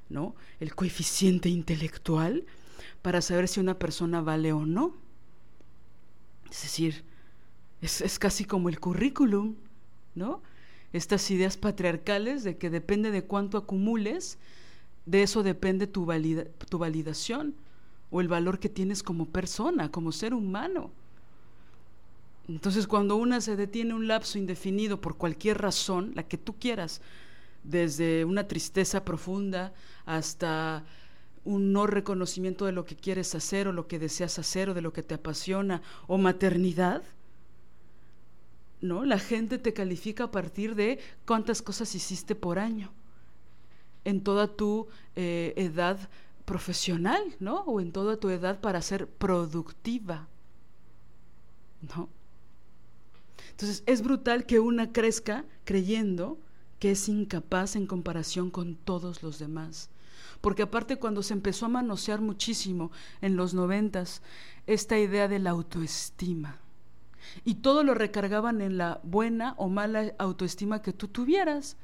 ¿no? 0.09 0.35
El 0.59 0.75
coeficiente 0.75 1.49
intelectual 1.49 2.47
para 3.01 3.23
saber 3.23 3.47
si 3.47 3.61
una 3.61 3.79
persona 3.79 4.23
vale 4.23 4.53
o 4.53 4.67
no. 4.67 4.97
Es 6.51 6.63
decir, 6.63 7.05
es, 7.81 8.01
es 8.01 8.19
casi 8.19 8.45
como 8.45 8.69
el 8.69 8.81
currículum, 8.81 9.55
¿no? 10.17 10.43
Estas 10.93 11.31
ideas 11.31 11.57
patriarcales 11.57 12.45
de 12.45 12.57
que 12.57 12.71
depende 12.71 13.11
de 13.11 13.25
cuánto 13.25 13.59
acumules, 13.59 14.39
de 15.07 15.23
eso 15.23 15.43
depende 15.43 15.87
tu, 15.87 16.07
tu 16.69 16.79
validación 16.79 17.55
o 18.11 18.21
el 18.21 18.29
valor 18.29 18.59
que 18.59 18.69
tienes 18.69 19.03
como 19.03 19.27
persona, 19.27 19.91
como 19.91 20.13
ser 20.13 20.35
humano. 20.35 20.91
Entonces 22.49 22.87
cuando 22.87 23.17
una 23.17 23.41
se 23.41 23.57
detiene 23.57 23.95
un 23.95 24.09
lapso 24.09 24.39
indefinido 24.39 25.01
por 25.01 25.17
cualquier 25.17 25.59
razón, 25.59 26.13
la 26.15 26.25
que 26.25 26.39
tú 26.39 26.57
quieras, 26.59 27.01
desde 27.63 28.25
una 28.25 28.49
tristeza 28.49 29.05
profunda 29.05 29.73
hasta 30.07 30.85
un 31.45 31.73
no 31.73 31.87
reconocimiento 31.87 32.67
de 32.67 32.73
lo 32.73 32.85
que 32.85 32.97
quieres 32.97 33.35
hacer 33.35 33.69
o 33.69 33.73
lo 33.73 33.87
que 33.87 33.99
deseas 33.99 34.39
hacer 34.39 34.71
o 34.71 34.75
de 34.75 34.83
lo 34.83 34.93
que 34.93 35.03
te 35.03 35.15
apasiona 35.15 35.83
o 36.07 36.19
maternidad, 36.19 37.03
¿no? 38.81 39.05
La 39.05 39.19
gente 39.19 39.59
te 39.59 39.73
califica 39.73 40.25
a 40.25 40.31
partir 40.31 40.75
de 40.75 40.99
cuántas 41.27 41.63
cosas 41.63 41.95
hiciste 41.95 42.35
por 42.35 42.59
año. 42.59 42.93
en 44.05 44.23
toda 44.23 44.49
tu 44.49 44.89
eh, 45.15 45.53
edad 45.57 46.09
profesional, 46.47 47.23
¿no? 47.39 47.61
O 47.61 47.81
en 47.81 47.93
toda 47.93 48.17
tu 48.17 48.31
edad 48.31 48.61
para 48.61 48.81
ser 48.81 49.07
productiva, 49.07 50.27
¿no? 51.83 52.09
Entonces 53.51 53.83
es 53.85 54.03
brutal 54.03 54.47
que 54.47 54.59
una 54.59 54.91
crezca 54.91 55.45
creyendo 55.65 56.39
que 56.79 56.93
es 56.93 57.09
incapaz 57.09 57.77
en 57.77 57.87
comparación 57.87 58.51
con 58.51 58.75
todos 58.75 59.23
los 59.23 59.39
demás. 59.39 59.91
Porque 60.41 60.63
aparte 60.63 60.97
cuando 60.97 61.23
se 61.23 61.35
empezó 61.35 61.67
a 61.67 61.69
manosear 61.69 62.23
muchísimo 62.23 62.91
en 63.21 63.37
los 63.37 63.53
noventas 63.53 64.23
esta 64.67 64.99
idea 64.99 65.29
de 65.29 65.39
la 65.39 65.51
autoestima, 65.51 66.59
y 67.45 67.57
todo 67.57 67.83
lo 67.83 67.95
recargaban 67.95 68.61
en 68.61 68.79
la 68.79 69.01
buena 69.03 69.55
o 69.57 69.69
mala 69.69 70.13
autoestima 70.19 70.83
que 70.83 70.93
tú 70.93 71.09
tuvieras. 71.09 71.77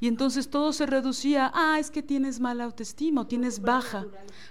Y 0.00 0.06
entonces 0.06 0.50
todo 0.50 0.72
se 0.72 0.86
reducía, 0.86 1.50
ah, 1.54 1.78
es 1.78 1.90
que 1.90 2.02
tienes 2.02 2.38
mala 2.38 2.64
autoestima 2.64 3.22
o 3.22 3.26
tienes 3.26 3.60
baja, 3.60 4.06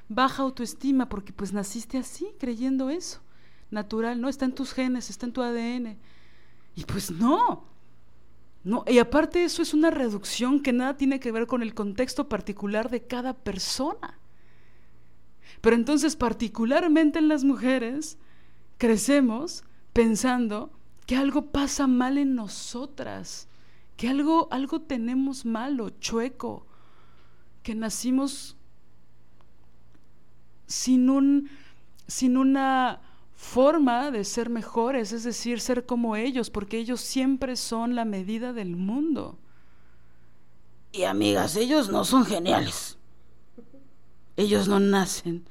baja 0.10 0.44
autoestima, 0.44 1.08
porque 1.08 1.32
pues 1.32 1.54
naciste 1.54 1.98
así, 1.98 2.28
creyendo 2.40 2.90
eso, 2.90 3.22
natural, 3.72 4.20
¿no? 4.20 4.28
Está 4.28 4.46
en 4.46 4.54
tus 4.54 4.74
genes, 4.74 5.10
está 5.10 5.26
en 5.26 5.34
tu 5.34 5.42
ADN. 5.42 5.98
Y 6.76 6.84
pues 6.86 7.10
no, 7.12 7.64
no, 8.64 8.84
y 8.88 9.00
aparte 9.00 9.44
eso 9.44 9.62
es 9.62 9.74
una 9.74 9.90
reducción 9.90 10.62
que 10.62 10.74
nada 10.74 10.98
tiene 10.98 11.20
que 11.20 11.32
ver 11.32 11.48
con 11.48 11.62
el 11.62 11.74
contexto 11.74 12.28
particular 12.28 12.90
de 12.90 13.04
cada 13.04 13.34
persona. 13.34 14.20
Pero 15.62 15.76
entonces 15.76 16.16
particularmente 16.16 17.20
en 17.20 17.28
las 17.28 17.44
mujeres 17.44 18.18
crecemos 18.78 19.64
pensando 19.94 20.72
que 21.06 21.16
algo 21.16 21.48
pasa 21.52 21.88
mal 21.88 22.18
en 22.18 22.36
nosotras, 22.36 23.48
que 23.98 24.10
algo, 24.10 24.48
algo 24.52 24.82
tenemos 24.82 25.46
malo, 25.46 25.90
chueco, 25.90 26.66
que 27.64 27.76
nacimos 27.76 28.56
sin, 30.68 31.10
un, 31.10 31.50
sin 32.08 32.38
una 32.38 33.02
forma 33.34 34.12
de 34.12 34.24
ser 34.24 34.50
mejores, 34.50 35.12
es 35.12 35.24
decir, 35.24 35.60
ser 35.60 35.86
como 35.86 36.16
ellos, 36.16 36.50
porque 36.50 36.78
ellos 36.78 37.02
siempre 37.02 37.56
son 37.56 37.96
la 37.96 38.06
medida 38.06 38.54
del 38.54 38.76
mundo. 38.76 39.40
Y 40.92 41.04
amigas, 41.04 41.56
ellos 41.56 41.90
no 41.90 42.06
son 42.06 42.26
geniales. 42.26 42.98
Ellos 44.38 44.68
no 44.68 44.80
nacen 44.80 45.46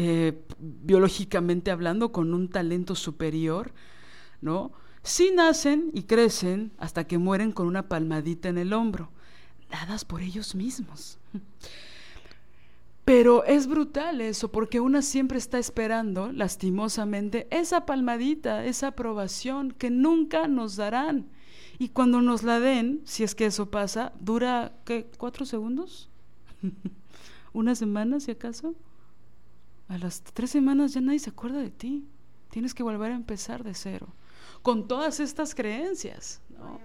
eh, 0.00 0.32
biológicamente 0.60 1.72
hablando 1.72 2.12
con 2.12 2.32
un 2.32 2.48
talento 2.48 2.94
superior, 2.94 3.72
¿no? 4.40 4.70
Sí 5.02 5.32
nacen 5.34 5.90
y 5.92 6.04
crecen 6.04 6.70
hasta 6.78 7.08
que 7.08 7.18
mueren 7.18 7.50
con 7.50 7.66
una 7.66 7.88
palmadita 7.88 8.48
en 8.48 8.58
el 8.58 8.74
hombro, 8.74 9.10
dadas 9.68 10.04
por 10.04 10.22
ellos 10.22 10.54
mismos. 10.54 11.18
Pero 13.04 13.42
es 13.42 13.66
brutal 13.66 14.20
eso, 14.20 14.52
porque 14.52 14.78
una 14.78 15.02
siempre 15.02 15.36
está 15.36 15.58
esperando, 15.58 16.30
lastimosamente, 16.30 17.48
esa 17.50 17.84
palmadita, 17.84 18.64
esa 18.66 18.88
aprobación 18.88 19.72
que 19.72 19.90
nunca 19.90 20.46
nos 20.46 20.76
darán. 20.76 21.26
Y 21.80 21.88
cuando 21.88 22.22
nos 22.22 22.44
la 22.44 22.60
den, 22.60 23.00
si 23.02 23.24
es 23.24 23.34
que 23.34 23.46
eso 23.46 23.68
pasa, 23.68 24.12
dura, 24.20 24.76
¿qué? 24.84 25.10
¿Cuatro 25.18 25.44
segundos? 25.44 26.08
¿Una 27.52 27.74
semana, 27.74 28.20
si 28.20 28.30
acaso? 28.30 28.76
A 29.88 29.98
las 29.98 30.22
tres 30.22 30.50
semanas 30.50 30.92
ya 30.92 31.00
nadie 31.00 31.18
se 31.18 31.30
acuerda 31.30 31.60
de 31.60 31.70
ti. 31.70 32.06
Tienes 32.50 32.74
que 32.74 32.82
volver 32.82 33.12
a 33.12 33.16
empezar 33.16 33.64
de 33.64 33.74
cero. 33.74 34.14
Con 34.62 34.88
todas 34.88 35.20
estas 35.20 35.54
creencias. 35.54 36.40
¿no? 36.50 36.80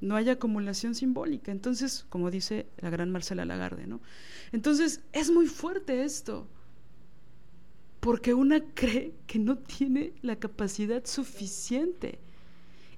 no 0.00 0.16
hay 0.16 0.28
acumulación 0.28 0.94
simbólica. 0.94 1.52
Entonces, 1.52 2.06
como 2.08 2.30
dice 2.30 2.66
la 2.78 2.90
gran 2.90 3.10
Marcela 3.10 3.44
Lagarde, 3.44 3.86
¿no? 3.86 4.00
Entonces, 4.52 5.02
es 5.12 5.30
muy 5.30 5.46
fuerte 5.46 6.04
esto, 6.04 6.48
porque 8.00 8.34
una 8.34 8.60
cree 8.74 9.14
que 9.26 9.38
no 9.38 9.58
tiene 9.58 10.14
la 10.22 10.36
capacidad 10.36 11.04
suficiente. 11.04 12.20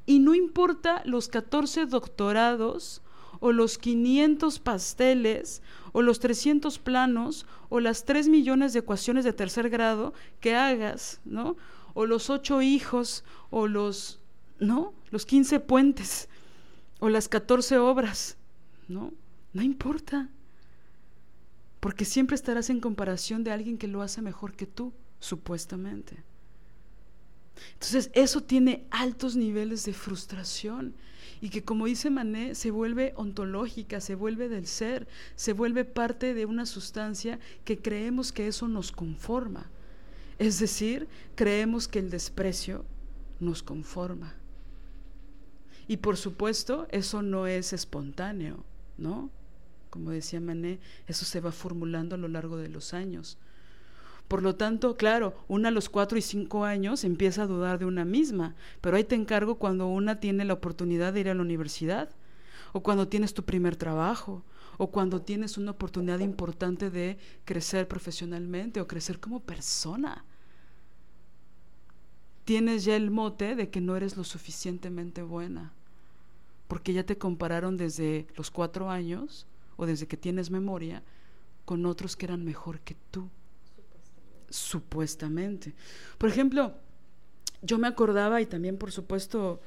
Y 0.06 0.18
no 0.18 0.34
importa 0.34 1.02
los 1.04 1.28
14 1.28 1.86
doctorados 1.86 3.01
o 3.43 3.51
los 3.51 3.76
500 3.76 4.61
pasteles 4.61 5.62
o 5.90 6.01
los 6.01 6.20
300 6.20 6.78
planos 6.78 7.45
o 7.70 7.80
las 7.80 8.05
3 8.05 8.28
millones 8.28 8.72
de 8.72 8.78
ecuaciones 8.78 9.24
de 9.24 9.32
tercer 9.32 9.68
grado 9.68 10.14
que 10.38 10.55
hagas, 10.55 11.20
¿no? 11.24 11.57
O 11.93 12.07
los 12.07 12.30
8 12.30 12.62
hijos 12.62 13.24
o 13.51 13.66
los, 13.66 14.20
¿no? 14.61 14.95
Los 15.11 15.26
15 15.26 15.59
puentes 15.59 16.28
o 17.01 17.09
las 17.09 17.28
14 17.28 17.78
obras, 17.78 18.36
¿no? 18.86 19.12
No 19.53 19.62
importa. 19.62 20.28
Porque 21.80 22.05
siempre 22.05 22.36
estarás 22.36 22.70
en 22.70 22.78
comparación 22.78 23.43
de 23.43 23.51
alguien 23.51 23.76
que 23.76 23.88
lo 23.88 24.03
hace 24.03 24.22
mejor 24.22 24.53
que 24.53 24.68
tú, 24.68 24.93
supuestamente. 25.18 26.22
Entonces, 27.72 28.09
eso 28.14 28.40
tiene 28.40 28.86
altos 28.93 29.34
niveles 29.34 29.84
de 29.84 29.95
frustración 29.95 30.95
y 31.43 31.51
que, 31.51 31.64
como 31.64 31.86
dice 31.86 32.09
Mané, 32.09 32.55
se 32.55 32.70
vuelve 32.70 33.14
ontológica, 33.16 34.01
se 34.01 34.14
vuelve 34.14 34.49
del 34.49 34.68
ser, 34.68 35.09
se 35.34 35.53
vuelve 35.53 35.84
parte 35.84 36.34
de 36.34 36.47
una 36.47 36.66
sustancia 36.66 37.40
que 37.64 37.82
creemos 37.82 38.30
que 38.30 38.47
eso 38.47 38.68
nos 38.68 38.93
conforma. 38.93 39.68
Es 40.38 40.61
decir, 40.61 41.09
creemos 41.34 41.88
que 41.88 41.99
el 41.99 42.11
desprecio 42.11 42.84
nos 43.40 43.64
conforma. 43.64 44.36
Y 45.88 45.97
por 45.97 46.16
supuesto, 46.16 46.86
eso 46.93 47.22
no 47.22 47.49
es 47.49 47.72
espontáneo, 47.72 48.64
¿no? 48.97 49.28
Como 49.90 50.12
decía 50.12 50.40
Mané, 50.40 50.78
eso 51.09 51.24
se 51.24 51.40
va 51.40 51.51
formulando 51.51 52.14
a 52.14 52.18
lo 52.18 52.28
largo 52.28 52.57
de 52.57 52.68
los 52.68 52.95
años. 52.95 53.36
Por 54.28 54.42
lo 54.42 54.56
tanto, 54.56 54.96
claro, 54.96 55.34
una 55.48 55.68
a 55.68 55.72
los 55.72 55.88
cuatro 55.88 56.16
y 56.16 56.22
cinco 56.22 56.64
años 56.64 57.04
empieza 57.04 57.42
a 57.42 57.46
dudar 57.46 57.78
de 57.78 57.84
una 57.84 58.04
misma, 58.04 58.54
pero 58.80 58.96
ahí 58.96 59.04
te 59.04 59.14
encargo 59.14 59.56
cuando 59.56 59.86
una 59.88 60.20
tiene 60.20 60.44
la 60.44 60.54
oportunidad 60.54 61.12
de 61.12 61.20
ir 61.20 61.28
a 61.28 61.34
la 61.34 61.42
universidad, 61.42 62.08
o 62.72 62.82
cuando 62.82 63.08
tienes 63.08 63.34
tu 63.34 63.44
primer 63.44 63.76
trabajo, 63.76 64.42
o 64.78 64.90
cuando 64.90 65.20
tienes 65.20 65.58
una 65.58 65.72
oportunidad 65.72 66.20
importante 66.20 66.90
de 66.90 67.18
crecer 67.44 67.86
profesionalmente 67.86 68.80
o 68.80 68.88
crecer 68.88 69.20
como 69.20 69.40
persona. 69.40 70.24
Tienes 72.44 72.84
ya 72.84 72.96
el 72.96 73.10
mote 73.10 73.54
de 73.54 73.68
que 73.68 73.82
no 73.82 73.96
eres 73.96 74.16
lo 74.16 74.24
suficientemente 74.24 75.22
buena 75.22 75.72
porque 76.72 76.94
ya 76.94 77.04
te 77.04 77.18
compararon 77.18 77.76
desde 77.76 78.26
los 78.34 78.50
cuatro 78.50 78.88
años 78.88 79.46
o 79.76 79.84
desde 79.84 80.06
que 80.06 80.16
tienes 80.16 80.50
memoria 80.50 81.02
con 81.66 81.84
otros 81.84 82.16
que 82.16 82.24
eran 82.24 82.46
mejor 82.46 82.80
que 82.80 82.96
tú. 83.10 83.28
Supuestamente. 84.53 85.72
Por 86.18 86.28
ejemplo, 86.28 86.74
yo 87.62 87.78
me 87.78 87.88
acordaba 87.88 88.40
y 88.42 88.46
también 88.46 88.76
por 88.76 88.92
supuesto 88.92 89.62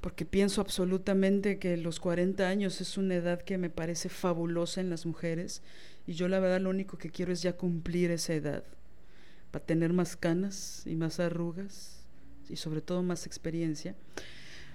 porque 0.00 0.24
pienso 0.24 0.60
absolutamente 0.60 1.58
que 1.58 1.76
los 1.76 2.00
40 2.00 2.48
años 2.48 2.80
es 2.80 2.96
una 2.96 3.14
edad 3.14 3.42
que 3.42 3.58
me 3.58 3.68
parece 3.68 4.08
fabulosa 4.08 4.80
en 4.80 4.88
las 4.88 5.04
mujeres 5.04 5.62
y 6.06 6.14
yo 6.14 6.28
la 6.28 6.40
verdad 6.40 6.60
lo 6.60 6.70
único 6.70 6.96
que 6.96 7.10
quiero 7.10 7.32
es 7.32 7.42
ya 7.42 7.56
cumplir 7.56 8.10
esa 8.10 8.32
edad 8.32 8.64
para 9.50 9.64
tener 9.64 9.92
más 9.92 10.16
canas 10.16 10.82
y 10.86 10.96
más 10.96 11.20
arrugas 11.20 12.00
y 12.48 12.56
sobre 12.56 12.80
todo 12.80 13.02
más 13.02 13.26
experiencia. 13.26 13.94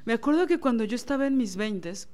Me 0.05 0.14
acuerdo 0.14 0.45
que 0.45 0.60
cuando 0.60 0.84
yo 0.84 0.95
estaba 0.95 1.26
en 1.26 1.36
mis 1.36 1.55
veintes, 1.55 2.10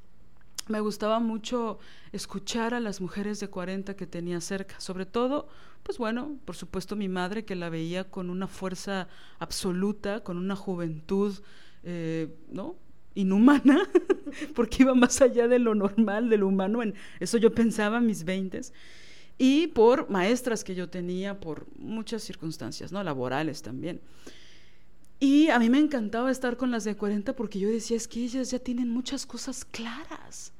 me 0.67 0.79
gustaba 0.79 1.19
mucho 1.19 1.79
escuchar 2.11 2.73
a 2.73 2.79
las 2.79 3.01
mujeres 3.01 3.39
de 3.39 3.49
40 3.49 3.95
que 3.95 4.07
tenía 4.07 4.39
cerca, 4.41 4.79
sobre 4.79 5.05
todo, 5.05 5.47
pues 5.83 5.97
bueno, 5.97 6.37
por 6.45 6.55
supuesto 6.55 6.95
mi 6.95 7.09
madre 7.09 7.45
que 7.45 7.55
la 7.55 7.69
veía 7.69 8.09
con 8.09 8.29
una 8.29 8.47
fuerza 8.47 9.07
absoluta, 9.39 10.21
con 10.23 10.37
una 10.37 10.55
juventud, 10.55 11.37
eh, 11.83 12.33
¿no? 12.51 12.75
Inhumana, 13.15 13.89
porque 14.55 14.83
iba 14.83 14.95
más 14.95 15.21
allá 15.21 15.47
de 15.47 15.59
lo 15.59 15.75
normal, 15.75 16.29
de 16.29 16.37
lo 16.37 16.47
humano, 16.47 16.81
en 16.81 16.95
eso 17.19 17.37
yo 17.37 17.53
pensaba 17.53 17.97
en 17.97 18.05
mis 18.05 18.23
veintes, 18.23 18.73
y 19.37 19.67
por 19.67 20.09
maestras 20.09 20.63
que 20.63 20.75
yo 20.75 20.89
tenía, 20.89 21.39
por 21.39 21.67
muchas 21.77 22.23
circunstancias, 22.23 22.91
¿no? 22.91 23.03
Laborales 23.03 23.61
también. 23.61 23.99
Y 25.23 25.47
a 25.47 25.57
mí 25.57 25.69
me 25.69 25.79
encantaba 25.79 26.29
estar 26.29 26.57
con 26.57 26.69
las 26.69 26.83
de 26.83 26.97
40 26.97 27.33
porque 27.33 27.57
yo 27.57 27.69
decía, 27.69 27.95
es 27.95 28.09
que 28.09 28.25
ellas 28.25 28.51
ya 28.51 28.59
tienen 28.59 28.89
muchas 28.89 29.25
cosas 29.25 29.63
claras, 29.63 30.51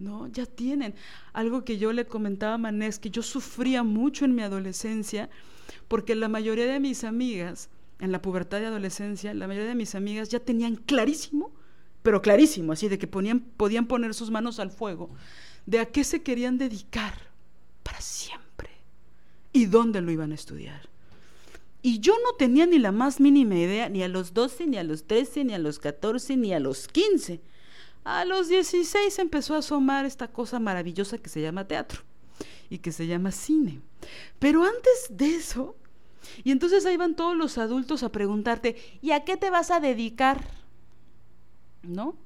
¿no? 0.00 0.26
Ya 0.26 0.44
tienen. 0.44 0.96
Algo 1.32 1.64
que 1.64 1.78
yo 1.78 1.92
le 1.92 2.04
comentaba 2.04 2.54
a 2.54 2.58
Manés, 2.58 2.98
que 2.98 3.10
yo 3.10 3.22
sufría 3.22 3.84
mucho 3.84 4.24
en 4.24 4.34
mi 4.34 4.42
adolescencia, 4.42 5.30
porque 5.86 6.16
la 6.16 6.26
mayoría 6.26 6.66
de 6.66 6.80
mis 6.80 7.04
amigas, 7.04 7.68
en 8.00 8.10
la 8.10 8.20
pubertad 8.20 8.60
y 8.60 8.64
adolescencia, 8.64 9.34
la 9.34 9.46
mayoría 9.46 9.68
de 9.68 9.76
mis 9.76 9.94
amigas 9.94 10.30
ya 10.30 10.40
tenían 10.40 10.74
clarísimo, 10.74 11.52
pero 12.02 12.22
clarísimo, 12.22 12.72
así 12.72 12.88
de 12.88 12.98
que 12.98 13.06
ponían, 13.06 13.38
podían 13.38 13.86
poner 13.86 14.14
sus 14.14 14.32
manos 14.32 14.58
al 14.58 14.72
fuego, 14.72 15.10
de 15.64 15.78
a 15.78 15.86
qué 15.86 16.02
se 16.02 16.24
querían 16.24 16.58
dedicar 16.58 17.14
para 17.84 18.00
siempre 18.00 18.70
y 19.52 19.66
dónde 19.66 20.00
lo 20.00 20.10
iban 20.10 20.32
a 20.32 20.34
estudiar. 20.34 20.91
Y 21.82 21.98
yo 21.98 22.14
no 22.24 22.36
tenía 22.36 22.64
ni 22.64 22.78
la 22.78 22.92
más 22.92 23.20
mínima 23.20 23.56
idea, 23.56 23.88
ni 23.88 24.04
a 24.04 24.08
los 24.08 24.32
12, 24.32 24.68
ni 24.68 24.78
a 24.78 24.84
los 24.84 25.04
13, 25.04 25.44
ni 25.44 25.54
a 25.54 25.58
los 25.58 25.80
14, 25.80 26.36
ni 26.36 26.54
a 26.54 26.60
los 26.60 26.86
15. 26.86 27.40
A 28.04 28.24
los 28.24 28.48
16 28.48 29.18
empezó 29.18 29.54
a 29.54 29.58
asomar 29.58 30.04
esta 30.04 30.28
cosa 30.28 30.60
maravillosa 30.60 31.18
que 31.18 31.28
se 31.28 31.42
llama 31.42 31.66
teatro 31.66 32.02
y 32.70 32.78
que 32.78 32.92
se 32.92 33.06
llama 33.06 33.32
cine. 33.32 33.80
Pero 34.38 34.62
antes 34.62 35.08
de 35.10 35.34
eso, 35.34 35.76
y 36.44 36.52
entonces 36.52 36.86
ahí 36.86 36.96
van 36.96 37.16
todos 37.16 37.36
los 37.36 37.58
adultos 37.58 38.02
a 38.02 38.12
preguntarte, 38.12 38.76
¿y 39.02 39.10
a 39.10 39.24
qué 39.24 39.36
te 39.36 39.50
vas 39.50 39.70
a 39.70 39.80
dedicar? 39.80 40.44
¿No? 41.82 42.16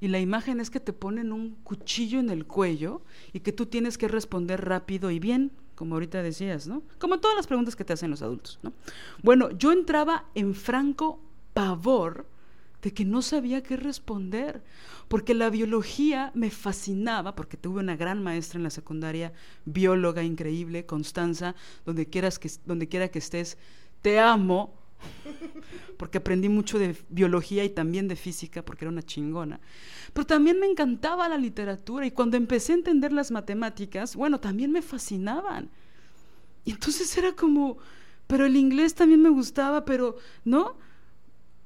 Y 0.00 0.08
la 0.08 0.20
imagen 0.20 0.60
es 0.60 0.70
que 0.70 0.80
te 0.80 0.92
ponen 0.92 1.32
un 1.32 1.56
cuchillo 1.64 2.20
en 2.20 2.30
el 2.30 2.46
cuello 2.46 3.02
y 3.32 3.40
que 3.40 3.52
tú 3.52 3.66
tienes 3.66 3.98
que 3.98 4.08
responder 4.08 4.64
rápido 4.64 5.10
y 5.10 5.18
bien, 5.18 5.52
como 5.78 5.94
ahorita 5.94 6.24
decías, 6.24 6.66
¿no? 6.66 6.82
Como 6.98 7.20
todas 7.20 7.36
las 7.36 7.46
preguntas 7.46 7.76
que 7.76 7.84
te 7.84 7.92
hacen 7.92 8.10
los 8.10 8.20
adultos, 8.20 8.58
¿no? 8.64 8.72
Bueno, 9.22 9.52
yo 9.52 9.70
entraba 9.70 10.24
en 10.34 10.56
franco 10.56 11.20
pavor 11.54 12.26
de 12.82 12.92
que 12.92 13.04
no 13.04 13.22
sabía 13.22 13.62
qué 13.62 13.76
responder, 13.76 14.64
porque 15.06 15.34
la 15.34 15.50
biología 15.50 16.32
me 16.34 16.50
fascinaba, 16.50 17.36
porque 17.36 17.56
tuve 17.56 17.78
una 17.78 17.94
gran 17.94 18.24
maestra 18.24 18.58
en 18.58 18.64
la 18.64 18.70
secundaria, 18.70 19.32
bióloga 19.66 20.24
increíble, 20.24 20.84
Constanza, 20.84 21.54
donde, 21.86 22.06
quieras 22.06 22.40
que, 22.40 22.50
donde 22.66 22.88
quiera 22.88 23.06
que 23.06 23.20
estés, 23.20 23.56
te 24.02 24.18
amo, 24.18 24.74
porque 25.96 26.18
aprendí 26.18 26.48
mucho 26.48 26.80
de 26.80 26.96
biología 27.08 27.64
y 27.64 27.68
también 27.68 28.08
de 28.08 28.16
física, 28.16 28.64
porque 28.64 28.84
era 28.84 28.90
una 28.90 29.02
chingona. 29.02 29.60
Pero 30.12 30.26
también 30.26 30.58
me 30.58 30.66
encantaba 30.66 31.28
la 31.28 31.36
literatura 31.36 32.06
y 32.06 32.10
cuando 32.10 32.36
empecé 32.36 32.72
a 32.72 32.76
entender 32.76 33.12
las 33.12 33.30
matemáticas, 33.30 34.16
bueno, 34.16 34.40
también 34.40 34.72
me 34.72 34.82
fascinaban. 34.82 35.70
Y 36.64 36.72
entonces 36.72 37.16
era 37.16 37.32
como, 37.32 37.78
pero 38.26 38.46
el 38.46 38.56
inglés 38.56 38.94
también 38.94 39.22
me 39.22 39.30
gustaba, 39.30 39.84
pero, 39.84 40.16
¿no? 40.44 40.76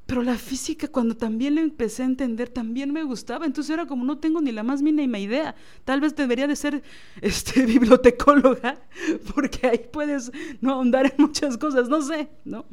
Pero 0.07 0.23
la 0.23 0.37
física, 0.37 0.89
cuando 0.89 1.17
también 1.17 1.55
la 1.55 1.61
empecé 1.61 2.03
a 2.03 2.07
entender, 2.07 2.49
también 2.49 2.93
me 2.93 3.03
gustaba. 3.03 3.47
Entonces 3.47 3.73
era 3.73 3.87
como, 3.87 4.05
no 4.05 4.19
tengo 4.19 4.41
ni 4.41 4.53
la 4.53 4.63
más 4.63 4.83
mínima 4.83 5.19
idea. 5.19 5.55
Tal 5.85 6.01
vez 6.01 6.15
debería 6.15 6.47
de 6.47 6.57
ser 6.57 6.83
este, 7.21 7.67
bibliotecóloga, 7.67 8.79
porque 9.35 9.67
ahí 9.67 9.89
puedes 9.93 10.31
no 10.61 10.73
ahondar 10.73 11.07
en 11.07 11.15
muchas 11.19 11.57
cosas, 11.57 11.89
no 11.89 12.03
sé, 12.03 12.29
¿no? 12.45 12.67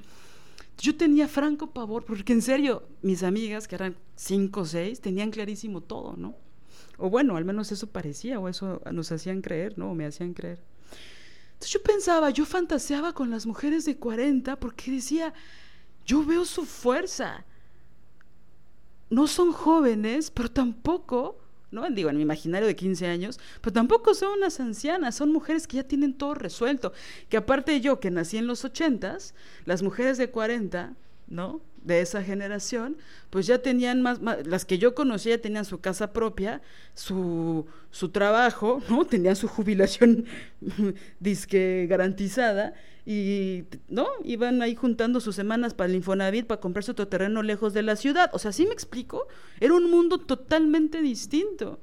Yo 0.80 0.96
tenía 0.96 1.28
franco 1.28 1.72
pavor, 1.72 2.06
porque 2.06 2.32
en 2.32 2.42
serio, 2.42 2.88
mis 3.02 3.24
amigas, 3.24 3.68
que 3.68 3.76
eran 3.76 3.98
cinco 4.16 4.62
o 4.62 4.66
seis, 4.66 5.02
tenían 5.02 5.30
clarísimo 5.30 5.82
todo, 5.82 6.16
¿no? 6.16 6.36
O 6.98 7.10
bueno, 7.10 7.36
al 7.36 7.44
menos 7.44 7.72
eso 7.72 7.88
parecía, 7.88 8.40
o 8.40 8.48
eso 8.48 8.82
nos 8.92 9.12
hacían 9.12 9.42
creer, 9.42 9.78
¿no? 9.78 9.92
O 9.92 9.96
me 9.96 10.06
hacían 10.06 10.34
creer. 10.34 10.64
Entonces 11.54 11.74
yo 11.74 11.84
pensaba, 11.84 12.30
yo 12.30 12.46
fantaseaba 12.46 13.12
con 13.14 13.30
las 13.30 13.46
mujeres 13.46 13.84
de 13.84 13.98
40 13.98 14.58
porque 14.58 14.92
decía, 14.92 15.34
yo 16.06 16.24
veo 16.24 16.46
su 16.46 16.66
fuerza. 16.66 17.46
No 19.10 19.28
son 19.28 19.52
jóvenes, 19.52 20.32
pero 20.32 20.50
tampoco, 20.50 21.40
no 21.72 21.89
digo 21.89 22.09
en 22.09 22.17
mi 22.17 22.24
imaginario 22.24 22.67
de 22.67 22.76
15 22.76 23.07
años, 23.07 23.39
pero 23.61 23.74
tampoco 23.74 24.13
son 24.13 24.38
unas 24.38 24.59
ancianas, 24.59 25.15
son 25.15 25.32
mujeres 25.32 25.67
que 25.67 25.78
ya 25.78 25.84
tienen 25.84 26.13
todo 26.13 26.34
resuelto. 26.34 26.93
Que 27.30 27.38
aparte 27.38 27.80
yo, 27.82 27.99
que 27.99 28.11
nací 28.11 28.38
en 28.38 28.47
los 28.47 28.65
80s, 28.65 29.34
las 29.65 29.82
mujeres 29.82 30.17
de 30.17 30.30
40, 30.30 30.95
¿no? 31.28 31.61
De 31.84 32.02
esa 32.02 32.24
generación, 32.24 32.98
pues 33.30 33.48
ya 33.48 33.60
tenían 33.60 34.02
más, 34.02 34.20
las 34.46 34.66
que 34.66 34.78
yo 34.78 34.96
conocía 34.96 35.42
tenían 35.42 35.66
su 35.66 35.80
casa 35.80 36.14
propia, 36.14 36.62
su, 36.94 37.66
su 37.92 38.10
trabajo, 38.10 38.82
¿no? 38.90 39.06
Tenían 39.06 39.36
su 39.36 39.48
jubilación 39.48 40.26
disque 41.20 41.88
garantizada 41.90 42.74
y, 43.06 43.66
¿no? 43.88 44.08
Iban 44.24 44.62
ahí 44.62 44.76
juntando 44.76 45.20
sus 45.20 45.36
semanas 45.36 45.74
para 45.74 45.90
el 45.90 45.96
Infonavit, 45.96 46.46
para 46.46 46.62
comprarse 46.62 46.92
otro 46.92 47.08
terreno 47.08 47.42
lejos 47.42 47.74
de 47.74 47.84
la 47.84 47.96
ciudad. 47.96 48.30
O 48.34 48.40
sea, 48.40 48.52
¿sí 48.52 48.66
me 48.66 48.74
explico? 48.74 49.28
Era 49.60 49.74
un 49.74 49.90
mundo 49.90 50.20
totalmente 50.20 51.02
distinto. 51.02 51.80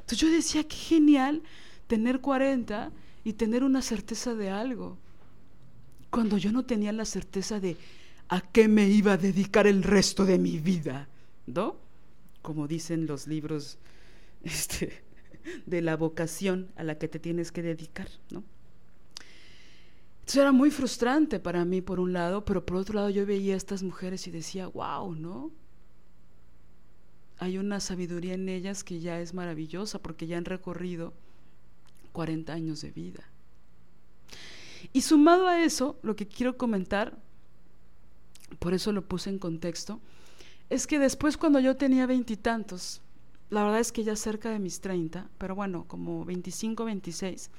Entonces 0.00 0.18
yo 0.18 0.30
decía, 0.30 0.64
qué 0.64 0.76
genial 0.76 1.42
tener 1.86 2.20
40 2.20 2.90
y 3.24 3.34
tener 3.34 3.64
una 3.64 3.82
certeza 3.82 4.34
de 4.34 4.50
algo. 4.50 4.98
Cuando 6.10 6.38
yo 6.38 6.52
no 6.52 6.64
tenía 6.64 6.92
la 6.92 7.04
certeza 7.04 7.60
de 7.60 7.76
a 8.28 8.40
qué 8.40 8.68
me 8.68 8.88
iba 8.88 9.12
a 9.12 9.16
dedicar 9.16 9.66
el 9.66 9.82
resto 9.82 10.24
de 10.24 10.38
mi 10.38 10.58
vida, 10.58 11.08
¿no? 11.46 11.76
Como 12.42 12.66
dicen 12.66 13.06
los 13.06 13.26
libros 13.26 13.78
este, 14.42 15.04
de 15.66 15.82
la 15.82 15.96
vocación 15.96 16.72
a 16.76 16.84
la 16.84 16.98
que 16.98 17.08
te 17.08 17.18
tienes 17.18 17.52
que 17.52 17.62
dedicar, 17.62 18.08
¿no? 18.30 18.44
Eso 20.26 20.40
era 20.40 20.52
muy 20.52 20.70
frustrante 20.70 21.38
para 21.38 21.64
mí 21.66 21.82
por 21.82 22.00
un 22.00 22.14
lado, 22.14 22.44
pero 22.46 22.64
por 22.64 22.78
otro 22.78 22.94
lado 22.94 23.10
yo 23.10 23.26
veía 23.26 23.54
a 23.54 23.58
estas 23.58 23.82
mujeres 23.82 24.26
y 24.26 24.30
decía, 24.30 24.68
wow, 24.68 25.14
¿no? 25.14 25.52
Hay 27.38 27.58
una 27.58 27.80
sabiduría 27.80 28.34
en 28.34 28.48
ellas 28.48 28.84
que 28.84 29.00
ya 29.00 29.20
es 29.20 29.34
maravillosa 29.34 30.00
porque 30.00 30.26
ya 30.26 30.38
han 30.38 30.46
recorrido 30.46 31.12
40 32.12 32.52
años 32.54 32.80
de 32.80 32.90
vida. 32.90 33.24
Y 34.92 35.02
sumado 35.02 35.46
a 35.46 35.62
eso, 35.62 35.98
lo 36.02 36.16
que 36.16 36.26
quiero 36.26 36.56
comentar 36.56 37.18
por 38.58 38.74
eso 38.74 38.92
lo 38.92 39.06
puse 39.06 39.30
en 39.30 39.38
contexto, 39.38 40.00
es 40.70 40.86
que 40.86 40.98
después 40.98 41.36
cuando 41.36 41.60
yo 41.60 41.76
tenía 41.76 42.06
veintitantos, 42.06 43.00
la 43.50 43.64
verdad 43.64 43.80
es 43.80 43.92
que 43.92 44.04
ya 44.04 44.16
cerca 44.16 44.50
de 44.50 44.58
mis 44.58 44.80
treinta, 44.80 45.28
pero 45.38 45.54
bueno, 45.54 45.84
como 45.86 46.24
veinticinco, 46.24 46.84
veintiséis, 46.84 47.50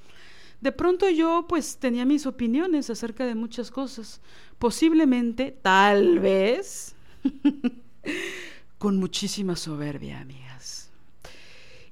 de 0.62 0.72
pronto 0.72 1.10
yo 1.10 1.46
pues 1.48 1.78
tenía 1.78 2.06
mis 2.06 2.26
opiniones 2.26 2.90
acerca 2.90 3.26
de 3.26 3.36
muchas 3.36 3.72
cosas, 3.72 4.22
posiblemente, 4.58 5.52
tal 5.52 6.20
vez, 6.20 6.96
con 8.78 8.98
muchísima 8.98 9.56
soberbia, 9.56 10.20
amigas. 10.20 10.92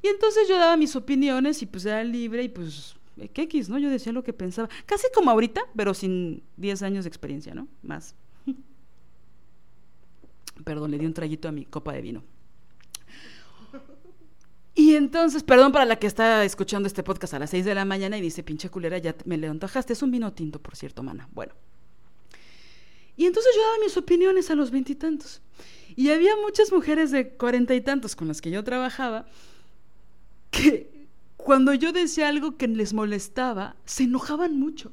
Y 0.01 0.07
entonces 0.07 0.47
yo 0.49 0.57
daba 0.57 0.75
mis 0.75 0.95
opiniones 0.95 1.61
y 1.61 1.65
pues 1.65 1.85
era 1.85 2.03
libre 2.03 2.43
y 2.43 2.49
pues 2.49 2.95
¿qué 3.33 3.43
X, 3.43 3.69
¿no? 3.69 3.79
Yo 3.79 3.89
decía 3.89 4.11
lo 4.11 4.23
que 4.23 4.33
pensaba, 4.33 4.69
casi 4.85 5.07
como 5.13 5.31
ahorita, 5.31 5.61
pero 5.75 5.93
sin 5.93 6.43
diez 6.57 6.81
años 6.81 7.05
de 7.05 7.09
experiencia, 7.09 7.53
¿no? 7.53 7.67
Más. 7.81 8.15
Perdón, 10.63 10.91
le 10.91 10.97
di 10.97 11.05
un 11.05 11.13
traguito 11.13 11.47
a 11.47 11.51
mi 11.51 11.65
copa 11.65 11.93
de 11.93 12.01
vino. 12.01 12.23
Y 14.75 14.95
entonces, 14.95 15.43
perdón 15.43 15.71
para 15.71 15.85
la 15.85 15.97
que 15.97 16.07
está 16.07 16.43
escuchando 16.43 16.87
este 16.87 17.03
podcast 17.03 17.35
a 17.35 17.39
las 17.39 17.51
6 17.51 17.65
de 17.65 17.75
la 17.75 17.85
mañana 17.85 18.17
y 18.17 18.21
dice, 18.21 18.41
pinche 18.41 18.69
culera, 18.69 18.97
ya 18.97 19.15
me 19.25 19.37
le 19.37 19.47
antojaste. 19.47 19.93
Es 19.93 20.01
un 20.01 20.09
vino 20.09 20.33
tinto, 20.33 20.59
por 20.59 20.75
cierto, 20.75 21.03
mana. 21.03 21.29
Bueno. 21.31 21.53
Y 23.15 23.25
entonces 23.27 23.53
yo 23.55 23.61
daba 23.61 23.77
mis 23.83 23.95
opiniones 23.97 24.49
a 24.49 24.55
los 24.55 24.71
veintitantos. 24.71 25.41
Y, 25.95 26.07
y 26.07 26.11
había 26.11 26.35
muchas 26.37 26.71
mujeres 26.71 27.11
de 27.11 27.29
cuarenta 27.29 27.75
y 27.75 27.81
tantos 27.81 28.15
con 28.15 28.27
las 28.27 28.41
que 28.41 28.49
yo 28.49 28.63
trabajaba 28.63 29.27
que 30.49 31.07
cuando 31.37 31.73
yo 31.73 31.91
decía 31.91 32.29
algo 32.29 32.57
que 32.57 32.67
les 32.67 32.93
molestaba, 32.93 33.75
se 33.85 34.03
enojaban 34.03 34.57
mucho. 34.57 34.91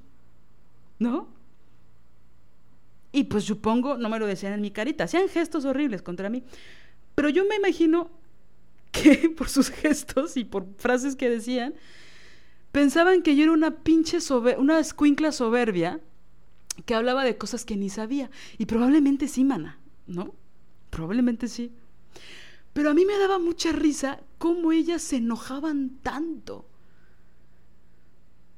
¿No? 0.99 1.29
Y 3.13 3.25
pues 3.25 3.45
supongo, 3.45 3.97
no 3.97 4.09
me 4.09 4.19
lo 4.19 4.27
decían 4.27 4.53
en 4.53 4.61
mi 4.61 4.71
carita, 4.71 5.05
hacían 5.05 5.29
gestos 5.29 5.65
horribles 5.65 6.03
contra 6.03 6.31
mí. 6.31 6.45
Pero 7.15 7.29
yo 7.29 7.45
me 7.45 7.57
imagino 7.57 8.11
que 8.93 9.31
por 9.31 9.49
sus 9.49 9.71
gestos 9.71 10.37
y 10.37 10.45
por 10.45 10.67
frases 10.77 11.17
que 11.17 11.29
decían, 11.29 11.75
pensaban 12.73 13.23
que 13.23 13.37
yo 13.37 13.45
era 13.45 13.53
una 13.53 13.83
pinche 13.83 14.21
sober 14.21 14.59
una 14.59 14.79
escuincla 14.79 15.33
soberbia 15.33 16.01
que 16.87 16.95
hablaba 16.95 17.25
de 17.25 17.37
cosas 17.37 17.65
que 17.65 17.77
ni 17.77 17.91
sabía. 17.91 18.31
Y 18.59 18.67
probablemente 18.67 19.29
sí, 19.29 19.45
mana, 19.45 19.79
¿no? 20.07 20.35
Probablemente 20.91 21.49
sí. 21.49 21.73
Pero 22.73 22.91
a 22.91 22.95
mí 22.95 23.05
me 23.05 23.19
daba 23.19 23.39
mucha 23.39 23.73
risa 23.73 24.21
cómo 24.39 24.73
ellas 24.73 25.03
se 25.03 25.17
enojaban 25.17 25.99
tanto. 26.03 26.67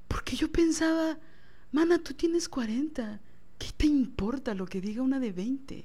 Porque 0.08 0.36
yo 0.36 0.52
pensaba, 0.52 1.18
mana, 1.72 1.98
tú 1.98 2.12
tienes 2.12 2.48
40 2.48 3.20
¿Qué 3.62 3.70
te 3.76 3.86
importa 3.86 4.54
lo 4.54 4.66
que 4.66 4.80
diga 4.80 5.02
una 5.02 5.20
de 5.20 5.30
20? 5.30 5.84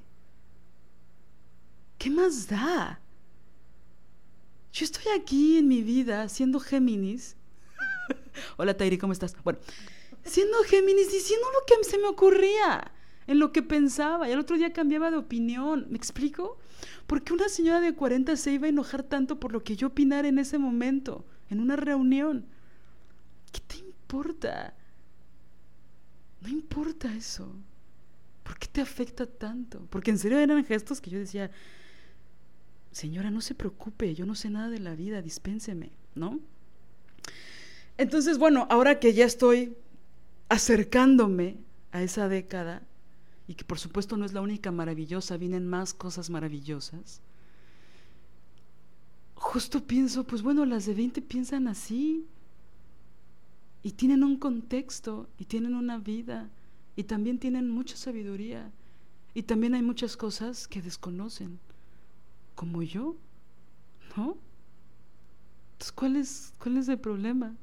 ¿Qué 1.96 2.10
más 2.10 2.48
da? 2.48 3.00
Yo 4.72 4.84
estoy 4.84 5.04
aquí 5.16 5.58
en 5.58 5.68
mi 5.68 5.82
vida 5.84 6.28
siendo 6.28 6.58
Géminis. 6.58 7.36
Hola 8.56 8.76
Tairi, 8.76 8.98
¿cómo 8.98 9.12
estás? 9.12 9.36
Bueno, 9.44 9.60
siendo 10.24 10.58
Géminis, 10.64 11.12
diciendo 11.12 11.46
lo 11.52 11.64
que 11.66 11.88
se 11.88 11.98
me 11.98 12.08
ocurría, 12.08 12.90
en 13.28 13.38
lo 13.38 13.52
que 13.52 13.62
pensaba, 13.62 14.28
y 14.28 14.32
el 14.32 14.40
otro 14.40 14.56
día 14.56 14.72
cambiaba 14.72 15.12
de 15.12 15.18
opinión. 15.18 15.86
¿Me 15.88 15.98
explico? 15.98 16.58
¿Por 17.06 17.22
qué 17.22 17.32
una 17.32 17.48
señora 17.48 17.80
de 17.80 17.94
40 17.94 18.34
se 18.34 18.54
iba 18.54 18.66
a 18.66 18.70
enojar 18.70 19.04
tanto 19.04 19.38
por 19.38 19.52
lo 19.52 19.62
que 19.62 19.76
yo 19.76 19.86
opinara 19.86 20.26
en 20.26 20.40
ese 20.40 20.58
momento, 20.58 21.24
en 21.48 21.60
una 21.60 21.76
reunión? 21.76 22.44
¿Qué 23.52 23.60
te 23.60 23.76
importa? 23.78 24.74
No 26.40 26.48
importa 26.48 27.14
eso. 27.14 27.54
¿Por 28.48 28.58
qué 28.58 28.66
te 28.66 28.80
afecta 28.80 29.26
tanto? 29.26 29.86
Porque 29.90 30.10
en 30.10 30.16
serio 30.16 30.38
eran 30.38 30.64
gestos 30.64 31.02
que 31.02 31.10
yo 31.10 31.18
decía, 31.18 31.50
señora, 32.92 33.30
no 33.30 33.42
se 33.42 33.54
preocupe, 33.54 34.14
yo 34.14 34.24
no 34.24 34.34
sé 34.34 34.48
nada 34.48 34.70
de 34.70 34.78
la 34.78 34.94
vida, 34.94 35.20
dispénseme, 35.20 35.90
¿no? 36.14 36.40
Entonces, 37.98 38.38
bueno, 38.38 38.66
ahora 38.70 39.00
que 39.00 39.12
ya 39.12 39.26
estoy 39.26 39.76
acercándome 40.48 41.58
a 41.92 42.00
esa 42.00 42.30
década, 42.30 42.80
y 43.46 43.52
que 43.52 43.66
por 43.66 43.78
supuesto 43.78 44.16
no 44.16 44.24
es 44.24 44.32
la 44.32 44.40
única 44.40 44.72
maravillosa, 44.72 45.36
vienen 45.36 45.68
más 45.68 45.92
cosas 45.92 46.30
maravillosas, 46.30 47.20
justo 49.34 49.84
pienso, 49.84 50.24
pues 50.24 50.40
bueno, 50.40 50.64
las 50.64 50.86
de 50.86 50.94
20 50.94 51.20
piensan 51.20 51.68
así 51.68 52.24
y 53.82 53.92
tienen 53.92 54.24
un 54.24 54.38
contexto 54.38 55.28
y 55.36 55.44
tienen 55.44 55.74
una 55.74 55.98
vida 55.98 56.48
y 56.98 57.04
también 57.04 57.38
tienen 57.38 57.70
mucha 57.70 57.96
sabiduría 57.96 58.72
y 59.32 59.44
también 59.44 59.76
hay 59.76 59.82
muchas 59.82 60.16
cosas 60.16 60.66
que 60.66 60.82
desconocen, 60.82 61.60
como 62.56 62.82
yo, 62.82 63.14
¿no? 64.16 64.36
Entonces, 65.74 65.92
¿cuál 65.92 66.16
es, 66.16 66.52
cuál 66.58 66.76
es 66.76 66.88
el 66.88 66.98
problema? 66.98 67.54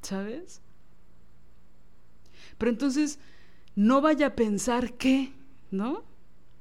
¿Sabes? 0.00 0.62
Pero 2.56 2.70
entonces, 2.70 3.18
no 3.76 4.00
vaya 4.00 4.28
a 4.28 4.34
pensar 4.34 4.94
que, 4.94 5.34
¿no? 5.70 6.02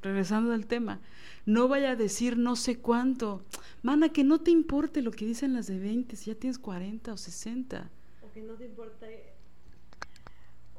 Regresando 0.02 0.52
al 0.52 0.66
tema, 0.66 1.00
no 1.46 1.70
vaya 1.70 1.92
a 1.92 1.96
decir 1.96 2.38
no 2.38 2.58
sé 2.58 2.80
cuánto. 2.80 3.42
Mana, 3.84 4.10
que 4.10 4.26
no 4.26 4.42
te 4.42 4.52
importe 4.52 5.02
lo 5.02 5.12
que 5.12 5.26
dicen 5.26 5.54
las 5.54 5.68
de 5.68 5.80
20, 5.80 6.18
si 6.18 6.26
ya 6.26 6.36
tienes 6.36 6.60
40 6.60 7.14
o 7.14 7.16
60. 7.16 7.90
O 8.22 8.34
que 8.34 8.42
no 8.42 8.56
te 8.56 8.66
importe. 8.66 9.33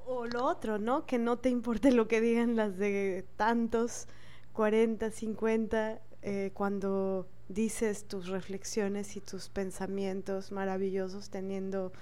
O 0.07 0.27
lo 0.27 0.45
otro, 0.45 0.79
¿no? 0.79 1.07
Que 1.07 1.19
no 1.19 1.39
te 1.39 1.49
importe 1.49 1.91
lo 1.91 2.09
que 2.09 2.21
digan 2.21 2.57
las 2.57 2.77
de 2.77 3.25
tantos, 3.37 4.07
40, 4.53 5.11
50, 5.11 6.01
eh, 6.23 6.51
cuando 6.55 7.27
dices 7.49 8.07
tus 8.07 8.29
reflexiones 8.29 9.17
y 9.17 9.21
tus 9.21 9.49
pensamientos 9.49 10.53
maravillosos 10.53 11.31
teniendo 11.31 11.93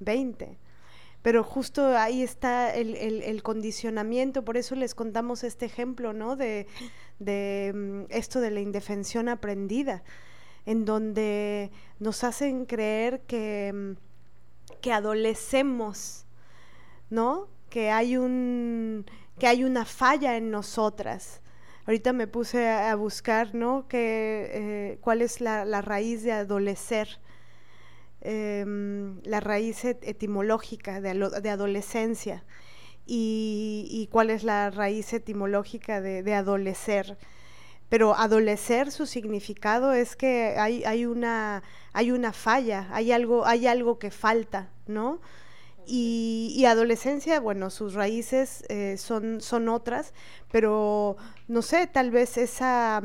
20 0.00 0.58
pero 1.22 1.42
justo 1.42 1.96
ahí 1.96 2.22
está 2.22 2.74
el, 2.74 3.42
condicionamiento, 3.42 4.44
por 4.44 4.56
eso 4.56 4.74
les 4.74 4.94
contamos 4.94 5.44
este 5.44 5.66
ejemplo, 5.66 6.12
¿no? 6.12 6.36
De, 6.36 6.66
mm, 7.20 8.04
esto 8.10 8.40
de 8.40 8.50
la 8.50 8.60
indefensión 8.60 9.28
aprendida, 9.28 10.02
en 10.64 10.84
donde 10.84 11.70
nos 11.98 12.24
hacen 12.24 12.66
creer 12.66 13.20
que, 13.26 13.72
mm, 13.74 14.78
que 14.80 14.92
adolecemos, 14.92 16.24
¿no? 17.10 17.48
Que 17.70 17.90
hay, 17.90 18.16
un, 18.16 19.06
que 19.38 19.46
hay 19.46 19.64
una 19.64 19.84
falla 19.84 20.36
en 20.36 20.50
nosotras. 20.50 21.40
Ahorita 21.86 22.12
me 22.12 22.26
puse 22.26 22.68
a, 22.68 22.94
buscar, 22.96 23.54
¿no? 23.54 23.88
Que, 23.88 24.50
eh, 24.52 24.98
¿Cuál 25.00 25.22
es 25.22 25.40
la, 25.40 25.64
la 25.64 25.80
raíz 25.82 26.22
de 26.22 26.32
adolecer? 26.32 27.18
Em, 28.20 29.22
la 29.22 29.38
raíz 29.38 29.84
etimológica 29.84 31.00
de, 31.00 31.50
adolescencia 31.50 32.44
y, 33.06 34.08
cuál 34.10 34.30
es 34.30 34.42
la 34.42 34.70
raíz 34.70 35.12
etimológica 35.12 36.00
de, 36.00 36.34
adolecer. 36.34 37.16
Pero 37.88 38.16
adolecer, 38.16 38.90
su 38.90 39.06
significado 39.06 39.92
es 39.92 40.16
que 40.16 40.56
hay, 40.58 40.82
hay, 40.84 41.06
una, 41.06 41.62
hay 41.92 42.10
una 42.10 42.32
falla, 42.32 42.88
hay 42.90 43.12
algo, 43.12 43.46
hay 43.46 43.66
algo 43.68 43.98
que 43.98 44.10
falta, 44.10 44.70
¿no? 44.86 45.20
Y, 45.90 46.66
adolescencia, 46.66 47.40
bueno, 47.40 47.70
sus 47.70 47.94
raíces 47.94 48.62
eh, 48.68 48.96
son, 48.98 49.40
son 49.40 49.70
otras, 49.70 50.12
pero 50.52 51.16
no 51.46 51.62
sé, 51.62 51.86
tal 51.86 52.10
vez 52.10 52.36
esa, 52.36 53.02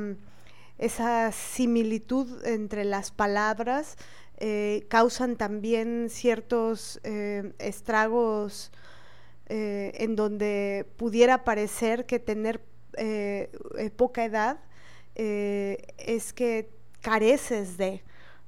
esa 0.78 1.32
similitud 1.32 2.46
entre 2.46 2.84
las 2.84 3.12
palabras 3.12 3.96
eh, 4.38 4.86
causan 4.90 5.38
también 5.38 6.10
ciertos 6.10 7.00
eh, 7.06 7.54
estragos 7.58 8.72
en 9.46 10.16
donde 10.16 10.86
pudiera 10.98 11.44
parecer 11.44 12.06
que 12.06 12.18
tener 12.18 12.62
poca 13.96 14.26
edad 14.26 14.60
es 15.16 16.34
que 16.34 16.70
careces 17.02 17.78
de, 17.78 18.02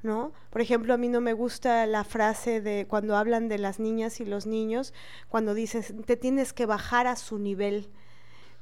¿no? 0.06 0.32
Por 0.52 0.62
ejemplo, 0.62 0.94
a 0.94 0.98
mí 0.98 1.10
no 1.10 1.20
me 1.20 1.34
gusta 1.34 1.86
la 1.88 2.04
frase 2.04 2.62
de 2.62 2.86
cuando 2.88 3.18
hablan 3.18 3.50
de 3.50 3.58
las 3.58 3.80
niñas 3.80 4.22
y 4.22 4.26
los 4.26 4.46
niños, 4.46 4.94
cuando 5.30 5.56
dices, 5.56 5.94
te 6.06 6.16
tienes 6.16 6.54
que 6.54 6.68
bajar 6.68 7.08
a 7.08 7.16
su 7.16 7.40
nivel 7.40 7.90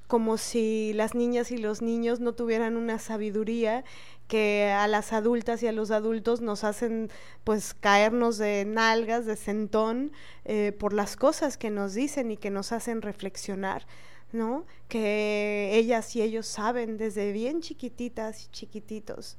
como 0.08 0.38
si 0.38 0.94
las 0.94 1.16
niñas 1.16 1.52
y 1.52 1.58
los 1.58 1.82
niños 1.82 2.20
no 2.22 2.34
tuvieran 2.34 2.78
una 2.78 2.98
sabiduría 2.98 3.84
que 4.28 4.72
a 4.72 4.88
las 4.88 5.12
adultas 5.12 5.62
y 5.64 5.68
a 5.68 5.74
los 5.74 5.92
adultos 5.92 6.40
nos 6.40 6.64
hacen 6.64 7.10
pues 7.44 7.74
caernos 7.74 8.38
de 8.38 8.64
nalgas, 8.66 9.26
de 9.26 9.36
sentón, 9.36 10.14
eh, 10.46 10.72
por 10.72 10.94
las 10.94 11.18
cosas 11.18 11.58
que 11.58 11.70
nos 11.70 11.94
dicen 11.94 12.32
y 12.32 12.38
que 12.38 12.52
nos 12.52 12.72
hacen 12.72 13.02
reflexionar, 13.02 13.86
¿no? 14.32 14.66
Que 14.88 15.72
ellas 15.74 16.16
y 16.16 16.22
ellos 16.22 16.48
saben 16.48 16.98
desde 16.98 17.34
bien 17.34 17.62
chiquititas 17.62 18.46
y 18.46 18.48
chiquititos. 18.48 19.38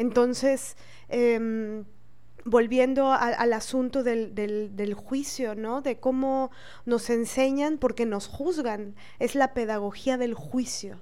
Entonces, 0.00 0.76
em, 1.10 1.84
volviendo 2.44 3.12
al 3.12 3.52
asunto 3.52 4.02
del, 4.02 4.94
juicio, 4.94 5.54
¿no? 5.54 5.82
De 5.82 5.98
cómo 5.98 6.50
nos 6.84 7.10
enseñan 7.10 7.78
porque 7.78 8.06
nos 8.06 8.26
juzgan. 8.26 8.94
Es 9.18 9.34
la 9.34 9.54
pedagogía 9.54 10.16
del 10.16 10.34
juicio. 10.34 11.00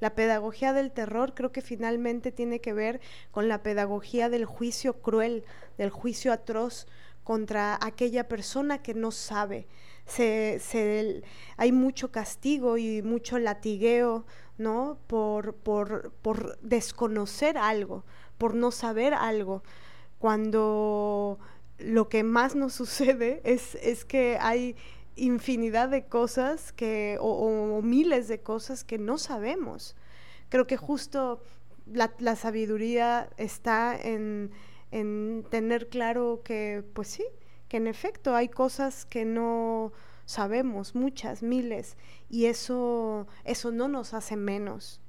La 0.00 0.14
pedagogía 0.14 0.72
del 0.72 0.92
terror 0.92 1.34
creo 1.34 1.50
que 1.50 1.60
finalmente 1.60 2.30
tiene 2.30 2.60
que 2.60 2.72
ver 2.72 3.00
con 3.30 3.48
la 3.48 3.62
pedagogía 3.62 4.28
del 4.28 4.44
juicio 4.44 5.00
cruel, 5.00 5.44
del 5.76 5.90
juicio 5.90 6.32
atroz 6.32 6.86
contra 7.24 7.78
aquella 7.82 8.28
persona 8.28 8.80
que 8.80 8.94
no 8.94 9.10
sabe. 9.10 9.66
Se, 10.06 11.22
hay 11.56 11.72
mucho 11.72 12.10
castigo 12.10 12.78
y 12.78 13.02
mucho 13.02 13.38
latigueo, 13.38 14.24
¿no? 14.56 14.98
Por, 15.06 15.54
por, 15.54 16.12
por 16.22 16.58
desconocer 16.60 17.58
algo, 17.58 18.04
por 18.38 18.54
no 18.54 18.70
saber 18.70 19.14
algo 19.14 19.62
cuando 20.18 21.38
lo 21.78 22.08
que 22.08 22.22
más 22.22 22.54
nos 22.54 22.72
sucede 22.80 23.40
es, 23.44 23.76
es 23.76 24.04
que 24.04 24.38
hay 24.40 24.76
infinidad 25.16 25.88
de 25.88 26.06
cosas 26.06 26.72
que, 26.72 27.18
o, 27.20 27.80
miles 27.82 28.28
de 28.28 28.40
cosas 28.40 28.84
que 28.84 28.98
no 28.98 29.18
sabemos. 29.18 29.96
Creo 30.48 30.66
que 30.66 30.76
justo 30.76 31.42
la, 31.86 32.12
la 32.18 32.36
sabiduría 32.36 33.28
está 33.36 33.98
en, 34.00 34.52
en, 34.90 35.44
tener 35.50 35.88
claro 35.88 36.42
que, 36.44 36.84
pues 36.94 37.08
sí, 37.08 37.24
que 37.68 37.78
en 37.78 37.86
efecto 37.86 38.34
hay 38.34 38.48
cosas 38.48 39.04
que 39.04 39.24
no 39.24 39.92
sabemos, 40.24 40.94
muchas, 40.94 41.42
miles, 41.42 41.96
y 42.28 42.46
eso, 42.46 43.26
eso 43.44 43.72
no 43.72 43.88
nos 43.88 44.14
hace 44.14 44.36
menos, 44.36 45.00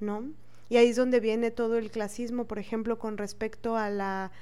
¿no? 0.00 0.32
Y 0.68 0.76
ahí 0.76 0.88
es 0.88 0.96
donde 0.96 1.20
viene 1.20 1.50
todo 1.50 1.78
el 1.78 1.90
clasismo, 1.90 2.46
por 2.46 2.58
ejemplo, 2.58 2.98
con 2.98 3.18
respecto 3.18 3.76
a 3.76 3.90
la, 3.90 4.32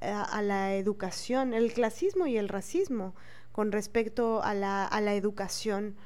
a, 0.00 0.42
la 0.42 0.74
educación, 0.74 1.54
el 1.54 1.72
clasismo 1.72 2.26
y 2.26 2.36
el 2.36 2.48
racismo 2.48 3.14
con 3.52 3.72
respecto 3.72 4.42
a 4.42 4.54
la, 4.54 4.84
a 4.84 5.00
la 5.00 5.14
educación. 5.14 5.96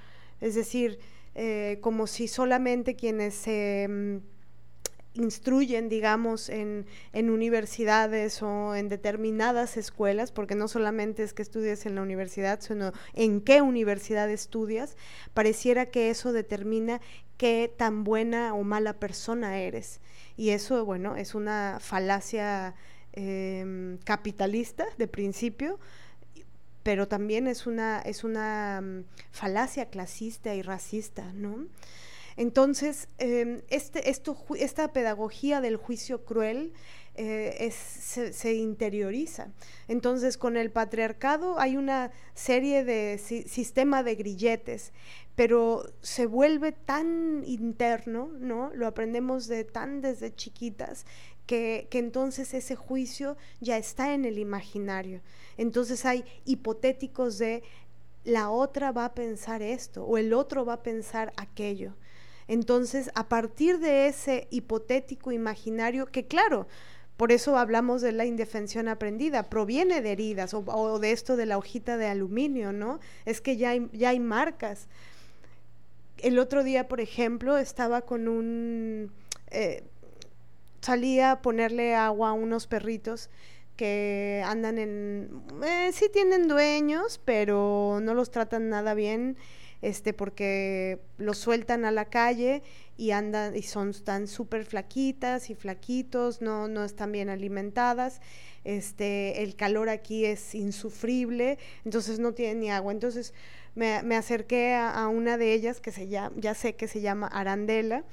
Es 0.41 0.55
decir, 0.55 0.99
eh, 1.35 1.79
como 1.81 2.07
si 2.07 2.29
solamente 2.29 2.97
quienes 2.97 3.35
se 3.35 3.87
mm, 3.89 4.16
instruyen, 5.14 5.89
digamos, 5.89 6.49
en, 6.49 6.87
en, 7.13 7.30
universidades 7.30 8.42
o 8.42 8.75
en 8.75 8.88
determinadas 8.88 9.76
escuelas, 9.76 10.30
porque 10.30 10.55
no 10.55 10.68
solamente 10.68 11.25
es 11.25 11.33
que 11.33 11.42
estudies 11.42 11.87
en 11.87 11.97
la 11.97 12.03
universidad, 12.03 12.61
sino 12.61 12.92
en 13.14 13.41
qué 13.41 13.63
universidad 13.63 14.30
estudias, 14.30 14.97
pareciera 15.34 15.87
que 15.87 16.11
eso 16.11 16.33
determina 16.33 17.01
qué 17.41 17.72
tan 17.75 18.04
buena 18.04 18.53
o 18.53 18.62
mala 18.64 18.92
persona 18.92 19.57
eres. 19.57 20.00
Y 20.37 20.50
eso, 20.50 20.84
bueno, 20.84 21.17
es 21.17 21.34
una 21.34 21.79
falacia 21.80 22.75
Em, 23.12 23.99
capitalista 24.04 24.87
de 24.96 25.08
principio, 25.08 25.80
pero 26.84 27.08
también 27.08 27.49
es 27.49 27.67
una, 27.67 28.00
es 28.03 28.22
una 28.22 28.80
mm, 28.80 29.04
falacia 29.33 29.87
clasista 29.87 30.54
y 30.54 30.62
racista, 30.62 31.33
¿no? 31.33 31.67
Entonces, 32.37 33.08
em, 33.18 33.62
este, 33.68 34.11
esto, 34.11 34.37
esta 34.57 34.92
pedagogía 34.92 35.61
del 35.61 35.76
juicio 35.76 36.25
cruel 36.25 36.72
eh, 37.17 37.72
se, 37.72 38.54
interioriza. 38.54 39.49
Entonces, 39.88 40.38
con 40.38 40.57
el 40.57 40.71
patriarcado 40.71 41.58
hay 41.58 41.76
una 41.76 42.12
serie 42.34 42.84
de 42.84 43.18
sistema 43.18 44.04
de 44.04 44.14
grilletes, 44.14 44.92
pero 45.36 45.84
se 46.02 46.26
vuelve 46.26 46.72
tan 46.72 47.44
interno, 47.46 48.30
¿no? 48.38 48.70
Lo 48.74 48.86
aprendemos 48.86 49.46
de 49.46 49.64
tan 49.64 50.00
desde 50.00 50.34
chiquitas 50.34 51.07
que, 51.50 51.88
entonces 51.90 52.54
ese 52.54 52.76
juicio 52.76 53.36
ya 53.61 53.76
está 53.76 54.14
en 54.14 54.24
el 54.24 54.38
imaginario. 54.38 55.20
Entonces 55.57 56.04
hay 56.04 56.24
hipotéticos 56.44 57.38
de 57.38 57.64
la 58.22 58.50
otra 58.50 58.92
va 58.92 59.07
a 59.07 59.14
pensar 59.14 59.61
esto 59.61 60.04
o 60.04 60.16
el 60.16 60.32
otro 60.32 60.64
va 60.64 60.74
a 60.74 60.82
pensar 60.82 61.32
aquello. 61.36 61.94
Entonces, 62.46 63.11
a 63.14 63.28
partir 63.28 63.78
de 63.78 64.07
ese 64.07 64.46
hipotético 64.50 65.32
imaginario, 65.32 66.07
que 66.07 66.26
claro, 66.26 66.66
por 67.16 67.32
eso 67.32 67.58
hablamos 67.58 68.00
de 68.00 68.12
la 68.12 68.26
indefensión 68.26 68.88
aprendida, 68.88 69.50
proviene 69.50 70.02
de 70.02 70.12
heridas 70.12 70.54
o, 70.54 70.98
de 70.98 71.12
esto 71.12 71.36
de 71.36 71.46
la 71.46 71.58
hojita 71.58 71.96
de 71.96 72.07
aluminio, 72.07 72.72
¿no? 72.72 73.00
Es 73.24 73.40
que 73.40 73.57
ya 73.57 73.74
ya 73.92 74.11
hay 74.11 74.20
marcas. 74.20 74.88
El 76.22 76.38
otro 76.38 76.64
día, 76.64 76.88
por 76.88 77.01
ejemplo, 77.01 77.59
estaba 77.59 78.03
con 78.03 78.29
un... 78.29 79.13
Eh, 79.51 79.84
salía 80.80 81.33
a 81.33 81.42
ponerle 81.42 81.95
agua 81.95 82.30
a 82.30 82.33
unos 82.33 82.67
perritos 82.67 83.30
que 83.76 84.42
andan 84.45 84.79
en... 84.79 85.42
Eh, 85.64 85.91
sí 85.92 86.07
tienen 86.13 86.49
dueños, 86.49 87.21
pero 87.25 87.99
no 88.03 88.14
los 88.14 88.30
tratan 88.30 88.68
nada 88.68 88.95
bien, 88.95 89.37
este, 89.83 90.13
porque 90.13 91.01
los 91.17 91.38
sueltan 91.38 91.84
a 91.84 91.91
la 91.91 92.05
calle 92.05 92.63
y 92.99 93.13
andan 93.13 93.57
y 93.57 93.63
son 93.63 93.91
están 93.91 94.29
súper 94.29 94.67
flaquitas 94.67 95.49
y 95.49 95.55
flaquitos, 95.55 96.42
no, 96.42 96.68
no 96.68 96.84
están 96.84 97.13
bien 97.13 97.30
alimentadas, 97.30 98.21
este, 98.64 99.42
el 99.42 99.57
calor 99.57 99.88
aquí 99.88 100.26
es 100.26 100.55
insufrible, 100.55 101.59
entonces 101.87 102.18
no 102.18 102.34
tienen 102.34 102.61
ni 102.61 102.71
agua. 102.71 102.92
Entonces 102.92 103.33
me, 103.75 104.17
acerqué 104.17 104.75
a, 104.75 105.09
una 105.09 105.37
de 105.37 105.53
ellas 105.53 105.80
que 105.80 105.92
se 105.92 106.09
llama, 106.09 106.34
ya 106.37 106.55
sé 106.55 106.76
que 106.76 106.88
se 106.88 107.01
llama 107.01 107.26
Arandela, 107.26 108.05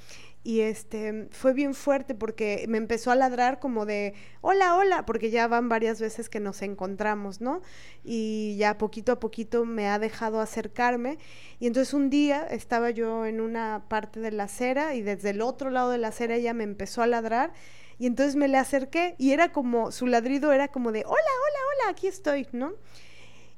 y 0.47 0.61
este 0.61 1.27
fue 1.31 1.51
bien 1.53 1.73
fuerte 1.73 2.15
porque 2.15 2.63
me 2.69 2.77
empezó 2.77 3.11
a 3.11 3.15
ladrar 3.15 3.59
como 3.59 3.85
de 3.85 4.13
hola, 4.39 4.77
hola, 4.77 5.05
porque 5.05 5.29
ya 5.29 5.45
van 5.49 5.67
varias 5.67 5.99
veces 5.99 6.29
que 6.29 6.39
nos 6.39 6.61
encontramos, 6.61 7.41
¿no? 7.41 7.61
Y 8.01 8.55
ya 8.57 8.77
poquito 8.77 9.11
a 9.11 9.19
poquito 9.19 9.65
me 9.65 9.89
ha 9.89 9.99
dejado 9.99 10.39
acercarme 10.39 11.17
y 11.59 11.67
entonces 11.67 11.93
un 11.93 12.09
día 12.09 12.47
estaba 12.49 12.91
yo 12.91 13.25
en 13.25 13.41
una 13.41 13.83
parte 13.89 14.21
de 14.21 14.31
la 14.31 14.45
acera 14.45 14.95
y 14.95 15.01
desde 15.01 15.31
el 15.31 15.41
otro 15.41 15.69
lado 15.69 15.91
de 15.91 15.97
la 15.97 16.09
acera 16.09 16.35
ella 16.35 16.53
me 16.53 16.63
empezó 16.63 17.01
a 17.01 17.07
ladrar 17.07 17.51
y 17.99 18.05
entonces 18.05 18.37
me 18.37 18.47
le 18.47 18.57
acerqué 18.57 19.15
y 19.17 19.31
era 19.31 19.51
como 19.51 19.91
su 19.91 20.07
ladrido 20.07 20.53
era 20.53 20.69
como 20.69 20.93
de 20.93 20.99
hola, 20.99 21.11
hola, 21.11 21.59
hola, 21.73 21.91
aquí 21.91 22.07
estoy, 22.07 22.47
¿no? 22.53 22.71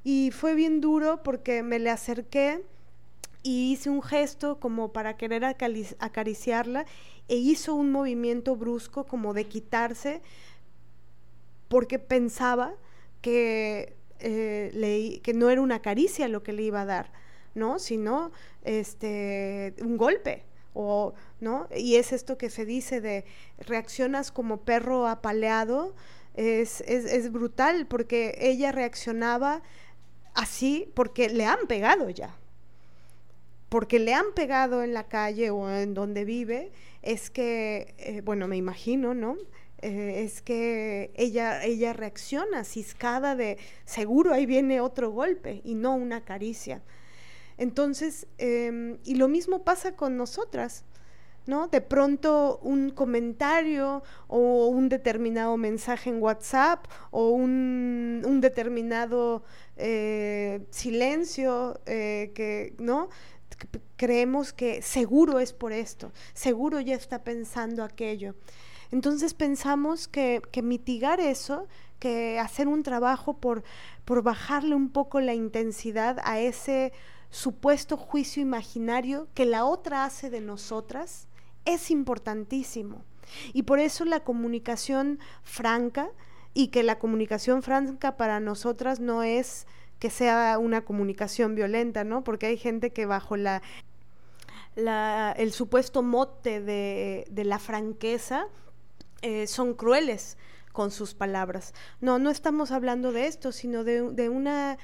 Y 0.02 0.30
fue 0.30 0.54
bien 0.54 0.80
duro 0.80 1.22
porque 1.22 1.62
me 1.62 1.78
le 1.78 1.90
acerqué 1.90 2.62
y 3.42 3.72
hice 3.72 3.90
un 3.90 4.02
gesto 4.02 4.60
como 4.60 4.92
para 4.92 5.16
querer 5.16 5.44
acariciarla 5.44 6.86
e 7.28 7.36
hizo 7.36 7.74
un 7.74 7.90
movimiento 7.92 8.56
brusco 8.56 9.04
como 9.04 9.34
de 9.34 9.44
quitarse 9.44 10.20
porque 11.68 11.98
pensaba 11.98 12.74
que, 13.22 13.94
eh, 14.18 15.20
que 15.22 15.34
no 15.34 15.50
era 15.50 15.60
una 15.60 15.80
caricia 15.80 16.28
lo 16.28 16.42
que 16.42 16.52
le 16.52 16.62
iba 16.62 16.82
a 16.82 16.86
dar, 16.86 17.12
¿no? 17.54 17.78
Sino 17.78 18.32
este, 18.64 19.74
un 19.80 19.96
golpe. 19.96 20.44
O, 20.72 21.14
¿no? 21.40 21.68
Y 21.76 21.96
es 21.96 22.12
esto 22.12 22.38
que 22.38 22.48
se 22.48 22.64
dice 22.64 23.00
de 23.00 23.24
reaccionas 23.58 24.30
como 24.30 24.60
perro 24.60 25.08
apaleado, 25.08 25.96
es, 26.34 26.80
es, 26.82 27.06
es 27.06 27.32
brutal 27.32 27.86
porque 27.88 28.38
ella 28.40 28.70
reaccionaba 28.70 29.62
así 30.34 30.90
porque 30.94 31.28
le 31.28 31.44
han 31.44 31.66
pegado 31.66 32.10
ya, 32.10 32.36
porque 33.68 33.98
le 33.98 34.14
han 34.14 34.32
pegado 34.34 34.82
en 34.82 34.94
la 34.94 35.08
calle 35.08 35.50
o 35.50 35.70
en 35.70 35.94
donde 35.94 36.24
vive, 36.24 36.72
es 37.02 37.30
que, 37.30 37.94
eh, 37.98 38.20
bueno, 38.22 38.48
me 38.48 38.56
imagino, 38.56 39.14
¿no? 39.14 39.36
Eh, 39.82 40.24
es 40.24 40.42
que 40.42 41.10
ella, 41.14 41.64
ella 41.64 41.94
reacciona 41.94 42.64
ciscada 42.64 43.34
de 43.34 43.56
seguro 43.86 44.34
ahí 44.34 44.44
viene 44.44 44.80
otro 44.80 45.10
golpe 45.10 45.62
y 45.64 45.74
no 45.74 45.94
una 45.94 46.24
caricia. 46.24 46.82
Entonces, 47.56 48.26
em, 48.38 48.98
y 49.04 49.14
lo 49.14 49.28
mismo 49.28 49.64
pasa 49.64 49.94
con 49.96 50.16
nosotras. 50.16 50.84
¿No? 51.46 51.68
De 51.68 51.80
pronto 51.80 52.60
un 52.62 52.90
comentario 52.90 54.02
o 54.28 54.68
un 54.68 54.88
determinado 54.88 55.56
mensaje 55.56 56.10
en 56.10 56.22
WhatsApp 56.22 56.86
o 57.10 57.30
un, 57.30 58.40
determinado 58.40 59.42
eh, 59.76 60.64
silencio 60.70 61.80
que, 61.84 62.74
¿no? 62.78 63.08
creemos 63.96 64.52
que 64.52 64.82
seguro 64.82 65.38
es 65.38 65.52
por 65.52 65.72
esto, 65.72 66.12
seguro 66.32 66.80
ya 66.80 66.94
está 66.94 67.22
pensando 67.22 67.84
aquello. 67.84 68.34
Entonces 68.90 69.34
pensamos 69.34 70.08
que, 70.08 70.42
mitigar 70.62 71.20
eso, 71.20 71.68
que 71.98 72.38
hacer 72.38 72.66
un 72.66 72.82
trabajo 72.82 73.34
por, 73.34 73.62
por 74.04 74.22
bajarle 74.22 74.74
un 74.74 74.90
poco 74.90 75.20
la 75.20 75.34
intensidad 75.34 76.18
a 76.24 76.40
ese 76.40 76.92
supuesto 77.30 77.96
juicio 77.96 78.42
imaginario 78.42 79.28
que 79.34 79.44
la 79.44 79.64
otra 79.64 80.04
hace 80.04 80.30
de 80.30 80.40
nosotras, 80.40 81.28
es 81.64 81.90
importantísimo. 81.90 83.04
Y 83.52 83.62
por 83.62 83.78
eso 83.78 84.04
la 84.04 84.20
comunicación 84.20 85.20
franca, 85.42 86.10
y 86.54 86.68
que 86.68 86.82
la 86.82 86.98
comunicación 86.98 87.62
franca 87.62 88.16
para 88.16 88.40
nosotras 88.40 89.00
no 89.00 89.22
es 89.22 89.66
que 89.98 90.10
sea 90.10 90.58
una 90.58 90.82
comunicación 90.82 91.54
violenta, 91.54 92.04
¿no? 92.04 92.24
Porque 92.24 92.46
hay 92.46 92.56
gente 92.56 92.90
que 92.90 93.06
bajo 93.06 93.36
la, 93.36 93.62
el 94.74 95.52
supuesto 95.52 96.02
mote 96.02 96.60
de, 96.60 97.44
la 97.44 97.58
franqueza 97.58 98.46
eh, 99.22 99.46
son 99.46 99.74
crueles 99.74 100.38
con 100.72 100.90
sus 100.90 101.14
palabras. 101.14 101.74
No, 102.00 102.18
no 102.18 102.30
estamos 102.30 102.70
hablando 102.70 103.12
de 103.12 103.26
esto, 103.26 103.52
sino 103.52 103.84
de, 103.84 104.28
una 104.28 104.78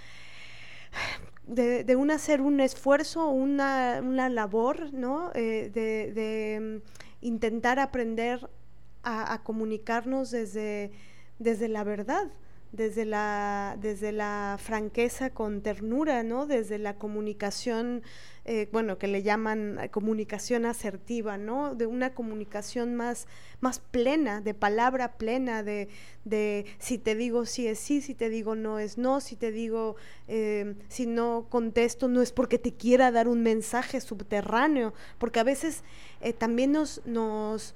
de, 1.47 1.97
un 1.97 2.11
hacer 2.11 2.41
un 2.41 2.61
esfuerzo, 2.61 3.29
una, 3.29 4.01
una 4.03 4.29
labor, 4.29 4.93
¿no? 4.93 5.31
Eh, 5.35 5.71
de, 5.73 6.61
mm, 6.61 7.27
intentar 7.27 7.79
aprender 7.79 8.49
a, 9.03 9.33
a 9.33 9.43
comunicarnos 9.43 10.31
desde, 10.31 10.93
desde 11.39 11.69
la 11.69 11.85
verdad 11.85 12.31
desde 12.77 13.05
la, 13.05 13.77
desde 13.81 14.13
la 14.13 14.59
franqueza 14.61 15.31
con 15.31 15.63
ternura, 15.63 16.23
¿no? 16.23 16.47
Desde 16.47 16.79
la 16.79 16.95
comunicación, 16.95 18.03
eh, 18.45 18.69
bueno, 18.71 18.99
que 18.99 19.09
le 19.09 19.23
llaman 19.23 19.79
eh, 19.81 19.89
comunicación 19.89 20.67
asertiva, 20.67 21.39
¿no? 21.39 21.75
De 21.75 21.87
una 21.87 22.15
comunicación 22.15 22.95
más, 22.95 23.27
más 23.61 23.79
plena, 23.79 24.41
de 24.41 24.55
palabra 24.55 25.17
plena, 25.17 25.63
de, 25.63 25.89
de 26.25 26.67
si 26.79 26.99
te 26.99 27.15
digo 27.15 27.47
sí 27.47 27.67
es 27.67 27.79
sí, 27.79 28.01
si 28.01 28.15
te 28.15 28.29
digo 28.29 28.55
no 28.55 28.79
es 28.79 28.99
no, 28.99 29.21
si 29.21 29.35
te 29.37 29.51
digo 29.51 29.97
eh, 30.29 30.75
si 30.89 31.07
no 31.07 31.47
contesto 31.49 32.09
no 32.09 32.21
es 32.21 32.33
porque 32.33 32.59
te 32.59 32.75
quiera 32.75 33.11
dar 33.11 33.27
un 33.27 33.43
mensaje 33.43 34.01
subterráneo, 34.01 34.93
porque 35.19 35.41
a 35.41 35.45
veces 35.45 35.83
también 36.39 36.73
nos... 36.73 37.01
nos 37.07 37.75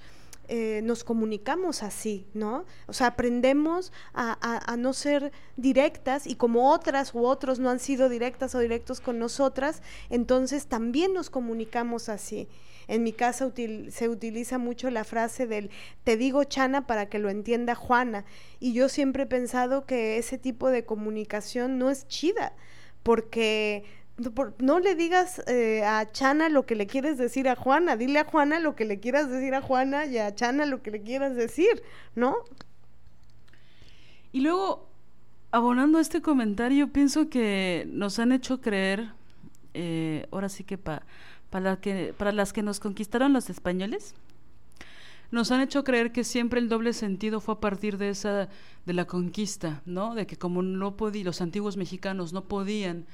eh, 0.52 0.81
nos 0.82 1.05
comunicamos 1.05 1.85
así, 1.85 2.27
¿no? 2.35 2.64
O 2.89 2.93
sea, 2.93 3.06
aprendemos 3.06 3.93
a, 4.12 4.77
no 4.77 4.93
ser 4.93 5.31
directas 5.56 6.27
y 6.27 6.35
como 6.35 6.72
otras 6.72 7.14
u 7.14 7.24
otros 7.24 7.60
no 7.60 7.70
han 7.70 7.78
sido 7.78 8.09
directas 8.09 8.56
o 8.56 8.59
directos 8.59 9.01
con 9.01 9.20
nosotras, 9.20 9.81
entonces 10.09 10.66
también 10.66 11.14
nos 11.14 11.31
comunicamos 11.31 12.09
así. 12.09 12.48
En 12.89 13.05
mi 13.05 13.12
casa 13.12 13.52
se 13.90 14.09
utiliza 14.09 14.59
mucho 14.59 14.90
la 14.90 15.05
frase 15.05 15.47
del 15.47 15.70
te 16.02 16.16
digo 16.16 16.43
Chana 16.43 16.85
para 16.85 17.09
que 17.09 17.20
lo 17.20 17.31
entienda 17.31 17.77
Juana. 17.77 18.24
Y 18.59 18.72
yo 18.72 18.89
siempre 18.89 19.22
he 19.22 19.27
pensado 19.27 19.86
que 19.86 20.18
ese 20.18 20.36
tipo 20.36 20.70
de 20.70 20.85
comunicación 20.85 21.78
no 21.78 21.90
es 21.90 22.09
chida, 22.09 22.55
porque 23.05 23.85
no 24.59 24.81
le 24.81 24.95
digas 24.95 25.43
eh, 25.47 25.83
a 25.85 26.11
Chana 26.11 26.49
lo 26.49 26.67
que 26.67 26.75
le 26.75 26.87
quieres 26.87 27.19
decir 27.19 27.49
a 27.49 27.57
Juana, 27.57 27.97
dile 27.97 28.19
a 28.21 28.25
Juana 28.25 28.61
lo 28.61 28.75
que 28.75 28.85
le 28.85 29.01
quieras 29.01 29.31
decir 29.31 29.55
a 29.55 29.63
Juana 29.63 30.07
y 30.07 30.19
a 30.19 30.35
Chana 30.35 30.67
lo 30.67 30.83
que 30.83 30.91
le 30.91 31.03
quieras 31.03 31.35
decir, 31.35 31.83
¿no? 32.15 32.37
Y 34.33 34.41
luego, 34.41 34.89
abonando 35.51 35.99
a 35.99 36.01
este 36.01 36.23
comentario, 36.23 36.93
pienso 36.93 37.29
que 37.29 37.87
nos 37.89 38.19
han 38.19 38.33
hecho 38.33 38.61
creer, 38.61 39.13
eh, 39.75 40.27
ahora 40.31 40.49
sí 40.49 40.65
que, 40.65 40.79
para 40.79 41.81
que 41.81 42.15
para 42.17 42.33
las 42.33 42.53
que 42.53 42.63
nos 42.63 42.81
conquistaron 42.81 43.33
los 43.33 43.51
españoles, 43.51 44.15
nos 45.31 45.51
han 45.53 45.61
hecho 45.61 45.85
creer 45.85 46.13
que 46.13 46.25
siempre 46.25 46.61
el 46.61 46.69
doble 46.69 46.93
sentido 46.93 47.41
fue 47.41 47.55
a 47.55 47.61
partir 47.61 47.99
de 47.99 48.11
esa 48.11 48.49
de 48.85 48.93
la 48.93 49.07
conquista, 49.07 49.83
¿no? 49.87 50.15
De 50.15 50.27
que 50.27 50.37
como 50.37 50.63
no 50.63 50.97
podían 50.97 51.27
los 51.27 51.41
antiguos 51.41 51.77
mexicanos 51.77 52.33
no 52.33 52.45
podían 52.45 53.07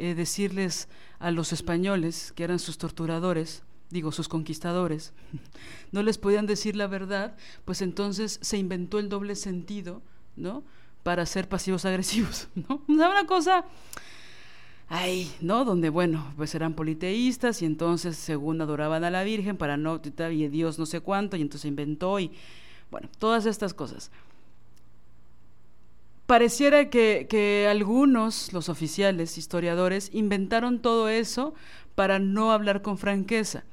eh, 0.00 0.14
decirles 0.14 0.88
a 1.18 1.30
los 1.30 1.52
españoles, 1.52 2.32
que 2.34 2.42
eran 2.42 2.58
sus 2.58 2.78
torturadores, 2.78 3.62
digo, 3.90 4.12
sus 4.12 4.28
conquistadores, 4.28 5.12
no 5.92 6.02
les 6.02 6.16
podían 6.16 6.46
decir 6.46 6.74
la 6.74 6.86
verdad, 6.86 7.36
pues 7.66 7.82
entonces 7.82 8.38
se 8.40 8.56
inventó 8.56 8.98
el 8.98 9.10
doble 9.10 9.36
sentido, 9.36 10.00
¿no? 10.36 10.62
Para 11.02 11.26
ser 11.26 11.50
pasivos 11.50 11.84
agresivos, 11.84 12.48
¿no? 12.54 12.80
una 12.88 13.26
cosa, 13.26 13.66
ay, 14.88 15.30
¿no? 15.42 15.66
Donde, 15.66 15.90
bueno, 15.90 16.32
pues 16.34 16.54
eran 16.54 16.72
politeístas 16.72 17.60
y 17.60 17.66
entonces 17.66 18.16
según 18.16 18.58
adoraban 18.62 19.04
a 19.04 19.10
la 19.10 19.22
Virgen 19.22 19.58
para 19.58 19.76
no, 19.76 20.00
y 20.32 20.48
Dios 20.48 20.78
no 20.78 20.86
sé 20.86 21.00
cuánto, 21.00 21.36
y 21.36 21.42
entonces 21.42 21.68
inventó 21.68 22.18
y, 22.18 22.30
bueno, 22.90 23.10
todas 23.18 23.44
estas 23.44 23.74
cosas 23.74 24.10
pareciera 26.30 26.90
que, 26.90 27.66
algunos, 27.68 28.52
los 28.52 28.68
oficiales, 28.68 29.36
historiadores, 29.36 30.10
inventaron 30.12 30.80
todo 30.80 31.08
eso 31.08 31.54
para 31.96 32.20
no 32.20 32.52
hablar 32.52 32.82
con 32.82 32.98
franqueza. 32.98 33.64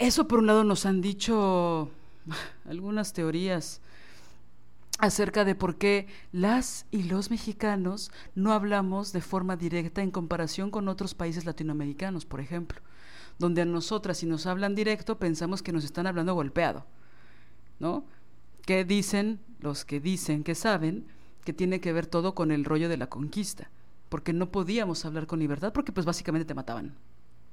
Eso 0.00 0.26
por 0.26 0.40
un 0.40 0.48
lado 0.48 0.64
nos 0.64 0.86
han 0.86 1.00
dicho 1.00 1.88
algunas 2.68 3.12
teorías 3.12 3.80
acerca 4.98 5.44
de 5.44 5.54
por 5.54 5.76
qué 5.76 6.08
las 6.32 6.84
y 6.90 7.04
los 7.04 7.30
mexicanos 7.30 8.10
no 8.34 8.52
hablamos 8.52 9.12
de 9.12 9.20
forma 9.20 9.54
directa 9.54 10.02
en 10.02 10.10
comparación 10.10 10.72
con 10.72 10.88
otros 10.88 11.14
países 11.14 11.44
latinoamericanos, 11.44 12.26
por 12.26 12.40
ejemplo, 12.40 12.80
donde 13.38 13.62
a 13.62 13.66
nosotras 13.66 14.18
si 14.18 14.26
nos 14.26 14.46
hablan 14.46 14.74
directo 14.74 15.16
pensamos 15.20 15.62
que 15.62 15.70
nos 15.70 15.84
están 15.84 16.08
hablando 16.08 16.34
golpeado, 16.34 16.84
¿no? 17.78 18.02
que 18.66 18.84
dicen, 18.84 19.38
los 19.60 19.84
que 19.84 20.00
dicen 20.00 20.42
que 20.42 20.56
saben, 20.56 21.06
que 21.48 21.54
tiene 21.54 21.80
que 21.80 21.94
ver 21.94 22.06
todo 22.06 22.34
con 22.34 22.50
el 22.50 22.66
rollo 22.66 22.90
de 22.90 22.98
la 22.98 23.08
conquista, 23.08 23.70
porque 24.10 24.34
no 24.34 24.50
podíamos 24.50 25.06
hablar 25.06 25.26
con 25.26 25.38
libertad, 25.38 25.72
porque 25.72 25.92
pues 25.92 26.04
básicamente 26.04 26.44
te 26.44 26.52
mataban, 26.52 26.94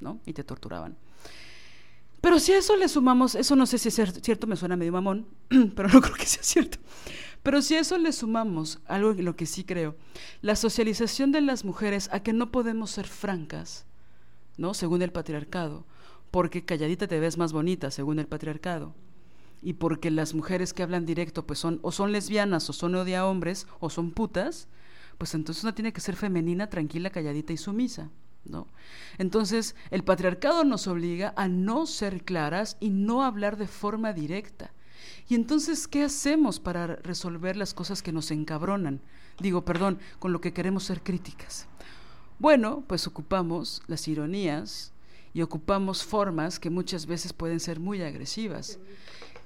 ¿no? 0.01 0.19
Y 0.26 0.34
te 0.34 0.43
torturaban. 0.43 0.97
Pero 2.19 2.39
si 2.39 2.51
a 2.51 2.57
eso 2.57 2.76
le 2.76 2.89
sumamos, 2.89 3.35
eso 3.35 3.55
no 3.55 3.65
sé 3.65 3.77
si 3.77 3.88
es 3.88 3.95
cierto, 4.22 4.47
me 4.47 4.57
suena 4.57 4.76
medio 4.76 4.91
mamón, 4.91 5.27
pero 5.77 5.88
no 5.88 6.01
creo 6.01 6.15
que 6.15 6.26
sea 6.26 6.43
cierto. 6.43 6.77
Pero 7.41 7.61
si 7.61 7.76
a 7.76 7.80
eso 7.80 7.97
le 7.97 8.11
sumamos 8.11 8.80
algo 8.85 9.13
lo 9.13 9.38
que 9.38 9.45
sí 9.45 9.63
creo, 9.63 9.95
la 10.41 10.57
socialización 10.57 11.31
de 11.31 11.39
las 11.39 11.63
mujeres 11.63 12.09
a 12.11 12.19
que 12.19 12.34
no 12.34 12.51
podemos 12.51 12.91
ser 12.91 13.07
francas, 13.07 13.85
¿no? 14.57 14.73
Según 14.73 15.03
el 15.03 15.13
patriarcado, 15.13 15.85
porque 16.31 16.65
calladita 16.65 17.07
te 17.07 17.22
ves 17.22 17.38
más 17.38 17.53
bonita, 17.53 17.91
según 17.91 18.19
el 18.19 18.27
patriarcado, 18.27 18.93
y 19.65 19.73
porque 19.73 20.11
las 20.11 20.35
mujeres 20.35 20.73
que 20.73 20.83
hablan 20.83 21.07
directo, 21.07 21.47
pues 21.47 21.57
son 21.57 21.79
o 21.81 21.91
son 21.91 22.11
lesbianas, 22.11 22.69
o 22.69 22.73
son 22.73 22.93
odia 22.93 23.25
hombres, 23.25 23.65
o 23.79 23.89
son 23.89 24.11
putas, 24.11 24.67
pues 25.17 25.33
entonces 25.33 25.63
una 25.63 25.73
tiene 25.73 25.91
que 25.91 26.01
ser 26.01 26.15
femenina, 26.15 26.69
tranquila, 26.69 27.09
calladita 27.09 27.51
y 27.51 27.57
sumisa. 27.57 28.11
¿No? 28.43 28.67
Entonces, 29.17 29.75
el 29.89 30.03
patriarcado 30.03 30.63
nos 30.65 30.85
obliga 30.85 31.33
a 31.35 31.47
no 31.47 31.87
ser 31.87 32.23
claras 32.23 32.77
y 32.79 32.91
no 32.91 33.23
hablar 33.23 33.57
de 33.57 33.67
forma 33.67 34.13
directa. 34.13 34.71
Y 35.27 35.33
entonces, 35.33 35.87
¿qué 35.87 36.03
hacemos 36.03 36.59
para 36.59 36.85
resolver 36.85 37.57
las 37.57 37.73
cosas 37.73 38.03
que 38.03 38.11
nos 38.11 38.29
encabronan? 38.29 39.01
Digo, 39.39 39.65
perdón, 39.65 39.97
con 40.19 40.31
lo 40.31 40.41
que 40.41 40.53
queremos 40.53 40.83
ser 40.83 41.01
críticas. 41.01 41.65
Bueno, 42.37 42.83
pues 42.85 43.07
ocupamos 43.07 43.81
las 43.87 44.07
ironías 44.07 44.93
y 45.33 45.41
ocupamos 45.41 46.03
formas 46.05 46.59
que 46.59 46.69
muchas 46.69 47.07
veces 47.07 47.33
pueden 47.33 47.59
ser 47.59 47.79
muy 47.79 48.01
agresivas, 48.01 48.79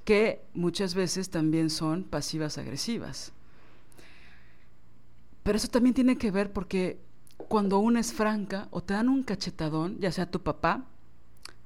que 0.09 0.41
muchas 0.55 0.95
veces 0.95 1.29
también 1.29 1.69
son 1.69 2.03
pasivas 2.03 2.57
agresivas. 2.57 3.31
Pero 5.43 5.55
eso 5.55 5.67
también 5.67 5.93
tiene 5.93 6.17
que 6.17 6.31
ver 6.31 6.51
porque 6.51 6.99
cuando 7.37 7.77
una 7.77 7.99
es 7.99 8.11
franca 8.11 8.67
o 8.71 8.81
te 8.81 8.95
dan 8.95 9.07
un 9.07 9.21
cachetadón, 9.21 9.99
ya 9.99 10.11
sea 10.11 10.31
tu 10.31 10.41
papá, 10.41 10.83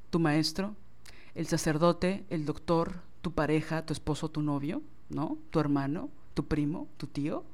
tu 0.10 0.20
maestro, 0.20 0.76
el 1.36 1.48
sacerdote, 1.48 2.26
el 2.30 2.46
doctor, 2.46 2.96
tu 3.22 3.32
pareja, 3.32 3.86
tu 3.86 3.94
esposo, 3.94 4.30
tu 4.30 4.42
novio, 4.42 4.82
¿no? 5.08 5.38
Tu 5.50 5.62
hermano, 5.62 6.10
tu 6.34 6.46
primo, 6.46 6.90
tu 6.98 7.08
tío, 7.08 7.46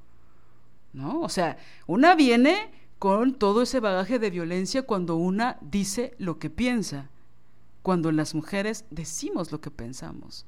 ¿no? 0.91 1.21
O 1.21 1.29
sea, 1.29 1.59
una 1.85 2.15
viene 2.15 2.71
con 2.97 3.35
todo 3.35 3.61
ese 3.61 3.79
bagaje 3.79 4.17
de 4.17 4.31
violencia 4.31 4.81
cuando 4.87 5.17
una 5.17 5.59
dice 5.61 6.15
lo 6.17 6.39
que 6.39 6.49
piensa, 6.49 7.11
cuando 7.83 8.11
las 8.11 8.33
mujeres 8.33 8.85
decimos 8.89 9.51
lo 9.51 9.61
que 9.61 9.69
pensamos. 9.69 10.47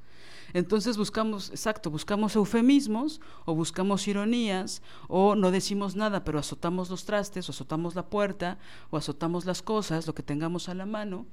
Entonces 0.53 0.97
buscamos, 0.97 1.49
exacto, 1.49 1.89
buscamos 1.89 2.35
eufemismos 2.35 3.21
o 3.45 3.55
buscamos 3.55 4.07
ironías 4.07 4.81
o 5.07 5.35
no 5.35 5.51
decimos 5.51 5.95
nada, 5.95 6.23
pero 6.23 6.39
azotamos 6.39 6.89
los 6.89 7.05
trastes 7.05 7.47
o 7.47 7.51
azotamos 7.51 7.95
la 7.95 8.09
puerta 8.09 8.57
o 8.89 8.97
azotamos 8.97 9.45
las 9.45 9.61
cosas, 9.61 10.07
lo 10.07 10.15
que 10.15 10.23
tengamos 10.23 10.69
a 10.69 10.73
la 10.73 10.85
mano, 10.85 11.25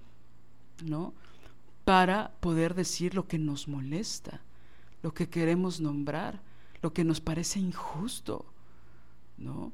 ¿no? 0.85 1.15
para 1.89 2.33
poder 2.41 2.75
decir 2.75 3.15
lo 3.15 3.27
que 3.27 3.39
nos 3.39 3.67
molesta, 3.67 4.43
lo 5.03 5.15
que 5.15 5.31
queremos 5.31 5.81
nombrar, 5.81 6.43
lo 6.83 6.93
que 6.93 7.03
nos 7.03 7.23
parece 7.23 7.61
injusto, 7.61 8.45
¿no? 9.39 9.73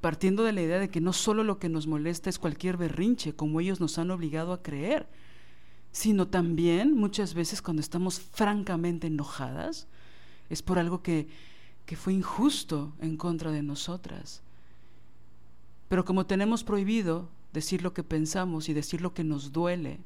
Partiendo 0.00 0.42
de 0.42 0.52
la 0.52 0.62
idea 0.62 0.80
de 0.80 0.88
que 0.88 1.00
no 1.00 1.12
solo 1.12 1.44
lo 1.44 1.60
que 1.60 1.68
nos 1.68 1.86
molesta 1.86 2.28
es 2.28 2.40
cualquier 2.40 2.76
berrinche, 2.76 3.36
como 3.36 3.60
ellos 3.60 3.78
nos 3.78 3.98
han 3.98 4.10
obligado 4.10 4.52
a 4.52 4.64
creer, 4.64 5.06
sino 5.94 6.26
también 6.26 6.92
muchas 6.92 7.34
veces 7.34 7.62
cuando 7.62 7.80
estamos 7.80 8.18
francamente 8.18 9.06
enojadas, 9.06 9.86
es 10.50 10.60
por 10.60 10.80
algo 10.80 11.04
que, 11.04 11.28
que 11.86 11.94
fue 11.94 12.12
injusto 12.12 12.92
en 13.00 13.16
contra 13.16 13.52
de 13.52 13.62
nosotras. 13.62 14.42
Pero 15.88 16.04
como 16.04 16.26
tenemos 16.26 16.64
prohibido 16.64 17.28
decir 17.52 17.80
lo 17.80 17.94
que 17.94 18.02
pensamos 18.02 18.68
y 18.68 18.72
decir 18.72 19.02
lo 19.02 19.14
que 19.14 19.22
nos 19.22 19.52
duele, 19.52 20.00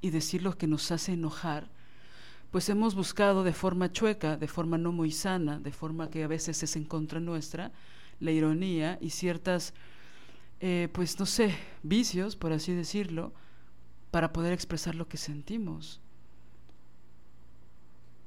y 0.00 0.10
decir 0.10 0.42
lo 0.42 0.58
que 0.58 0.66
nos 0.66 0.90
hace 0.90 1.12
enojar, 1.12 1.70
pues 2.50 2.68
hemos 2.68 2.96
buscado 2.96 3.44
de 3.44 3.52
forma 3.52 3.92
chueca, 3.92 4.36
de 4.36 4.48
forma 4.48 4.76
no 4.76 4.90
muy 4.90 5.12
sana, 5.12 5.60
de 5.60 5.70
forma 5.70 6.10
que 6.10 6.24
a 6.24 6.26
veces 6.26 6.64
es 6.64 6.74
en 6.74 6.84
contra 6.84 7.20
nuestra, 7.20 7.70
la 8.18 8.32
ironía 8.32 8.98
y 9.00 9.10
ciertas, 9.10 9.72
eh, 10.58 10.88
pues 10.92 11.16
no 11.20 11.26
sé, 11.26 11.54
vicios, 11.84 12.34
por 12.34 12.52
así 12.52 12.72
decirlo, 12.72 13.32
para 14.10 14.32
poder 14.32 14.52
expresar 14.52 14.94
lo 14.94 15.08
que 15.08 15.16
sentimos. 15.16 16.00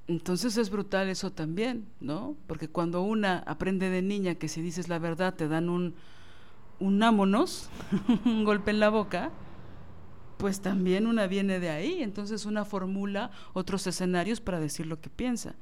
Entonces 0.07 0.57
es 0.57 0.69
brutal 0.69 1.07
eso 1.07 1.31
también, 1.31 1.88
¿no? 2.01 2.35
Porque 2.47 2.68
cuando 2.68 3.01
una 3.01 3.39
aprende 3.39 3.89
de 3.89 4.01
niña 4.01 4.35
que 4.35 4.49
si 4.49 4.61
dices 4.61 4.89
la 4.89 4.99
verdad 4.99 5.34
te 5.34 5.47
dan 5.47 5.69
un, 5.69 5.95
un 6.80 7.01
ámonos, 7.01 7.69
un 8.26 8.43
golpe 8.43 8.72
en 8.72 8.80
la 8.80 8.89
boca, 8.89 9.31
pues 10.38 10.60
también 10.60 11.07
una 11.07 11.27
viene 11.27 11.60
de 11.60 11.69
ahí, 11.69 12.03
entonces 12.03 12.45
una 12.45 12.65
formula 12.65 13.31
otros 13.53 13.88
escenarios 13.88 14.41
para 14.41 14.60
decir 14.60 14.85
lo 14.88 14.99
que 14.99 15.10
piensa. 15.10 15.55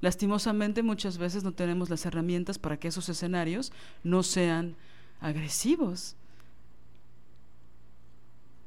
Lastimosamente 0.00 0.82
muchas 0.82 1.18
veces 1.18 1.44
no 1.44 1.52
tenemos 1.52 1.90
las 1.90 2.06
herramientas 2.06 2.58
para 2.58 2.78
que 2.78 2.88
esos 2.88 3.08
escenarios 3.08 3.72
no 4.04 4.22
sean 4.22 4.74
agresivos. 5.20 6.16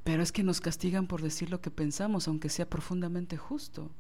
Pero 0.04 0.24
es 0.24 0.32
que 0.32 0.44
nos 0.44 0.62
castigan 0.62 1.08
por 1.08 1.22
decir 1.22 1.50
lo 1.50 1.62
que 1.62 1.72
pensamos, 1.72 2.28
aunque 2.28 2.50
sea 2.50 2.70
profundamente 2.70 3.38
justo. 3.38 3.92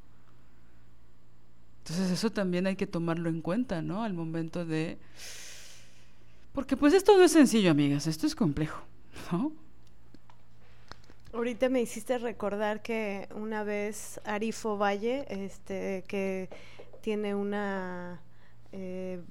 Entonces 1.79 2.11
eso 2.11 2.31
también 2.31 2.67
hay 2.67 2.75
que 2.75 2.87
tomarlo 2.87 3.29
en 3.29 3.41
cuenta, 3.41 3.81
¿no? 3.81 4.03
Al 4.03 4.13
momento 4.13 4.65
de... 4.65 4.97
Porque 6.53 6.77
pues 6.77 6.93
esto 6.93 7.17
no 7.17 7.23
es 7.23 7.31
sencillo, 7.31 7.71
amigas, 7.71 8.07
esto 8.07 8.27
es 8.27 8.35
complejo, 8.35 8.83
¿no? 9.31 9.51
Ahorita 11.31 11.69
me 11.69 11.81
hiciste 11.81 12.17
recordar 12.17 12.81
que 12.81 13.29
una 13.35 13.63
vez 13.63 14.19
Arifo 14.23 14.77
Valle, 14.77 15.25
este, 15.29 16.03
que 16.07 16.49
tiene 17.01 17.35
una 17.35 18.19
eh, 18.71 19.21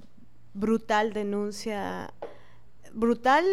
brutal 0.55 1.12
denuncia, 1.12 2.12
brutal 2.93 3.45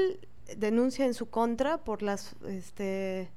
denuncia 0.58 1.06
en 1.06 1.14
su 1.14 1.30
contra 1.30 1.78
por 1.84 2.02
las 2.02 2.36
este, 2.48 3.30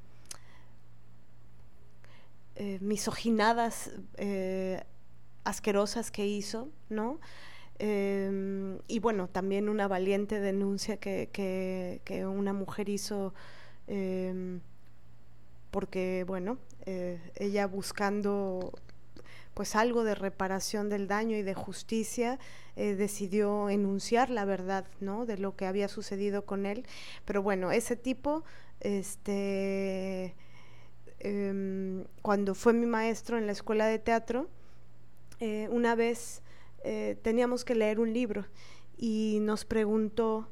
eh, 2.56 2.78
misoginadas 2.80 3.90
eh, 4.16 4.82
asquerosas 5.44 6.10
que 6.10 6.26
hizo, 6.26 6.68
¿no? 6.89 7.20
Em, 7.78 8.78
y 8.89 8.98
bueno, 8.98 9.28
también 9.28 9.68
una 9.68 9.86
valiente 9.86 10.40
denuncia 10.40 10.97
que, 10.97 11.30
que, 11.32 12.01
que 12.05 12.26
una 12.26 12.52
mujer 12.52 12.89
hizo 12.89 13.35
porque 15.70 16.24
bueno, 16.26 16.59
eh, 16.86 17.20
ella 17.36 17.66
buscando 17.66 18.72
pues 19.59 19.74
algo 19.74 20.05
de 20.05 20.14
reparación 20.14 20.89
del 20.89 21.09
daño 21.09 21.36
y 21.36 21.43
de 21.43 21.52
justicia, 21.52 22.39
eh, 22.76 22.94
decidió 22.94 23.68
enunciar 23.70 24.30
la 24.30 24.44
verdad, 24.44 24.85
¿no? 25.01 25.26
De 25.26 25.36
lo 25.36 25.56
que 25.56 25.66
había 25.66 25.89
sucedido 25.89 26.47
con 26.47 26.64
él. 26.64 26.86
Pero 27.24 27.43
bueno, 27.43 27.72
ese 27.72 27.97
tipo, 27.97 28.44
este, 28.78 30.36
em, 31.18 32.05
cuando 32.22 32.55
fue 32.55 32.72
mi 32.72 32.86
maestro 32.86 33.36
en 33.36 33.47
la 33.47 33.52
escuela 33.52 33.86
de 33.86 33.98
teatro, 33.98 34.48
eh, 35.40 35.66
una 35.72 35.97
vez 35.97 36.43
teníamos 37.22 37.64
que 37.64 37.74
leer 37.74 37.98
un 37.98 38.12
libro 38.12 38.47
y 38.97 39.39
nos 39.43 39.64
preguntó, 39.64 40.48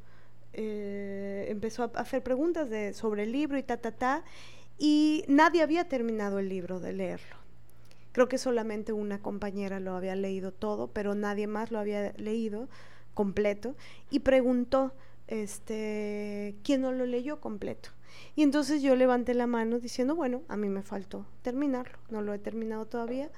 empezó 0.52 1.84
a 1.84 2.00
hacer 2.00 2.24
preguntas 2.24 2.68
de, 2.68 2.92
sobre 2.92 3.22
el 3.22 3.30
libro 3.30 3.56
y 3.56 3.62
ta, 3.62 3.76
ta, 3.76 3.92
ta, 3.92 4.24
y 4.78 5.24
nadie 5.28 5.62
había 5.62 5.88
terminado 5.88 6.40
el 6.40 6.48
libro 6.48 6.80
de 6.80 6.92
leerlo. 6.92 7.45
Creo 8.16 8.30
que 8.30 8.38
solamente 8.38 8.94
una 8.94 9.20
compañera 9.20 9.78
lo 9.78 9.94
había 9.94 10.16
leído 10.16 10.50
todo, 10.50 10.86
pero 10.86 11.14
nadie 11.14 11.46
más 11.46 11.70
lo 11.70 11.78
había 11.78 12.14
leído 12.16 12.66
completo 13.12 13.76
y 14.08 14.20
preguntó 14.20 14.94
este 15.26 16.56
quién 16.64 16.80
no 16.80 16.92
lo 16.92 17.04
leyó 17.04 17.42
completo. 17.42 17.90
Y 18.34 18.42
entonces 18.42 18.80
yo 18.80 18.96
levanté 18.96 19.34
la 19.34 19.46
mano 19.46 19.80
diciendo, 19.80 20.16
bueno, 20.16 20.40
a 20.48 20.56
mí 20.56 20.70
me 20.70 20.80
faltó 20.80 21.26
terminarlo, 21.42 21.98
no 22.08 22.22
lo 22.22 22.32
he 22.32 22.38
terminado 22.38 22.86
todavía. 22.86 23.30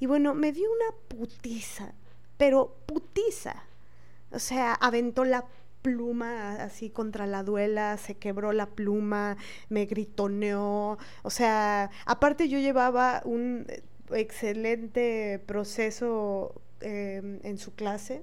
Y 0.00 0.06
bueno, 0.06 0.34
me 0.34 0.50
dio 0.50 0.68
una 0.68 0.96
putiza, 1.06 1.94
pero 2.36 2.74
putiza. 2.86 3.54
O 4.32 4.40
sea, 4.40 4.74
aventó 4.74 5.24
la 5.24 5.46
pluma 5.82 6.54
así 6.54 6.90
contra 6.90 7.26
la 7.26 7.42
duela, 7.42 7.98
se 7.98 8.16
quebró 8.16 8.52
la 8.52 8.66
pluma, 8.66 9.36
me 9.68 9.84
gritoneó, 9.86 10.98
o 11.22 11.30
sea, 11.30 11.90
aparte 12.06 12.48
yo 12.48 12.58
llevaba 12.58 13.20
un 13.24 13.66
excelente 14.14 15.40
proceso 15.46 16.54
em, 16.80 17.40
en 17.42 17.58
su 17.58 17.74
clase, 17.74 18.22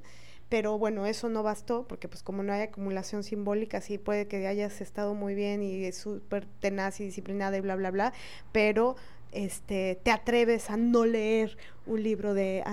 pero 0.49 0.79
bueno, 0.79 1.05
eso 1.05 1.29
no 1.29 1.43
bastó, 1.43 1.87
porque 1.87 2.07
pues 2.07 2.23
como 2.23 2.41
no 2.43 2.51
hay 2.53 2.61
acumulación 2.61 3.23
simbólica, 3.23 3.81
sí 3.81 3.97
puede 3.97 4.27
que 4.27 4.47
hayas 4.47 4.81
estado 4.81 5.13
muy 5.13 5.35
bien 5.35 5.61
y 5.61 5.91
súper 5.91 6.45
tenaz 6.59 6.99
y 6.99 7.05
disciplinada 7.05 7.57
y 7.57 7.61
bla, 7.61 7.75
bla, 7.75 7.91
bla, 7.91 8.13
pero 8.51 8.95
este, 9.31 9.99
te 10.03 10.11
atreves 10.11 10.69
a 10.71 10.77
no 10.77 11.05
leer 11.05 11.57
un 11.85 12.01
libro 12.01 12.33
de, 12.33 12.63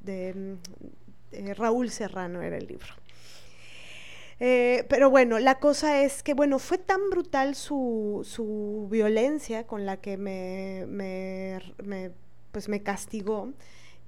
de, 0.00 1.54
Raúl 1.54 1.90
Serrano, 1.90 2.40
era 2.42 2.56
el 2.56 2.66
libro. 2.66 2.94
Eh, 4.40 4.86
pero 4.88 5.10
bueno, 5.10 5.40
la 5.40 5.58
cosa 5.58 6.02
es 6.02 6.22
que, 6.22 6.34
bueno, 6.34 6.60
fue 6.60 6.78
tan 6.78 7.10
brutal 7.10 7.56
su, 7.56 8.24
su 8.24 8.86
violencia 8.88 9.66
con 9.66 9.84
la 9.84 9.96
que 9.96 10.16
me, 10.16 10.86
pues 12.58 12.68
me 12.68 12.82
castigó, 12.82 13.52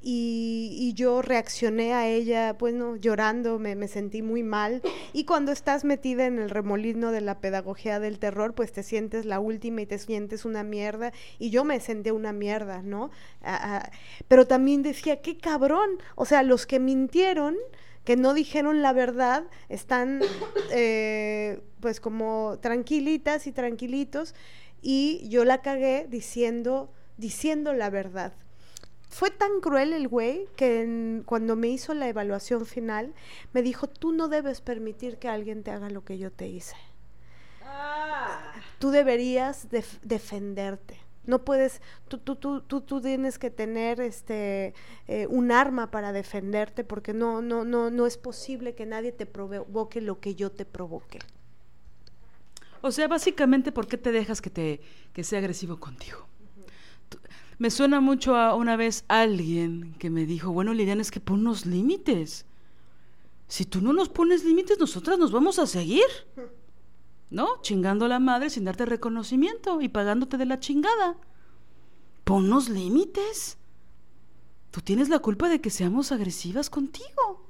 y, 0.02 0.92
yo 0.94 1.22
reaccioné 1.22 1.92
a 1.92 2.08
ella, 2.08 2.54
bueno, 2.54 2.96
llorando, 2.96 3.58
me, 3.58 3.86
sentí 3.86 4.22
muy 4.22 4.42
mal. 4.42 4.82
Y 5.12 5.24
cuando 5.24 5.52
estás 5.52 5.84
metida 5.84 6.26
en 6.26 6.38
el 6.38 6.50
remolino 6.50 7.12
de 7.12 7.20
la 7.20 7.38
pedagogía 7.38 8.00
del 8.00 8.18
terror, 8.18 8.54
pues 8.54 8.72
te 8.72 8.82
sientes 8.82 9.24
la 9.24 9.38
última 9.40 9.82
y 9.82 9.86
te 9.86 9.98
sientes 9.98 10.44
una 10.44 10.64
mierda. 10.64 11.12
Y 11.38 11.50
yo 11.50 11.64
me 11.64 11.78
senté 11.78 12.12
una 12.12 12.32
mierda, 12.32 12.82
¿no? 12.82 13.10
pero 14.26 14.46
también 14.46 14.82
decía, 14.82 15.20
qué 15.20 15.36
cabrón. 15.36 15.90
O 16.16 16.24
sea, 16.24 16.42
los 16.42 16.66
que 16.66 16.80
mintieron, 16.80 17.56
que 18.04 18.16
no 18.16 18.34
dijeron 18.34 18.82
la 18.82 18.92
verdad, 18.92 19.44
están 19.68 20.22
eh, 20.72 21.60
pues 21.78 22.00
como 22.00 22.58
tranquilitas 22.60 23.46
y 23.46 23.52
tranquilitos. 23.52 24.34
Y 24.82 25.28
yo 25.28 25.44
la 25.44 25.60
cagué 25.60 26.06
diciendo, 26.08 26.90
diciendo 27.20 27.72
la 27.72 27.90
verdad 27.90 28.32
fue 29.10 29.30
tan 29.30 29.60
cruel 29.60 29.92
el 29.92 30.08
güey 30.08 30.48
que 30.56 31.22
cuando 31.26 31.56
me 31.56 31.68
hizo 31.68 31.94
la 31.94 32.08
evaluación 32.08 32.64
final 32.64 33.12
me 33.52 33.60
dijo, 33.60 33.88
tú 33.88 34.12
no 34.12 34.28
debes 34.28 34.60
permitir 34.60 35.18
que 35.18 35.28
alguien 35.28 35.64
te 35.64 35.72
haga 35.72 35.90
lo 35.90 36.04
que 36.04 36.16
yo 36.16 36.30
te 36.30 36.46
hice. 36.46 36.76
Tú 38.78 38.90
deberías 38.90 39.68
defenderte. 40.02 40.98
No 41.26 41.44
puedes, 41.44 41.82
tú, 42.08 42.18
tú, 42.18 42.36
tú, 42.36 42.60
tú, 42.62 42.80
tú 42.80 43.00
tienes 43.00 43.38
que 43.38 43.50
tener 43.50 44.00
este 44.00 44.74
eh, 45.06 45.26
un 45.28 45.52
arma 45.52 45.90
para 45.90 46.12
defenderte 46.12 46.82
porque 46.82 47.12
no, 47.12 47.42
no, 47.42 47.64
no, 47.64 47.90
no 47.90 48.06
es 48.06 48.16
posible 48.16 48.74
que 48.74 48.86
nadie 48.86 49.12
te 49.12 49.26
provoque 49.26 50.00
lo 50.00 50.20
que 50.20 50.34
yo 50.34 50.50
te 50.50 50.64
provoque. 50.64 51.18
O 52.80 52.90
sea, 52.90 53.06
básicamente, 53.06 53.70
¿por 53.70 53.86
qué 53.86 53.98
te 53.98 54.12
dejas 54.12 54.40
que 54.40 54.50
te 54.50 54.80
que 55.12 55.22
sea 55.24 55.40
agresivo 55.40 55.78
contigo? 55.78 56.29
Me 57.60 57.70
suena 57.70 58.00
mucho 58.00 58.36
a 58.36 58.54
una 58.54 58.76
vez 58.76 59.04
alguien 59.08 59.94
que 59.98 60.08
me 60.08 60.24
dijo, 60.24 60.50
bueno, 60.50 60.72
Liliana, 60.72 61.02
es 61.02 61.10
que 61.10 61.20
ponnos 61.20 61.66
límites. 61.66 62.46
Si 63.48 63.66
tú 63.66 63.82
no 63.82 63.92
nos 63.92 64.08
pones 64.08 64.44
límites, 64.44 64.78
nosotras 64.78 65.18
nos 65.18 65.30
vamos 65.30 65.58
a 65.58 65.66
seguir. 65.66 66.06
¿No? 67.28 67.60
Chingando 67.60 68.06
a 68.06 68.08
la 68.08 68.18
madre 68.18 68.48
sin 68.48 68.64
darte 68.64 68.86
reconocimiento 68.86 69.82
y 69.82 69.90
pagándote 69.90 70.38
de 70.38 70.46
la 70.46 70.58
chingada. 70.58 71.18
Ponnos 72.24 72.70
límites. 72.70 73.58
Tú 74.70 74.80
tienes 74.80 75.08
la 75.08 75.18
culpa 75.18 75.48
de 75.50 75.60
que 75.60 75.68
seamos 75.68 76.12
agresivas 76.12 76.70
contigo. 76.70 77.46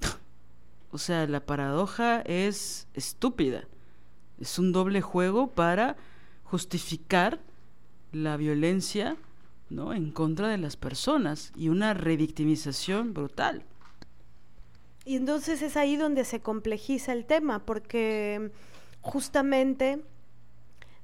o 0.90 0.98
sea, 0.98 1.28
la 1.28 1.46
paradoja 1.46 2.22
es 2.22 2.88
estúpida. 2.94 3.68
Es 4.40 4.58
un 4.58 4.72
doble 4.72 5.00
juego 5.00 5.48
para 5.54 5.96
justificar 6.50 7.40
la 8.10 8.36
violencia 8.36 9.16
¿no? 9.68 9.92
en 9.92 10.10
contra 10.10 10.48
de 10.48 10.58
las 10.58 10.76
personas 10.76 11.52
y 11.54 11.68
una 11.68 11.92
revictimización 11.92 13.12
brutal. 13.12 13.64
Y 15.04 15.16
entonces 15.16 15.62
es 15.62 15.76
ahí 15.76 15.96
donde 15.96 16.24
se 16.24 16.40
complejiza 16.40 17.12
el 17.12 17.26
tema, 17.26 17.64
porque 17.64 18.50
justamente 19.00 20.02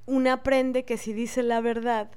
uno 0.07 0.33
aprende 0.33 0.85
que 0.85 0.99
si 0.99 1.13
dice 1.13 1.43
la 1.43 1.61
verdad, 1.61 2.11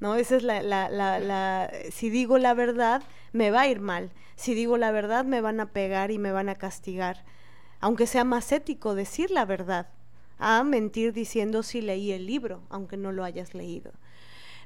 ¿no? 0.00 0.16
Esa 0.16 0.36
es 0.36 0.42
la, 0.42 0.62
la, 0.62 0.88
la, 0.88 1.70
si 1.90 2.10
digo 2.10 2.38
la 2.38 2.54
verdad, 2.54 3.02
me 3.32 3.50
va 3.50 3.62
a 3.62 3.68
ir 3.68 3.80
mal. 3.80 4.10
Si 4.36 4.54
digo 4.54 4.76
la 4.76 4.90
verdad, 4.90 5.24
me 5.24 5.40
van 5.40 5.60
a 5.60 5.72
pegar 5.72 6.10
y 6.10 6.18
me 6.18 6.32
van 6.32 6.48
a 6.48 6.56
castigar. 6.56 7.24
Aunque 7.80 8.06
sea 8.06 8.24
más 8.24 8.50
ético 8.50 8.94
decir 8.94 9.30
la 9.30 9.44
verdad, 9.44 9.88
a 10.40 10.64
mentir 10.64 11.12
diciendo 11.12 11.62
si 11.62 11.82
leí 11.82 12.10
el 12.12 12.26
libro, 12.26 12.62
aunque 12.70 12.96
no 12.96 13.12
lo 13.12 13.22
hayas 13.22 13.54
leído. 13.54 13.92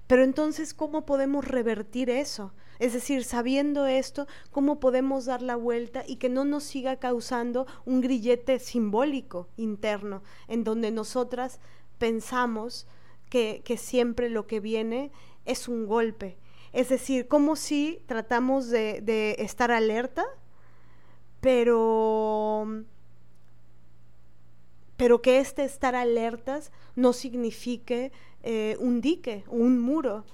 Pero 0.07 0.23
entonces, 0.23 0.75
¿cómo 0.75 1.05
podemos 1.05 1.47
revertir 1.47 2.11
eso? 2.11 2.53
Es 2.79 2.93
decir, 2.93 3.25
sabiendo 3.25 3.87
esto, 3.87 4.27
¿cómo 4.51 4.79
podemos 4.79 5.25
dar 5.25 5.43
la 5.43 5.57
vuelta 5.57 6.05
y 6.07 6.17
que 6.17 6.29
no 6.29 6.45
nos 6.45 6.65
siga 6.65 6.97
causando 6.97 7.67
un 7.85 8.01
grillete 8.01 8.59
simbólico 8.59 9.49
interno 9.57 10.23
en 10.49 10.65
donde 10.65 10.91
nosotras 10.91 11.61
pensamos 11.99 12.87
que, 13.31 13.63
siempre 13.79 14.29
lo 14.29 14.47
que 14.47 14.61
viene 14.61 15.11
es 15.45 15.69
un 15.69 15.87
golpe? 15.87 16.39
Es 16.73 16.89
decir, 16.89 17.27
como 17.29 17.57
si 17.57 18.03
tratamos 18.07 18.69
de, 18.69 19.01
de 19.01 19.37
estar 19.39 19.71
alerta, 19.71 20.25
pero 21.41 22.85
pero 24.97 25.23
que 25.23 25.39
este 25.39 25.65
estar 25.65 25.95
alertas 25.95 26.71
no 26.97 27.12
signifique 27.12 28.12
eh, 28.43 28.77
un 28.79 29.01
dique, 29.01 29.45
un 29.49 29.81
muro 29.81 30.25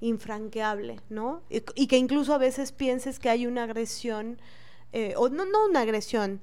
infranqueable, 0.00 1.00
¿no? 1.08 1.42
Y, 1.48 1.86
que 1.86 1.96
incluso 1.96 2.34
a 2.34 2.38
veces 2.38 2.72
pienses 2.72 3.18
que 3.18 3.28
hay 3.30 3.46
una 3.46 3.64
agresión, 3.64 4.38
eh, 4.92 5.14
o 5.16 5.28
no, 5.28 5.44
no 5.44 5.66
una 5.66 5.80
agresión, 5.80 6.40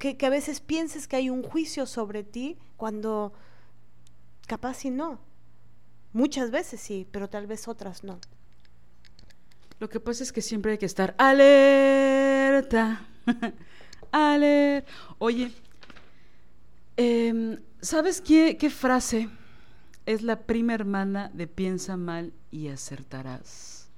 que, 0.00 0.16
que, 0.16 0.26
a 0.26 0.30
veces 0.30 0.60
pienses 0.60 1.06
que 1.06 1.16
hay 1.16 1.30
un 1.30 1.42
juicio 1.42 1.86
sobre 1.86 2.22
ti 2.24 2.56
cuando 2.76 3.32
capaz 4.46 4.84
y 4.84 4.90
no. 4.90 5.18
Muchas 6.12 6.50
veces 6.50 6.80
sí, 6.80 7.06
pero 7.10 7.28
tal 7.28 7.46
vez 7.46 7.68
otras 7.68 8.02
no. 8.02 8.18
Lo 9.78 9.88
que 9.88 10.00
pasa 10.00 10.22
es 10.22 10.32
que 10.32 10.40
siempre 10.40 10.72
hay 10.72 10.78
que 10.78 10.86
estar 10.86 11.14
alerta. 11.18 13.06
alerta. 14.10 14.90
Oye, 15.18 15.52
Em, 17.00 17.60
¿Sabes 17.80 18.20
qué, 18.20 18.56
qué 18.58 18.70
frase 18.70 19.28
es 20.04 20.22
la 20.22 20.46
prima 20.46 20.74
hermana 20.74 21.30
de 21.32 21.46
piensa 21.46 21.96
mal 21.96 22.32
y 22.50 22.66
acertarás? 22.66 23.88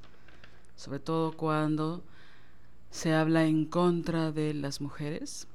Sobre 0.77 0.99
todo 0.99 1.35
cuando 1.35 2.05
se 2.91 3.15
habla 3.15 3.47
en 3.47 3.65
contra 3.65 4.33
de 4.33 4.53
las 4.53 4.83
mujeres. 4.83 5.49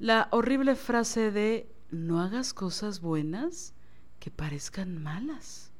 La 0.00 0.26
horrible 0.32 0.74
frase 0.74 1.30
de 1.30 1.70
no 1.92 2.20
hagas 2.20 2.52
cosas 2.52 3.00
buenas 3.00 3.72
que 4.18 4.32
parezcan 4.32 5.00
malas. 5.00 5.70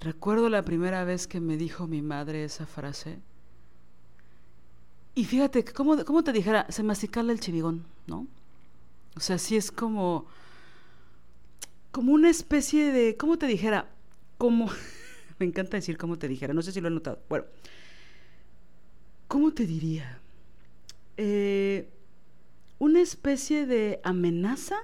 Recuerdo 0.00 0.48
la 0.48 0.62
primera 0.62 1.04
vez 1.04 1.26
que 1.26 1.40
me 1.40 1.58
dijo 1.58 1.86
mi 1.86 2.00
madre 2.00 2.44
esa 2.44 2.64
frase 2.64 3.20
y 5.14 5.24
fíjate, 5.24 5.64
¿cómo, 5.64 6.22
te 6.22 6.32
dijera? 6.32 6.66
Se 6.70 6.82
masticala 6.82 7.32
el 7.32 7.40
chivigón, 7.40 7.84
¿no? 8.06 8.26
O 9.16 9.20
sea, 9.20 9.38
sí 9.38 9.56
es 9.56 9.70
como. 9.72 10.26
como 11.90 12.12
una 12.12 12.30
especie 12.30 12.92
de. 12.92 13.16
¿Cómo 13.16 13.36
te 13.38 13.46
dijera? 13.46 13.90
Como. 14.38 14.70
me 15.38 15.46
encanta 15.46 15.76
decir 15.76 15.98
cómo 15.98 16.18
te 16.18 16.28
dijera, 16.28 16.54
no 16.54 16.62
sé 16.62 16.72
si 16.72 16.80
lo 16.80 16.88
he 16.88 16.92
notado. 16.92 17.18
Bueno. 17.28 17.44
¿Cómo 19.26 19.52
te 19.52 19.66
diría? 19.66 20.18
Eh, 21.16 21.88
una 22.78 23.00
especie 23.00 23.66
de 23.66 24.00
amenaza 24.04 24.76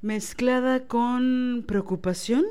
mezclada 0.00 0.86
con 0.86 1.64
preocupación, 1.66 2.44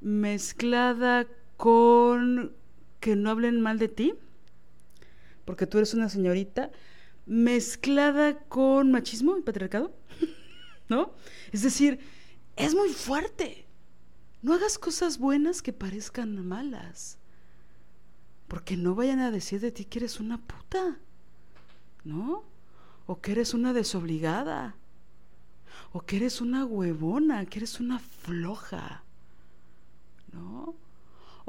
mezclada 0.00 1.26
con 1.56 2.52
que 3.00 3.16
no 3.16 3.30
hablen 3.30 3.60
mal 3.60 3.78
de 3.78 3.88
ti, 3.88 4.14
porque 5.44 5.66
tú 5.66 5.78
eres 5.78 5.94
una 5.94 6.08
señorita, 6.08 6.70
mezclada 7.26 8.38
con 8.38 8.90
machismo 8.90 9.36
y 9.36 9.42
patriarcado, 9.42 9.94
¿no? 10.88 11.12
Es 11.52 11.62
decir, 11.62 12.00
es 12.56 12.74
muy 12.74 12.90
fuerte. 12.90 13.66
No 14.42 14.54
hagas 14.54 14.78
cosas 14.78 15.18
buenas 15.18 15.62
que 15.62 15.72
parezcan 15.72 16.46
malas, 16.46 17.18
porque 18.46 18.76
no 18.76 18.94
vayan 18.94 19.20
a 19.20 19.30
decir 19.30 19.60
de 19.60 19.72
ti 19.72 19.84
que 19.84 19.98
eres 19.98 20.20
una 20.20 20.38
puta, 20.38 20.98
¿no? 22.04 22.44
O 23.06 23.20
que 23.20 23.32
eres 23.32 23.52
una 23.54 23.72
desobligada, 23.72 24.76
o 25.92 26.00
que 26.00 26.16
eres 26.16 26.40
una 26.40 26.64
huevona, 26.64 27.46
que 27.46 27.60
eres 27.60 27.80
una 27.80 27.98
floja, 27.98 29.02
¿no? 30.32 30.76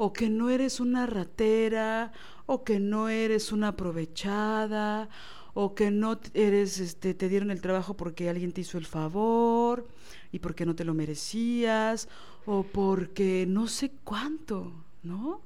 O 0.02 0.14
que 0.14 0.30
no 0.30 0.48
eres 0.48 0.80
una 0.80 1.04
ratera, 1.04 2.10
o 2.46 2.64
que 2.64 2.80
no 2.80 3.10
eres 3.10 3.52
una 3.52 3.68
aprovechada, 3.68 5.10
o 5.52 5.74
que 5.74 5.90
no 5.90 6.18
eres, 6.32 6.80
este, 6.80 7.12
te 7.12 7.28
dieron 7.28 7.50
el 7.50 7.60
trabajo 7.60 7.98
porque 7.98 8.30
alguien 8.30 8.52
te 8.52 8.62
hizo 8.62 8.78
el 8.78 8.86
favor 8.86 9.86
y 10.32 10.38
porque 10.38 10.64
no 10.64 10.74
te 10.74 10.86
lo 10.86 10.94
merecías, 10.94 12.08
o 12.46 12.62
porque 12.62 13.44
no 13.46 13.66
sé 13.66 13.92
cuánto, 14.02 14.72
¿no? 15.02 15.42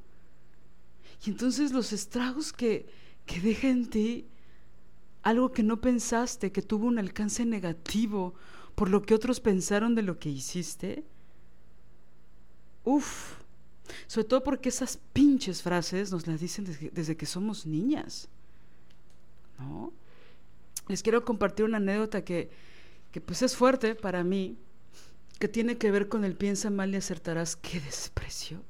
Y 1.26 1.30
entonces 1.30 1.72
los 1.72 1.92
estragos 1.92 2.52
que, 2.52 2.86
que 3.26 3.40
deja 3.40 3.68
en 3.68 3.90
ti 3.90 4.28
algo 5.24 5.50
que 5.50 5.64
no 5.64 5.80
pensaste, 5.80 6.52
que 6.52 6.62
tuvo 6.62 6.86
un 6.86 7.00
alcance 7.00 7.44
negativo 7.44 8.34
por 8.76 8.88
lo 8.88 9.02
que 9.02 9.14
otros 9.14 9.40
pensaron 9.40 9.96
de 9.96 10.02
lo 10.02 10.20
que 10.20 10.30
hiciste, 10.30 11.04
Uf, 12.84 13.43
sobre 14.06 14.28
todo 14.28 14.42
porque 14.42 14.68
esas 14.68 14.98
pinches 15.12 15.62
frases 15.62 16.10
nos 16.10 16.26
las 16.26 16.40
dicen 16.40 16.64
desde, 16.64 17.16
que 17.16 17.26
somos 17.26 17.66
niñas. 17.66 18.28
¿No? 19.58 19.92
Les 20.88 21.02
quiero 21.02 21.24
compartir 21.24 21.64
una 21.64 21.78
anécdota 21.78 22.24
que, 22.24 22.50
que 23.12 23.20
pues 23.20 23.42
es 23.42 23.56
fuerte 23.56 23.94
para 23.94 24.24
mí, 24.24 24.58
que 25.38 25.48
tiene 25.48 25.78
que 25.78 25.90
ver 25.90 26.08
con 26.08 26.24
el 26.24 26.36
piensa 26.36 26.70
mal 26.70 26.92
y 26.92 26.96
acertarás, 26.96 27.56
qué 27.56 27.80
desprecio, 27.80 28.62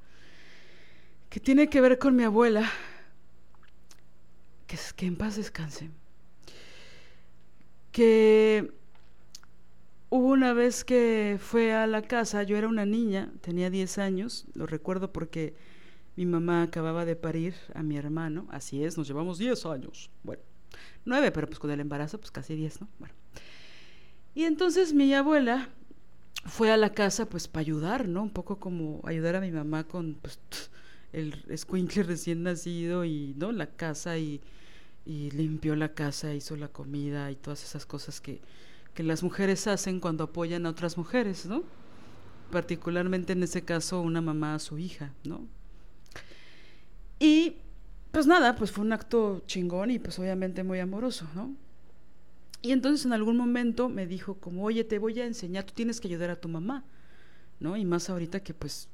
que 1.31 1.41
tiene 1.41 1.69
que 1.69 1.81
ver 1.81 1.99
con 1.99 2.15
mi 2.17 2.25
abuela, 2.25 2.71
que, 4.67 4.79
que 4.97 5.07
en 5.07 5.17
paz 5.17 5.37
descanse, 5.37 5.91
que 7.91 8.73
Hubo 10.17 10.29
una 10.29 10.53
vez 10.53 10.85
que 10.85 11.39
fue 11.41 11.73
a 11.75 11.89
la 11.89 12.01
casa, 12.01 12.45
yo 12.45 12.57
era 12.57 12.69
una 12.69 12.87
niña, 12.87 13.33
tenía 13.41 13.69
10 13.69 13.99
años, 13.99 14.47
lo 14.55 14.65
recuerdo 14.65 15.13
porque 15.13 15.57
mi 16.15 16.25
mamá 16.25 16.63
acababa 16.63 17.05
de 17.05 17.17
parir 17.17 17.57
a 17.75 17.83
mi 17.83 17.97
hermano, 17.97 18.47
así 18.53 18.85
es, 18.85 18.97
nos 18.97 19.09
llevamos 19.09 19.39
10 19.39 19.67
años, 19.67 20.13
bueno, 20.23 20.41
9, 21.05 21.33
pero 21.33 21.49
pues 21.49 21.59
con 21.59 21.73
el 21.73 21.81
embarazo 21.81 22.21
pues 22.21 22.31
casi 22.31 22.55
10, 22.55 22.83
¿no? 22.83 22.89
Bueno. 23.01 23.13
Y 24.37 24.45
entonces 24.45 24.95
mi 24.95 25.13
abuela 25.13 25.69
fue 26.47 26.71
a 26.71 26.77
la 26.77 26.93
casa 26.93 27.29
pues 27.29 27.49
para 27.49 27.63
ayudar, 27.63 28.07
¿no? 28.07 28.23
Un 28.23 28.31
poco 28.31 28.61
como 28.61 29.01
ayudar 29.03 29.35
a 29.35 29.41
mi 29.41 29.51
mamá 29.51 29.83
con 29.83 30.15
pues, 30.15 30.39
el 31.13 31.43
escuincle 31.49 32.03
recién 32.05 32.45
nacido 32.45 33.05
y, 33.05 33.35
¿no? 33.37 33.51
La 33.51 33.67
casa 33.67 34.17
y, 34.17 34.41
y 35.05 35.33
limpió 35.33 35.75
la 35.75 35.93
casa, 35.93 36.35
hizo 36.35 36.55
la 36.55 36.69
comida 36.69 37.33
y 37.33 37.35
todas 37.35 37.65
esas 37.65 37.85
cosas 37.85 38.21
que 38.21 38.41
que 38.95 39.03
las 39.03 39.23
mujeres 39.23 39.67
hacen 39.67 40.01
cuando 40.01 40.25
apoyan 40.25 40.67
a 40.67 40.71
otras 40.71 40.97
mujeres, 40.97 41.47
¿no? 41.47 41.65
Particularmente 42.51 43.33
en 43.33 43.43
ese 43.43 43.63
caso 43.63 44.01
una 44.01 44.21
mamá 44.21 44.55
a 44.55 44.59
su 44.59 44.79
hija, 44.79 45.13
¿no? 45.25 45.47
Y 47.19 47.57
pues 48.13 48.27
nada, 48.27 48.55
pues 48.55 48.71
fue 48.71 48.85
un 48.85 48.93
acto 48.93 49.43
chingón 49.47 49.91
y 49.91 49.99
pues 49.99 50.19
obviamente 50.19 50.63
muy 50.63 50.79
amoroso, 50.79 51.27
¿no? 51.35 51.55
Y 52.63 52.73
entonces 52.73 53.05
en 53.05 53.13
algún 53.13 53.37
momento 53.37 53.89
me 53.89 54.07
dijo 54.07 54.35
como, 54.35 54.65
oye, 54.65 54.85
te 54.85 54.99
voy 54.99 55.21
a 55.21 55.27
enseñar, 55.27 55.65
tú 55.65 55.75
tienes 55.75 56.01
que 56.01 56.09
ayudar 56.09 56.31
a 56.31 56.41
tu 56.41 56.49
mamá, 56.49 56.85
¿no? 57.61 57.77
Y 57.77 57.85
más 57.85 58.09
ahorita 58.09 58.41
que 58.41 58.55
pues 58.55 58.89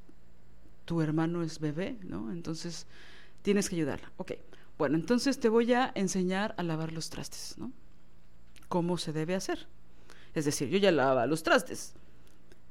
tu 0.85 1.01
hermano 1.01 1.43
es 1.43 1.59
bebé, 1.59 1.97
¿no? 2.03 2.31
Entonces 2.31 2.87
tienes 3.43 3.69
que 3.69 3.75
ayudarla. 3.75 4.11
Ok, 4.17 4.33
bueno, 4.77 4.97
entonces 4.97 5.39
te 5.39 5.47
voy 5.47 5.71
a 5.73 5.91
enseñar 5.93 6.55
a 6.57 6.63
lavar 6.63 6.91
los 6.91 7.09
trastes, 7.09 7.55
¿no? 7.57 7.71
¿Cómo 8.67 8.97
se 8.97 9.13
debe 9.13 9.35
hacer? 9.35 9.67
Es 10.33 10.45
decir, 10.45 10.69
yo 10.69 10.77
ya 10.77 10.91
lavaba 10.91 11.25
los 11.25 11.43
trastes, 11.43 11.93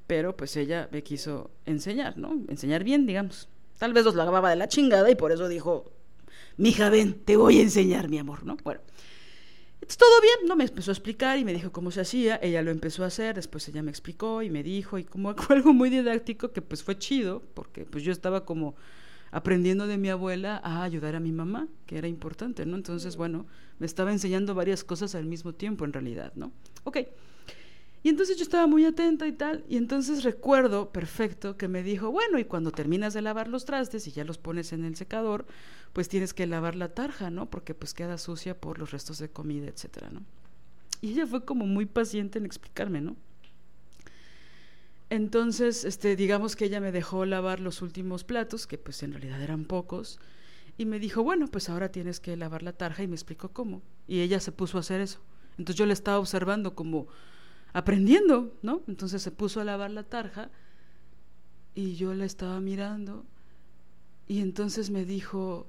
pero 0.07 0.37
pues 0.37 0.57
ella 0.57 0.89
me 0.93 1.03
quiso 1.03 1.51
enseñar, 1.67 2.17
¿no? 2.17 2.33
Enseñar 2.49 2.85
bien, 2.85 3.07
digamos. 3.07 3.49
Tal 3.79 3.93
vez 3.93 4.05
los 4.05 4.15
lavaba 4.15 4.51
de 4.51 4.57
la 4.57 4.69
chingada 4.69 5.11
y 5.11 5.15
por 5.15 5.33
eso 5.33 5.49
dijo, 5.49 5.91
mija, 6.57 6.91
ven, 6.91 7.15
te 7.25 7.37
voy 7.37 7.59
a 7.59 7.63
enseñar, 7.63 8.09
mi 8.09 8.19
amor, 8.19 8.45
¿no? 8.45 8.57
Bueno, 8.65 8.81
todo 9.97 10.21
bien, 10.21 10.49
¿no? 10.49 10.57
Me 10.57 10.65
empezó 10.65 10.91
a 10.91 10.95
explicar 10.95 11.39
y 11.39 11.45
me 11.45 11.53
dijo 11.53 11.73
cómo 11.73 11.91
se 11.91 12.01
hacía, 12.01 12.39
ella 12.43 12.63
lo 12.63 12.71
empezó 12.71 13.05
a 13.05 13.09
hacer, 13.09 13.35
después 13.35 13.67
ella 13.69 13.83
me 13.83 13.91
explicó 13.91 14.43
y 14.43 14.51
me 14.51 14.63
dijo, 14.63 14.99
y 14.99 15.05
como 15.05 15.35
algo 15.49 15.73
muy 15.73 15.91
didáctico 15.91 16.53
que 16.53 16.63
pues 16.63 16.83
fue 16.83 16.99
chido, 16.99 17.43
porque 17.55 17.85
pues 17.85 18.05
yo 18.05 18.13
estaba 18.13 18.45
como 18.45 18.75
aprendiendo 19.33 19.87
de 19.87 19.97
mi 19.97 20.09
abuela 20.09 20.61
a 20.65 20.83
ayudar 20.83 21.15
a 21.15 21.21
mi 21.21 21.33
mamá, 21.33 21.69
que 21.87 21.99
era 21.99 22.09
importante, 22.09 22.67
¿no? 22.67 22.77
Entonces, 22.77 23.17
bueno, 23.17 23.47
me 23.79 23.87
estaba 23.87 24.13
enseñando 24.13 24.55
varias 24.55 24.85
cosas 24.85 25.15
al 25.15 25.25
mismo 25.25 25.53
tiempo, 25.55 25.85
en 25.85 25.93
realidad, 25.93 26.33
¿no? 26.35 26.53
Ok. 26.85 26.99
Y 28.03 28.09
entonces 28.09 28.39
yo 28.39 28.45
estaba 28.45 28.67
muy 28.67 28.85
atenta 28.87 29.27
y 29.27 29.33
tal, 29.33 29.63
y 29.69 29.77
entonces 29.77 30.25
recuerdo 30.25 30.91
perfecto 30.91 31.59
que 31.59 31.69
me 31.69 31.83
dijo, 31.83 32.11
bueno, 32.11 32.39
y 32.39 32.45
cuando 32.45 32.73
terminas 32.73 33.13
de 33.13 33.21
lavar 33.21 33.49
los 33.49 33.67
trastes 33.67 34.07
y 34.07 34.13
ya 34.13 34.25
los 34.25 34.39
pones 34.39 34.73
en 34.73 34.85
el 34.85 34.97
secador, 34.97 35.47
pues 35.93 36.09
tienes 36.09 36.33
que 36.33 36.47
lavar 36.47 36.77
la 36.77 36.95
tarja, 36.95 37.31
¿no? 37.31 37.51
Porque 37.51 37.75
pues 37.75 37.93
queda 37.93 38.17
sucia 38.17 38.59
por 38.59 38.79
los 38.79 38.91
restos 38.91 39.19
de 39.19 39.29
comida, 39.29 39.69
etcétera, 39.69 40.09
¿no? 40.11 40.23
Y 41.03 41.13
ella 41.13 41.27
fue 41.27 41.45
como 41.45 41.67
muy 41.67 41.85
paciente 41.85 42.39
en 42.39 42.47
explicarme, 42.47 43.03
¿no? 43.03 43.17
Entonces, 45.11 45.85
este, 45.85 46.15
digamos 46.17 46.57
que 46.57 46.67
ella 46.67 46.81
me 46.81 46.93
dejó 46.93 47.27
lavar 47.27 47.61
los 47.61 47.83
últimos 47.83 48.25
platos, 48.25 48.67
que 48.67 48.79
pues 48.79 49.03
en 49.03 49.13
realidad 49.13 49.43
eran 49.43 49.65
pocos, 49.65 50.21
y 50.79 50.87
me 50.87 50.99
dijo, 50.99 51.23
bueno, 51.23 51.49
pues 51.49 51.69
ahora 51.69 51.91
tienes 51.91 52.21
que 52.21 52.37
lavar 52.37 52.63
la 52.63 52.73
tarja 52.73 53.03
y 53.03 53.09
me 53.09 53.15
explicó 53.15 53.51
cómo. 53.51 53.83
Y 54.07 54.21
ella 54.21 54.41
se 54.41 54.53
puso 54.53 54.79
a 54.79 54.81
hacer 54.81 55.03
eso. 55.03 55.21
Entonces 55.59 55.77
yo 55.77 55.85
le 55.85 55.93
estaba 55.93 56.19
observando 56.19 56.75
como 56.75 57.09
aprendiendo, 57.73 58.57
¿no? 58.63 58.83
Entonces 58.89 59.23
se 59.23 59.31
puso 59.31 59.61
a 59.61 59.65
lavar 59.65 59.91
la 59.91 60.03
tarja 60.03 60.51
y 61.75 61.95
yo 61.95 62.15
la 62.15 62.25
estaba 62.25 62.61
mirando 62.61 63.25
y 64.27 64.41
entonces 64.41 64.91
me 64.91 65.05
dijo, 65.05 65.67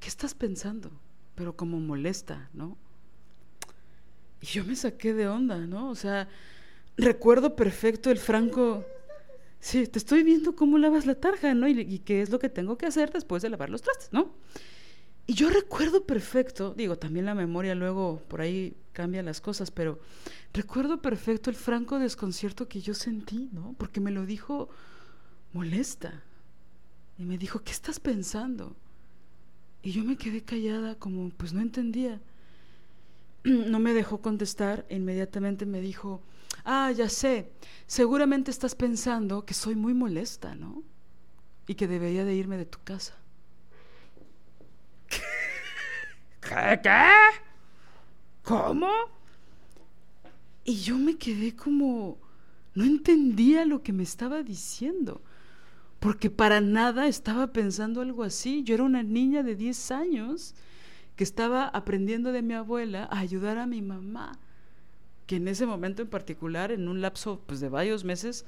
¿qué 0.00 0.08
estás 0.08 0.34
pensando? 0.34 0.90
Pero 1.34 1.56
como 1.56 1.80
molesta, 1.80 2.48
¿no? 2.52 2.76
Y 4.40 4.46
yo 4.46 4.64
me 4.64 4.76
saqué 4.76 5.14
de 5.14 5.28
onda, 5.28 5.58
¿no? 5.58 5.90
O 5.90 5.94
sea, 5.94 6.28
recuerdo 6.96 7.56
perfecto 7.56 8.10
el 8.10 8.18
franco, 8.18 8.84
sí, 9.60 9.86
te 9.86 9.98
estoy 9.98 10.22
viendo 10.22 10.54
cómo 10.54 10.78
lavas 10.78 11.06
la 11.06 11.14
tarja, 11.16 11.54
¿no? 11.54 11.68
Y, 11.68 11.80
y 11.80 11.98
qué 12.00 12.22
es 12.22 12.30
lo 12.30 12.38
que 12.38 12.48
tengo 12.48 12.78
que 12.78 12.86
hacer 12.86 13.12
después 13.12 13.42
de 13.42 13.50
lavar 13.50 13.70
los 13.70 13.82
trastes, 13.82 14.12
¿no? 14.12 14.34
Y 15.30 15.34
yo 15.34 15.50
recuerdo 15.50 16.06
perfecto, 16.06 16.72
digo, 16.72 16.96
también 16.96 17.26
la 17.26 17.34
memoria 17.34 17.74
luego 17.74 18.22
por 18.28 18.40
ahí 18.40 18.74
cambia 18.94 19.22
las 19.22 19.42
cosas, 19.42 19.70
pero 19.70 20.00
recuerdo 20.54 21.02
perfecto 21.02 21.50
el 21.50 21.56
franco 21.56 21.98
desconcierto 21.98 22.66
que 22.66 22.80
yo 22.80 22.94
sentí, 22.94 23.50
¿no? 23.52 23.74
Porque 23.76 24.00
me 24.00 24.10
lo 24.10 24.24
dijo 24.24 24.70
molesta. 25.52 26.22
Y 27.18 27.26
me 27.26 27.36
dijo, 27.36 27.62
¿qué 27.62 27.72
estás 27.72 28.00
pensando? 28.00 28.74
Y 29.82 29.92
yo 29.92 30.02
me 30.02 30.16
quedé 30.16 30.40
callada 30.40 30.94
como, 30.94 31.28
pues 31.28 31.52
no 31.52 31.60
entendía. 31.60 32.22
No 33.44 33.80
me 33.80 33.92
dejó 33.92 34.22
contestar, 34.22 34.86
e 34.88 34.96
inmediatamente 34.96 35.66
me 35.66 35.82
dijo, 35.82 36.22
ah, 36.64 36.90
ya 36.90 37.10
sé, 37.10 37.52
seguramente 37.86 38.50
estás 38.50 38.74
pensando 38.74 39.44
que 39.44 39.52
soy 39.52 39.74
muy 39.74 39.92
molesta, 39.92 40.54
¿no? 40.54 40.82
Y 41.66 41.74
que 41.74 41.86
debería 41.86 42.24
de 42.24 42.34
irme 42.34 42.56
de 42.56 42.64
tu 42.64 42.78
casa. 42.82 43.17
¿Qué? 45.08 46.80
¿Qué? 46.82 46.90
¿Cómo? 48.42 48.88
Y 50.64 50.76
yo 50.76 50.98
me 50.98 51.16
quedé 51.16 51.56
como... 51.56 52.18
No 52.74 52.84
entendía 52.84 53.64
lo 53.64 53.82
que 53.82 53.92
me 53.92 54.04
estaba 54.04 54.42
diciendo, 54.42 55.20
porque 55.98 56.30
para 56.30 56.60
nada 56.60 57.08
estaba 57.08 57.48
pensando 57.48 58.00
algo 58.00 58.22
así. 58.22 58.62
Yo 58.62 58.74
era 58.74 58.84
una 58.84 59.02
niña 59.02 59.42
de 59.42 59.56
10 59.56 59.90
años 59.90 60.54
que 61.16 61.24
estaba 61.24 61.66
aprendiendo 61.66 62.30
de 62.30 62.42
mi 62.42 62.54
abuela 62.54 63.08
a 63.10 63.18
ayudar 63.18 63.58
a 63.58 63.66
mi 63.66 63.82
mamá, 63.82 64.38
que 65.26 65.36
en 65.36 65.48
ese 65.48 65.66
momento 65.66 66.02
en 66.02 66.08
particular, 66.08 66.70
en 66.70 66.86
un 66.86 67.00
lapso 67.00 67.42
pues, 67.44 67.58
de 67.58 67.68
varios 67.68 68.04
meses, 68.04 68.46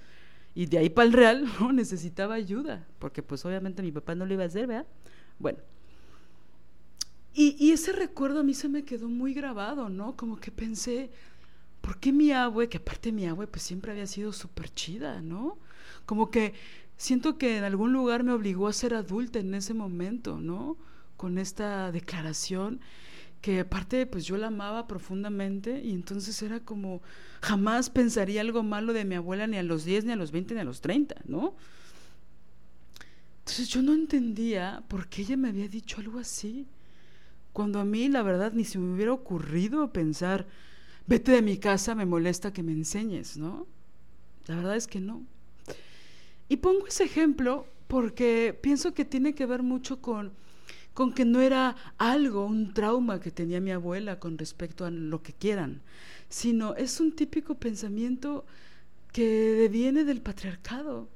y 0.55 0.67
de 0.67 0.79
ahí 0.79 0.89
para 0.89 1.07
el 1.07 1.13
real, 1.13 1.49
¿no? 1.61 1.73
necesitaba 1.73 2.35
ayuda, 2.35 2.87
porque 3.01 3.25
pues 3.25 3.45
obviamente 3.45 3.83
mi 3.83 3.91
papá 3.91 4.15
no 4.15 4.25
lo 4.25 4.35
iba 4.35 4.45
a 4.45 4.47
hacer, 4.47 4.69
¿verdad? 4.69 4.87
Bueno, 5.41 5.59
y, 7.35 7.71
ese 7.73 7.93
recuerdo 7.93 8.41
a 8.41 8.43
mí 8.43 8.55
se 8.55 8.69
me 8.69 8.85
quedó 8.85 9.09
muy 9.09 9.35
grabado, 9.35 9.89
¿no? 9.89 10.17
Como 10.17 10.39
que 10.39 10.51
pensé, 10.51 11.11
¿por 11.81 11.99
qué 11.99 12.13
mi 12.13 12.33
abue, 12.33 12.69
que 12.69 12.79
aparte 12.79 13.13
mi 13.13 13.27
abue 13.27 13.47
pues 13.47 13.63
siempre 13.63 13.93
había 13.93 14.07
sido 14.07 14.33
súper 14.33 14.73
chida, 14.75 15.23
¿no? 15.23 15.59
Como 16.07 16.31
que 16.31 16.55
siento 16.97 17.39
que 17.39 17.59
en 17.59 17.65
algún 17.65 17.93
lugar 17.93 18.25
me 18.25 18.33
obligó 18.33 18.69
a 18.69 18.73
ser 18.73 18.95
adulta 18.95 19.39
en 19.39 19.55
ese 19.55 19.75
momento, 19.75 20.41
¿no? 20.41 20.77
Con 21.17 21.39
esta 21.39 21.93
declaración 21.93 22.81
que 23.41 23.61
aparte 23.61 24.07
pues 24.07 24.27
yo 24.27 24.37
la 24.37 24.49
amaba 24.49 24.87
profundamente 24.87 25.81
y 25.83 25.93
entonces 25.93 26.43
era 26.43 26.61
como 26.61 27.01
jamás 27.41 27.91
pensaría 27.91 28.41
algo 28.43 28.63
malo 28.63 28.93
de 28.93 29.05
mi 29.05 29.15
abuela 29.15 29.47
ni 29.47 29.57
a 29.57 29.63
los 29.63 29.85
10, 29.85 30.05
ni 30.05 30.13
a 30.13 30.17
los 30.17 30.31
20, 30.31 30.55
ni 30.55 30.61
a 30.61 30.65
los 30.65 30.81
30, 30.81 31.17
¿no? 31.25 31.55
Entonces 33.39 33.69
yo 33.69 33.83
no 33.83 33.95
entendía 33.95 34.85
por 34.89 35.09
qué 35.09 35.23
ella 35.23 35.37
me 35.37 35.49
había 35.49 35.69
dicho 35.69 36.01
algo 36.01 36.19
así. 36.19 36.67
Cuando 37.53 37.81
a 37.81 37.85
mí, 37.85 38.09
la 38.09 38.23
verdad, 38.23 38.53
ni 38.53 38.65
se 38.65 38.79
me 38.79 38.95
hubiera 38.95 39.13
ocurrido 39.13 39.93
pensar, 39.93 40.47
vete 41.07 41.33
de 41.33 41.43
mi 41.43 41.59
casa, 41.59 41.95
me 41.95 42.07
molesta 42.07 42.53
que 42.53 42.63
me 42.63 42.73
enseñes, 42.73 43.37
¿no? 43.37 43.67
La 44.47 44.57
verdad 44.57 44.77
es 44.77 44.87
que 44.87 45.01
no. 45.01 45.25
Y 46.49 46.57
pongo 46.57 46.87
ese 46.87 47.05
ejemplo 47.05 47.67
porque 47.87 48.59
pienso 48.61 48.95
que 48.95 49.05
tiene 49.05 49.35
que 49.35 49.47
ver 49.47 49.63
mucho 49.63 50.01
con, 50.01 50.33
con 50.95 51.13
que 51.13 51.25
no 51.25 51.41
era 51.41 51.77
algo, 51.99 52.45
un 52.47 52.73
trauma 52.73 53.21
que 53.21 53.31
tenía 53.31 53.61
mi 53.61 53.73
abuela 53.73 54.19
con 54.19 54.39
respecto 54.39 54.85
a 54.85 54.91
lo 54.91 55.23
que 55.23 55.33
quieran, 55.33 55.83
sino 56.29 56.75
es 56.75 57.01
un 57.01 57.15
típico 57.15 57.57
pensamiento 57.57 58.45
que 59.13 59.25
deviene 59.25 60.05
del 60.05 60.23
patriarcado, 60.23 61.09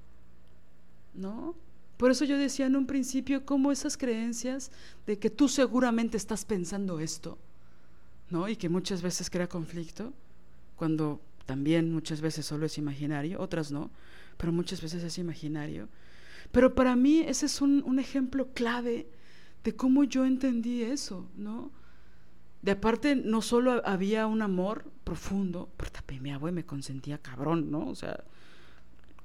¿no? 1.14 1.54
Por 1.96 2.10
eso 2.10 2.24
yo 2.24 2.36
decía 2.36 2.66
en 2.66 2.76
un 2.76 2.86
principio 2.86 3.44
cómo 3.46 3.70
esas 3.70 3.96
creencias 3.96 4.70
de 5.06 5.18
que 5.18 5.30
tú 5.30 5.48
seguramente 5.48 6.16
estás 6.16 6.44
pensando 6.44 6.98
esto, 6.98 7.38
¿no? 8.30 8.48
Y 8.48 8.56
que 8.56 8.68
muchas 8.68 9.00
veces 9.00 9.30
crea 9.30 9.48
conflicto, 9.48 10.12
cuando 10.76 11.20
también 11.46 11.92
muchas 11.92 12.20
veces 12.20 12.46
solo 12.46 12.66
es 12.66 12.78
imaginario, 12.78 13.40
otras 13.40 13.70
no, 13.70 13.90
pero 14.36 14.52
muchas 14.52 14.80
veces 14.80 15.02
es 15.04 15.18
imaginario. 15.18 15.88
Pero 16.50 16.74
para 16.74 16.96
mí 16.96 17.20
ese 17.20 17.46
es 17.46 17.60
un, 17.60 17.98
ejemplo 17.98 18.48
clave 18.54 19.08
de 19.62 19.76
cómo 19.76 20.04
yo 20.04 20.24
entendí 20.24 20.82
eso, 20.82 21.28
¿no? 21.36 21.70
De 22.62 22.72
aparte, 22.72 23.14
no 23.14 23.42
solo 23.42 23.82
había 23.86 24.26
un 24.26 24.42
amor 24.42 24.90
profundo, 25.04 25.68
pero 25.76 26.22
mi 26.22 26.32
abuelo 26.32 26.54
me 26.54 26.64
consentía 26.64 27.18
cabrón, 27.18 27.70
¿no? 27.70 27.88
O 27.88 27.94
sea, 27.94 28.24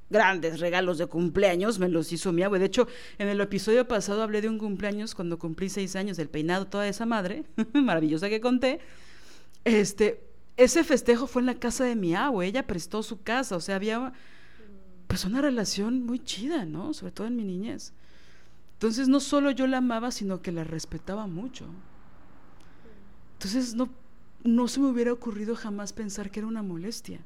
grandes 0.10 0.60
regalos 0.60 0.98
de 0.98 1.08
cumpleaños 1.08 1.80
me 1.80 1.90
los 1.90 2.12
hizo 2.12 2.32
mi 2.32 2.44
abuelo. 2.44 2.62
De 2.62 2.68
hecho, 2.68 2.88
en 3.18 3.28
el 3.28 3.40
episodio 3.42 3.88
pasado 3.88 4.24
hablé 4.24 4.42
de 4.42 4.50
un 4.50 4.58
cumpleaños 4.58 5.16
cuando 5.16 5.40
cumplí 5.40 5.70
seis 5.70 5.96
años, 5.96 6.18
del 6.18 6.30
peinado, 6.30 6.68
toda 6.68 6.88
esa 6.88 7.06
madre, 7.06 7.44
maravillosa 7.74 8.30
que 8.30 8.42
conté. 8.42 8.80
Este, 9.66 10.24
ese 10.58 10.84
festejo 10.84 11.28
fue 11.28 11.42
en 11.42 11.48
la 11.48 11.56
casa 11.56 11.84
de 11.84 11.96
mi 11.96 12.16
abuelo, 12.16 12.50
ella 12.50 12.68
prestó 12.68 13.04
su 13.04 13.22
casa, 13.22 13.56
o 13.56 13.62
sea, 13.62 13.76
había 13.76 14.14
pues 15.08 15.26
una 15.26 15.42
relación 15.42 16.06
muy 16.06 16.20
chida, 16.20 16.66
¿no? 16.66 16.94
Sobre 16.94 17.12
todo 17.12 17.28
en 17.28 17.36
mi 17.36 17.44
niñez. 17.44 17.94
Entonces, 18.74 19.08
no 19.08 19.20
solo 19.20 19.52
yo 19.52 19.68
la 19.68 19.78
amaba, 19.78 20.12
sino 20.12 20.42
que 20.42 20.52
la 20.52 20.64
respetaba 20.64 21.28
mucho. 21.28 21.66
Entonces 23.40 23.74
no, 23.74 23.88
no 24.44 24.68
se 24.68 24.82
me 24.82 24.88
hubiera 24.88 25.14
ocurrido 25.14 25.56
jamás 25.56 25.94
pensar 25.94 26.30
que 26.30 26.42
era 26.42 26.48
una 26.48 26.62
molestia, 26.62 27.22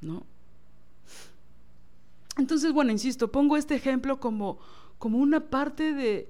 ¿no? 0.00 0.24
Entonces, 2.36 2.72
bueno, 2.72 2.92
insisto, 2.92 3.32
pongo 3.32 3.56
este 3.56 3.74
ejemplo 3.74 4.20
como, 4.20 4.58
como 4.98 5.18
una 5.18 5.40
parte 5.40 5.92
de, 5.92 6.28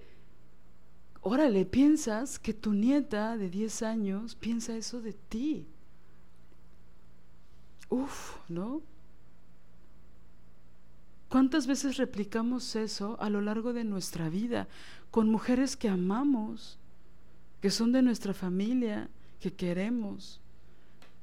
órale, 1.20 1.66
piensas 1.66 2.38
que 2.38 2.54
tu 2.54 2.72
nieta 2.72 3.36
de 3.36 3.50
10 3.50 3.82
años 3.82 4.34
piensa 4.34 4.76
eso 4.76 5.00
de 5.00 5.12
ti. 5.12 5.66
Uf, 7.88 8.36
¿no? 8.48 8.82
¿Cuántas 11.28 11.66
veces 11.66 11.96
replicamos 11.96 12.76
eso 12.76 13.16
a 13.20 13.28
lo 13.30 13.40
largo 13.40 13.72
de 13.72 13.84
nuestra 13.84 14.28
vida 14.28 14.68
con 15.10 15.28
mujeres 15.28 15.76
que 15.76 15.88
amamos? 15.88 16.78
que 17.60 17.70
son 17.70 17.92
de 17.92 18.02
nuestra 18.02 18.34
familia, 18.34 19.08
que 19.40 19.52
queremos, 19.52 20.40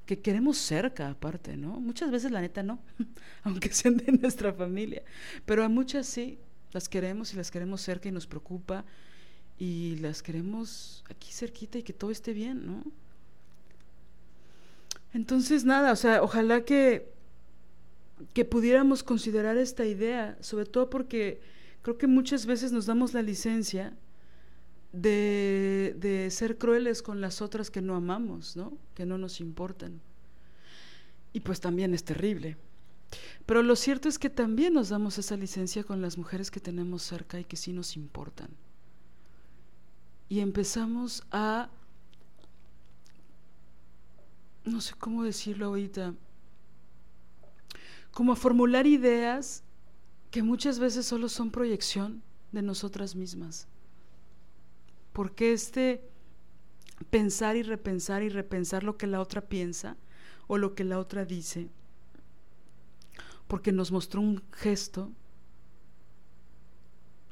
que 0.05 0.19
queremos 0.19 0.57
cerca 0.57 1.09
aparte, 1.09 1.55
¿no? 1.55 1.80
Muchas 1.80 2.11
veces 2.11 2.31
la 2.31 2.41
neta 2.41 2.63
no, 2.63 2.80
aunque 3.43 3.69
sean 3.73 3.97
de 3.97 4.11
nuestra 4.11 4.53
familia, 4.53 5.03
pero 5.45 5.63
a 5.63 5.69
muchas 5.69 6.07
sí, 6.07 6.39
las 6.71 6.89
queremos 6.89 7.34
y 7.34 7.38
las 7.38 7.51
queremos 7.51 7.81
cerca 7.81 8.09
y 8.09 8.11
nos 8.11 8.27
preocupa 8.27 8.84
y 9.57 9.97
las 9.97 10.21
queremos 10.21 11.03
aquí 11.09 11.31
cerquita 11.31 11.77
y 11.77 11.84
que 11.84 11.93
todo 11.93 12.11
esté 12.11 12.34
bien, 12.34 12.65
¿no? 12.65 12.84
Entonces, 15.13 15.63
nada, 15.63 15.91
o 15.91 15.95
sea, 15.95 16.23
ojalá 16.23 16.65
que, 16.65 17.07
que 18.34 18.45
pudiéramos 18.45 19.03
considerar 19.03 19.57
esta 19.57 19.85
idea, 19.85 20.35
sobre 20.41 20.65
todo 20.65 20.89
porque 20.89 21.39
creo 21.84 21.99
que 21.99 22.07
muchas 22.07 22.47
veces 22.47 22.71
nos 22.71 22.88
damos 22.88 23.13
la 23.13 23.21
licencia 23.21 23.93
de, 24.94 25.95
de, 25.98 26.30
ser 26.30 26.57
crueles 26.57 27.02
con 27.02 27.20
las 27.20 27.41
otras 27.41 27.70
que 27.70 27.82
no 27.82 27.95
amamos, 27.95 28.56
¿no? 28.56 28.78
Que 28.94 29.06
no 29.06 29.18
nos 29.18 29.41
importan. 29.41 29.99
Y 31.34 31.41
pues 31.41 31.60
también 31.60 31.94
es 31.94 32.03
terrible. 32.03 32.57
Pero 33.45 33.64
lo 33.64 33.76
cierto 33.76 34.07
es 34.07 34.20
que 34.20 34.30
también 34.30 34.74
nos 34.74 34.90
damos 34.90 35.18
esa 35.18 35.36
licencia 35.36 35.84
con 35.84 36.02
las 36.02 36.18
mujeres 36.18 36.52
que 36.52 36.60
tenemos 36.60 37.03
cerca 37.03 37.40
y 37.40 37.44
que 37.44 37.57
sí 37.57 37.74
nos 37.74 37.98
importan. 37.98 38.49
Y 40.30 40.40
empezamos 40.40 41.24
a, 41.32 41.70
no 44.64 44.80
sé 44.80 44.94
cómo 44.98 45.24
decirlo 45.24 45.68
ahorita, 45.68 46.14
como 48.11 48.34
a 48.34 48.36
formular 48.36 48.88
ideas 48.88 49.64
que 50.32 50.44
muchas 50.44 50.80
veces 50.80 51.06
solo 51.06 51.30
son 51.30 51.52
proyección 51.52 52.24
de 52.52 52.61
nosotras 52.61 53.15
mismas. 53.15 53.68
Porque 55.14 55.53
este 55.53 56.03
pensar 57.10 57.56
y 57.56 57.64
repensar 57.64 58.23
y 58.23 58.30
repensar 58.30 58.84
lo 58.84 58.98
que 58.98 59.07
la 59.07 59.22
otra 59.22 59.41
piensa 59.41 59.98
o 60.48 60.57
lo 60.57 60.76
que 60.76 60.84
la 60.84 60.99
otra 60.99 61.26
dice? 61.26 61.69
Porque 63.48 63.72
nos 63.72 63.91
mostró 63.91 64.22
un 64.22 64.44
gesto 64.52 65.11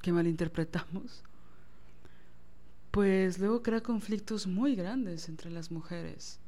que 0.02 0.12
malinterpretamos, 0.12 1.24
pues 2.90 3.40
luego 3.40 3.62
crea 3.62 3.82
conflictos 3.82 4.48
muy 4.48 4.76
grandes 4.76 5.30
entre 5.30 5.52
las 5.52 5.72
mujeres. 5.72 6.40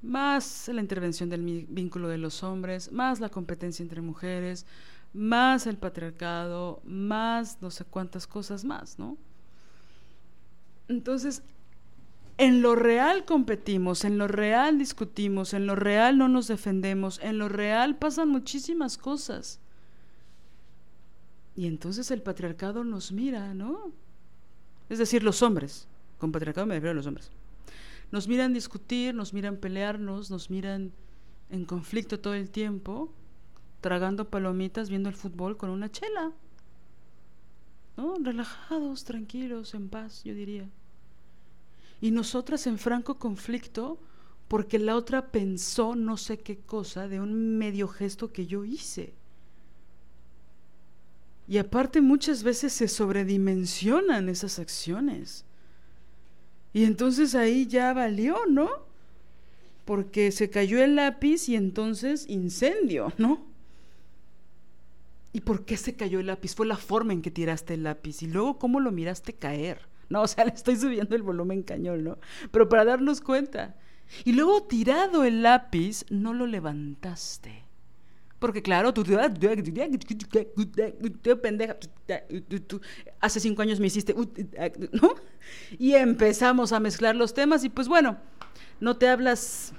Más 0.00 0.68
la 0.68 0.80
intervención 0.80 1.28
del 1.28 1.66
vínculo 1.68 2.08
de 2.08 2.18
los 2.18 2.42
hombres, 2.42 2.90
más 2.90 3.20
la 3.20 3.28
competencia 3.28 3.82
entre 3.82 4.00
mujeres, 4.00 4.66
más 5.12 5.66
el 5.66 5.76
patriarcado, 5.76 6.80
más 6.84 7.60
no 7.60 7.70
sé 7.70 7.84
cuántas 7.84 8.26
cosas 8.26 8.64
más, 8.64 8.98
¿no? 8.98 9.16
Entonces, 10.88 11.42
en 12.38 12.62
lo 12.62 12.74
real 12.74 13.24
competimos, 13.24 14.04
en 14.04 14.18
lo 14.18 14.26
real 14.26 14.78
discutimos, 14.78 15.54
en 15.54 15.66
lo 15.66 15.76
real 15.76 16.18
no 16.18 16.28
nos 16.28 16.48
defendemos, 16.48 17.20
en 17.22 17.38
lo 17.38 17.48
real 17.48 17.96
pasan 17.98 18.28
muchísimas 18.28 18.98
cosas. 18.98 19.60
Y 21.54 21.66
entonces 21.66 22.10
el 22.10 22.22
patriarcado 22.22 22.84
nos 22.84 23.12
mira, 23.12 23.54
¿no? 23.54 23.92
Es 24.88 24.98
decir, 24.98 25.22
los 25.22 25.42
hombres, 25.42 25.86
con 26.18 26.32
patriarcado 26.32 26.66
me 26.66 26.74
refiero 26.74 26.92
a 26.92 26.94
los 26.94 27.06
hombres. 27.06 27.30
Nos 28.10 28.28
miran 28.28 28.52
discutir, 28.52 29.14
nos 29.14 29.32
miran 29.32 29.56
pelearnos, 29.56 30.30
nos 30.30 30.50
miran 30.50 30.92
en 31.50 31.64
conflicto 31.64 32.20
todo 32.20 32.34
el 32.34 32.50
tiempo, 32.50 33.12
tragando 33.80 34.30
palomitas, 34.30 34.88
viendo 34.88 35.08
el 35.08 35.14
fútbol 35.14 35.56
con 35.56 35.70
una 35.70 35.90
chela. 35.90 36.32
Relajados, 38.20 39.04
tranquilos, 39.04 39.74
en 39.74 39.88
paz, 39.88 40.22
yo 40.24 40.34
diría. 40.34 40.68
Y 42.00 42.10
nosotras 42.10 42.66
en 42.66 42.78
franco 42.78 43.18
conflicto 43.18 43.98
porque 44.48 44.78
la 44.78 44.96
otra 44.96 45.28
pensó 45.28 45.94
no 45.94 46.16
sé 46.16 46.38
qué 46.38 46.58
cosa 46.58 47.08
de 47.08 47.20
un 47.20 47.56
medio 47.56 47.88
gesto 47.88 48.32
que 48.32 48.46
yo 48.46 48.64
hice. 48.64 49.14
Y 51.48 51.58
aparte 51.58 52.00
muchas 52.00 52.42
veces 52.42 52.72
se 52.72 52.88
sobredimensionan 52.88 54.28
esas 54.28 54.58
acciones. 54.58 55.44
Y 56.72 56.84
entonces 56.84 57.34
ahí 57.34 57.66
ya 57.66 57.92
valió, 57.92 58.46
¿no? 58.46 58.68
Porque 59.84 60.32
se 60.32 60.50
cayó 60.50 60.82
el 60.82 60.96
lápiz 60.96 61.48
y 61.48 61.56
entonces 61.56 62.28
incendio, 62.28 63.12
¿no? 63.18 63.51
¿Y 65.32 65.40
por 65.40 65.64
qué 65.64 65.76
se 65.76 65.94
cayó 65.96 66.20
el 66.20 66.26
lápiz? 66.26 66.54
Fue 66.54 66.66
la 66.66 66.76
forma 66.76 67.12
en 67.12 67.22
que 67.22 67.30
tiraste 67.30 67.74
el 67.74 67.84
lápiz 67.84 68.22
y 68.22 68.26
luego 68.26 68.58
cómo 68.58 68.80
lo 68.80 68.92
miraste 68.92 69.32
caer. 69.32 69.88
No, 70.08 70.22
o 70.22 70.28
sea, 70.28 70.44
le 70.44 70.52
estoy 70.52 70.76
subiendo 70.76 71.16
el 71.16 71.22
volumen 71.22 71.62
cañón, 71.62 72.04
¿no? 72.04 72.18
Pero 72.50 72.68
para 72.68 72.84
darnos 72.84 73.20
cuenta. 73.22 73.76
Y 74.24 74.32
luego 74.32 74.64
tirado 74.64 75.24
el 75.24 75.42
lápiz, 75.42 76.04
no 76.10 76.34
lo 76.34 76.46
levantaste. 76.46 77.64
Porque 78.38 78.60
claro, 78.60 78.92
tú, 78.92 79.04
pendeja, 81.40 81.76
hace 83.20 83.40
cinco 83.40 83.62
años 83.62 83.78
me 83.78 83.86
hiciste, 83.86 84.14
¿no? 84.14 85.14
Y 85.78 85.94
empezamos 85.94 86.72
a 86.72 86.80
mezclar 86.80 87.14
los 87.14 87.34
temas 87.34 87.62
y 87.64 87.68
pues 87.68 87.86
bueno, 87.86 88.18
no 88.80 88.96
te 88.96 89.08
hablas 89.08 89.72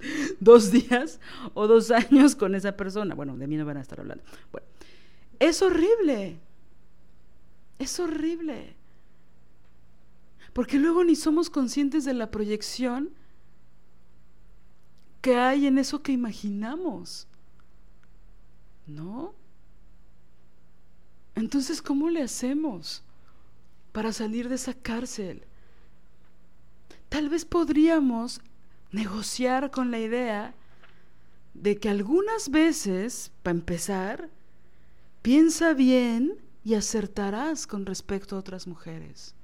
dos 0.40 0.70
días 0.70 1.20
o 1.54 1.66
dos 1.66 1.90
años 1.90 2.34
con 2.34 2.54
esa 2.54 2.76
persona. 2.76 3.14
Bueno, 3.14 3.36
de 3.36 3.46
mí 3.46 3.56
no 3.56 3.64
van 3.64 3.76
a 3.76 3.80
estar 3.80 4.00
hablando. 4.00 4.24
Bueno, 4.52 4.66
es 5.38 5.62
horrible. 5.62 6.38
Es 7.78 7.98
horrible. 7.98 8.76
Porque 10.52 10.78
luego 10.78 11.04
ni 11.04 11.16
somos 11.16 11.48
conscientes 11.48 12.04
de 12.04 12.14
la 12.14 12.30
proyección 12.30 13.10
que 15.20 15.36
hay 15.36 15.66
en 15.66 15.78
eso 15.78 16.02
que 16.02 16.12
imaginamos. 16.12 17.26
¿No? 18.86 19.34
Entonces, 21.34 21.80
¿cómo 21.80 22.10
le 22.10 22.22
hacemos 22.22 23.02
para 23.92 24.12
salir 24.12 24.48
de 24.48 24.56
esa 24.56 24.74
cárcel? 24.74 25.44
Tal 27.08 27.28
vez 27.28 27.44
podríamos 27.44 28.40
negociar 28.92 29.70
con 29.70 29.90
la 29.90 29.98
idea 29.98 30.54
de 31.54 31.78
que 31.78 31.88
algunas 31.88 32.50
veces, 32.50 33.32
para 33.42 33.58
empezar, 33.58 34.30
piensa 35.22 35.74
bien 35.74 36.38
y 36.64 36.74
acertarás 36.74 37.66
con 37.66 37.86
respecto 37.86 38.36
a 38.36 38.38
otras 38.38 38.66
mujeres. 38.66 39.34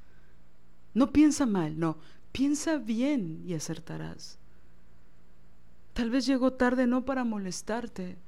No 0.94 1.12
piensa 1.12 1.46
mal, 1.46 1.78
no, 1.78 1.98
piensa 2.32 2.76
bien 2.78 3.42
y 3.46 3.54
acertarás. 3.54 4.38
Tal 5.92 6.10
vez 6.10 6.26
llegó 6.26 6.52
tarde 6.52 6.86
no 6.86 7.04
para 7.04 7.24
molestarte, 7.24 8.18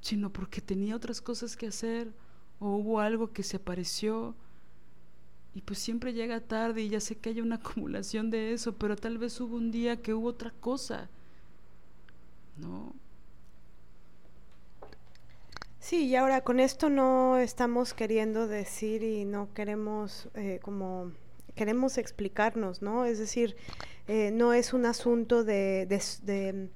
sino 0.00 0.32
porque 0.32 0.60
tenía 0.60 0.96
otras 0.96 1.20
cosas 1.20 1.56
que 1.56 1.68
hacer 1.68 2.12
o 2.60 2.76
hubo 2.76 3.00
algo 3.00 3.32
que 3.32 3.42
se 3.42 3.56
apareció 3.56 4.34
y 5.54 5.60
pues 5.62 5.78
siempre 5.78 6.12
llega 6.12 6.40
tarde 6.40 6.82
y 6.82 6.88
ya 6.88 7.00
sé 7.00 7.16
que 7.16 7.30
hay 7.30 7.40
una 7.40 7.56
acumulación 7.64 8.30
de 8.30 8.52
eso, 8.52 8.74
pero 8.76 8.96
tal 8.96 9.18
vez 9.18 9.40
hubo 9.40 9.56
un 9.56 9.70
día 9.70 10.00
que 10.02 10.14
hubo 10.14 10.28
otra 10.28 10.52
cosa, 10.60 11.08
¿no? 12.56 12.94
Sí, 15.78 16.06
y 16.06 16.16
ahora 16.16 16.42
con 16.42 16.60
esto 16.60 16.90
no 16.90 17.38
estamos 17.38 17.92
queriendo 17.92 18.46
decir 18.46 19.02
y 19.02 19.24
no 19.24 19.52
queremos 19.52 20.28
eh, 20.34 20.60
como 20.62 21.10
queremos 21.56 21.98
explicarnos, 21.98 22.82
¿no? 22.82 23.04
Es 23.04 23.18
decir, 23.18 23.56
eh, 24.06 24.30
no 24.32 24.52
es 24.52 24.72
un 24.72 24.86
asunto 24.86 25.44
de, 25.44 25.86
de 25.86 26.70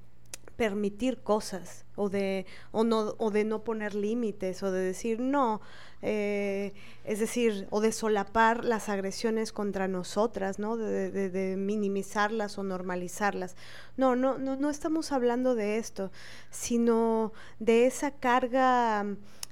permitir 0.57 1.19
cosas 1.23 1.85
o 1.95 2.09
de, 2.09 2.47
o 2.73 2.85
no, 2.85 3.15
o 3.19 3.31
de 3.31 3.45
no 3.45 3.63
poner 3.63 3.95
límites 3.95 4.63
o 4.63 4.71
de 4.71 4.81
decir 4.81 5.21
no, 5.21 5.61
eh, 6.09 6.73
es 7.03 7.19
decir, 7.19 7.67
o 7.71 7.81
de 7.81 7.91
solapar 7.91 8.65
las 8.65 8.89
agresiones 8.89 9.53
contra 9.53 9.89
nosotras, 9.89 10.61
¿no? 10.61 10.77
De, 10.77 11.57
minimizarlas 11.59 12.59
o 12.59 12.63
normalizarlas. 12.63 13.57
No, 13.97 14.15
no, 14.15 14.39
no, 14.39 14.55
no 14.55 14.71
estamos 14.71 15.11
hablando 15.11 15.57
de 15.57 15.79
esto, 15.79 16.13
sino 16.49 17.33
de 17.59 17.87
esa 17.87 18.13
carga 18.13 19.05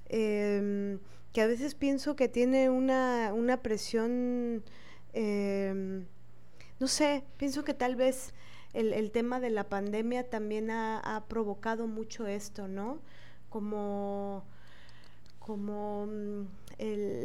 em, 0.09 1.01
que 1.33 1.43
a 1.43 1.49
veces 1.49 1.75
pienso 1.75 2.15
que 2.15 2.29
tiene 2.29 2.71
una, 2.71 3.33
una 3.35 3.61
presión, 3.61 4.63
em, 5.13 6.07
no 6.79 6.87
sé, 6.87 7.25
pienso 7.37 7.65
que 7.65 7.75
tal 7.75 7.97
vez 7.97 8.33
el, 8.75 8.93
el 8.93 9.11
tema 9.11 9.41
de 9.41 9.51
la 9.51 9.69
pandemia 9.69 10.31
también 10.31 10.71
ha, 10.71 11.25
provocado 11.29 11.89
mucho 11.89 12.29
esto, 12.29 12.69
¿no? 12.69 13.01
Como, 13.49 14.45
como 15.45 16.07
mm, 16.07 16.47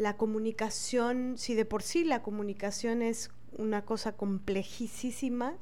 la 0.02 0.18
comunicación, 0.18 1.36
si 1.38 1.56
de 1.56 1.64
por 1.64 1.84
sí 1.84 2.04
la 2.04 2.22
comunicación 2.22 3.02
es 3.02 3.32
una 3.58 3.86
cosa 3.86 4.12
complejísima, 4.12 5.56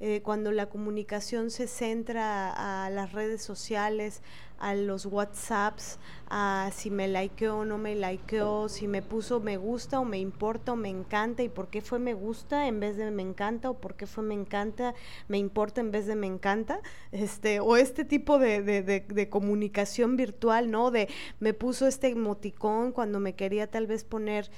eh, 0.00 0.20
cuando 0.22 0.52
la 0.52 0.66
comunicación 0.66 1.50
se 1.50 1.66
centra 1.66 2.84
a 2.84 2.90
las 2.90 3.12
redes 3.12 3.42
sociales, 3.42 4.22
a 4.58 4.74
los 4.74 5.06
WhatsApps, 5.06 5.98
a 6.28 6.70
si 6.72 6.90
me 6.90 7.06
likeó 7.08 7.58
o 7.58 7.64
no 7.64 7.76
me 7.76 7.94
likeó, 7.94 8.68
si 8.68 8.88
me 8.88 9.02
puso 9.02 9.40
me 9.40 9.56
gusta 9.56 10.00
o 10.00 10.04
me 10.04 10.18
importa 10.18 10.72
o 10.72 10.76
me 10.76 10.88
encanta 10.88 11.42
y 11.42 11.48
por 11.48 11.68
qué 11.68 11.80
fue 11.80 11.98
me 11.98 12.14
gusta 12.14 12.66
en 12.66 12.80
vez 12.80 12.96
de 12.96 13.10
me 13.10 13.22
encanta 13.22 13.70
o 13.70 13.74
por 13.74 13.94
qué 13.94 14.06
fue 14.06 14.24
me 14.24 14.34
encanta, 14.34 14.94
me 15.28 15.38
importa 15.38 15.80
en 15.80 15.90
vez 15.90 16.06
de 16.06 16.14
me 16.16 16.26
encanta, 16.26 16.80
este, 17.12 17.60
o 17.60 17.76
este 17.76 18.04
tipo 18.04 18.38
de, 18.38 18.62
de, 18.62 18.82
de 18.82 19.28
comunicación 19.28 20.16
virtual, 20.16 20.70
¿no? 20.70 20.90
De 20.90 21.08
me 21.40 21.52
puso 21.52 21.86
este 21.86 22.08
emoticón 22.08 22.92
cuando 22.92 23.20
me 23.20 23.34
quería 23.34 23.70
tal 23.70 23.86
vez 23.86 24.04
poner 24.04 24.50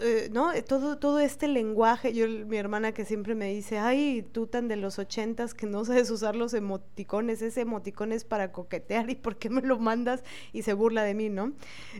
eh, 0.00 0.28
¿no? 0.32 0.52
Eh, 0.52 0.62
todo, 0.62 0.98
todo 0.98 1.18
este 1.18 1.48
lenguaje, 1.48 2.12
yo, 2.12 2.28
mi 2.28 2.56
hermana 2.56 2.92
que 2.92 3.04
siempre 3.04 3.34
me 3.34 3.52
dice, 3.52 3.78
ay, 3.78 4.22
tú 4.22 4.46
tan 4.46 4.68
de 4.68 4.76
los 4.76 4.98
ochentas 4.98 5.54
que 5.54 5.66
no 5.66 5.84
sabes 5.84 6.10
usar 6.10 6.36
los 6.36 6.54
emoticones, 6.54 7.42
ese 7.42 7.62
emoticón 7.62 8.12
es 8.12 8.24
para 8.24 8.52
coquetear 8.52 9.10
y 9.10 9.16
por 9.16 9.36
qué 9.36 9.50
me 9.50 9.60
lo 9.60 9.78
mandas 9.78 10.22
y 10.52 10.62
se 10.62 10.72
burla 10.72 11.02
de 11.02 11.14
mí, 11.14 11.28
¿no? 11.28 11.52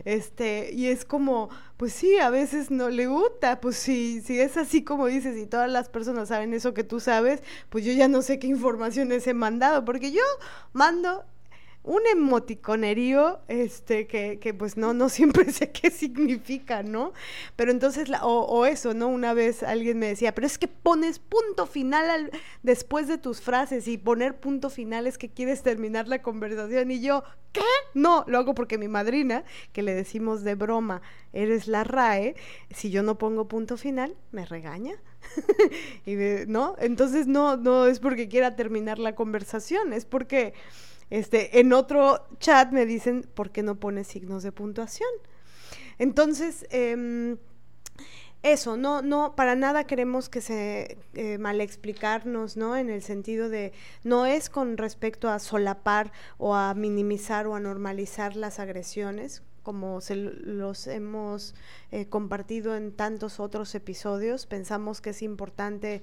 Este, 0.05 0.71
y 0.73 0.87
es 0.87 1.03
como, 1.03 1.49
pues 1.75 1.93
sí, 1.93 2.17
a 2.19 2.29
veces 2.29 2.71
no 2.71 2.89
le 2.89 3.07
gusta, 3.07 3.59
pues 3.59 3.75
sí, 3.75 4.21
si 4.21 4.39
es 4.39 4.55
así 4.55 4.83
como 4.83 5.07
dices 5.07 5.37
y 5.37 5.45
todas 5.45 5.69
las 5.69 5.89
personas 5.89 6.29
saben 6.29 6.53
eso 6.53 6.73
que 6.73 6.83
tú 6.85 6.99
sabes, 7.01 7.43
pues 7.69 7.83
yo 7.83 7.91
ya 7.91 8.07
no 8.07 8.21
sé 8.21 8.39
qué 8.39 8.47
informaciones 8.47 9.27
he 9.27 9.33
mandado, 9.33 9.83
porque 9.83 10.11
yo 10.11 10.21
mando 10.71 11.25
un 11.83 12.01
emoticonerío 12.09 13.41
este 13.49 14.07
que, 14.07 14.39
que, 14.39 14.53
pues 14.53 14.77
no 14.77 14.93
no 14.93 15.09
siempre 15.09 15.51
sé 15.51 15.71
qué 15.71 15.91
significa 15.91 16.81
no 16.81 17.11
pero 17.55 17.71
entonces 17.71 18.09
o, 18.21 18.65
eso 18.65 18.93
no 18.93 19.07
una 19.07 19.33
vez 19.33 19.63
alguien 19.63 19.99
me 19.99 20.07
decía 20.07 20.33
pero 20.33 20.47
es 20.47 20.57
que 20.57 20.69
pones 20.69 21.19
punto 21.19 21.65
final 21.65 22.09
al, 22.09 22.31
después 22.63 23.07
de 23.07 23.17
tus 23.17 23.41
frases 23.41 23.87
y 23.87 23.97
poner 23.97 24.39
punto 24.39 24.69
final 24.69 25.07
es 25.07 25.17
que 25.17 25.29
quieres 25.29 25.61
terminar 25.61 26.07
la 26.07 26.21
conversación 26.21 26.89
y 26.89 27.01
yo 27.01 27.23
qué 27.51 27.61
no 27.93 28.23
lo 28.27 28.37
hago 28.37 28.55
porque 28.55 28.77
mi 28.77 28.87
madrina 28.87 29.43
que 29.73 29.83
le 29.83 29.93
decimos 29.93 30.43
de 30.43 30.55
broma 30.55 31.01
eres 31.33 31.67
la 31.67 31.83
RAE 31.83 32.35
si 32.73 32.91
yo 32.91 33.03
no 33.03 33.17
pongo 33.17 33.49
punto 33.49 33.75
final 33.75 34.15
me 34.31 34.45
regaña 34.45 34.95
y 36.05 36.15
no 36.47 36.75
entonces 36.79 37.27
no 37.27 37.57
no 37.57 37.87
es 37.87 37.99
porque 37.99 38.29
quiera 38.29 38.55
terminar 38.55 38.99
la 38.99 39.15
conversación 39.15 39.91
es 39.91 40.05
porque 40.05 40.53
este, 41.13 41.59
en 41.59 41.73
otro 41.73 42.25
chat 42.39 42.71
me 42.71 42.87
dicen, 42.87 43.21
¿por 43.35 43.51
qué 43.51 43.61
no 43.61 43.75
pones 43.75 44.07
signos 44.07 44.41
de 44.41 44.51
puntuación? 44.51 45.11
Entonces, 45.99 46.65
em, 46.71 47.37
eso, 48.41 48.77
no, 48.77 49.03
no, 49.03 49.35
para 49.35 49.53
nada 49.53 49.83
queremos 49.83 50.27
que 50.27 50.41
se 50.41 50.97
eh, 51.13 51.37
mal 51.37 51.61
explicarnos, 51.61 52.57
¿no? 52.57 52.75
En 52.75 52.89
el 52.89 53.03
sentido 53.03 53.49
de, 53.49 53.73
no 54.03 54.25
es 54.25 54.49
con 54.49 54.75
respecto 54.75 55.29
a 55.29 55.37
solapar 55.37 56.11
o 56.39 56.55
a 56.55 56.73
minimizar 56.73 57.45
o 57.45 57.53
a 57.53 57.59
normalizar 57.59 58.35
las 58.35 58.57
agresiones, 58.57 59.43
como 59.61 60.01
se 60.01 60.15
los 60.15 60.87
hemos 60.87 61.53
eh, 61.91 62.07
compartido 62.07 62.75
en 62.75 62.91
tantos 62.91 63.39
otros 63.39 63.75
episodios, 63.75 64.47
pensamos 64.47 64.99
que 64.99 65.11
es 65.11 65.21
importante 65.21 66.01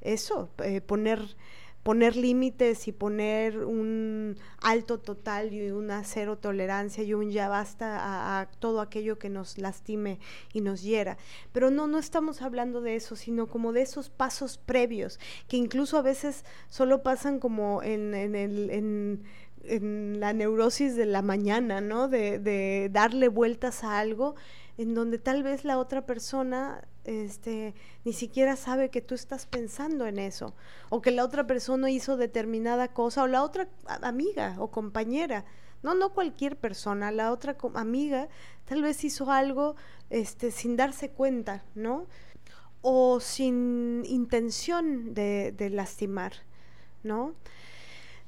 eso, 0.00 0.50
eh, 0.64 0.80
poner 0.80 1.36
poner 1.82 2.16
límites 2.16 2.88
y 2.88 2.92
poner 2.92 3.64
un 3.64 4.36
alto 4.60 4.98
total 4.98 5.52
y 5.52 5.70
una 5.70 6.04
cero 6.04 6.36
tolerancia 6.36 7.02
y 7.02 7.14
un 7.14 7.30
ya 7.30 7.48
basta 7.48 8.40
a, 8.40 8.46
todo 8.58 8.80
aquello 8.80 9.18
que 9.18 9.28
nos 9.28 9.58
lastime 9.58 10.18
y 10.52 10.60
nos 10.60 10.82
hiera. 10.82 11.16
Pero 11.52 11.70
no, 11.70 11.86
no 11.86 11.98
estamos 11.98 12.42
hablando 12.42 12.80
de 12.80 12.96
eso, 12.96 13.16
sino 13.16 13.46
como 13.46 13.72
de 13.72 13.82
esos 13.82 14.10
pasos 14.10 14.58
previos, 14.58 15.18
que 15.48 15.56
incluso 15.56 15.96
a 15.98 16.02
veces 16.02 16.44
solo 16.68 17.02
pasan 17.02 17.38
como 17.38 17.82
en, 17.82 18.14
en, 18.14 18.34
el, 18.34 18.70
en 18.70 19.22
en 19.64 20.20
la 20.20 20.32
neurosis 20.32 20.96
de 20.96 21.04
la 21.04 21.20
mañana, 21.20 21.80
¿no? 21.80 22.08
De, 22.08 22.38
de 22.38 22.88
darle 22.90 23.28
vueltas 23.28 23.84
a 23.84 23.98
algo 23.98 24.34
en 24.78 24.94
donde 24.94 25.18
tal 25.18 25.42
vez 25.42 25.64
la 25.64 25.78
otra 25.78 26.06
persona 26.06 26.86
este, 27.08 27.74
ni 28.04 28.12
siquiera 28.12 28.54
sabe 28.54 28.90
que 28.90 29.00
tú 29.00 29.14
estás 29.14 29.46
pensando 29.46 30.06
en 30.06 30.18
eso, 30.18 30.54
o 30.90 31.00
que 31.00 31.10
la 31.10 31.24
otra 31.24 31.46
persona 31.46 31.90
hizo 31.90 32.16
determinada 32.16 32.88
cosa, 32.88 33.22
o 33.22 33.26
la 33.26 33.42
otra 33.42 33.68
amiga 34.02 34.56
o 34.58 34.70
compañera, 34.70 35.46
no, 35.82 35.94
no 35.94 36.12
cualquier 36.12 36.56
persona, 36.56 37.10
la 37.10 37.32
otra 37.32 37.56
amiga 37.74 38.28
tal 38.66 38.82
vez 38.82 39.04
hizo 39.04 39.30
algo 39.30 39.76
este, 40.10 40.50
sin 40.50 40.76
darse 40.76 41.10
cuenta, 41.10 41.64
¿no? 41.74 42.06
O 42.82 43.20
sin 43.20 44.04
intención 44.04 45.14
de, 45.14 45.70
lastimar, 45.72 46.32
¿no? 47.02 47.34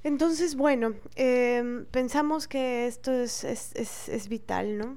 Entonces, 0.04 0.56
bueno, 0.56 0.94
em, 1.16 1.84
pensamos 1.86 2.48
que 2.48 2.86
esto 2.86 3.12
es, 3.12 3.44
es, 3.44 3.72
es, 3.74 4.08
es 4.08 4.28
vital, 4.28 4.78
¿no? 4.78 4.96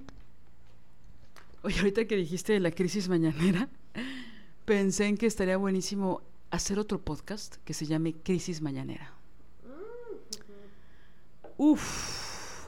Oye, 1.64 1.80
ahorita 1.80 2.06
que 2.06 2.18
dijiste 2.18 2.52
de 2.52 2.60
la 2.60 2.72
crisis 2.72 3.08
mañanera, 3.08 3.70
pensé 4.66 5.06
en 5.06 5.18
que 5.18 5.26
estaría 5.26 5.56
buenísimo 5.56 6.22
hacer 6.52 6.78
otro 6.78 7.00
podcast 7.00 7.56
que 7.64 7.74
se 7.74 7.86
llame 7.86 8.14
Crisis 8.14 8.62
Mañanera. 8.62 9.14
Uf. 11.56 12.68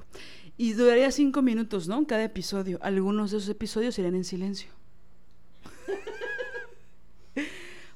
Y 0.58 0.74
duraría 0.74 1.12
cinco 1.12 1.42
minutos, 1.42 1.90
¿no? 1.90 2.08
Cada 2.08 2.24
episodio. 2.24 2.80
Algunos 2.82 3.32
de 3.32 3.38
esos 3.38 3.50
episodios 3.50 3.96
serían 3.96 4.16
en 4.16 4.24
silencio. 4.24 4.70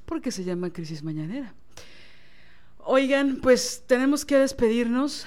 Porque 0.06 0.32
se 0.32 0.44
llama 0.44 0.74
Crisis 0.74 1.02
Mañanera. 1.02 1.54
Oigan, 2.80 3.40
pues 3.42 3.86
tenemos 3.88 4.26
que 4.26 4.38
despedirnos. 4.38 5.26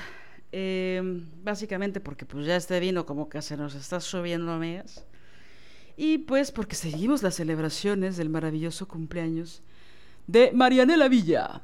Eh, 0.55 1.01
básicamente 1.43 1.99
porque 1.99 2.27
pues 2.27 2.45
ya 2.45 2.57
este 2.57 2.79
vino 2.79 3.07
como 3.07 3.31
que 3.31 3.41
se 3.41 3.57
nos 3.57 3.75
está 3.75 4.01
subiendo, 4.01 4.53
amigas. 4.53 5.07
Y 5.97 6.19
pues 6.19 6.51
porque 6.51 6.77
seguimos 6.77 7.23
las 7.23 7.35
celebraciones 7.37 8.17
del 8.17 8.31
maravilloso 8.31 8.89
cumpleaños 8.89 9.63
de 10.27 10.53
Marianela 10.53 11.09
Villa. 11.09 11.63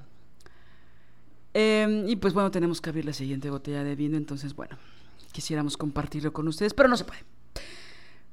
Em, 1.54 2.08
y 2.08 2.16
pues 2.16 2.34
bueno, 2.34 2.50
tenemos 2.50 2.80
que 2.80 2.90
abrir 2.90 3.04
la 3.04 3.12
siguiente 3.12 3.50
botella 3.50 3.82
de 3.82 3.96
vino, 3.96 4.16
entonces 4.16 4.54
bueno, 4.54 4.76
quisiéramos 5.32 5.76
compartirlo 5.76 6.32
con 6.32 6.46
ustedes, 6.48 6.74
pero 6.74 6.88
no 6.88 6.96
se 6.96 7.04
puede. 7.04 7.24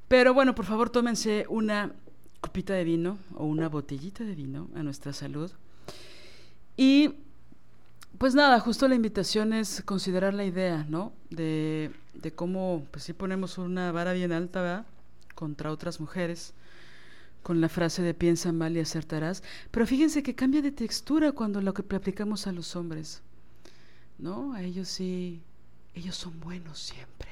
Pero 0.08 0.34
bueno, 0.34 0.54
por 0.54 0.66
favor 0.66 0.90
tómense 0.90 1.46
una 1.48 1.92
copita 2.40 2.74
de 2.74 2.84
vino 2.84 3.18
o 3.34 3.44
una 3.46 3.68
botellita 3.68 4.22
de 4.22 4.34
vino 4.34 4.68
a 4.74 4.82
nuestra 4.82 5.12
salud. 5.12 5.50
Y 6.76 7.14
pues 8.18 8.34
nada, 8.34 8.60
justo 8.60 8.86
la 8.86 8.94
invitación 8.94 9.52
es 9.52 9.82
considerar 9.84 10.34
la 10.34 10.44
idea, 10.44 10.86
¿no? 10.88 11.12
De, 11.30 11.90
de 12.14 12.32
cómo, 12.32 12.86
pues 12.90 13.04
si 13.04 13.12
ponemos 13.12 13.58
una 13.58 13.92
vara 13.92 14.12
bien 14.12 14.32
alta, 14.32 14.62
¿verdad? 14.62 14.86
Contra 15.36 15.70
otras 15.70 16.00
mujeres 16.00 16.52
con 17.44 17.60
la 17.60 17.68
frase 17.68 18.02
de 18.02 18.12
piensa 18.12 18.50
mal 18.50 18.76
y 18.76 18.80
acertarás, 18.80 19.44
pero 19.70 19.86
fíjense 19.86 20.24
que 20.24 20.34
cambia 20.34 20.62
de 20.62 20.72
textura 20.72 21.30
cuando 21.30 21.62
lo 21.62 21.74
que 21.74 21.94
aplicamos 21.94 22.48
a 22.48 22.52
los 22.52 22.74
hombres. 22.74 23.22
¿No? 24.18 24.52
A 24.54 24.62
ellos 24.62 24.88
sí, 24.88 25.42
ellos 25.94 26.16
son 26.16 26.40
buenos 26.40 26.80
siempre. 26.80 27.28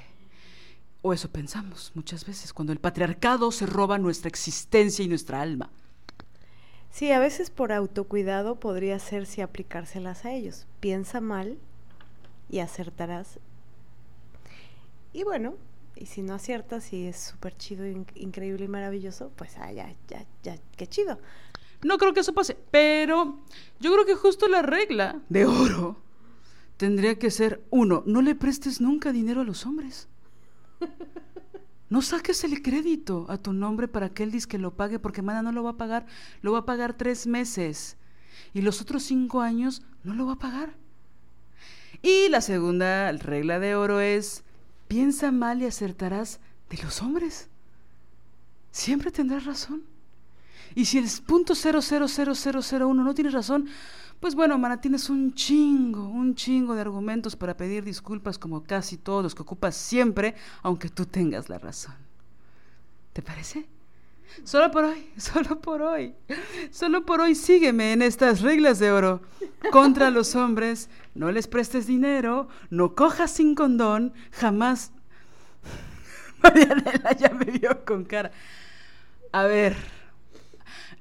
O 1.02 1.12
eso 1.12 1.28
pensamos 1.28 1.90
muchas 1.96 2.24
veces, 2.24 2.52
cuando 2.52 2.72
el 2.72 2.78
patriarcado 2.78 3.50
se 3.50 3.66
roba 3.66 3.98
nuestra 3.98 4.28
existencia 4.28 5.04
y 5.04 5.08
nuestra 5.08 5.42
alma. 5.42 5.68
Sí, 6.92 7.10
a 7.10 7.18
veces 7.18 7.50
por 7.50 7.72
autocuidado 7.72 8.60
podría 8.60 9.00
ser 9.00 9.26
si 9.26 9.40
aplicárselas 9.40 10.24
a 10.24 10.32
ellos. 10.32 10.68
Piensa 10.78 11.20
mal 11.20 11.58
y 12.48 12.60
acertarás. 12.60 13.40
Y 15.12 15.24
bueno, 15.24 15.56
y 15.96 16.06
si 16.06 16.22
no 16.22 16.34
aciertas 16.34 16.92
y 16.92 17.06
es 17.06 17.16
súper 17.16 17.56
chido, 17.56 17.86
increíble 17.86 18.64
y 18.64 18.68
maravilloso, 18.68 19.30
pues 19.36 19.56
ah, 19.58 19.72
ya, 19.72 19.94
ya, 20.08 20.24
ya, 20.42 20.56
qué 20.76 20.86
chido. 20.86 21.18
No 21.82 21.98
creo 21.98 22.14
que 22.14 22.20
eso 22.20 22.32
pase, 22.32 22.56
pero 22.70 23.40
yo 23.80 23.92
creo 23.92 24.06
que 24.06 24.14
justo 24.14 24.48
la 24.48 24.62
regla 24.62 25.20
de 25.28 25.46
oro 25.46 26.02
tendría 26.76 27.18
que 27.18 27.30
ser, 27.30 27.62
uno, 27.70 28.02
no 28.06 28.22
le 28.22 28.34
prestes 28.34 28.80
nunca 28.80 29.12
dinero 29.12 29.42
a 29.42 29.44
los 29.44 29.66
hombres. 29.66 30.08
No 31.90 32.02
saques 32.02 32.42
el 32.44 32.62
crédito 32.62 33.26
a 33.28 33.38
tu 33.38 33.52
nombre 33.52 33.86
para 33.88 34.08
que 34.08 34.22
él 34.22 34.32
diga 34.32 34.46
que 34.48 34.58
lo 34.58 34.74
pague, 34.74 34.98
porque 34.98 35.22
mana 35.22 35.42
no 35.42 35.52
lo 35.52 35.62
va 35.62 35.70
a 35.70 35.76
pagar, 35.76 36.06
lo 36.40 36.52
va 36.52 36.60
a 36.60 36.66
pagar 36.66 36.96
tres 36.96 37.26
meses. 37.26 37.96
Y 38.52 38.62
los 38.62 38.80
otros 38.80 39.04
cinco 39.04 39.42
años 39.42 39.82
no 40.02 40.14
lo 40.14 40.26
va 40.26 40.32
a 40.32 40.38
pagar. 40.38 40.74
Y 42.02 42.28
la 42.30 42.40
segunda 42.40 43.12
regla 43.12 43.60
de 43.60 43.76
oro 43.76 44.00
es, 44.00 44.43
piensa 44.94 45.32
mal 45.32 45.60
y 45.60 45.66
acertarás 45.66 46.38
de 46.70 46.80
los 46.80 47.02
hombres. 47.02 47.48
Siempre 48.70 49.10
tendrás 49.10 49.44
razón. 49.44 49.82
Y 50.76 50.84
si 50.84 50.98
el 50.98 51.08
punto 51.26 51.56
000001 51.56 53.02
no 53.02 53.12
tienes 53.12 53.32
razón, 53.32 53.66
pues 54.20 54.36
bueno, 54.36 54.56
mana, 54.56 54.80
tienes 54.80 55.10
un 55.10 55.34
chingo, 55.34 56.06
un 56.06 56.36
chingo 56.36 56.76
de 56.76 56.82
argumentos 56.82 57.34
para 57.34 57.56
pedir 57.56 57.82
disculpas 57.82 58.38
como 58.38 58.62
casi 58.62 58.96
todos 58.96 59.24
los 59.24 59.34
que 59.34 59.42
ocupas 59.42 59.74
siempre, 59.74 60.36
aunque 60.62 60.88
tú 60.88 61.06
tengas 61.06 61.48
la 61.48 61.58
razón. 61.58 61.96
¿Te 63.12 63.20
parece? 63.20 63.66
Solo 64.42 64.70
por 64.70 64.84
hoy, 64.84 65.08
solo 65.16 65.60
por 65.60 65.82
hoy, 65.82 66.14
solo 66.70 67.06
por 67.06 67.20
hoy 67.20 67.34
sígueme 67.34 67.92
en 67.92 68.02
estas 68.02 68.40
reglas 68.40 68.78
de 68.78 68.90
oro. 68.90 69.22
Contra 69.70 70.10
los 70.10 70.34
hombres, 70.34 70.88
no 71.14 71.30
les 71.30 71.46
prestes 71.46 71.86
dinero, 71.86 72.48
no 72.70 72.94
cojas 72.94 73.30
sin 73.30 73.54
condón, 73.54 74.12
jamás... 74.32 74.92
Marianela 76.42 77.12
ya 77.12 77.30
me 77.30 77.46
vio 77.46 77.84
con 77.84 78.04
cara. 78.04 78.30
A 79.32 79.44
ver, 79.44 79.76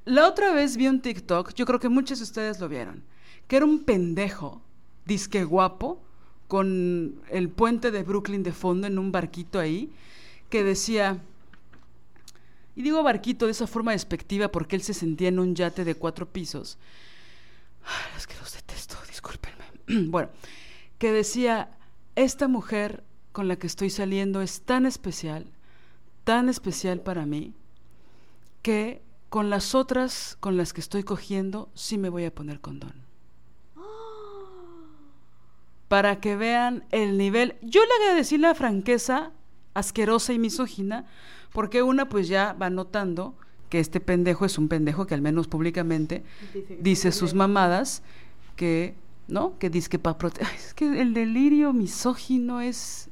la 0.05 0.27
otra 0.27 0.53
vez 0.53 0.77
vi 0.77 0.87
un 0.87 1.01
TikTok, 1.01 1.53
yo 1.53 1.65
creo 1.65 1.79
que 1.79 1.89
muchos 1.89 2.19
de 2.19 2.23
ustedes 2.23 2.59
lo 2.59 2.69
vieron, 2.69 3.03
que 3.47 3.57
era 3.57 3.65
un 3.65 3.83
pendejo, 3.83 4.61
disque 5.05 5.43
guapo, 5.43 6.01
con 6.47 7.15
el 7.29 7.49
puente 7.49 7.89
de 7.91 8.03
Brooklyn 8.03 8.43
de 8.43 8.51
fondo 8.51 8.87
en 8.87 8.99
un 8.99 9.11
barquito 9.11 9.59
ahí, 9.59 9.91
que 10.49 10.63
decía, 10.63 11.19
y 12.75 12.81
digo 12.81 13.03
barquito 13.03 13.45
de 13.45 13.51
esa 13.51 13.67
forma 13.67 13.91
despectiva 13.91 14.49
porque 14.49 14.75
él 14.75 14.81
se 14.81 14.93
sentía 14.93 15.29
en 15.29 15.39
un 15.39 15.55
yate 15.55 15.83
de 15.83 15.95
cuatro 15.95 16.31
pisos. 16.31 16.77
es 18.17 18.27
que 18.27 18.35
los 18.39 18.53
detesto, 18.53 18.95
discúlpenme. 19.07 19.65
bueno, 20.09 20.29
que 20.97 21.11
decía, 21.11 21.77
esta 22.15 22.47
mujer 22.47 23.03
con 23.31 23.47
la 23.47 23.57
que 23.57 23.67
estoy 23.67 23.89
saliendo 23.89 24.41
es 24.41 24.61
tan 24.61 24.85
especial, 24.85 25.45
tan 26.23 26.49
especial 26.49 27.01
para 27.01 27.25
mí, 27.25 27.53
que 28.61 29.01
con 29.29 29.49
las 29.49 29.75
otras 29.75 30.37
con 30.39 30.57
las 30.57 30.73
que 30.73 30.81
estoy 30.81 31.03
cogiendo, 31.03 31.69
sí 31.73 31.97
me 31.97 32.09
voy 32.09 32.25
a 32.25 32.33
poner 32.33 32.59
condón. 32.59 32.93
Para 35.87 36.19
que 36.19 36.35
vean 36.35 36.85
el 36.91 37.17
nivel. 37.17 37.55
Yo 37.61 37.81
le 37.81 38.03
agradecí 38.03 38.37
la 38.37 38.55
franqueza 38.55 39.31
asquerosa 39.73 40.33
y 40.33 40.39
misógina, 40.39 41.05
porque 41.53 41.81
una 41.81 42.09
pues 42.09 42.27
ya 42.27 42.53
va 42.53 42.69
notando 42.69 43.35
que 43.69 43.79
este 43.79 43.99
pendejo 43.99 44.45
es 44.45 44.57
un 44.57 44.67
pendejo 44.67 45.07
que 45.07 45.15
al 45.15 45.21
menos 45.21 45.47
públicamente 45.47 46.23
dice, 46.79 47.11
sus 47.11 47.33
mamadas, 47.33 48.03
que, 48.55 48.95
¿no? 49.27 49.57
Que 49.57 49.69
dice 49.69 49.89
que 49.89 49.99
para. 49.99 50.17
Es 50.55 50.73
que 50.73 51.01
el 51.01 51.13
delirio 51.13 51.73
misógino 51.73 52.61
es. 52.61 53.09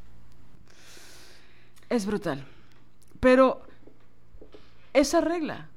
es 1.89 2.05
brutal. 2.05 2.45
Pero 3.19 3.61
esa 4.93 5.21
regla 5.21 5.71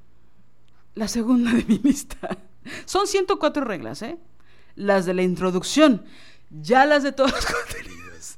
la 0.95 1.07
segunda 1.07 1.51
de 1.53 1.63
mi 1.65 1.77
lista. 1.79 2.37
Son 2.85 3.05
104 3.05 3.63
reglas, 3.63 4.01
¿eh? 4.01 4.17
Las 4.75 5.05
de 5.05 5.13
la 5.13 5.21
introducción, 5.21 6.03
ya 6.49 6.85
las 6.85 7.03
de 7.03 7.11
todos 7.11 7.31
los 7.31 7.45
contenidos. 7.45 8.37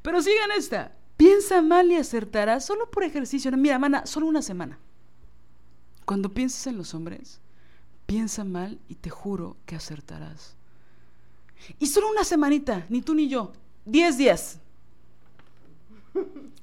Pero 0.00 0.22
sigan 0.22 0.50
esta. 0.56 0.92
Piensa 1.22 1.62
mal 1.62 1.88
y 1.92 1.94
acertarás 1.94 2.64
solo 2.64 2.90
por 2.90 3.04
ejercicio. 3.04 3.52
Mira, 3.52 3.78
mana, 3.78 4.06
solo 4.06 4.26
una 4.26 4.42
semana. 4.42 4.76
Cuando 6.04 6.34
pienses 6.34 6.66
en 6.66 6.76
los 6.76 6.94
hombres, 6.94 7.40
piensa 8.06 8.42
mal 8.42 8.80
y 8.88 8.96
te 8.96 9.08
juro 9.08 9.56
que 9.64 9.76
acertarás. 9.76 10.56
Y 11.78 11.86
solo 11.86 12.10
una 12.10 12.24
semanita, 12.24 12.86
ni 12.88 13.02
tú 13.02 13.14
ni 13.14 13.28
yo. 13.28 13.52
Diez 13.84 14.18
días. 14.18 14.58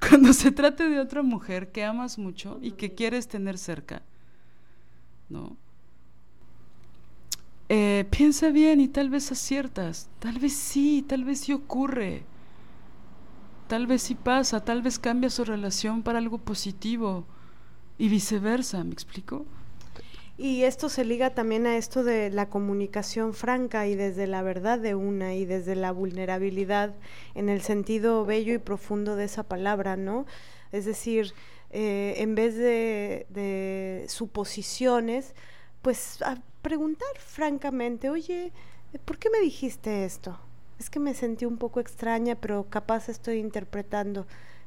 Cuando 0.09 0.33
se 0.33 0.51
trate 0.51 0.89
de 0.89 0.99
otra 0.99 1.23
mujer 1.23 1.71
que 1.71 1.85
amas 1.85 2.17
mucho 2.17 2.59
y 2.61 2.71
que 2.71 2.93
quieres 2.93 3.29
tener 3.29 3.57
cerca, 3.57 4.01
¿no? 5.29 5.55
Eh, 7.69 8.05
piensa 8.09 8.49
bien 8.49 8.81
y 8.81 8.89
tal 8.89 9.09
vez 9.09 9.31
aciertas, 9.31 10.09
tal 10.19 10.37
vez 10.37 10.51
sí, 10.51 11.05
tal 11.07 11.23
vez 11.23 11.39
sí 11.39 11.53
ocurre, 11.53 12.25
tal 13.69 13.85
vez 13.85 14.01
sí 14.01 14.15
pasa, 14.15 14.65
tal 14.65 14.81
vez 14.81 14.97
cambia 14.97 15.29
su 15.29 15.45
relación 15.45 16.01
para 16.01 16.17
algo 16.17 16.39
positivo 16.39 17.25
y 17.99 18.09
viceversa, 18.09 18.83
¿me 18.83 18.91
explico? 18.91 19.45
Y 20.39 20.63
esto 20.63 20.89
se 20.89 21.05
liga 21.05 21.35
también 21.35 21.67
a 21.67 21.77
esto 21.77 22.03
de 22.03 22.31
la 22.31 22.49
comunicación 22.49 23.33
franca 23.33 23.85
y 23.87 23.93
desde 23.93 24.25
la 24.25 24.41
verdad 24.41 24.79
de 24.79 24.95
una 24.95 25.35
y 25.35 25.45
desde 25.45 25.75
la 25.75 25.91
vulnerabilidad 25.91 26.95
en 27.35 27.47
el 27.47 27.61
sentido 27.61 28.25
bello 28.25 28.53
y 28.55 28.57
profundo 28.57 29.15
de 29.15 29.25
esa 29.25 29.43
palabra, 29.43 29.97
¿no? 29.97 30.25
Es 30.71 30.85
decir, 30.85 31.33
eh, 31.69 32.15
en 32.17 32.33
vez 32.33 32.55
de, 32.55 34.05
suposiciones, 34.07 35.35
pues 35.83 36.23
a 36.23 36.41
preguntar 36.63 37.15
francamente, 37.19 38.09
oye, 38.09 38.51
¿por 39.05 39.19
qué 39.19 39.29
me 39.29 39.39
dijiste 39.41 40.05
esto? 40.05 40.39
Es 40.79 40.89
que 40.89 40.99
me 40.99 41.13
sentí 41.13 41.45
un 41.45 41.57
poco 41.57 41.79
extraña, 41.79 42.35
pero 42.35 42.69
capaz 42.69 43.09
estoy 43.09 43.37
interpretando. 43.37 44.25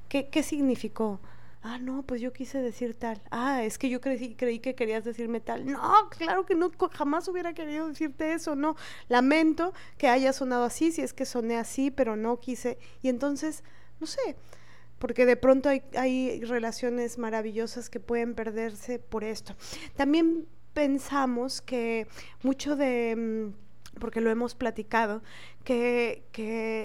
¿Qué, 0.08 0.28
qué 0.28 0.42
significó? 0.42 1.20
Ah, 1.64 1.78
no, 1.78 2.02
pues 2.02 2.20
yo 2.20 2.32
quise 2.32 2.58
decir 2.58 2.94
tal. 2.94 3.22
Ah, 3.30 3.62
es 3.62 3.78
que 3.78 3.88
yo 3.88 4.00
creí, 4.00 4.34
creí 4.34 4.58
que 4.58 4.74
querías 4.74 5.04
decirme 5.04 5.40
tal. 5.40 5.64
No, 5.64 6.08
claro 6.10 6.44
que 6.44 6.56
no, 6.56 6.70
jamás 6.90 7.28
hubiera 7.28 7.54
querido 7.54 7.88
decirte 7.88 8.32
eso, 8.32 8.56
no. 8.56 8.74
Lamento 9.08 9.72
que 9.96 10.08
haya 10.08 10.32
sonado 10.32 10.64
así, 10.64 10.90
si 10.90 11.02
es 11.02 11.12
que 11.12 11.24
soné 11.24 11.56
así, 11.56 11.92
pero 11.92 12.16
no 12.16 12.40
quise. 12.40 12.78
Y 13.00 13.08
entonces, 13.08 13.62
no 14.00 14.08
sé, 14.08 14.36
porque 14.98 15.24
de 15.24 15.36
pronto 15.36 15.68
hay, 15.68 16.44
relaciones 16.44 17.16
maravillosas 17.16 17.88
que 17.88 18.00
pueden 18.00 18.34
perderse 18.34 18.98
por 18.98 19.22
esto. 19.22 19.54
También 19.94 20.48
pensamos 20.74 21.60
que 21.60 22.08
mucho 22.42 22.74
de, 22.74 23.14
mm, 23.16 23.61
porque 23.98 24.20
lo 24.20 24.30
hemos 24.30 24.54
platicado, 24.54 25.22
que, 25.64 26.22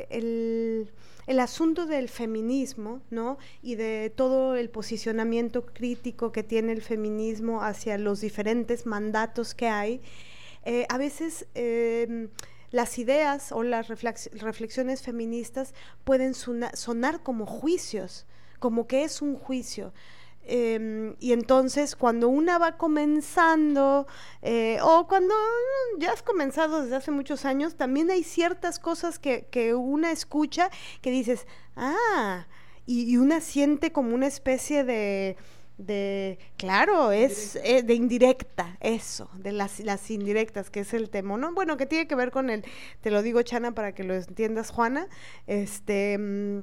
el, 0.10 0.92
el, 1.28 1.40
asunto 1.40 1.86
del 1.86 2.10
feminismo, 2.10 3.02
¿no? 3.10 3.38
Y 3.62 3.76
de 3.76 4.12
todo 4.16 4.56
el 4.56 4.70
posicionamiento 4.70 5.66
crítico 5.66 6.32
que 6.32 6.44
tiene 6.44 6.72
el 6.72 6.82
feminismo 6.82 7.64
hacia 7.64 7.98
los 7.98 8.22
diferentes 8.22 8.86
mandatos 8.86 9.54
que 9.54 9.68
hay, 9.68 10.02
eh, 10.66 10.86
a 10.90 10.98
veces... 10.98 11.48
Eh, 11.56 12.30
las 12.72 13.00
ideas 13.00 13.54
o 13.54 13.64
las 13.64 13.88
reflexiones 13.88 15.02
feministas 15.02 15.74
pueden 16.04 16.34
sonar 16.34 17.24
como 17.24 17.46
juicios, 17.46 18.26
como 18.60 18.88
que 18.88 19.04
es 19.04 19.22
un 19.22 19.36
juicio. 19.36 19.94
Em, 20.50 21.16
y 21.20 21.34
entonces 21.34 21.96
cuando 21.96 22.30
una 22.30 22.58
va 22.58 22.78
comenzando 22.78 24.08
eh, 24.42 24.80
o 24.82 25.08
cuando 25.08 25.36
ya 26.00 26.14
has 26.14 26.24
comenzado 26.24 26.84
desde 26.84 26.96
hace 26.96 27.12
muchos 27.12 27.46
años, 27.46 27.76
también 27.76 28.10
hay 28.10 28.24
ciertas 28.24 28.80
cosas 28.80 29.20
que, 29.20 29.48
que 29.52 29.76
una 29.76 30.12
escucha 30.12 30.70
que 31.02 31.12
dices, 31.12 31.46
ah, 31.76 32.48
y 32.86 33.18
una 33.18 33.42
siente 33.42 33.92
como 33.92 34.16
una 34.16 34.28
especie 34.28 34.86
de, 34.86 35.36
de, 35.78 36.40
claro, 36.58 37.12
es 37.12 37.56
eh, 37.64 37.84
de 37.84 37.94
indirecta, 37.94 38.78
eso, 38.80 39.30
de 39.36 39.52
las, 39.52 39.80
las 39.80 40.10
indirectas, 40.10 40.70
que 40.70 40.82
es 40.82 40.94
el 40.94 41.10
tema, 41.10 41.38
¿no? 41.38 41.54
Bueno, 41.54 41.78
que 41.78 41.86
tiene 41.86 42.08
que 42.08 42.16
ver 42.16 42.32
con 42.32 42.50
el, 42.50 42.66
te 43.02 43.12
lo 43.12 43.22
digo, 43.22 43.42
Chana, 43.44 43.74
para 43.74 43.94
que 43.94 44.04
lo 44.04 44.16
entiendas, 44.16 44.72
Juana, 44.72 45.08
este, 45.46 46.18
mm, 46.18 46.62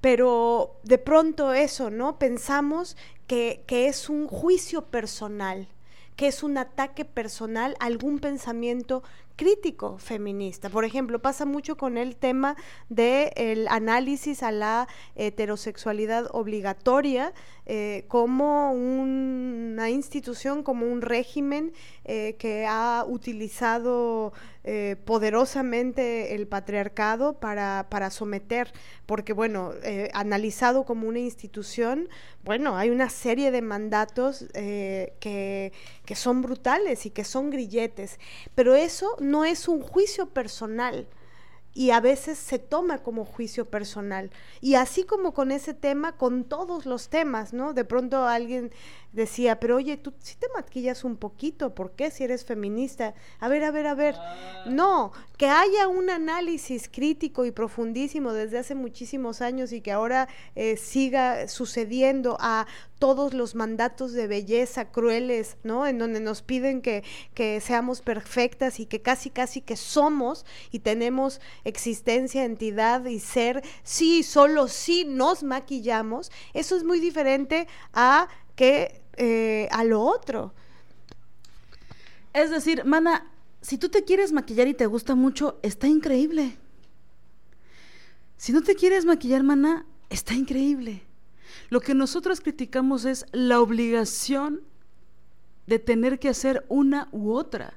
pero 0.00 0.80
de 0.82 0.98
pronto 0.98 1.52
eso, 1.52 1.90
¿no? 1.90 2.18
Pensamos 2.18 2.96
que, 3.26 3.62
que 3.66 3.88
es 3.88 4.08
un 4.08 4.26
juicio 4.28 4.86
personal, 4.86 5.68
que 6.16 6.28
es 6.28 6.42
un 6.42 6.58
ataque 6.58 7.04
personal, 7.04 7.76
algún 7.80 8.18
pensamiento 8.18 9.02
crítico 9.36 9.98
feminista. 9.98 10.68
Por 10.68 10.84
ejemplo, 10.84 11.20
pasa 11.20 11.44
mucho 11.44 11.76
con 11.76 11.98
el 11.98 12.16
tema 12.16 12.56
del 12.88 13.68
análisis 13.68 14.42
a 14.42 14.52
la 14.52 14.88
heterosexualidad 15.16 16.28
obligatoria 16.32 17.32
eh, 17.66 18.04
como 18.08 18.72
una 18.72 19.88
institución, 19.88 20.62
como 20.62 20.84
un 20.86 21.00
régimen 21.00 21.72
eh, 22.04 22.36
que 22.38 22.66
ha 22.66 23.06
utilizado 23.08 24.34
eh, 24.64 24.96
poderosamente 25.06 26.34
el 26.34 26.46
patriarcado 26.46 27.40
para, 27.40 27.86
para 27.88 28.10
someter, 28.10 28.70
porque 29.06 29.32
bueno, 29.32 29.72
analizado 30.12 30.84
como 30.84 31.08
una 31.08 31.20
institución, 31.20 32.10
bueno, 32.44 32.76
hay 32.76 32.90
una 32.90 33.08
serie 33.08 33.50
de 33.50 33.62
mandatos 33.62 34.46
que, 34.52 35.72
que 36.04 36.14
son 36.14 36.42
brutales 36.42 37.06
y 37.06 37.10
que 37.10 37.24
son 37.24 37.48
grilletes, 37.48 38.18
pero 38.54 38.74
eso 38.74 39.16
no 39.24 39.44
es 39.44 39.68
un 39.68 39.80
juicio 39.80 40.30
personal 40.30 41.08
y 41.74 41.90
a 41.90 42.00
veces 42.00 42.38
se 42.38 42.60
toma 42.60 43.02
como 43.02 43.24
juicio 43.24 43.64
personal. 43.64 44.30
Y 44.60 44.76
así 44.76 45.02
como 45.02 45.34
con 45.34 45.50
ese 45.50 45.74
tema, 45.74 46.16
con 46.16 46.44
todos 46.44 46.86
los 46.86 47.08
temas, 47.08 47.52
¿no? 47.52 47.74
De 47.74 47.84
pronto 47.84 48.26
alguien 48.26 48.70
decía, 49.14 49.60
pero 49.60 49.76
oye, 49.76 49.96
tú 49.96 50.12
sí 50.18 50.36
te 50.38 50.48
maquillas 50.54 51.04
un 51.04 51.16
poquito, 51.16 51.74
¿por 51.74 51.92
qué 51.92 52.10
si 52.10 52.24
eres 52.24 52.44
feminista? 52.44 53.14
A 53.38 53.48
ver, 53.48 53.64
a 53.64 53.70
ver, 53.70 53.86
a 53.86 53.94
ver. 53.94 54.16
Ah. 54.18 54.64
No, 54.66 55.12
que 55.36 55.46
haya 55.46 55.88
un 55.88 56.10
análisis 56.10 56.88
crítico 56.88 57.44
y 57.44 57.52
profundísimo 57.52 58.32
desde 58.32 58.58
hace 58.58 58.74
muchísimos 58.74 59.40
años 59.40 59.72
y 59.72 59.80
que 59.80 59.92
ahora 59.92 60.28
eh, 60.56 60.76
siga 60.76 61.48
sucediendo 61.48 62.36
a 62.40 62.66
todos 62.98 63.34
los 63.34 63.54
mandatos 63.54 64.12
de 64.12 64.26
belleza 64.26 64.90
crueles, 64.90 65.56
¿no? 65.62 65.86
En 65.86 65.98
donde 65.98 66.20
nos 66.20 66.42
piden 66.42 66.80
que, 66.80 67.04
que 67.34 67.60
seamos 67.60 68.00
perfectas 68.00 68.80
y 68.80 68.86
que 68.86 69.02
casi, 69.02 69.30
casi 69.30 69.60
que 69.60 69.76
somos 69.76 70.46
y 70.70 70.80
tenemos 70.80 71.40
existencia, 71.64 72.44
entidad 72.44 73.04
y 73.04 73.20
ser, 73.20 73.62
sí, 73.82 74.22
solo 74.22 74.68
sí 74.68 75.04
nos 75.04 75.42
maquillamos, 75.42 76.32
eso 76.52 76.76
es 76.76 76.84
muy 76.84 76.98
diferente 76.98 77.68
a 77.92 78.28
que 78.56 79.03
eh, 79.16 79.68
a 79.70 79.84
lo 79.84 80.00
otro. 80.02 80.52
Es 82.32 82.50
decir, 82.50 82.84
mana, 82.84 83.30
si 83.60 83.78
tú 83.78 83.88
te 83.88 84.04
quieres 84.04 84.32
maquillar 84.32 84.68
y 84.68 84.74
te 84.74 84.86
gusta 84.86 85.14
mucho, 85.14 85.58
está 85.62 85.86
increíble. 85.86 86.56
Si 88.36 88.52
no 88.52 88.62
te 88.62 88.74
quieres 88.74 89.04
maquillar, 89.04 89.42
mana, 89.42 89.86
está 90.10 90.34
increíble. 90.34 91.02
Lo 91.70 91.80
que 91.80 91.94
nosotros 91.94 92.40
criticamos 92.40 93.04
es 93.04 93.26
la 93.32 93.60
obligación 93.60 94.62
de 95.66 95.78
tener 95.78 96.18
que 96.18 96.28
hacer 96.28 96.64
una 96.68 97.08
u 97.12 97.32
otra 97.32 97.74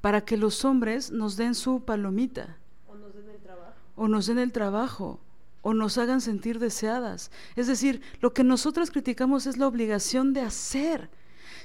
para 0.00 0.24
que 0.24 0.36
los 0.36 0.64
hombres 0.64 1.10
nos 1.10 1.36
den 1.36 1.54
su 1.54 1.84
palomita. 1.84 2.58
O 2.88 2.94
nos 2.94 3.14
den 3.14 3.30
el 3.30 3.40
trabajo. 3.40 3.74
O 3.96 4.08
nos 4.08 4.26
den 4.26 4.38
el 4.38 4.52
trabajo 4.52 5.20
o 5.62 5.74
nos 5.74 5.98
hagan 5.98 6.20
sentir 6.20 6.58
deseadas. 6.58 7.30
Es 7.56 7.66
decir, 7.66 8.00
lo 8.20 8.32
que 8.32 8.44
nosotros 8.44 8.90
criticamos 8.90 9.46
es 9.46 9.58
la 9.58 9.66
obligación 9.66 10.32
de 10.32 10.40
hacer. 10.40 11.10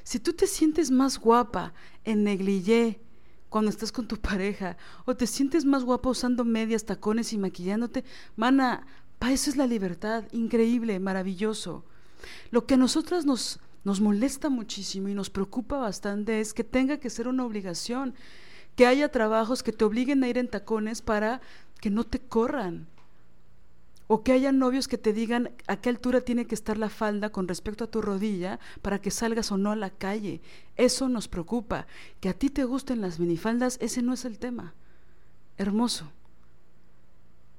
Si 0.04 0.20
tú 0.20 0.34
te 0.34 0.48
sientes 0.48 0.92
más 0.92 1.20
guapa 1.20 1.74
en 2.04 2.24
negligé 2.24 3.00
cuando 3.50 3.70
estás 3.70 3.92
con 3.92 4.08
tu 4.08 4.18
pareja, 4.22 4.78
o 5.06 5.16
te 5.16 5.28
sientes 5.28 5.66
más 5.66 5.84
guapa 5.84 6.10
usando 6.10 6.44
medias, 6.44 6.86
tacones 6.86 7.32
y 7.34 7.38
maquillándote, 7.38 8.04
mana, 8.36 8.86
pa 9.18 9.32
eso 9.32 9.50
es 9.50 9.56
la 9.56 9.68
libertad, 9.68 10.26
increíble, 10.32 11.00
maravilloso. 11.00 11.86
Lo 12.52 12.66
que 12.66 12.74
a 12.74 12.78
nosotras 12.78 13.26
nos, 13.26 13.60
nos 13.84 14.02
molesta 14.02 14.50
muchísimo 14.50 15.08
y 15.08 15.14
nos 15.14 15.30
preocupa 15.30 15.78
bastante 15.78 16.42
es 16.42 16.54
que 16.54 16.64
tenga 16.64 16.98
que 16.98 17.10
ser 17.10 17.28
una 17.28 17.46
obligación, 17.46 18.14
que 18.76 18.88
haya 18.88 19.10
trabajos 19.10 19.64
que 19.64 19.72
te 19.72 19.86
obliguen 19.86 20.24
a 20.24 20.28
ir 20.28 20.38
en 20.38 20.50
tacones 20.50 21.02
para 21.02 21.40
que 21.80 21.90
no 21.90 22.04
te 22.04 22.20
corran 22.20 22.88
o 24.08 24.24
que 24.24 24.32
haya 24.32 24.52
novios 24.52 24.88
que 24.88 24.98
te 24.98 25.14
digan 25.14 25.52
a 25.68 25.78
qué 25.78 25.90
altura 25.90 26.22
tiene 26.22 26.46
que 26.46 26.56
estar 26.56 26.78
la 26.78 26.90
falda 26.90 27.32
con 27.32 27.48
respecto 27.48 27.84
a 27.84 27.92
tu 27.92 28.02
rodilla 28.02 28.60
para 28.82 29.00
que 29.00 29.12
salgas 29.12 29.52
o 29.52 29.58
no 29.58 29.72
a 29.72 29.76
la 29.76 29.90
calle. 29.90 30.42
Eso 30.76 31.10
nos 31.10 31.28
preocupa. 31.28 31.88
Que 32.20 32.30
a 32.30 32.34
ti 32.34 32.50
te 32.50 32.64
gusten 32.66 33.02
las 33.02 33.20
minifaldas, 33.20 33.78
ese 33.82 34.02
no 34.02 34.14
es 34.14 34.26
el 34.26 34.38
tema. 34.38 34.74
Hermoso. 35.58 36.12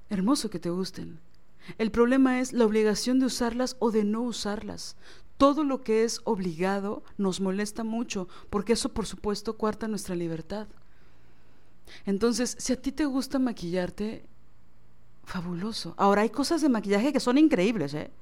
Hermoso 0.09 0.51
que 0.51 0.61
te 0.61 0.71
gusten. 0.71 1.19
El 1.79 1.91
problema 1.91 2.41
es 2.41 2.53
la 2.53 2.65
obligación 2.65 3.19
de 3.19 3.27
usarlas 3.27 3.77
o 3.81 3.91
de 3.91 4.05
no 4.05 4.23
usarlas. 4.23 4.97
Todo 5.37 5.65
lo 5.65 5.83
que 5.83 6.05
es 6.05 6.21
obligado 6.25 7.03
nos 7.19 7.41
molesta 7.41 7.85
mucho, 7.85 8.29
porque 8.51 8.75
eso 8.75 8.91
por 8.91 9.07
supuesto 9.07 9.57
cuarta 9.57 9.89
nuestra 9.89 10.15
libertad. 10.15 10.69
Entonces, 12.05 12.57
si 12.59 12.73
a 12.73 12.81
ti 12.81 12.93
te 12.93 13.05
gusta 13.05 13.39
maquillarte, 13.39 14.25
Fabuloso. 15.27 15.93
Ahora 15.97 16.23
hay 16.23 16.31
cosas 16.31 16.63
de 16.63 16.69
maquillaje 16.69 17.13
que 17.13 17.19
son 17.19 17.37
increíbles, 17.37 17.93
¿eh? 17.95 18.13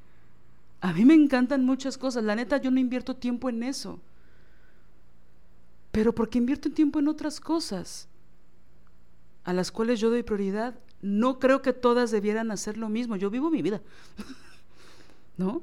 A 0.81 0.93
mí 0.94 1.05
me 1.05 1.14
encantan 1.14 1.64
muchas 1.64 1.98
cosas. 1.98 2.24
La 2.24 2.35
neta, 2.35 2.56
yo 2.56 2.70
no 2.70 2.81
invierto 2.81 3.14
tiempo 3.14 3.51
en 3.51 3.62
eso. 3.62 4.01
Pero 5.93 6.14
porque 6.14 6.39
invierto 6.39 6.72
tiempo 6.72 6.98
en 6.98 7.09
otras 7.09 7.40
cosas 7.40 8.09
a 9.44 9.52
las 9.52 9.70
cuales 9.70 10.01
yo 10.01 10.09
doy 10.09 10.22
prioridad. 10.22 10.78
No 11.02 11.39
creo 11.39 11.60
que 11.60 11.74
todas 11.74 12.10
debieran 12.10 12.51
hacer 12.51 12.78
lo 12.78 12.89
mismo. 12.89 13.16
Yo 13.16 13.28
vivo 13.28 13.51
mi 13.51 13.60
vida. 13.60 13.82
¿No? 15.36 15.62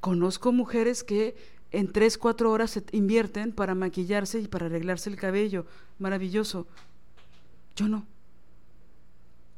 Conozco 0.00 0.52
mujeres 0.52 1.04
que 1.04 1.36
en 1.70 1.92
tres, 1.92 2.16
cuatro 2.16 2.50
horas 2.50 2.70
se 2.70 2.84
invierten 2.92 3.52
para 3.52 3.74
maquillarse 3.74 4.40
y 4.40 4.48
para 4.48 4.66
arreglarse 4.66 5.10
el 5.10 5.16
cabello. 5.16 5.66
Maravilloso. 5.98 6.66
Yo 7.76 7.88
no. 7.88 8.06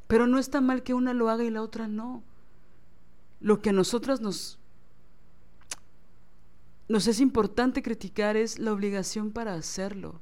Pero 0.07 0.27
no 0.27 0.39
está 0.39 0.61
mal 0.61 0.83
que 0.83 0.93
una 0.93 1.13
lo 1.13 1.29
haga 1.29 1.43
y 1.43 1.49
la 1.49 1.61
otra 1.61 1.87
no. 1.87 2.23
Lo 3.39 3.61
que 3.61 3.71
a 3.71 3.73
nosotras 3.73 4.21
nos, 4.21 4.59
nos 6.87 7.07
es 7.07 7.19
importante 7.19 7.81
criticar 7.81 8.37
es 8.37 8.59
la 8.59 8.71
obligación 8.71 9.31
para 9.31 9.53
hacerlo, 9.55 10.21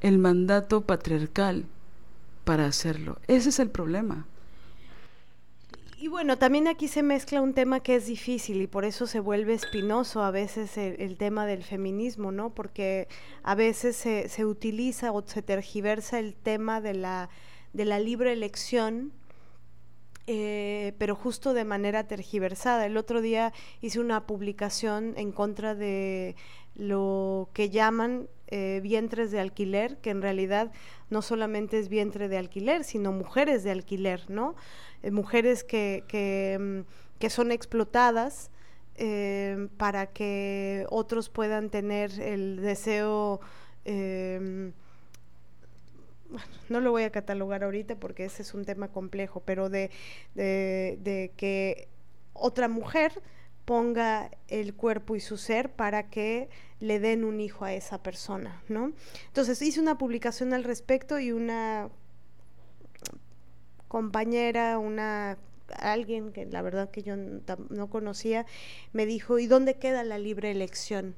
el 0.00 0.18
mandato 0.18 0.82
patriarcal 0.82 1.66
para 2.44 2.66
hacerlo. 2.66 3.18
Ese 3.26 3.48
es 3.50 3.58
el 3.58 3.70
problema. 3.70 4.26
Y 6.02 6.08
bueno, 6.08 6.36
también 6.36 6.66
aquí 6.66 6.88
se 6.88 7.04
mezcla 7.04 7.40
un 7.40 7.54
tema 7.54 7.78
que 7.78 7.94
es 7.94 8.06
difícil 8.06 8.60
y 8.60 8.66
por 8.66 8.84
eso 8.84 9.06
se 9.06 9.20
vuelve 9.20 9.54
espinoso 9.54 10.24
a 10.24 10.32
veces 10.32 10.76
el, 10.76 11.16
tema 11.16 11.46
del 11.46 11.62
feminismo, 11.62 12.32
¿no? 12.32 12.50
Porque 12.50 13.06
a 13.44 13.54
veces 13.54 13.94
se, 13.94 14.28
se 14.28 14.44
utiliza 14.44 15.12
o 15.12 15.24
se 15.24 15.42
tergiversa 15.42 16.18
el 16.18 16.34
tema 16.34 16.80
de 16.80 16.94
la 16.94 17.30
de 17.72 17.84
la 17.84 17.98
libre 17.98 18.32
elección, 18.32 19.12
eh, 20.26 20.94
pero 20.98 21.16
justo 21.16 21.52
de 21.52 21.64
manera 21.64 22.06
tergiversada. 22.06 22.86
El 22.86 22.96
otro 22.96 23.20
día 23.20 23.52
hice 23.80 23.98
una 23.98 24.26
publicación 24.26 25.14
en 25.16 25.32
contra 25.32 25.74
de 25.74 26.36
lo 26.74 27.50
que 27.52 27.70
llaman 27.70 28.28
eh, 28.46 28.80
vientres 28.82 29.30
de 29.30 29.40
alquiler, 29.40 29.98
que 29.98 30.10
en 30.10 30.22
realidad 30.22 30.70
no 31.10 31.22
solamente 31.22 31.78
es 31.78 31.88
vientre 31.88 32.28
de 32.28 32.38
alquiler, 32.38 32.84
sino 32.84 33.12
mujeres 33.12 33.64
de 33.64 33.72
alquiler, 33.72 34.30
¿no? 34.30 34.54
Eh, 35.02 35.10
mujeres 35.10 35.64
que, 35.64 36.04
que, 36.06 36.58
mm, 36.60 37.18
que, 37.18 37.30
son 37.30 37.52
explotadas 37.52 38.50
para 39.78 40.06
que 40.06 40.86
otros 40.90 41.28
puedan 41.28 41.70
tener 41.70 42.20
el 42.20 42.60
deseo 42.60 43.40
no 46.68 46.80
lo 46.80 46.90
voy 46.90 47.04
a 47.04 47.10
catalogar 47.10 47.64
ahorita 47.64 47.96
porque 47.96 48.24
ese 48.24 48.42
es 48.42 48.54
un 48.54 48.64
tema 48.64 48.88
complejo, 48.88 49.40
pero 49.44 49.68
de, 49.68 49.90
de, 50.34 51.32
que 51.36 51.88
otra 52.32 52.68
mujer 52.68 53.12
ponga 53.64 54.30
el 54.48 54.74
cuerpo 54.74 55.16
y 55.16 55.20
su 55.20 55.36
ser 55.36 55.70
para 55.70 56.10
que 56.10 56.48
le 56.80 56.98
den 56.98 57.24
un 57.24 57.40
hijo 57.40 57.64
a 57.64 57.72
esa 57.72 58.02
persona, 58.02 58.62
¿no? 58.68 58.92
Entonces 59.28 59.62
hice 59.62 59.80
una 59.80 59.98
publicación 59.98 60.52
al 60.52 60.64
respecto 60.64 61.18
y 61.18 61.32
una 61.32 61.88
compañera, 63.88 64.78
una 64.78 65.38
alguien 65.78 66.32
que 66.32 66.46
la 66.46 66.62
verdad 66.62 66.90
que 66.90 67.02
yo 67.02 67.16
no 67.16 67.88
conocía, 67.88 68.46
me 68.92 69.06
dijo, 69.06 69.38
¿y 69.38 69.46
dónde 69.46 69.74
queda 69.74 70.04
la 70.04 70.18
libre 70.18 70.50
elección? 70.50 71.14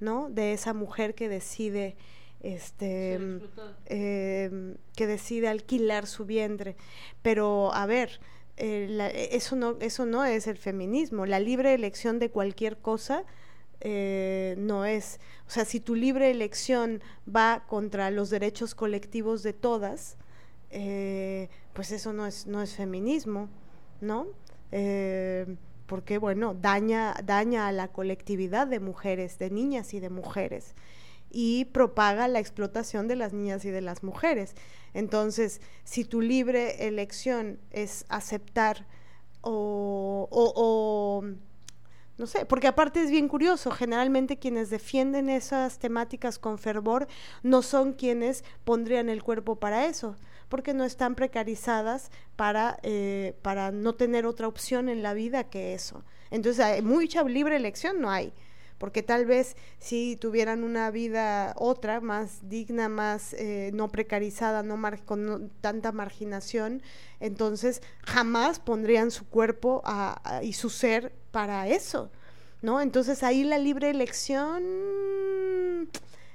¿No? 0.00 0.28
De 0.28 0.52
esa 0.52 0.74
mujer 0.74 1.14
que 1.14 1.28
decide 1.28 1.96
este, 2.40 3.14
em, 3.86 4.76
que 4.94 5.06
decide 5.06 5.48
alquilar 5.48 6.06
su 6.06 6.24
vientre. 6.24 6.76
Pero, 7.22 7.72
a 7.74 7.86
ver, 7.86 8.20
eh, 8.56 9.28
eso, 9.32 9.56
no, 9.56 9.76
eso 9.80 10.06
no 10.06 10.24
es 10.24 10.46
el 10.46 10.56
feminismo. 10.56 11.26
La 11.26 11.40
libre 11.40 11.74
elección 11.74 12.18
de 12.18 12.30
cualquier 12.30 12.78
cosa 12.78 13.24
eh, 13.80 14.54
no 14.58 14.84
es. 14.84 15.20
O 15.46 15.50
sea, 15.50 15.64
si 15.64 15.80
tu 15.80 15.94
libre 15.94 16.30
elección 16.30 17.02
va 17.28 17.64
contra 17.68 18.10
los 18.10 18.30
derechos 18.30 18.74
colectivos 18.74 19.42
de 19.42 19.52
todas, 19.52 20.16
eh, 20.70 21.48
pues 21.74 21.92
eso 21.92 22.12
no 22.12 22.26
es, 22.26 22.46
no 22.46 22.62
es 22.62 22.74
feminismo, 22.74 23.48
¿no? 24.00 24.26
porque, 25.86 26.18
bueno, 26.18 26.54
daña, 26.60 27.14
daña 27.24 27.68
a 27.68 27.72
la 27.72 27.88
colectividad 27.88 28.66
de 28.66 28.78
mujeres, 28.80 29.38
de 29.38 29.48
niñas 29.50 29.94
y 29.94 30.00
de 30.00 30.10
mujeres. 30.10 30.74
Y 31.30 31.66
propaga 31.66 32.28
la 32.28 32.38
explotación 32.38 33.08
de 33.08 33.16
las 33.16 33.32
niñas 33.32 33.64
y 33.64 33.70
de 33.70 33.80
las 33.80 34.02
mujeres. 34.02 34.54
Entonces, 34.94 35.60
si 35.84 36.04
tu 36.04 36.20
libre 36.20 36.86
elección 36.86 37.58
es 37.70 38.04
aceptar 38.08 38.86
o, 39.42 40.28
o, 40.30 41.24
no 42.18 42.26
sé, 42.26 42.46
porque 42.46 42.66
aparte 42.66 43.02
es 43.02 43.10
bien 43.10 43.28
curioso, 43.28 43.70
generalmente 43.70 44.38
quienes 44.38 44.70
defienden 44.70 45.28
esas 45.28 45.78
temáticas 45.78 46.38
con 46.38 46.58
fervor 46.58 47.06
no 47.42 47.62
son 47.62 47.92
quienes 47.92 48.42
pondrían 48.64 49.08
el 49.08 49.22
cuerpo 49.22 49.56
para 49.56 49.86
eso, 49.86 50.16
porque 50.48 50.72
no 50.72 50.84
están 50.84 51.14
precarizadas 51.14 52.10
para, 52.34 52.78
eh, 52.82 53.36
para 53.42 53.70
no 53.70 53.94
tener 53.94 54.26
otra 54.26 54.48
opción 54.48 54.88
en 54.88 55.02
la 55.02 55.12
vida 55.12 55.44
que 55.44 55.74
eso. 55.74 56.02
Entonces, 56.30 56.64
hay 56.64 56.82
mucha 56.82 57.22
libre 57.22 57.56
elección 57.56 58.00
no 58.00 58.10
hay 58.10 58.32
porque 58.78 59.02
tal 59.02 59.26
vez 59.26 59.56
si 59.78 60.16
tuvieran 60.16 60.64
una 60.64 60.90
vida 60.90 61.54
otra, 61.56 62.00
más 62.00 62.48
digna, 62.48 62.88
más 62.88 63.32
eh, 63.34 63.70
no 63.74 63.88
precarizada, 63.88 64.62
no 64.62 64.80
con 65.04 65.50
tanta 65.60 65.92
marginación, 65.92 66.82
entonces 67.20 67.82
jamás 68.04 68.58
pondrían 68.58 69.10
su 69.10 69.26
cuerpo 69.26 69.82
y 70.42 70.52
su 70.52 70.70
ser 70.70 71.12
para 71.30 71.68
eso, 71.68 72.10
¿no? 72.62 72.80
Entonces 72.80 73.22
ahí 73.22 73.44
la 73.44 73.58
libre 73.58 73.90
elección 73.90 74.62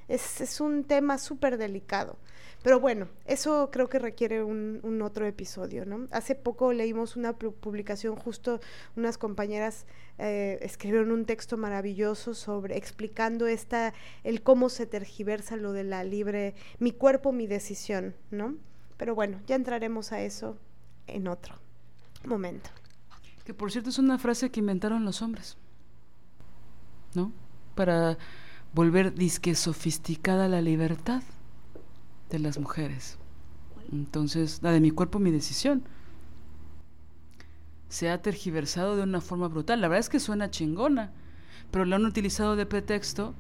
es, 0.07 0.41
es 0.41 0.59
un 0.59 0.84
tema 0.84 1.18
súper 1.18 1.57
delicado. 1.57 2.18
Pero 2.63 2.79
bueno, 2.79 3.07
eso 3.25 3.69
creo 3.71 3.89
que 3.89 3.97
requiere 3.97 4.43
un, 4.43 5.01
otro 5.01 5.25
episodio, 5.25 5.83
¿no? 5.85 6.07
Hace 6.11 6.35
poco 6.35 6.73
leímos 6.73 7.15
una 7.15 7.33
publicación, 7.33 8.15
justo 8.15 8.59
unas 8.95 9.17
compañeras 9.17 9.88
eh, 10.19 10.59
escribieron 10.61 11.11
un 11.11 11.25
texto 11.25 11.57
maravilloso 11.57 12.35
sobre 12.35 12.77
explicando 12.77 13.47
esta, 13.47 13.93
el 14.23 14.43
cómo 14.43 14.69
se 14.69 14.85
tergiversa 14.85 15.55
lo 15.55 15.73
de 15.73 15.83
la 15.83 16.03
libre, 16.03 16.53
mi 16.77 16.91
cuerpo, 16.91 17.31
mi 17.31 17.47
decisión, 17.47 18.15
¿no? 18.29 18.55
Pero 18.97 19.15
bueno, 19.15 19.39
ya 19.47 19.55
entraremos 19.55 20.11
a 20.11 20.21
eso 20.21 20.57
en 21.07 21.27
otro 21.27 21.55
momento. 22.25 22.69
Que 23.43 23.55
por 23.55 23.71
cierto 23.71 23.89
es 23.89 23.97
una 23.97 24.19
frase 24.19 24.51
que 24.51 24.59
inventaron 24.59 25.03
los 25.03 25.23
hombres, 25.23 25.57
¿no? 27.15 27.31
Para 27.73 28.19
volver 28.73 29.15
disque 29.15 29.55
sofisticada 29.55 30.47
la 30.47 30.61
libertad 30.61 31.23
de 32.31 32.39
las 32.39 32.57
mujeres. 32.57 33.17
Entonces, 33.91 34.59
la 34.61 34.71
de 34.71 34.79
mi 34.79 34.91
cuerpo, 34.91 35.19
mi 35.19 35.31
decisión. 35.31 35.83
Se 37.89 38.09
ha 38.09 38.21
tergiversado 38.21 38.95
de 38.95 39.03
una 39.03 39.21
forma 39.21 39.49
brutal. 39.49 39.81
La 39.81 39.87
verdad 39.89 39.99
es 39.99 40.09
que 40.09 40.19
suena 40.19 40.49
chingona, 40.49 41.11
pero 41.71 41.85
lo 41.85 41.95
han 41.97 42.05
utilizado 42.05 42.55
de 42.55 42.65
pretexto 42.65 43.35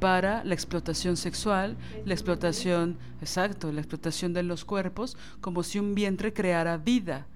para 0.00 0.42
la 0.42 0.54
explotación 0.54 1.16
sexual, 1.16 1.76
la 2.04 2.12
explotación, 2.12 2.98
exacto, 3.20 3.70
la 3.70 3.80
explotación 3.80 4.32
de 4.32 4.42
los 4.42 4.64
cuerpos, 4.64 5.16
como 5.40 5.62
si 5.62 5.78
un 5.78 5.94
vientre 5.94 6.32
creara 6.32 6.76
vida 6.76 7.28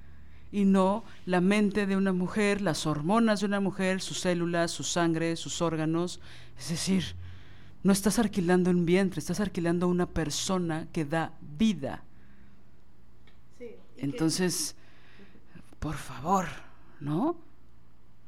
y 0.50 0.64
no 0.64 1.04
la 1.26 1.40
mente 1.40 1.86
de 1.86 1.96
una 1.96 2.12
mujer, 2.12 2.60
las 2.60 2.86
hormonas 2.86 3.40
de 3.40 3.46
una 3.46 3.60
mujer, 3.60 4.00
sus 4.00 4.18
células, 4.18 4.72
su 4.72 4.82
sangre, 4.82 5.36
sus 5.36 5.62
órganos. 5.62 6.20
Es 6.58 6.70
decir, 6.70 7.14
no 7.86 7.92
estás 7.92 8.18
alquilando 8.18 8.68
un 8.68 8.84
vientre, 8.84 9.20
estás 9.20 9.38
alquilando 9.38 9.86
una 9.86 10.06
persona 10.06 10.88
que 10.92 11.04
da 11.04 11.38
vida. 11.40 12.02
Entonces, 13.96 14.74
por 15.78 15.94
favor, 15.94 16.46
¿no? 16.98 17.36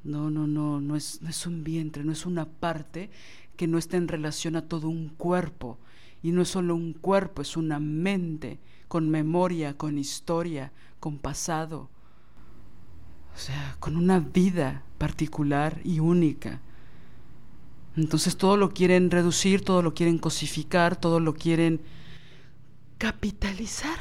No, 0.05 0.31
no, 0.31 0.47
no, 0.47 0.81
no 0.81 0.95
es, 0.95 1.21
no 1.23 1.29
es 1.29 1.45
un 1.45 1.65
vientre, 1.65 2.05
no 2.05 2.13
es 2.13 2.25
una 2.25 2.47
parte 2.47 3.11
que 3.57 3.67
no 3.67 3.79
está 3.79 3.97
en 3.97 4.07
relación 4.07 4.55
a 4.55 4.69
todo 4.69 4.89
un 4.89 5.09
cuerpo. 5.09 5.77
Y 6.23 6.31
no 6.31 6.43
es 6.43 6.49
solo 6.51 6.77
un 6.77 6.93
cuerpo, 6.93 7.43
es 7.43 7.57
una 7.57 7.81
mente 7.81 8.61
con 8.87 9.11
memoria, 9.11 9.77
con 9.77 9.99
historia, 9.99 10.71
con 11.01 11.19
pasado. 11.19 11.91
O 13.35 13.39
sea, 13.39 13.77
con 13.81 13.97
una 13.97 14.21
vida 14.21 14.85
particular 14.99 15.81
y 15.83 15.99
única. 15.99 16.61
Entonces 17.99 18.37
todo 18.37 18.57
lo 18.57 18.71
quieren 18.71 19.11
reducir, 19.11 19.65
todo 19.65 19.83
lo 19.83 19.93
quieren 19.93 20.19
cosificar, 20.19 20.95
todo 20.95 21.19
lo 21.19 21.35
quieren 21.35 21.81
capitalizar. 22.97 23.99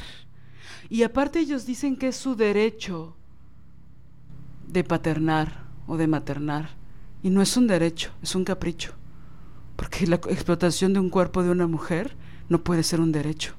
Y 0.88 1.02
aparte 1.02 1.40
ellos 1.40 1.66
dicen 1.66 1.96
que 1.96 2.08
es 2.08 2.16
su 2.16 2.36
derecho 2.36 3.16
de 4.68 4.84
paternar 4.84 5.64
o 5.88 5.96
de 5.96 6.06
maternar. 6.06 6.70
Y 7.24 7.30
no 7.30 7.42
es 7.42 7.56
un 7.56 7.66
derecho, 7.66 8.12
es 8.22 8.36
un 8.36 8.44
capricho. 8.44 8.92
Porque 9.74 10.06
la 10.06 10.16
explotación 10.16 10.92
de 10.92 11.00
un 11.00 11.10
cuerpo 11.10 11.42
de 11.42 11.50
una 11.50 11.66
mujer 11.66 12.16
no 12.48 12.62
puede 12.62 12.84
ser 12.84 13.00
un 13.00 13.10
derecho. 13.10 13.54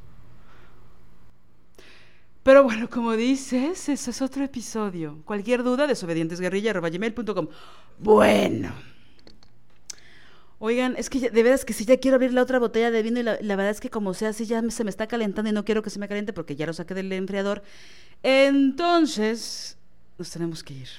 Pero 2.44 2.64
bueno, 2.64 2.90
como 2.90 3.12
dices, 3.18 3.90
eso 3.90 4.10
es 4.10 4.22
otro 4.22 4.46
episodio. 4.46 5.18
Cualquier 5.26 5.64
duda, 5.64 5.86
desobedientesguerrilla.com. 5.86 7.50
Bueno. 8.00 8.99
Oigan, 10.62 10.96
es 10.98 11.10
que 11.10 11.30
de 11.30 11.44
verdad 11.44 11.62
que 11.62 11.72
si 11.72 11.86
ya 11.86 11.98
quiero 11.98 12.16
abrir 12.16 12.34
la 12.34 12.42
otra 12.42 12.60
botella 12.60 12.92
de 12.92 13.02
vino 13.02 13.22
y 13.22 13.24
la, 13.24 13.38
verdad 13.40 13.70
es 13.70 13.80
que 13.80 13.90
como 13.90 14.14
sea 14.14 14.30
así 14.30 14.46
ya 14.46 14.62
se 14.70 14.84
me 14.84 14.90
está 14.90 15.08
calentando 15.08 15.50
y 15.50 15.54
no 15.54 15.64
quiero 15.64 15.82
que 15.82 15.90
se 15.90 16.00
me 16.00 16.08
caliente 16.10 16.34
porque 16.34 16.58
ya 16.58 16.66
lo 16.66 16.74
saqué 16.74 16.94
del 16.94 17.12
enfriador. 17.14 17.64
Entonces, 18.24 19.78
nos 20.18 20.30
tenemos 20.30 20.62
que 20.62 20.74
ir. 20.74 20.90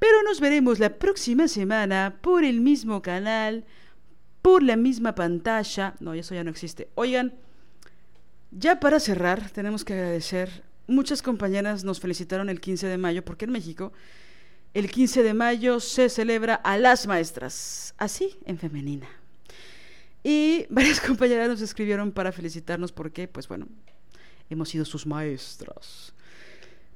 Pero 0.00 0.24
nos 0.24 0.40
veremos 0.40 0.80
la 0.80 0.98
próxima 0.98 1.46
semana 1.46 2.18
por 2.20 2.42
el 2.42 2.60
mismo 2.60 3.00
canal, 3.00 3.64
por 4.42 4.64
la 4.64 4.76
misma 4.76 5.14
pantalla. 5.14 5.94
No, 6.00 6.14
eso 6.14 6.34
ya 6.34 6.42
no 6.42 6.50
existe. 6.50 6.88
Oigan, 6.96 7.34
ya 8.50 8.80
para 8.80 8.98
cerrar, 8.98 9.50
tenemos 9.50 9.84
que 9.84 9.92
agradecer. 9.92 10.64
Muchas 10.88 11.22
compañeras 11.22 11.84
nos 11.84 12.00
felicitaron 12.00 12.48
el 12.48 12.60
15 12.60 12.88
de 12.88 12.98
mayo 12.98 13.24
porque 13.24 13.44
en 13.44 13.52
México 13.52 13.92
el 14.74 14.90
15 14.90 15.22
de 15.22 15.34
mayo 15.34 15.80
se 15.80 16.08
celebra 16.08 16.54
a 16.54 16.78
las 16.78 17.06
maestras, 17.06 17.94
así 17.98 18.36
en 18.44 18.58
femenina. 18.58 19.08
Y 20.22 20.66
varias 20.70 21.00
compañeras 21.00 21.48
nos 21.48 21.60
escribieron 21.60 22.12
para 22.12 22.32
felicitarnos 22.32 22.92
porque, 22.92 23.28
pues 23.28 23.48
bueno, 23.48 23.66
hemos 24.50 24.68
sido 24.68 24.84
sus 24.84 25.06
maestras. 25.06 26.12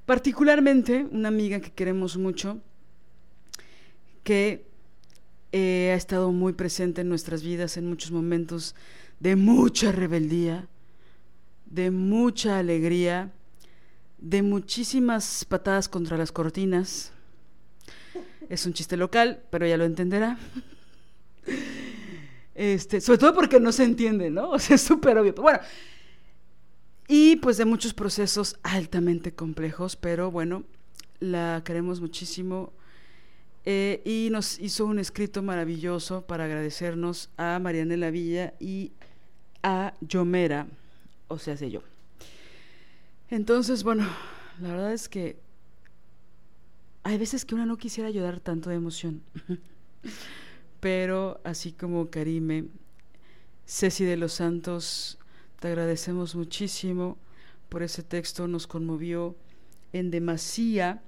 Particularmente 0.06 1.06
una 1.10 1.28
amiga 1.28 1.60
que 1.60 1.70
queremos 1.70 2.16
mucho, 2.16 2.60
que 4.24 4.66
eh, 5.52 5.90
ha 5.92 5.96
estado 5.96 6.32
muy 6.32 6.54
presente 6.54 7.02
en 7.02 7.08
nuestras 7.08 7.42
vidas 7.42 7.76
en 7.76 7.88
muchos 7.88 8.10
momentos 8.10 8.74
de 9.20 9.36
mucha 9.36 9.92
rebeldía, 9.92 10.66
de 11.66 11.90
mucha 11.90 12.58
alegría, 12.58 13.32
de 14.18 14.42
muchísimas 14.42 15.44
patadas 15.44 15.88
contra 15.88 16.16
las 16.16 16.32
cortinas, 16.32 17.11
es 18.48 18.66
un 18.66 18.72
chiste 18.72 18.96
local, 18.96 19.42
pero 19.50 19.66
ya 19.66 19.76
lo 19.76 19.84
entenderá. 19.84 20.38
Este, 22.54 23.00
sobre 23.00 23.18
todo 23.18 23.34
porque 23.34 23.58
no 23.58 23.72
se 23.72 23.84
entiende, 23.84 24.30
¿no? 24.30 24.50
O 24.50 24.58
sea, 24.58 24.76
es 24.76 24.82
súper 24.82 25.16
obvio. 25.16 25.32
bueno, 25.34 25.60
y 27.08 27.36
pues 27.36 27.56
de 27.56 27.64
muchos 27.64 27.94
procesos 27.94 28.56
altamente 28.62 29.34
complejos, 29.34 29.96
pero 29.96 30.30
bueno, 30.30 30.64
la 31.20 31.62
queremos 31.64 32.00
muchísimo. 32.00 32.72
Eh, 33.64 34.02
y 34.04 34.28
nos 34.30 34.58
hizo 34.58 34.86
un 34.86 34.98
escrito 34.98 35.40
maravilloso 35.42 36.22
para 36.22 36.44
agradecernos 36.44 37.30
a 37.36 37.60
Marianela 37.60 38.10
Villa 38.10 38.54
y 38.58 38.92
a 39.62 39.94
Yomera, 40.00 40.66
o 41.28 41.38
sea, 41.38 41.56
sé 41.56 41.70
yo. 41.70 41.82
Entonces, 43.30 43.84
bueno, 43.84 44.08
la 44.60 44.70
verdad 44.70 44.92
es 44.92 45.08
que 45.08 45.41
hay 47.04 47.18
veces 47.18 47.44
que 47.44 47.54
uno 47.54 47.66
no 47.66 47.76
quisiera 47.76 48.10
llorar 48.10 48.40
tanto 48.40 48.70
de 48.70 48.76
emoción. 48.76 49.22
Pero 50.80 51.40
así 51.44 51.72
como 51.72 52.10
Karime, 52.10 52.66
Ceci 53.66 54.04
de 54.04 54.16
los 54.16 54.34
Santos, 54.34 55.18
te 55.60 55.68
agradecemos 55.68 56.34
muchísimo 56.34 57.16
por 57.68 57.82
ese 57.82 58.02
texto, 58.02 58.48
nos 58.48 58.66
conmovió 58.66 59.36
en 59.92 60.10
demasía. 60.10 61.02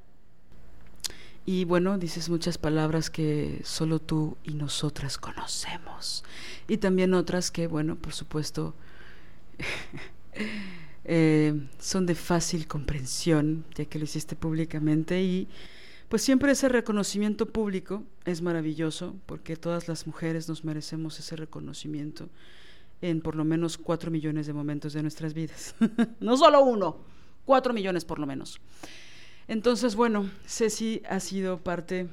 Y 1.47 1.65
bueno, 1.65 1.99
dices 1.99 2.31
muchas 2.31 2.57
palabras 2.57 3.11
que 3.11 3.61
solo 3.65 3.99
tú 3.99 4.37
y 4.45 4.55
nosotras 4.55 5.19
conocemos. 5.19 6.25
Y 6.69 6.79
también 6.79 7.13
otras 7.13 7.51
que, 7.51 7.67
bueno, 7.67 7.97
por 7.97 8.15
supuesto, 8.15 8.75
eh, 11.05 11.69
son 11.79 12.07
de 12.07 12.15
fácil 12.15 12.67
comprensión, 12.67 13.65
ya 13.75 13.85
que 13.85 13.99
lo 13.99 14.05
hiciste 14.05 14.37
públicamente. 14.37 15.23
Y 15.23 15.49
pues 16.09 16.23
siempre 16.23 16.53
ese 16.53 16.69
reconocimiento 16.69 17.47
público 17.47 18.05
es 18.25 18.43
maravilloso 18.43 19.15
porque 19.27 19.57
todas 19.57 19.89
las 19.89 20.07
mujeres 20.07 20.49
nos 20.49 20.65
merecemos 20.65 21.19
ese 21.19 21.37
reconocimiento 21.37 22.29
en 23.01 23.21
por 23.21 23.37
lo 23.37 23.45
menos 23.45 23.79
cuatro 23.79 24.11
millones 24.11 24.47
de 24.47 24.53
momentos 24.53 24.93
de 24.93 25.03
nuestras 25.03 25.35
vidas. 25.35 25.75
no 26.21 26.37
solo 26.37 26.63
uno, 26.63 26.99
cuatro 27.45 27.73
millones 27.73 28.05
por 28.05 28.19
lo 28.19 28.27
menos. 28.27 28.61
Entonces, 29.49 29.95
bueno, 29.95 30.31
Ceci 30.47 31.03
ha 31.09 31.21
sido 31.21 31.59
parte 31.59 32.09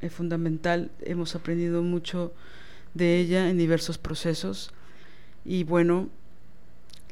eh, 0.00 0.08
fundamental, 0.08 0.90
hemos 1.00 1.34
aprendido 1.34 1.82
mucho 1.82 2.32
de 2.94 3.18
ella 3.18 3.50
en 3.50 3.58
diversos 3.58 3.98
procesos 3.98 4.70
Y 5.44 5.64
bueno, 5.64 6.08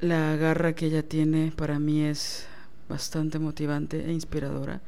la 0.01 0.37
garra 0.37 0.75
que 0.75 0.87
ella 0.87 1.03
tiene 1.03 1.53
para 1.55 1.79
mí 1.79 2.03
es 2.03 2.47
bastante 2.89 3.39
motivante 3.39 4.05
e 4.05 4.13
inspiradora. 4.13 4.81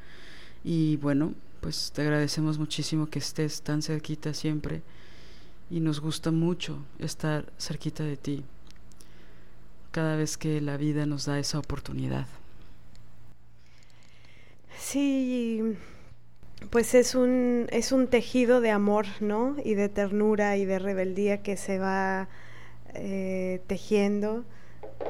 Y 0.68 0.96
bueno, 0.96 1.32
pues 1.60 1.92
te 1.94 2.02
agradecemos 2.02 2.58
muchísimo 2.58 3.06
que 3.06 3.20
estés 3.20 3.62
tan 3.62 3.82
cerquita 3.82 4.34
siempre 4.34 4.82
y 5.70 5.78
nos 5.78 6.00
gusta 6.00 6.32
mucho 6.32 6.84
estar 6.98 7.44
cerquita 7.56 8.02
de 8.02 8.16
ti 8.16 8.44
cada 9.92 10.16
vez 10.16 10.36
que 10.36 10.60
la 10.60 10.76
vida 10.76 11.06
nos 11.06 11.26
da 11.26 11.38
esa 11.38 11.60
oportunidad. 11.60 12.26
Sí, 14.76 15.62
pues 16.70 16.96
es 16.96 17.14
un, 17.14 17.68
es 17.70 17.92
un 17.92 18.08
tejido 18.08 18.60
de 18.60 18.72
amor, 18.72 19.06
¿no? 19.20 19.54
Y 19.64 19.74
de 19.74 19.88
ternura 19.88 20.56
y 20.56 20.64
de 20.64 20.80
rebeldía 20.80 21.44
que 21.44 21.56
se 21.56 21.78
va 21.78 22.28
eh, 22.92 23.62
tejiendo 23.68 24.44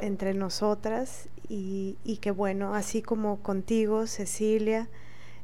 entre 0.03 0.35
nosotras 0.35 1.31
y, 1.49 1.97
y, 2.05 2.19
que 2.19 2.31
bueno, 2.31 2.75
así 2.75 3.01
como 3.01 3.43
contigo, 3.43 4.07
Cecilia, 4.07 4.91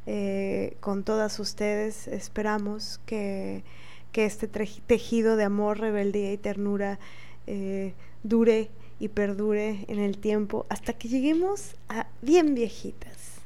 eh, 0.07 0.77
con 0.81 1.05
todas 1.05 1.39
ustedes, 1.39 2.09
esperamos 2.09 3.01
que, 3.07 3.63
que, 4.11 4.25
este 4.25 4.49
tejido 4.49 5.37
de 5.37 5.45
amor, 5.45 5.79
rebeldía 5.79 6.33
y 6.33 6.39
ternura 6.39 6.99
eh, 7.47 7.95
dure 8.25 8.71
y 8.99 9.09
perdure 9.09 9.85
en 9.89 9.99
el 9.99 10.19
tiempo 10.19 10.67
hasta 10.69 10.93
que 10.93 11.09
lleguemos 11.09 11.77
a 11.89 12.07
bien 12.21 12.55
viejitas, 12.55 13.41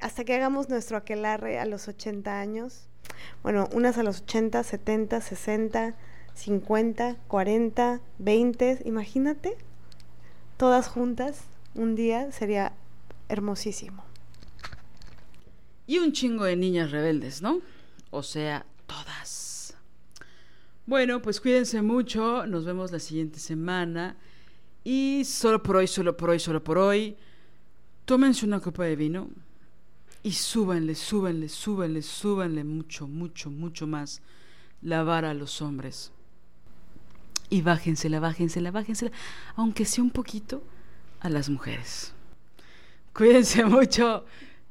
hasta 0.00 0.24
que 0.24 0.34
hagamos 0.34 0.68
nuestro 0.68 0.98
aquelarre 0.98 1.58
a 1.58 1.64
los 1.64 1.88
80 1.88 2.38
años, 2.38 2.86
bueno, 3.42 3.68
unas 3.72 3.96
a 3.96 4.02
los 4.02 4.20
80, 4.20 4.62
70, 4.62 5.20
60, 5.20 5.94
50, 6.34 7.16
40, 7.26 8.00
20, 8.18 8.82
imagínate, 8.84 9.56
todas 10.56 10.88
juntas, 10.88 11.40
un 11.74 11.94
día 11.94 12.30
sería 12.32 12.72
hermosísimo. 13.28 14.02
Y 15.86 15.98
un 15.98 16.12
chingo 16.12 16.44
de 16.44 16.56
niñas 16.56 16.90
rebeldes, 16.90 17.42
¿no? 17.42 17.60
O 18.10 18.22
sea, 18.22 18.64
todas. 18.86 19.76
Bueno, 20.86 21.20
pues 21.22 21.40
cuídense 21.40 21.82
mucho, 21.82 22.46
nos 22.46 22.64
vemos 22.64 22.92
la 22.92 22.98
siguiente 22.98 23.38
semana. 23.38 24.16
Y 24.82 25.24
solo 25.24 25.62
por 25.62 25.76
hoy, 25.76 25.86
solo 25.86 26.16
por 26.16 26.30
hoy, 26.30 26.38
solo 26.38 26.62
por 26.62 26.78
hoy, 26.78 27.16
tómense 28.04 28.44
una 28.44 28.60
copa 28.60 28.84
de 28.84 28.96
vino 28.96 29.30
y 30.22 30.32
súbanle, 30.32 30.94
súbanle, 30.94 31.48
súbanle, 31.48 32.02
súbanle 32.02 32.64
mucho, 32.64 33.06
mucho, 33.06 33.50
mucho 33.50 33.86
más 33.86 34.22
la 34.82 35.02
vara 35.02 35.30
a 35.30 35.34
los 35.34 35.62
hombres. 35.62 36.12
Y 37.50 37.62
bájensela, 37.62 38.20
bájensela, 38.20 38.70
bájensela, 38.70 39.12
aunque 39.56 39.84
sea 39.84 40.02
un 40.02 40.10
poquito, 40.10 40.62
a 41.20 41.30
las 41.30 41.48
mujeres. 41.48 42.12
Cuídense 43.14 43.64
mucho. 43.66 44.24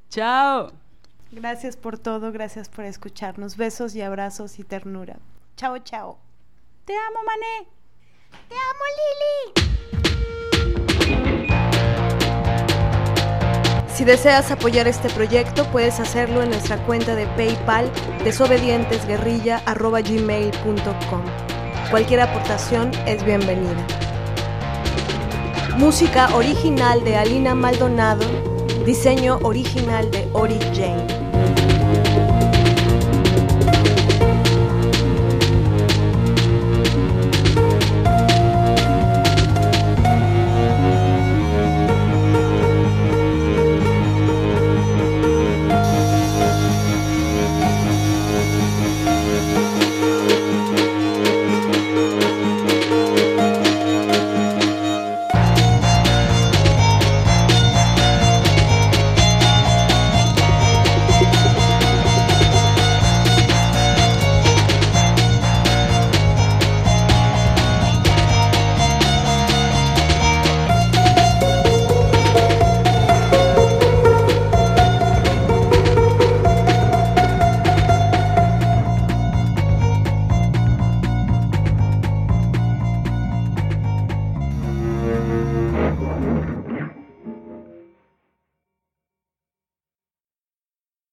Chao. 0.10 0.83
Gracias 1.34 1.76
por 1.78 1.98
todo, 1.98 2.32
gracias 2.32 2.70
por 2.70 2.86
escucharnos. 2.86 3.58
Besos 3.58 3.96
y 3.96 4.02
abrazos 4.02 4.60
y 4.60 4.64
ternura. 4.64 5.18
Chao, 5.58 5.80
chao. 5.80 6.20
Te 6.86 6.94
amo, 6.96 7.24
Mané. 7.26 7.68
Te 8.50 8.56
amo, 8.56 8.84
Lili. 9.00 9.54
Si 13.88 14.06
deseas 14.06 14.52
apoyar 14.52 14.88
este 14.88 15.10
proyecto, 15.10 15.66
puedes 15.72 16.00
hacerlo 16.00 16.44
en 16.44 16.50
nuestra 16.50 16.78
cuenta 16.86 17.16
de 17.16 17.26
PayPal 17.28 17.90
desobedientesguerrilla.gmail.com. 18.24 21.22
Cualquier 21.90 22.22
aportación 22.22 22.92
es 23.08 23.24
bienvenida. 23.24 23.88
Música 25.78 26.36
original 26.36 27.04
de 27.04 27.18
Alina 27.18 27.56
Maldonado, 27.56 28.28
diseño 28.86 29.40
original 29.42 30.12
de 30.12 30.30
Ori 30.34 30.60
Jane. 30.76 31.23